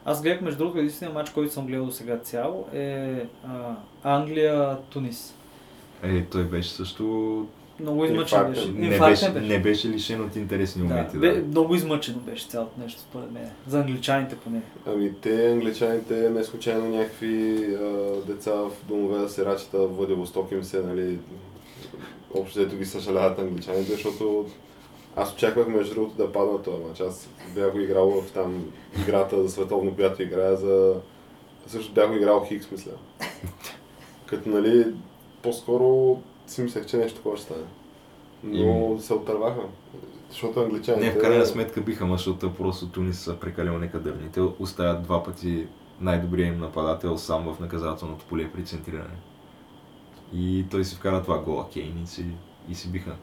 Аз 0.05 0.21
гледах, 0.21 0.41
между 0.41 0.57
другото, 0.57 0.79
единствения 0.79 1.13
матч, 1.13 1.29
който 1.29 1.53
съм 1.53 1.65
гледал 1.67 1.85
до 1.85 1.91
сега 1.91 2.17
цял 2.17 2.65
е 2.73 3.23
а, 3.47 3.75
Англия-Тунис. 4.03 5.33
Е, 6.03 6.23
той 6.25 6.43
беше 6.43 6.69
също... 6.69 7.47
Много 7.79 8.05
измъчен 8.05 8.47
беше. 8.53 8.71
Не 8.71 8.87
Инфарктен 8.87 9.33
беше, 9.33 9.45
не 9.47 9.59
беше 9.61 9.89
лишен 9.89 10.21
от 10.21 10.35
интересни 10.35 10.81
Да, 10.81 10.87
моменти. 10.87 11.17
бе, 11.17 11.31
Да. 11.41 11.47
много 11.47 11.75
измъчено 11.75 12.19
беше 12.19 12.47
цялото 12.47 12.79
нещо, 12.81 13.01
според 13.01 13.31
мен. 13.31 13.49
За 13.67 13.79
англичаните 13.79 14.35
поне. 14.35 14.61
Ами 14.87 15.13
те, 15.21 15.51
англичаните, 15.51 16.29
не 16.29 16.43
случайно 16.43 16.89
някакви 16.89 17.65
а, 17.75 18.13
деца 18.27 18.51
в 18.51 18.71
домове 18.87 19.19
да 19.19 19.29
се 19.29 19.45
рачат, 19.45 19.69
в 19.73 19.87
Владивосток 19.87 20.51
им 20.51 20.63
се, 20.63 20.79
нали, 20.81 21.17
общо 22.33 22.59
взето 22.59 22.77
ги 22.77 22.85
съжаляват 22.85 23.39
англичаните, 23.39 23.91
защото 23.91 24.45
аз 25.15 25.33
очаквах 25.33 25.67
между 25.67 25.93
другото 25.93 26.15
да 26.17 26.31
падна 26.31 26.61
този 26.61 26.83
матч. 26.83 26.99
Аз 26.99 27.29
бях 27.55 27.71
го 27.71 27.79
играл 27.79 28.21
в 28.21 28.31
там 28.31 28.65
играта 29.01 29.43
за 29.43 29.49
световно, 29.49 29.95
която 29.95 30.23
играя 30.23 30.57
за... 30.57 30.95
Също 31.67 31.93
бях 31.93 32.09
го 32.09 32.15
играл 32.15 32.45
Хикс, 32.45 32.71
мисля. 32.71 32.91
Като, 34.25 34.49
нали, 34.49 34.93
по-скоро 35.41 36.17
си 36.47 36.61
мислех, 36.61 36.85
че 36.85 36.97
нещо 36.97 37.17
такова 37.17 37.37
ще 37.37 37.45
стане. 37.45 37.65
Но 38.43 38.99
се 38.99 39.13
отърваха. 39.13 39.61
Защото 40.29 40.59
англичаните... 40.59 41.05
Не, 41.05 41.11
в 41.11 41.21
крайна 41.21 41.45
сметка 41.45 41.81
биха, 41.81 42.07
защото 42.11 42.53
просто 42.53 42.87
Тунис 42.87 43.19
са 43.19 43.35
прекалено 43.35 43.79
некадърни. 43.79 44.31
Те 44.31 44.41
оставят 44.41 45.03
два 45.03 45.23
пъти 45.23 45.67
най-добрия 46.01 46.47
им 46.47 46.59
нападател 46.59 47.17
сам 47.17 47.53
в 47.53 47.59
наказателното 47.59 48.25
поле 48.25 48.51
при 48.51 48.65
центриране. 48.65 49.15
И 50.33 50.65
той 50.71 50.85
си 50.85 50.95
вкара 50.95 51.21
това 51.21 51.37
гола 51.37 51.69
Кейн 51.73 52.03
и 52.03 52.07
си, 52.07 52.25
и 52.69 52.75
си 52.75 52.87
биха. 52.87 53.15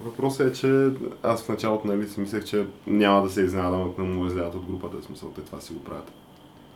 Въпросът 0.00 0.56
е, 0.56 0.60
че 0.60 0.90
аз 1.22 1.42
в 1.42 1.48
началото 1.48 1.86
нали, 1.86 2.08
си 2.08 2.20
мислех, 2.20 2.44
че 2.44 2.66
няма 2.86 3.22
да 3.22 3.30
се 3.30 3.40
изненадам, 3.40 3.90
ако 3.90 4.02
не 4.02 4.08
му 4.08 4.26
излязат 4.26 4.54
от 4.54 4.66
групата, 4.66 4.96
в 4.96 5.04
смисъл, 5.04 5.28
те 5.28 5.40
това 5.40 5.60
си 5.60 5.72
го 5.72 5.80
правят. 5.80 6.12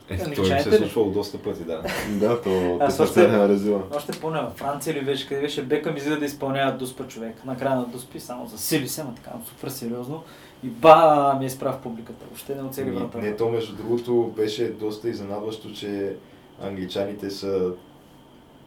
Е, 0.08 0.16
той 0.18 0.26
им 0.26 0.32
Англичаните 0.32 0.70
се 0.70 0.76
е 0.76 0.78
случвало 0.78 1.10
доста 1.10 1.38
пъти, 1.38 1.64
да. 1.64 1.82
Да, 2.10 2.42
то 2.42 2.78
Аз 2.80 3.00
още- 3.00 3.28
на 3.28 3.48
резила. 3.48 3.82
Още 3.96 4.20
помня, 4.20 4.50
Франция 4.56 4.94
ли 4.94 5.04
беше, 5.04 5.28
къде 5.28 5.40
беше 5.40 5.62
Бекъм 5.62 5.96
излиза 5.96 6.18
да 6.18 6.24
изпълнява 6.24 6.78
дуспа 6.78 7.06
човек. 7.06 7.44
Накрая 7.44 7.76
на 7.76 7.86
дуспи, 7.86 8.20
само 8.20 8.46
за 8.46 8.58
сили 8.58 8.88
се, 8.88 9.00
ама 9.00 9.14
така 9.14 9.30
супер 9.48 9.68
сериозно. 9.68 10.22
И 10.64 10.68
ба, 10.68 11.36
ми 11.38 11.46
е 11.46 11.50
справ 11.50 11.78
публиката. 11.82 12.24
Въобще 12.24 12.54
не 12.54 12.62
оцели 12.62 12.88
Ами, 12.88 12.96
врата. 12.96 13.18
Не, 13.18 13.36
то 13.36 13.48
между 13.48 13.76
другото 13.76 14.32
беше 14.36 14.68
доста 14.68 15.08
изненадващо, 15.08 15.72
че 15.72 16.16
англичаните 16.62 17.30
са... 17.30 17.72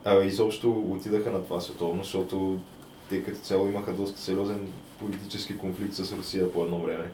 А, 0.10 0.24
изобщо 0.24 0.72
отидаха 0.90 1.32
на 1.32 1.44
това 1.44 1.62
световно, 1.62 2.04
защото 2.04 2.58
те 3.10 3.24
като 3.24 3.38
цяло 3.40 3.68
имаха 3.68 3.94
доста 3.94 4.20
сериозен 4.22 4.68
политически 5.00 5.58
конфликт 5.58 5.94
с 5.94 6.14
Русия 6.18 6.54
по 6.54 6.64
едно 6.64 6.78
време. 6.80 7.12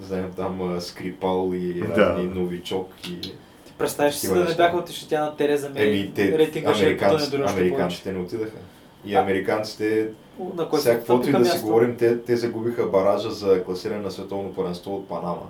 Знаем 0.00 0.32
там 0.36 0.76
а, 0.76 0.80
Скрипал 0.80 1.50
и 1.54 1.74
Да. 1.74 1.96
разни 1.96 2.24
Новичок 2.24 2.90
и... 3.08 3.20
Ти 3.20 3.32
представяш 3.78 4.14
си 4.14 4.28
да 4.28 4.44
не 4.44 4.54
бяха 4.54 4.76
отишли 4.76 5.08
тя 5.08 5.24
на 5.24 5.36
Тереза 5.36 5.70
Мей. 5.70 5.88
Еми, 5.88 6.12
те, 6.14 6.38
рейтинга 6.38 6.70
е 6.70 6.74
американци, 6.74 7.36
американците 7.36 8.12
не 8.12 8.18
отидаха. 8.18 8.56
И 9.04 9.14
американците, 9.14 10.08
На 10.54 10.68
кой 10.68 10.80
сега 10.80 10.92
се 10.92 10.98
каквото 10.98 11.28
и 11.28 11.32
да 11.32 11.44
си 11.44 11.50
място? 11.50 11.66
говорим, 11.66 11.96
те, 11.96 12.22
те 12.22 12.36
загубиха 12.36 12.86
баража 12.86 13.30
за 13.30 13.64
класиране 13.64 14.00
на 14.02 14.10
световно 14.10 14.54
първенство 14.54 14.96
от 14.96 15.08
Панама. 15.08 15.46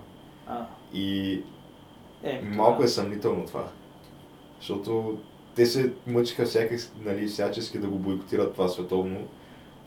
А, 0.46 0.66
И 0.94 1.40
е, 2.24 2.40
Малко 2.44 2.84
е 2.84 2.88
съмнително 2.88 3.46
това. 3.46 3.64
Защото 4.60 5.18
те 5.56 5.66
се 5.66 5.90
мъчиха 6.06 6.44
всякак, 6.44 6.80
нали, 7.04 7.26
всячески 7.26 7.78
да 7.78 7.86
го 7.86 7.98
бойкотират 7.98 8.52
това 8.52 8.68
световно 8.68 9.18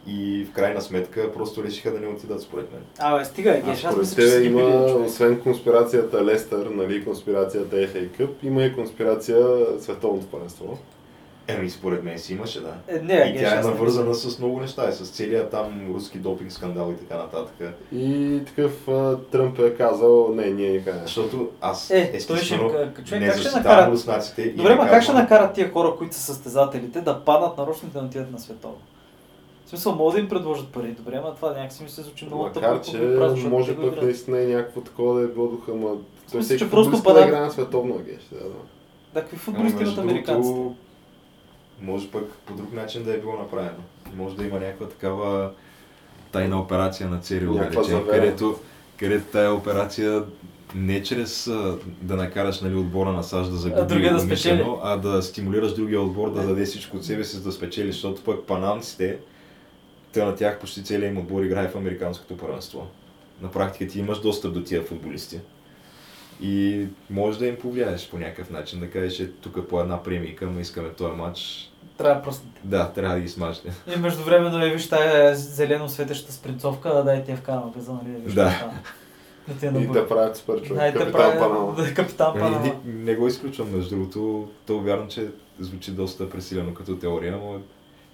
и 0.07 0.47
в 0.51 0.53
крайна 0.53 0.81
сметка 0.81 1.33
просто 1.33 1.63
решиха 1.63 1.91
да 1.91 1.99
не 1.99 2.07
отидат 2.07 2.41
според 2.41 2.73
мен. 2.73 2.81
Абе, 2.99 3.25
стига, 3.25 3.61
Геш, 3.65 3.83
аз 3.83 3.93
според 3.93 3.99
мисля, 3.99 4.21
че 4.21 4.43
има, 4.43 4.59
били, 4.59 5.05
освен 5.05 5.39
конспирацията 5.39 6.25
Лестър, 6.25 6.65
нали, 6.65 7.05
конспирацията 7.05 7.75
FA 7.75 8.09
Cup, 8.09 8.29
има 8.43 8.63
и 8.63 8.73
конспирация 8.73 9.37
Световното 9.79 10.27
първенство. 10.27 10.77
Еми, 11.49 11.69
според 11.69 12.03
мен 12.03 12.19
си 12.19 12.33
имаше, 12.33 12.61
да. 12.61 12.73
Е, 12.87 12.99
не, 12.99 13.13
и 13.13 13.31
Геш, 13.33 13.41
тя 13.41 13.59
е 13.59 13.61
навързана 13.61 14.15
с 14.15 14.39
много 14.39 14.59
неща, 14.59 14.89
и 14.89 14.93
с 14.93 15.09
целият 15.09 15.51
там 15.51 15.65
руски 15.89 16.17
допинг 16.17 16.51
скандал 16.51 16.91
и 16.91 16.97
така 16.97 17.17
нататък. 17.17 17.73
И 17.91 18.39
такъв 18.47 18.87
а, 18.87 19.17
Тръмп 19.21 19.59
е 19.59 19.69
казал, 19.69 20.29
не, 20.29 20.45
ние 20.45 20.71
не. 20.71 20.93
Защото 21.03 21.49
аз 21.61 21.91
Е, 21.91 21.93
той 21.93 22.07
ще 22.07 22.17
естествено 22.17 22.69
ка- 22.69 23.03
човек, 23.03 23.21
не 23.21 23.27
как 23.27 23.35
ще 23.35 23.43
защитавам 23.43 23.63
накарат? 23.71 23.93
руснаците. 23.93 24.49
Добре, 24.49 24.75
ма 24.75 24.87
как 24.87 25.03
ще 25.03 25.13
накарат 25.13 25.53
тия 25.53 25.71
хора, 25.71 25.95
които 25.97 26.15
са 26.15 26.21
състезателите, 26.21 27.01
да 27.01 27.19
паднат 27.19 27.57
нарочно 27.57 27.89
да 27.89 27.99
отидат 27.99 28.31
на 28.31 28.39
световно? 28.39 28.77
В 29.65 29.69
смисъл, 29.69 29.95
могат 29.95 30.13
да 30.13 30.19
им 30.19 30.29
предложат 30.29 30.67
пари, 30.67 30.87
добре, 30.89 31.15
ама 31.15 31.35
това 31.35 31.49
някакси 31.49 31.83
ми 31.83 31.89
се 31.89 32.01
звучи 32.01 32.25
много 32.25 32.43
Макар, 32.43 32.61
тъпо, 32.61 32.85
че 32.85 32.97
го 32.97 33.15
празно, 33.15 33.29
защото 33.29 33.49
може 33.49 33.75
пък 33.75 33.85
играят. 33.85 34.03
наистина 34.03 34.39
и 34.39 34.47
някакво 34.47 34.81
такова 34.81 35.15
да 35.15 35.25
е 35.25 35.27
било 35.27 35.47
духа, 35.47 35.73
ма... 35.73 35.87
Той 35.87 35.97
смисъл, 36.23 36.41
всеки 36.41 36.59
че 36.59 36.69
просто 36.69 36.83
футболист 36.85 37.03
да 37.05 37.09
падат- 37.11 37.27
играе 37.27 37.41
на 37.41 37.51
световно 37.51 37.95
агеш, 37.95 38.21
да, 38.31 38.39
да. 38.39 38.45
Да, 39.13 39.21
какви 39.21 39.37
футболисти 39.37 39.83
имат 39.83 39.97
американците? 39.97 40.59
Може 41.81 42.11
пък 42.11 42.31
по 42.45 42.53
друг 42.53 42.73
начин 42.73 43.03
да 43.03 43.13
е 43.13 43.17
било 43.17 43.37
направено. 43.37 43.83
Може 44.15 44.35
да 44.35 44.43
има 44.43 44.59
някаква 44.59 44.87
такава 44.87 45.51
тайна 46.31 46.61
операция 46.61 47.09
на 47.09 47.19
ЦРУ, 47.19 47.53
да 47.53 47.71
речем, 47.71 48.05
където, 48.09 48.59
където 48.97 49.25
тая 49.31 49.53
операция 49.53 50.23
не 50.75 51.03
чрез 51.03 51.47
а, 51.47 51.77
да 52.01 52.15
накараш 52.15 52.61
нали, 52.61 52.75
отбора 52.75 53.11
на 53.11 53.23
САЩ 53.23 53.51
да 53.51 53.57
загуби 53.57 53.87
другия 53.87 54.13
да 54.13 54.19
спечели. 54.19 54.65
а 54.83 54.97
да 54.97 55.21
стимулираш 55.23 55.73
другия 55.73 56.01
отбор 56.01 56.33
да 56.33 56.47
даде 56.47 56.65
всичко 56.65 56.97
от 56.97 57.05
себе 57.05 57.23
си, 57.23 57.35
за 57.35 57.43
да 57.43 57.51
спечели, 57.51 57.91
защото 57.91 58.23
пък 58.23 58.45
панамците, 58.45 59.17
те 60.11 60.25
на 60.25 60.35
тях 60.35 60.59
почти 60.59 60.83
целият 60.83 61.11
им 61.11 61.17
отбор 61.17 61.43
играе 61.43 61.67
в 61.67 61.75
американското 61.75 62.37
първенство. 62.37 62.87
На 63.41 63.51
практика 63.51 63.91
ти 63.91 63.99
имаш 63.99 64.19
достъп 64.19 64.53
до 64.53 64.63
тия 64.63 64.83
футболисти. 64.83 65.39
И 66.41 66.85
можеш 67.09 67.39
да 67.39 67.47
им 67.47 67.55
повлияеш 67.55 68.09
по 68.09 68.17
някакъв 68.17 68.49
начин, 68.49 68.79
да 68.79 68.89
кажеш, 68.89 69.13
че 69.13 69.31
тук 69.31 69.67
по 69.67 69.81
една 69.81 70.03
премийка, 70.03 70.45
но 70.45 70.59
искаме 70.59 70.89
този 70.89 71.13
матч 71.13 71.69
трябва 71.97 72.21
просто. 72.21 72.45
Да, 72.63 72.91
трябва 72.91 73.15
да 73.15 73.21
ги 73.21 73.29
смажете. 73.29 73.71
И 73.95 73.99
междувременно 73.99 74.65
е, 74.65 74.69
виж 74.69 74.89
тая 74.89 75.35
зелено 75.35 75.89
светеща 75.89 76.31
спринцовка, 76.31 76.89
да 76.89 77.03
дай 77.03 77.23
те 77.23 77.35
в 77.35 77.41
канал 77.41 77.73
газа, 77.75 77.93
нали? 77.93 78.13
да 78.13 78.19
Виж 78.19 78.33
Да. 78.33 78.71
Да 79.47 79.53
ти 79.53 79.65
е 79.65 79.81
И 79.81 79.87
да 79.87 80.07
правят 80.07 80.37
супер 80.37 80.61
човек. 80.61 80.77
Дай 80.81 80.91
те 80.93 80.97
Капитан 80.99 81.21
прави- 81.21 81.39
Панама. 81.39 81.75
Да, 81.77 81.93
капитан 81.93 82.33
Панама. 82.33 82.59
не, 82.59 82.75
не 82.93 83.15
го 83.15 83.27
изключвам, 83.27 83.75
между 83.75 83.89
другото, 83.89 84.49
то 84.65 84.79
вярно, 84.79 85.07
че 85.07 85.27
звучи 85.59 85.91
доста 85.91 86.29
пресилено 86.29 86.73
като 86.73 86.95
теория, 86.95 87.31
но 87.33 87.59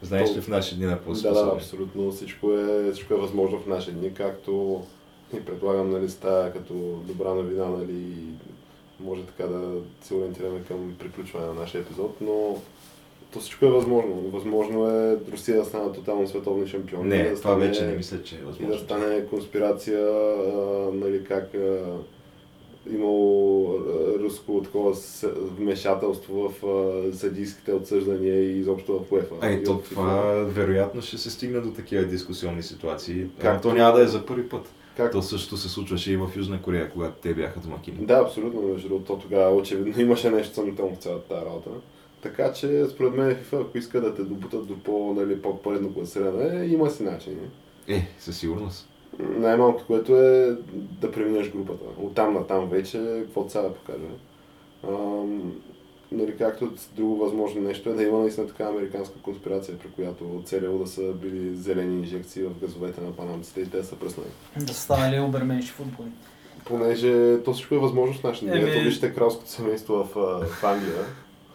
знаеш 0.01 0.30
То- 0.30 0.38
ли 0.38 0.41
в 0.41 0.47
наши 0.47 0.76
дни 0.76 0.86
на 0.86 0.91
Да, 0.91 0.97
по-способни? 0.97 1.49
да, 1.49 1.55
абсолютно. 1.55 2.11
Всичко 2.11 2.51
е, 2.51 2.91
всичко 2.91 3.13
е 3.13 3.17
възможно 3.17 3.59
в 3.59 3.67
наши 3.67 3.91
дни, 3.91 4.13
както 4.13 4.84
и 5.34 5.45
предлагам, 5.45 5.89
нали, 5.89 6.09
стая 6.09 6.53
като 6.53 6.73
добра 7.03 7.34
новина, 7.34 7.65
нали, 7.67 8.13
може 8.99 9.23
така 9.23 9.43
да 9.45 9.71
се 10.01 10.13
ориентираме 10.13 10.59
към 10.63 10.95
приключване 10.99 11.45
на 11.47 11.53
нашия 11.53 11.81
епизод, 11.81 12.15
но 12.21 12.57
то 13.34 13.39
всичко 13.39 13.65
е 13.65 13.71
възможно. 13.71 14.15
Възможно 14.15 14.88
е 14.89 15.17
Русия 15.31 15.57
да 15.57 15.65
стане 15.65 15.91
тотално 15.93 16.27
световни 16.27 16.67
шампиони. 16.67 17.09
Не, 17.09 17.17
да 17.19 17.29
това 17.29 17.38
стане- 17.38 17.67
вече 17.67 17.86
не 17.86 17.95
мисля, 17.95 18.23
че 18.23 18.36
е 18.36 18.38
И 18.38 18.41
да 18.41 18.47
възможно. 18.47 18.79
стане 18.79 19.25
конспирация, 19.25 19.99
а, 19.99 20.55
нали, 20.93 21.23
как 21.23 21.55
а, 21.55 21.84
имало 22.89 23.79
руско 24.19 24.61
такова 24.63 24.95
вмешателство 25.49 26.49
в 26.51 26.65
а, 26.65 27.13
съдийските 27.13 27.73
отсъждания 27.73 28.43
и 28.43 28.59
изобщо 28.59 28.99
в 28.99 29.11
УЕФА. 29.11 29.36
А 29.41 29.49
И 29.49 29.63
то 29.63 29.77
това 29.79 30.21
вероятно 30.47 31.01
ще 31.01 31.17
се 31.17 31.29
стигне 31.31 31.59
до 31.59 31.71
такива 31.71 32.03
дискусионни 32.03 32.63
ситуации. 32.63 33.21
Как 33.21 33.31
Както- 33.41 33.69
то 33.69 33.75
няма 33.75 33.97
да 33.97 34.03
е 34.03 34.07
за 34.07 34.25
първи 34.25 34.49
път. 34.49 34.61
Как 34.98 35.12
То 35.12 35.22
също 35.22 35.58
се 35.58 35.70
случваше 35.70 36.12
и 36.12 36.18
в 36.18 36.30
Южна 36.36 36.62
Корея, 36.62 36.89
когато 36.91 37.22
те 37.22 37.34
бяха 37.34 37.60
домакини. 37.60 38.06
Да, 38.06 38.14
абсолютно, 38.14 38.62
между 38.62 38.88
другото, 38.88 39.14
то 39.14 39.20
тогава 39.20 39.56
очевидно 39.56 39.94
имаше 40.02 40.30
нещо 40.30 40.56
съмнително 40.56 40.96
в 40.96 41.00
цялата 41.00 41.28
тази 41.28 41.46
работа. 41.46 41.70
Така 42.22 42.54
че, 42.54 42.86
според 42.86 43.14
мен, 43.14 43.36
FIFA, 43.36 43.62
ако 43.62 43.78
иска 43.78 44.02
да 44.02 44.16
те 44.16 44.24
добутат 44.24 44.68
до 44.68 44.80
по, 44.80 45.14
нали, 45.14 45.41
по-предно 45.41 45.94
класиране, 45.94 46.66
има 46.66 46.89
си 46.89 47.04
начини. 47.04 47.50
Е, 47.88 48.08
със 48.20 48.38
сигурност. 48.38 48.89
Най-малко, 49.20 49.84
което 49.88 50.16
е 50.16 50.58
да 51.02 51.12
преминеш 51.12 51.52
групата. 51.52 51.86
Оттам 52.02 52.34
на 52.34 52.48
там 52.48 52.70
вече, 52.70 53.22
какво 53.24 53.50
сега 53.50 53.64
да 53.64 53.74
покаже. 53.74 54.06
Ам, 54.88 55.54
нали, 56.14 56.38
както 56.38 56.72
друго 56.95 57.16
възможно 57.16 57.61
нещо 57.61 57.89
е 57.89 57.93
да 57.93 58.03
има 58.03 58.20
наистина 58.20 58.47
така 58.47 58.64
американска 58.64 59.20
конспирация, 59.22 59.78
при 59.78 59.89
която 59.89 60.41
целяло 60.45 60.80
да 60.80 60.88
са 60.88 61.01
били 61.01 61.55
зелени 61.55 61.99
инжекции 61.99 62.43
в 62.43 62.59
газовете 62.61 63.01
на 63.01 63.11
панамците 63.11 63.61
и 63.61 63.70
те 63.70 63.84
са 63.84 63.95
пръснали. 63.95 64.28
Да 64.57 64.74
са 64.74 64.82
станали 64.82 65.20
оберменши 65.20 65.72
футболи. 65.72 66.09
Понеже 66.66 67.43
то 67.43 67.53
всичко 67.53 67.76
е 67.76 67.80
възможно 67.80 68.16
в 68.16 68.24
нашите 68.24 68.45
дни. 68.45 68.59
Ето 68.59 68.84
вижте 68.84 69.14
кралското 69.14 69.49
семейство 69.49 69.93
в, 69.93 70.14
в 70.45 70.64
Англия. 70.64 71.05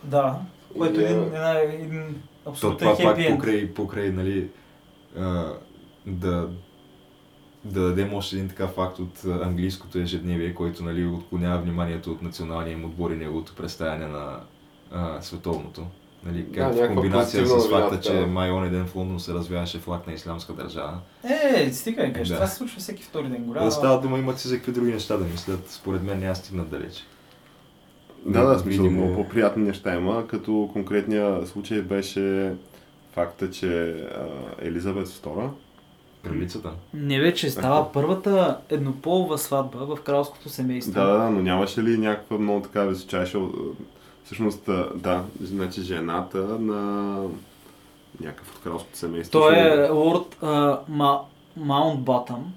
Да. 0.04 0.38
Което 0.78 1.00
И, 1.00 1.04
е 1.04 1.06
един, 1.06 1.18
а, 1.18 1.24
една, 1.26 1.60
един 1.60 2.14
То 2.44 2.50
абсолютен 2.50 2.78
това 2.96 3.10
пак 3.10 3.16
хепи 3.16 3.34
покрай, 3.34 3.74
покрай 3.74 4.10
нали, 4.10 4.48
а, 5.16 5.52
да, 6.06 6.48
да 7.64 7.82
дадем 7.82 8.14
още 8.14 8.36
един 8.36 8.48
така 8.48 8.66
факт 8.66 8.98
от 8.98 9.24
английското 9.24 9.98
ежедневие, 9.98 10.54
който 10.54 10.84
нали, 10.84 11.06
отклонява 11.06 11.58
вниманието 11.58 12.10
от 12.10 12.22
националния 12.22 12.72
им 12.72 12.84
отбор 12.84 13.10
и 13.10 13.16
неговото 13.16 13.54
представяне 13.54 14.06
на 14.06 14.40
а, 14.92 15.22
световното. 15.22 15.86
Нали, 16.24 16.42
Да, 16.42 16.52
как 16.54 16.72
в 16.72 16.76
някаква 16.76 16.94
комбинация 16.94 17.46
с 17.46 17.68
факта, 17.68 18.00
че 18.00 18.12
да. 18.12 18.26
май 18.26 18.50
онен 18.50 18.70
ден 18.72 18.86
в 18.86 18.96
Лондон 18.96 19.20
се 19.20 19.34
развяваше 19.34 19.78
флаг 19.78 20.06
на 20.06 20.12
ислямска 20.12 20.52
държава. 20.52 20.98
Е, 21.54 21.72
стига, 21.72 22.12
кажеш, 22.12 22.28
Да. 22.28 22.34
това 22.34 22.46
се 22.46 22.56
случва 22.56 22.80
всеки 22.80 23.02
втори 23.02 23.28
ден. 23.28 23.44
Голяма. 23.44 23.64
Да 23.66 23.70
става 23.72 24.00
дума, 24.00 24.18
имат 24.18 24.38
си 24.38 24.48
за 24.48 24.56
какви 24.56 24.72
други 24.72 24.92
неща 24.92 25.16
да 25.16 25.24
мислят. 25.24 25.70
Според 25.70 26.02
мен 26.02 26.18
няма 26.18 26.34
стигнат 26.36 26.68
далеч. 26.68 27.06
Да, 28.26 28.40
да, 28.42 28.46
Да, 28.48 28.58
смисъл, 28.58 28.82
видимо. 28.84 29.04
много 29.06 29.22
по-приятни 29.22 29.62
неща 29.64 29.94
има, 29.94 30.26
като 30.26 30.70
конкретния 30.72 31.46
случай 31.46 31.82
беше 31.82 32.54
факта, 33.12 33.50
че 33.50 33.90
а, 33.90 34.26
Елизабет 34.62 35.08
II, 35.08 35.48
Кралицата. 36.28 36.70
Не 36.94 37.20
вече 37.20 37.50
става 37.50 37.80
Ако- 37.80 37.92
първата 37.92 38.58
еднополова 38.70 39.38
сватба 39.38 39.78
в 39.86 40.02
кралското 40.02 40.48
семейство. 40.48 40.92
да, 40.92 41.06
да, 41.06 41.18
да, 41.18 41.30
но 41.30 41.40
нямаше 41.42 41.82
ли 41.82 41.98
някаква 41.98 42.38
много 42.38 42.60
така 42.62 42.84
височайша, 42.84 43.38
всъщност, 44.24 44.62
да, 44.94 45.22
значи 45.42 45.82
жената 45.82 46.38
на 46.60 47.16
някакъв 48.20 48.56
от 48.56 48.62
кралското 48.62 48.98
семейство. 48.98 49.40
Той 49.40 49.54
е 49.56 49.90
лорд 49.90 50.36
а, 50.42 50.78
Ма, 50.88 51.20
Маунтбатъм, 51.56 52.52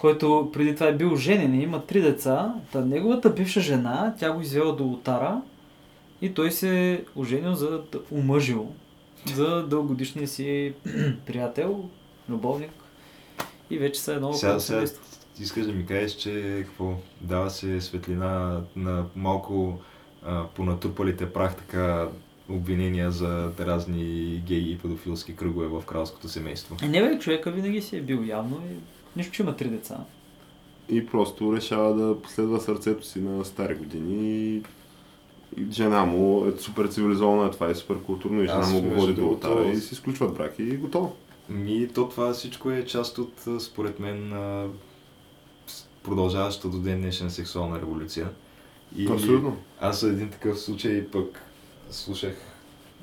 който 0.00 0.50
преди 0.52 0.74
това 0.74 0.86
е 0.86 0.94
бил 0.94 1.16
женен 1.16 1.54
и 1.54 1.62
има 1.62 1.82
три 1.82 2.00
деца. 2.00 2.54
Та 2.72 2.80
неговата 2.80 3.30
бивша 3.30 3.60
жена, 3.60 4.14
тя 4.18 4.32
го 4.32 4.40
извела 4.40 4.76
до 4.76 4.84
ултара 4.84 5.40
и 6.22 6.34
той 6.34 6.50
се 6.50 6.92
е 6.92 7.00
оженил 7.16 7.54
за 7.54 7.70
да 7.70 7.82
омъжил 8.12 8.68
за 9.34 9.66
дългогодишния 9.66 10.28
си 10.28 10.74
приятел, 11.26 11.84
любовник 12.28 12.70
и 13.70 13.78
вече 13.78 14.00
са 14.00 14.12
едно 14.12 14.32
Сега, 14.32 14.50
около 14.50 14.60
сега 14.60 14.76
семейство. 14.76 15.02
искаш 15.40 15.66
да 15.66 15.72
ми 15.72 15.86
кажеш, 15.86 16.12
че 16.12 16.62
какво, 16.66 16.94
дава 17.20 17.50
се 17.50 17.80
светлина 17.80 18.60
на 18.76 19.04
малко 19.16 19.78
а, 20.26 20.44
понатрупалите 20.54 21.32
прах 21.32 21.56
така 21.56 22.08
обвинения 22.48 23.10
за 23.10 23.50
разни 23.60 24.42
геи 24.46 24.72
и 24.72 24.78
педофилски 24.78 25.36
кръгове 25.36 25.66
в 25.66 25.82
кралското 25.86 26.28
семейство. 26.28 26.76
Е, 26.82 26.88
не 26.88 27.02
бе, 27.02 27.18
човека 27.18 27.50
винаги 27.50 27.82
си 27.82 27.96
е 27.96 28.00
бил 28.00 28.24
явно 28.26 28.56
и 28.56 28.76
нищо, 29.16 29.32
че 29.32 29.42
има 29.42 29.56
три 29.56 29.68
деца. 29.68 29.96
И 30.88 31.06
просто 31.06 31.56
решава 31.56 31.94
да 31.94 32.22
последва 32.22 32.60
сърцето 32.60 33.06
си 33.06 33.20
на 33.20 33.44
стари 33.44 33.74
години 33.74 34.54
и 34.56 34.62
жена 35.70 36.04
му 36.04 36.46
е 36.46 36.60
супер 36.60 36.86
цивилизована, 36.86 37.50
това 37.50 37.70
е 37.70 37.74
супер 37.74 38.02
културно 38.02 38.42
и 38.42 38.46
жена 38.46 38.58
Аз, 38.58 38.72
му 38.72 38.80
го 38.80 38.88
между 38.88 39.06
води 39.06 39.14
до 39.14 39.70
и 39.72 39.76
си 39.76 39.94
изключват 39.94 40.34
брак 40.34 40.54
и 40.58 40.76
готово. 40.76 41.16
Ми, 41.48 41.88
то 41.94 42.08
това 42.08 42.32
всичко 42.32 42.70
е 42.70 42.84
част 42.84 43.18
от, 43.18 43.32
според 43.60 44.00
мен, 44.00 44.32
продължаваща 46.02 46.68
до 46.68 46.78
ден 46.78 47.00
днешен 47.00 47.30
сексуална 47.30 47.80
революция. 47.80 48.28
И 48.96 49.08
Абсолютно. 49.12 49.56
аз 49.80 50.02
един 50.02 50.30
такъв 50.30 50.60
случай 50.60 51.06
пък 51.06 51.42
слушах 51.90 52.36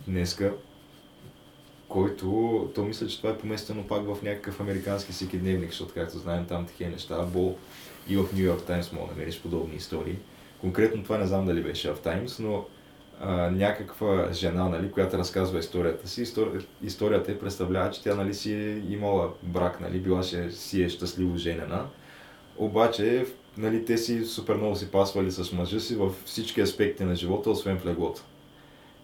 днеска, 0.07 0.53
който, 1.87 2.69
то 2.75 2.83
мисля, 2.83 3.07
че 3.07 3.17
това 3.17 3.29
е 3.29 3.37
поместено 3.37 3.87
пак 3.87 4.05
в 4.05 4.23
някакъв 4.23 4.59
американски 4.59 5.11
всекидневник, 5.11 5.69
защото 5.69 5.93
както 5.93 6.19
знаем 6.19 6.45
там 6.45 6.65
такива 6.65 6.89
неща, 6.89 7.25
бо 7.33 7.55
и 8.07 8.17
в 8.17 8.25
Нью 8.33 8.45
Йорк 8.45 8.63
Таймс 8.63 8.91
мога 8.91 9.07
да 9.07 9.11
намериш 9.11 9.41
подобни 9.41 9.75
истории. 9.75 10.15
Конкретно 10.61 11.03
това 11.03 11.17
не 11.17 11.27
знам 11.27 11.45
дали 11.45 11.63
беше 11.63 11.93
в 11.93 11.99
Таймс, 11.99 12.39
но 12.39 12.65
а, 13.23 13.51
някаква 13.51 14.27
жена, 14.33 14.69
нали, 14.69 14.91
която 14.91 15.17
разказва 15.17 15.59
историята 15.59 16.07
си. 16.07 16.21
История, 16.21 16.61
историята 16.83 17.31
е 17.31 17.37
представлява, 17.37 17.91
че 17.91 18.03
тя 18.03 18.15
нали, 18.15 18.33
си 18.33 18.53
е 18.53 18.83
имала 18.89 19.29
брак, 19.43 19.81
нали, 19.81 19.99
била 19.99 20.23
ще, 20.23 20.51
си 20.51 20.83
е 20.83 20.89
щастливо 20.89 21.37
женена. 21.37 21.85
Обаче, 22.57 23.25
нали, 23.57 23.85
те 23.85 23.97
си 23.97 24.25
супер 24.25 24.55
много 24.55 24.75
си 24.75 24.91
пасвали 24.91 25.31
с 25.31 25.51
мъжа 25.51 25.79
си 25.79 25.95
във 25.95 26.23
всички 26.25 26.61
аспекти 26.61 27.03
на 27.03 27.15
живота, 27.15 27.49
освен 27.49 27.79
в 27.79 27.85
леглото. 27.85 28.21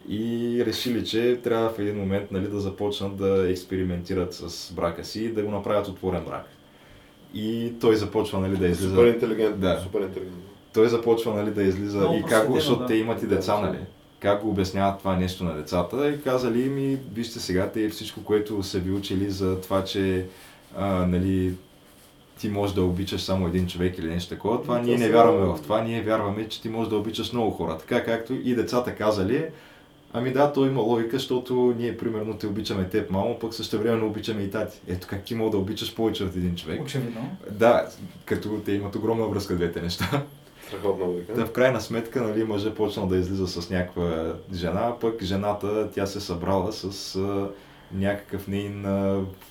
И 0.09 0.63
решили, 0.65 1.05
че 1.05 1.39
трябва 1.43 1.69
в 1.69 1.79
един 1.79 1.97
момент 1.97 2.31
нали, 2.31 2.47
да 2.47 2.59
започнат 2.59 3.17
да 3.17 3.51
експериментират 3.51 4.33
с 4.33 4.73
брака 4.73 5.03
си 5.03 5.23
и 5.23 5.29
да 5.29 5.43
го 5.43 5.51
направят 5.51 5.87
отворен 5.87 6.25
брак. 6.25 6.45
И 7.33 7.73
той 7.81 7.95
започва 7.95 8.39
нали, 8.39 8.57
да 8.57 8.67
излиза. 8.67 8.89
Супер 8.89 9.07
интелигентно. 9.07 9.61
Да. 9.61 9.79
Супер 9.83 10.01
интелигентно. 10.01 10.41
Той 10.73 10.89
започва 10.89 11.33
нали, 11.33 11.51
да 11.51 11.63
излиза 11.63 11.97
Много 11.97 12.15
и 12.15 12.23
как 12.23 12.53
защото 12.53 12.79
да. 12.79 12.85
те 12.85 12.95
имат 12.95 13.23
и 13.23 13.27
деца, 13.27 13.59
нали? 13.59 13.77
Как 14.19 14.41
го 14.41 14.49
обясняват 14.49 14.99
това 14.99 15.15
нещо 15.15 15.43
на 15.43 15.53
децата 15.53 16.09
и 16.09 16.21
казали 16.21 16.61
им 16.61 16.77
и 16.77 16.97
вижте 17.13 17.39
сега 17.39 17.71
те 17.71 17.89
всичко, 17.89 18.23
което 18.23 18.63
са 18.63 18.79
ви 18.79 18.91
учили 18.91 19.29
за 19.29 19.61
това, 19.61 19.83
че 19.83 20.25
а, 20.77 21.05
нали, 21.05 21.53
ти 22.39 22.49
можеш 22.49 22.75
да 22.75 22.83
обичаш 22.83 23.21
само 23.21 23.47
един 23.47 23.67
човек 23.67 23.97
или 23.97 24.07
нещо 24.07 24.29
такова, 24.29 24.61
това 24.61 24.77
То 24.77 24.83
ние 24.83 24.97
не 24.97 25.09
вярваме 25.09 25.45
в 25.45 25.59
това, 25.63 25.81
ние 25.81 26.01
вярваме, 26.01 26.49
че 26.49 26.61
ти 26.61 26.69
можеш 26.69 26.89
да 26.89 26.97
обичаш 26.97 27.33
много 27.33 27.51
хора. 27.51 27.77
Така 27.77 28.03
както 28.03 28.33
и 28.33 28.55
децата 28.55 28.95
казали, 28.95 29.45
ами 30.13 30.33
да, 30.33 30.53
то 30.53 30.65
има 30.65 30.81
логика, 30.81 31.17
защото 31.17 31.75
ние 31.79 31.97
примерно 31.97 32.37
те 32.37 32.47
обичаме 32.47 32.89
теб 32.89 33.11
мамо, 33.11 33.39
пък 33.39 33.53
също 33.53 33.79
време 33.79 34.03
обичаме 34.03 34.41
и 34.41 34.51
тати. 34.51 34.79
Ето 34.87 35.07
как 35.07 35.23
ти 35.23 35.35
мога 35.35 35.51
да 35.51 35.57
обичаш 35.57 35.95
повече 35.95 36.23
от 36.23 36.35
един 36.35 36.55
човек. 36.55 36.81
Очевидно. 36.81 37.37
Да, 37.51 37.89
като 38.25 38.61
те 38.65 38.71
имат 38.71 38.95
огромна 38.95 39.25
връзка 39.25 39.55
двете 39.55 39.81
неща. 39.81 40.23
Страхотна 40.67 41.05
логика. 41.05 41.33
Та 41.33 41.45
в 41.45 41.51
крайна 41.51 41.81
сметка, 41.81 42.21
нали, 42.21 42.43
мъжът 42.43 42.75
почнал 42.75 43.07
да 43.07 43.17
излиза 43.17 43.47
с 43.47 43.69
някаква 43.69 44.35
жена, 44.53 44.95
пък 45.01 45.23
жената, 45.23 45.89
тя 45.93 46.05
се 46.05 46.19
събрала 46.19 46.73
с 46.73 47.15
а, 47.15 47.49
някакъв 47.91 48.47
нейн 48.47 48.85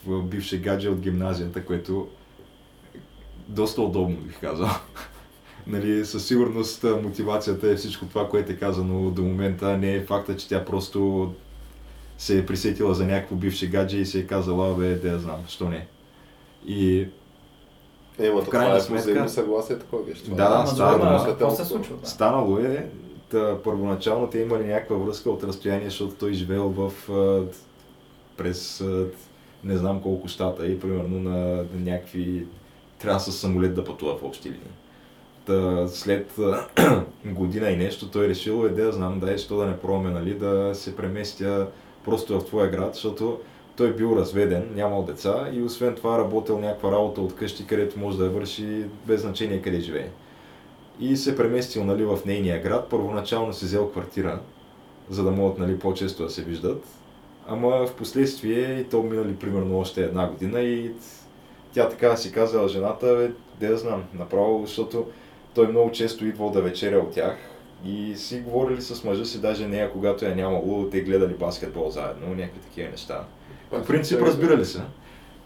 бивши 0.06 0.58
гадже 0.58 0.88
от 0.88 1.00
гимназията, 1.00 1.64
което 1.64 2.08
доста 3.48 3.82
удобно 3.82 4.16
бих 4.16 4.40
казал. 4.40 4.68
нали, 5.66 6.04
със 6.04 6.26
сигурност 6.26 6.84
мотивацията 7.02 7.70
е 7.70 7.76
всичко 7.76 8.06
това, 8.06 8.28
което 8.28 8.52
е 8.52 8.56
казано 8.56 9.10
до 9.10 9.22
момента, 9.22 9.78
не 9.78 9.94
е 9.94 10.04
факта, 10.04 10.36
че 10.36 10.48
тя 10.48 10.64
просто 10.64 11.32
се 12.18 12.38
е 12.38 12.46
присетила 12.46 12.94
за 12.94 13.06
някакво 13.06 13.36
бивше 13.36 13.66
гадже 13.66 13.98
и 13.98 14.06
се 14.06 14.18
е 14.18 14.26
казала, 14.26 14.74
бе, 14.74 14.94
да 14.94 15.08
я 15.08 15.18
знам, 15.18 15.44
що 15.48 15.68
не. 15.68 15.86
И 16.66 17.06
Е, 18.18 18.30
ма 18.30 18.42
в 18.42 18.48
крайна 18.48 18.66
това 18.66 18.76
е 18.76 18.80
сметка- 18.80 19.10
взаимно 19.10 19.28
съгласие 19.28 19.78
такова 19.78 20.02
нещо. 20.08 20.30
Да, 20.30 20.60
да, 20.60 20.66
става 20.66 20.98
ма, 20.98 21.24
Какво 21.26 21.50
се 21.50 21.64
случва? 21.64 21.96
Да. 21.96 22.06
Станало 22.08 22.58
е, 22.58 22.86
та, 23.30 23.62
първоначално 23.64 24.26
те 24.26 24.38
имали 24.38 24.64
някаква 24.64 24.96
връзка 24.96 25.30
от 25.30 25.44
разстояние, 25.44 25.84
защото 25.88 26.14
той 26.14 26.32
живеел 26.32 26.68
в 26.68 26.92
през 28.36 28.84
не 29.64 29.76
знам 29.76 30.00
колко 30.02 30.28
щата 30.28 30.66
и 30.66 30.80
примерно 30.80 31.20
на, 31.30 31.38
на 31.56 31.80
някакви 31.84 32.46
трябва 32.98 33.20
с 33.20 33.32
самолет 33.32 33.74
да 33.74 33.84
пътува 33.84 34.16
в 34.16 34.22
общи 34.22 34.48
линии. 34.48 34.60
Та, 35.46 35.88
след 35.88 36.32
година 37.24 37.70
и 37.70 37.76
нещо 37.76 38.10
той 38.10 38.28
решил, 38.28 38.66
е 38.66 38.68
да 38.68 38.92
знам, 38.92 39.20
дай, 39.20 39.38
що 39.38 39.56
да 39.56 39.66
не 39.66 39.78
пробваме, 39.78 40.10
нали, 40.10 40.34
да 40.34 40.70
се 40.74 40.96
преместя 40.96 41.66
просто 42.04 42.40
в 42.40 42.44
твоя 42.44 42.70
град, 42.70 42.94
защото 42.94 43.40
той 43.76 43.96
бил 43.96 44.16
разведен, 44.16 44.70
нямал 44.74 45.02
деца 45.02 45.48
и 45.52 45.62
освен 45.62 45.94
това 45.94 46.18
работил 46.18 46.58
някаква 46.58 46.92
работа 46.92 47.20
от 47.20 47.34
къщи, 47.34 47.66
където 47.66 47.98
може 47.98 48.18
да 48.18 48.24
я 48.24 48.30
върши 48.30 48.84
без 49.06 49.20
значение 49.20 49.62
къде 49.62 49.80
живее. 49.80 50.08
И 51.00 51.16
се 51.16 51.36
преместил 51.36 51.84
нали, 51.84 52.04
в 52.04 52.18
нейния 52.26 52.62
град. 52.62 52.86
Първоначално 52.90 53.52
си 53.52 53.64
взел 53.64 53.90
квартира, 53.90 54.40
за 55.10 55.24
да 55.24 55.30
могат 55.30 55.58
нали, 55.58 55.78
по-често 55.78 56.22
да 56.22 56.30
се 56.30 56.42
виждат. 56.42 56.84
Ама 57.46 57.86
в 57.86 57.94
последствие 57.94 58.80
и 58.80 58.84
то 58.84 59.02
минали 59.02 59.36
примерно 59.36 59.78
още 59.78 60.04
една 60.04 60.28
година 60.28 60.60
и 60.60 60.90
тя 61.72 61.88
така 61.88 62.16
си 62.16 62.32
казала 62.32 62.68
жената, 62.68 63.30
де 63.60 63.68
да 63.68 63.76
знам, 63.76 64.04
направо, 64.14 64.66
защото 64.66 65.06
той 65.54 65.68
много 65.68 65.92
често 65.92 66.26
идвал 66.26 66.50
да 66.50 66.62
вечеря 66.62 66.98
от 66.98 67.10
тях 67.10 67.36
и 67.84 68.14
си 68.16 68.40
говорили 68.40 68.82
с 68.82 69.04
мъжа 69.04 69.24
си, 69.24 69.40
даже 69.40 69.68
нея, 69.68 69.92
когато 69.92 70.24
я 70.24 70.36
нямало, 70.36 70.90
те 70.90 71.00
гледали 71.00 71.34
баскетбол 71.34 71.90
заедно, 71.90 72.34
някакви 72.34 72.60
такива 72.60 72.90
неща. 72.90 73.24
По 73.70 73.82
принцип 73.82 74.22
разбирали 74.22 74.64
се. 74.64 74.80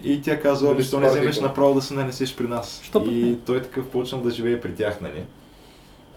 И 0.05 0.23
тя 0.23 0.41
казва, 0.41 0.71
Нали, 0.71 0.83
защо 0.83 1.01
не 1.01 1.07
спарки 1.07 1.21
вземеш 1.21 1.41
направо 1.41 1.75
да 1.75 1.83
се 1.83 1.95
нанесеш 1.95 2.37
при 2.37 2.49
нас. 2.49 2.81
Що 2.85 3.05
и 3.11 3.25
не? 3.25 3.37
той 3.37 3.63
такъв 3.63 3.89
почнал 3.89 4.21
да 4.21 4.31
живее 4.31 4.61
при 4.61 4.75
тях, 4.75 5.01
нали. 5.01 5.25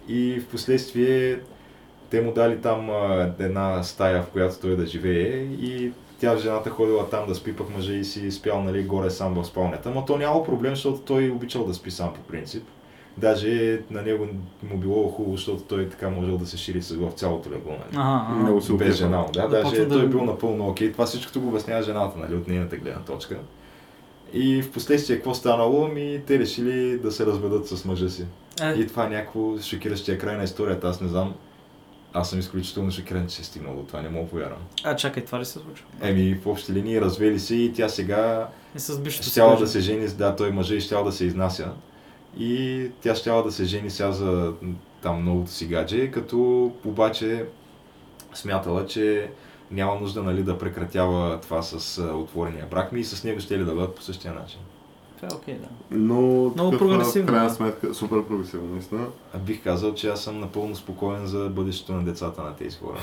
И 0.07 0.39
в 0.39 0.47
последствие 0.47 1.39
те 2.09 2.21
му 2.21 2.31
дали 2.31 2.61
там 2.61 2.89
а, 2.89 3.33
една 3.39 3.83
стая, 3.83 4.23
в 4.23 4.27
която 4.27 4.59
той 4.59 4.75
да 4.75 4.85
живее 4.85 5.37
и 5.43 5.91
тя 6.19 6.37
жената 6.37 6.69
ходила 6.69 7.09
там 7.09 7.27
да 7.27 7.35
спи, 7.35 7.55
пък 7.55 7.69
мъжа 7.75 7.93
и 7.93 8.03
си 8.03 8.31
спял 8.31 8.61
нали, 8.61 8.83
горе 8.83 9.09
сам 9.09 9.33
в 9.33 9.45
спалнята. 9.45 9.89
Но 9.89 10.05
то 10.05 10.17
няма 10.17 10.43
проблем, 10.43 10.75
защото 10.75 10.99
той 10.99 11.29
обичал 11.29 11.65
да 11.65 11.73
спи 11.73 11.91
сам 11.91 12.13
по 12.13 12.21
принцип. 12.21 12.63
Даже 13.17 13.81
на 13.91 14.01
него 14.01 14.27
му 14.63 14.77
било 14.77 15.09
хубаво, 15.09 15.35
защото 15.37 15.63
той 15.63 15.89
така 15.89 16.09
можел 16.09 16.37
да 16.37 16.45
се 16.45 16.57
шири 16.57 16.81
с- 16.81 16.91
в 16.91 17.11
цялото 17.11 17.49
легло. 17.51 17.71
Нали. 17.71 17.81
Ага, 17.93 18.25
ага. 18.29 18.35
Много 18.35 18.61
се 18.61 18.73
Без 18.73 18.95
жена 18.95 19.25
да. 19.25 19.41
Да 19.41 19.47
Даже 19.47 19.63
почна 19.63 19.85
да- 19.85 19.89
той 19.91 20.07
бил 20.07 20.25
напълно 20.25 20.67
окей. 20.67 20.91
Това 20.91 21.05
всичкото 21.05 21.41
го 21.41 21.47
обяснява 21.47 21.83
жената, 21.83 22.19
нали, 22.19 22.35
от 22.35 22.47
нейната 22.47 22.77
гледна 22.77 23.01
точка. 23.01 23.37
И 24.33 24.61
в 24.61 24.71
последствие 24.71 25.15
какво 25.15 25.33
станало? 25.33 25.87
Ми 25.87 26.21
те 26.27 26.39
решили 26.39 26.97
да 26.97 27.11
се 27.11 27.25
разведат 27.25 27.67
с 27.67 27.85
мъжа 27.85 28.09
си. 28.09 28.25
Е, 28.63 28.71
И 28.71 28.87
това 28.87 29.05
е 29.05 29.09
някакво 29.09 29.57
шокиращия 29.59 30.17
край 30.17 30.37
на 30.37 30.43
историята. 30.43 30.87
Аз 30.87 31.01
не 31.01 31.07
знам. 31.07 31.33
Аз 32.13 32.29
съм 32.29 32.39
изключително 32.39 32.91
шокиран, 32.91 33.27
че 33.27 33.35
се 33.35 33.41
е 33.41 33.45
стигнало 33.45 33.75
до 33.75 33.83
това. 33.83 34.01
Не 34.01 34.09
мога 34.09 34.23
да 34.23 34.29
повярвам. 34.29 34.59
а, 34.83 34.95
чакай, 34.95 35.25
това 35.25 35.39
ли 35.39 35.45
се 35.45 35.51
случва? 35.51 35.85
Еми, 36.01 36.35
в 36.35 36.47
общи 36.47 36.73
линии 36.73 37.01
развели 37.01 37.39
се 37.39 37.55
и 37.55 37.73
тя 37.73 37.89
сега 37.89 38.47
И 38.75 38.79
с 38.79 39.01
щяла 39.11 39.57
да 39.57 39.67
се 39.67 39.79
жени, 39.79 40.07
да, 40.07 40.35
той 40.35 40.51
мъжа 40.51 40.75
и 40.75 40.81
щял 40.81 41.03
да 41.03 41.11
се 41.11 41.25
изнася. 41.25 41.71
И 42.37 42.85
тя 43.01 43.15
щяла 43.15 43.43
да 43.43 43.51
се 43.51 43.65
жени 43.65 43.89
сега 43.89 44.11
за 44.11 44.53
там 45.01 45.25
новото 45.25 45.51
си 45.51 45.67
гадже, 45.67 46.11
като 46.11 46.71
обаче 46.85 47.45
смятала, 48.33 48.85
че 48.85 49.31
няма 49.71 49.95
нужда 49.99 50.23
нали, 50.23 50.43
да 50.43 50.57
прекратява 50.57 51.39
това 51.41 51.61
с 51.61 51.97
а, 51.97 52.15
отворения 52.15 52.67
брак 52.71 52.91
ми 52.91 52.99
и 52.99 53.03
с 53.03 53.23
него 53.23 53.39
ще 53.39 53.59
ли 53.59 53.65
да 53.65 53.75
бъдат 53.75 53.95
по 53.95 54.01
същия 54.01 54.33
начин. 54.33 54.59
Това 55.15 55.27
е 55.31 55.35
окей, 55.35 55.55
да. 55.55 55.67
Но 55.91 56.21
Много 56.55 56.71
такъв, 56.71 56.79
прогресивно, 56.79 57.27
В 57.27 57.31
крайна 57.31 57.49
сметка, 57.49 57.93
супер 57.93 58.25
прогресивно, 58.25 58.73
наистина. 58.73 59.05
А 59.33 59.37
бих 59.37 59.63
казал, 59.63 59.93
че 59.93 60.09
аз 60.09 60.23
съм 60.23 60.39
напълно 60.39 60.75
спокоен 60.75 61.25
за 61.25 61.49
бъдещето 61.49 61.93
на 61.93 62.03
децата 62.03 62.41
на 62.41 62.55
тези 62.55 62.77
хора. 62.77 62.99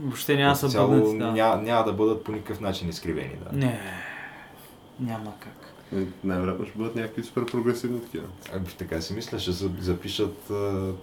Въобще 0.00 0.36
няма 0.36 0.54
цяло 0.54 0.88
бъднат, 0.88 1.18
да. 1.18 1.32
ня, 1.32 1.60
няма 1.62 1.84
да 1.84 1.92
бъдат 1.92 2.24
по 2.24 2.32
никакъв 2.32 2.60
начин 2.60 2.88
изкривени. 2.88 3.36
Да. 3.44 3.56
Не, 3.58 3.80
няма 5.00 5.32
как. 5.40 5.73
Най-вероятно 6.24 6.66
ще 6.66 6.78
бъдат 6.78 6.96
някакви 6.96 7.22
супер 7.22 7.46
прогресивни 7.46 8.00
такива. 8.00 8.24
Ами, 8.54 8.64
така 8.78 9.00
си 9.00 9.14
мисля, 9.14 9.38
ще 9.38 9.52
за- 9.52 9.70
запишат 9.80 10.50
а, 10.50 10.54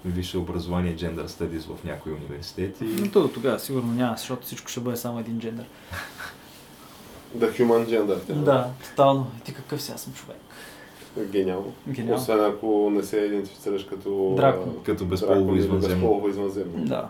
висше 0.05 0.37
образование 0.37 0.95
Gender 0.95 1.27
Studies 1.27 1.75
в 1.75 1.83
някои 1.83 2.13
университети. 2.13 2.83
Но 2.83 3.11
то 3.11 3.27
тогава 3.27 3.59
сигурно 3.59 3.93
няма, 3.93 4.15
защото 4.17 4.45
всичко 4.45 4.67
ще 4.67 4.79
бъде 4.79 4.97
само 4.97 5.19
един 5.19 5.39
джендър. 5.39 5.65
The 7.37 7.51
Human 7.51 7.85
Gender. 7.87 8.17
тя. 8.27 8.33
Да, 8.33 8.67
тотално. 8.83 9.27
И 9.37 9.43
ти 9.43 9.53
какъв 9.53 9.81
си, 9.81 9.91
аз 9.91 10.01
съм 10.01 10.13
човек. 10.13 10.37
Гениално. 11.21 11.73
Гениално. 11.87 12.21
Освен 12.21 12.45
ако 12.45 12.89
не 12.91 13.03
се 13.03 13.17
идентифицираш 13.17 13.83
като... 13.83 14.33
Дракон. 14.37 14.75
а, 14.81 14.83
Като 14.83 15.05
безполово 15.05 15.55
извънземно. 15.55 15.95
Безполово 15.95 16.29
извънземно. 16.29 16.85
Да. 16.85 17.07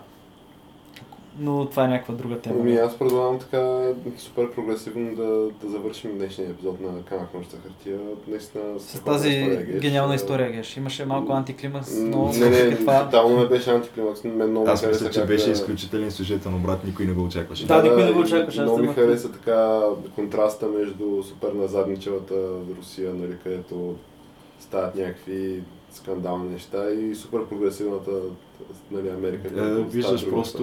Но 1.38 1.66
това 1.66 1.84
е 1.84 1.88
някаква 1.88 2.14
друга 2.14 2.38
тема. 2.38 2.56
Ами 2.60 2.76
аз 2.76 2.98
предлагам 2.98 3.38
така 3.38 3.88
супер 4.18 4.50
прогресивно 4.50 5.16
да, 5.16 5.48
да 5.62 5.70
завършим 5.70 6.18
днешния 6.18 6.50
епизод 6.50 6.80
на 6.80 7.02
Камък 7.02 7.34
нощта 7.34 7.56
хартия. 7.62 7.98
Наистина 8.28 8.64
С 8.78 9.00
тази 9.00 9.28
история, 9.28 9.66
Геш. 9.66 9.80
гениална 9.80 10.14
история, 10.14 10.52
Геш. 10.52 10.76
Имаше 10.76 11.04
малко 11.04 11.32
антиклимакс, 11.32 11.90
но 11.98 12.32
Не, 12.32 12.50
не, 12.50 12.70
каква... 12.70 13.04
тотално 13.04 13.40
не 13.40 13.46
беше 13.46 13.70
антиклимакс. 13.70 14.24
Мен 14.24 14.50
много 14.50 14.68
Аз 14.68 14.82
ми 14.82 14.88
мисля, 14.88 15.10
че 15.10 15.20
как, 15.20 15.28
беше 15.28 15.50
изключителен 15.50 16.10
сюжетен 16.10 16.54
обрат, 16.54 16.84
никой 16.84 17.06
не 17.06 17.12
го 17.12 17.24
очакваше. 17.24 17.66
Да, 17.66 17.82
никой 17.82 18.04
не 18.04 18.12
го 18.12 18.20
очакваше, 18.20 18.62
Много 18.62 18.78
ми 18.78 18.88
хареса 18.88 19.32
така 19.32 19.80
контраста 20.14 20.68
между 20.68 21.22
супер 21.22 21.52
назадничевата 21.52 22.34
Русия, 22.78 23.14
нали, 23.14 23.36
където 23.44 23.94
стават 24.60 24.94
някакви 24.94 25.62
скандални 25.96 26.50
неща 26.50 26.90
и 26.90 27.14
супер 27.14 27.46
прогресивната 27.46 28.10
нали, 28.90 29.08
Америка. 29.08 29.48
Е, 29.56 29.82
виждаш 29.82 30.30
просто 30.30 30.62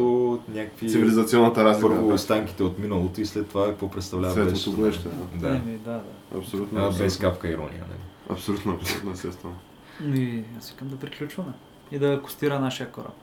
някакви... 0.49 0.77
страна. 0.77 0.91
цивилизационната 0.91 1.64
разлика. 1.64 1.89
Първо 1.89 2.14
останките 2.14 2.64
от 2.64 2.80
миналото 2.80 3.22
и 3.22 3.26
след 3.26 3.47
това 3.47 3.65
какво 3.65 3.91
представлява 3.91 4.34
Светлото 4.34 4.72
бъдеще, 4.72 5.10
Да. 5.35 5.49
Да, 5.49 5.91
да. 5.91 6.01
Абсолютно. 6.38 6.80
А, 6.80 6.97
без 6.97 7.18
капка 7.18 7.49
ирония. 7.49 7.85
Нали? 7.89 7.99
Абсолютно, 8.30 8.73
абсолютно, 8.73 9.11
естествено. 9.11 9.56
И 10.06 10.43
аз 10.57 10.72
викам 10.72 10.88
да 10.88 10.95
приключваме. 10.95 11.51
И 11.91 11.99
да 11.99 12.22
костира 12.22 12.60
нашия 12.60 12.91
кораб. 12.91 13.14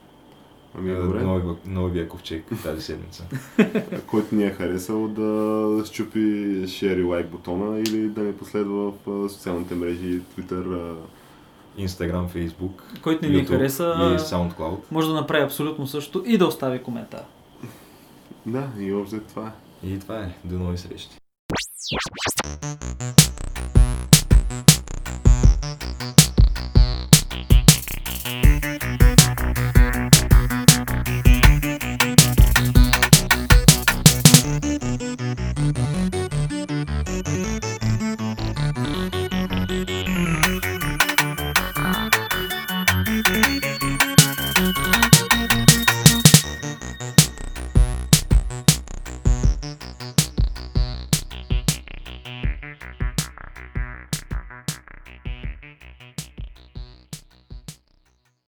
Ами 0.78 0.90
Е, 0.90 0.94
добре. 0.94 1.22
Новия, 1.22 1.54
новия 1.66 2.08
ковчег 2.08 2.44
тази 2.62 2.82
седмица. 2.82 3.24
Който 4.06 4.34
ни 4.34 4.44
е 4.44 4.50
харесал 4.50 5.08
да 5.08 5.84
щупи 5.84 6.18
share 6.64 7.00
и 7.00 7.02
лайк 7.02 7.28
бутона 7.28 7.80
или 7.80 8.08
да 8.08 8.20
ни 8.20 8.32
последва 8.32 8.92
в 9.06 9.28
социалните 9.28 9.74
мрежи, 9.74 10.20
Twitter, 10.20 10.94
Instagram, 11.78 12.28
Facebook, 12.28 13.00
Който 13.02 13.24
не 13.24 13.30
ви 13.30 13.44
YouTube 13.44 13.48
хареса, 13.48 13.82
и 14.14 14.18
SoundCloud. 14.18 14.76
може 14.90 15.08
да 15.08 15.14
направи 15.14 15.44
абсолютно 15.44 15.86
също 15.86 16.22
и 16.26 16.38
да 16.38 16.46
остави 16.46 16.82
коментар. 16.82 17.22
Да, 18.46 18.68
и 18.78 18.92
общо 18.92 19.20
това 19.28 19.52
е. 19.82 19.86
И 19.88 19.98
това 19.98 20.18
е. 20.18 20.34
До 20.44 20.58
нови 20.58 20.78
срещи. 20.78 21.16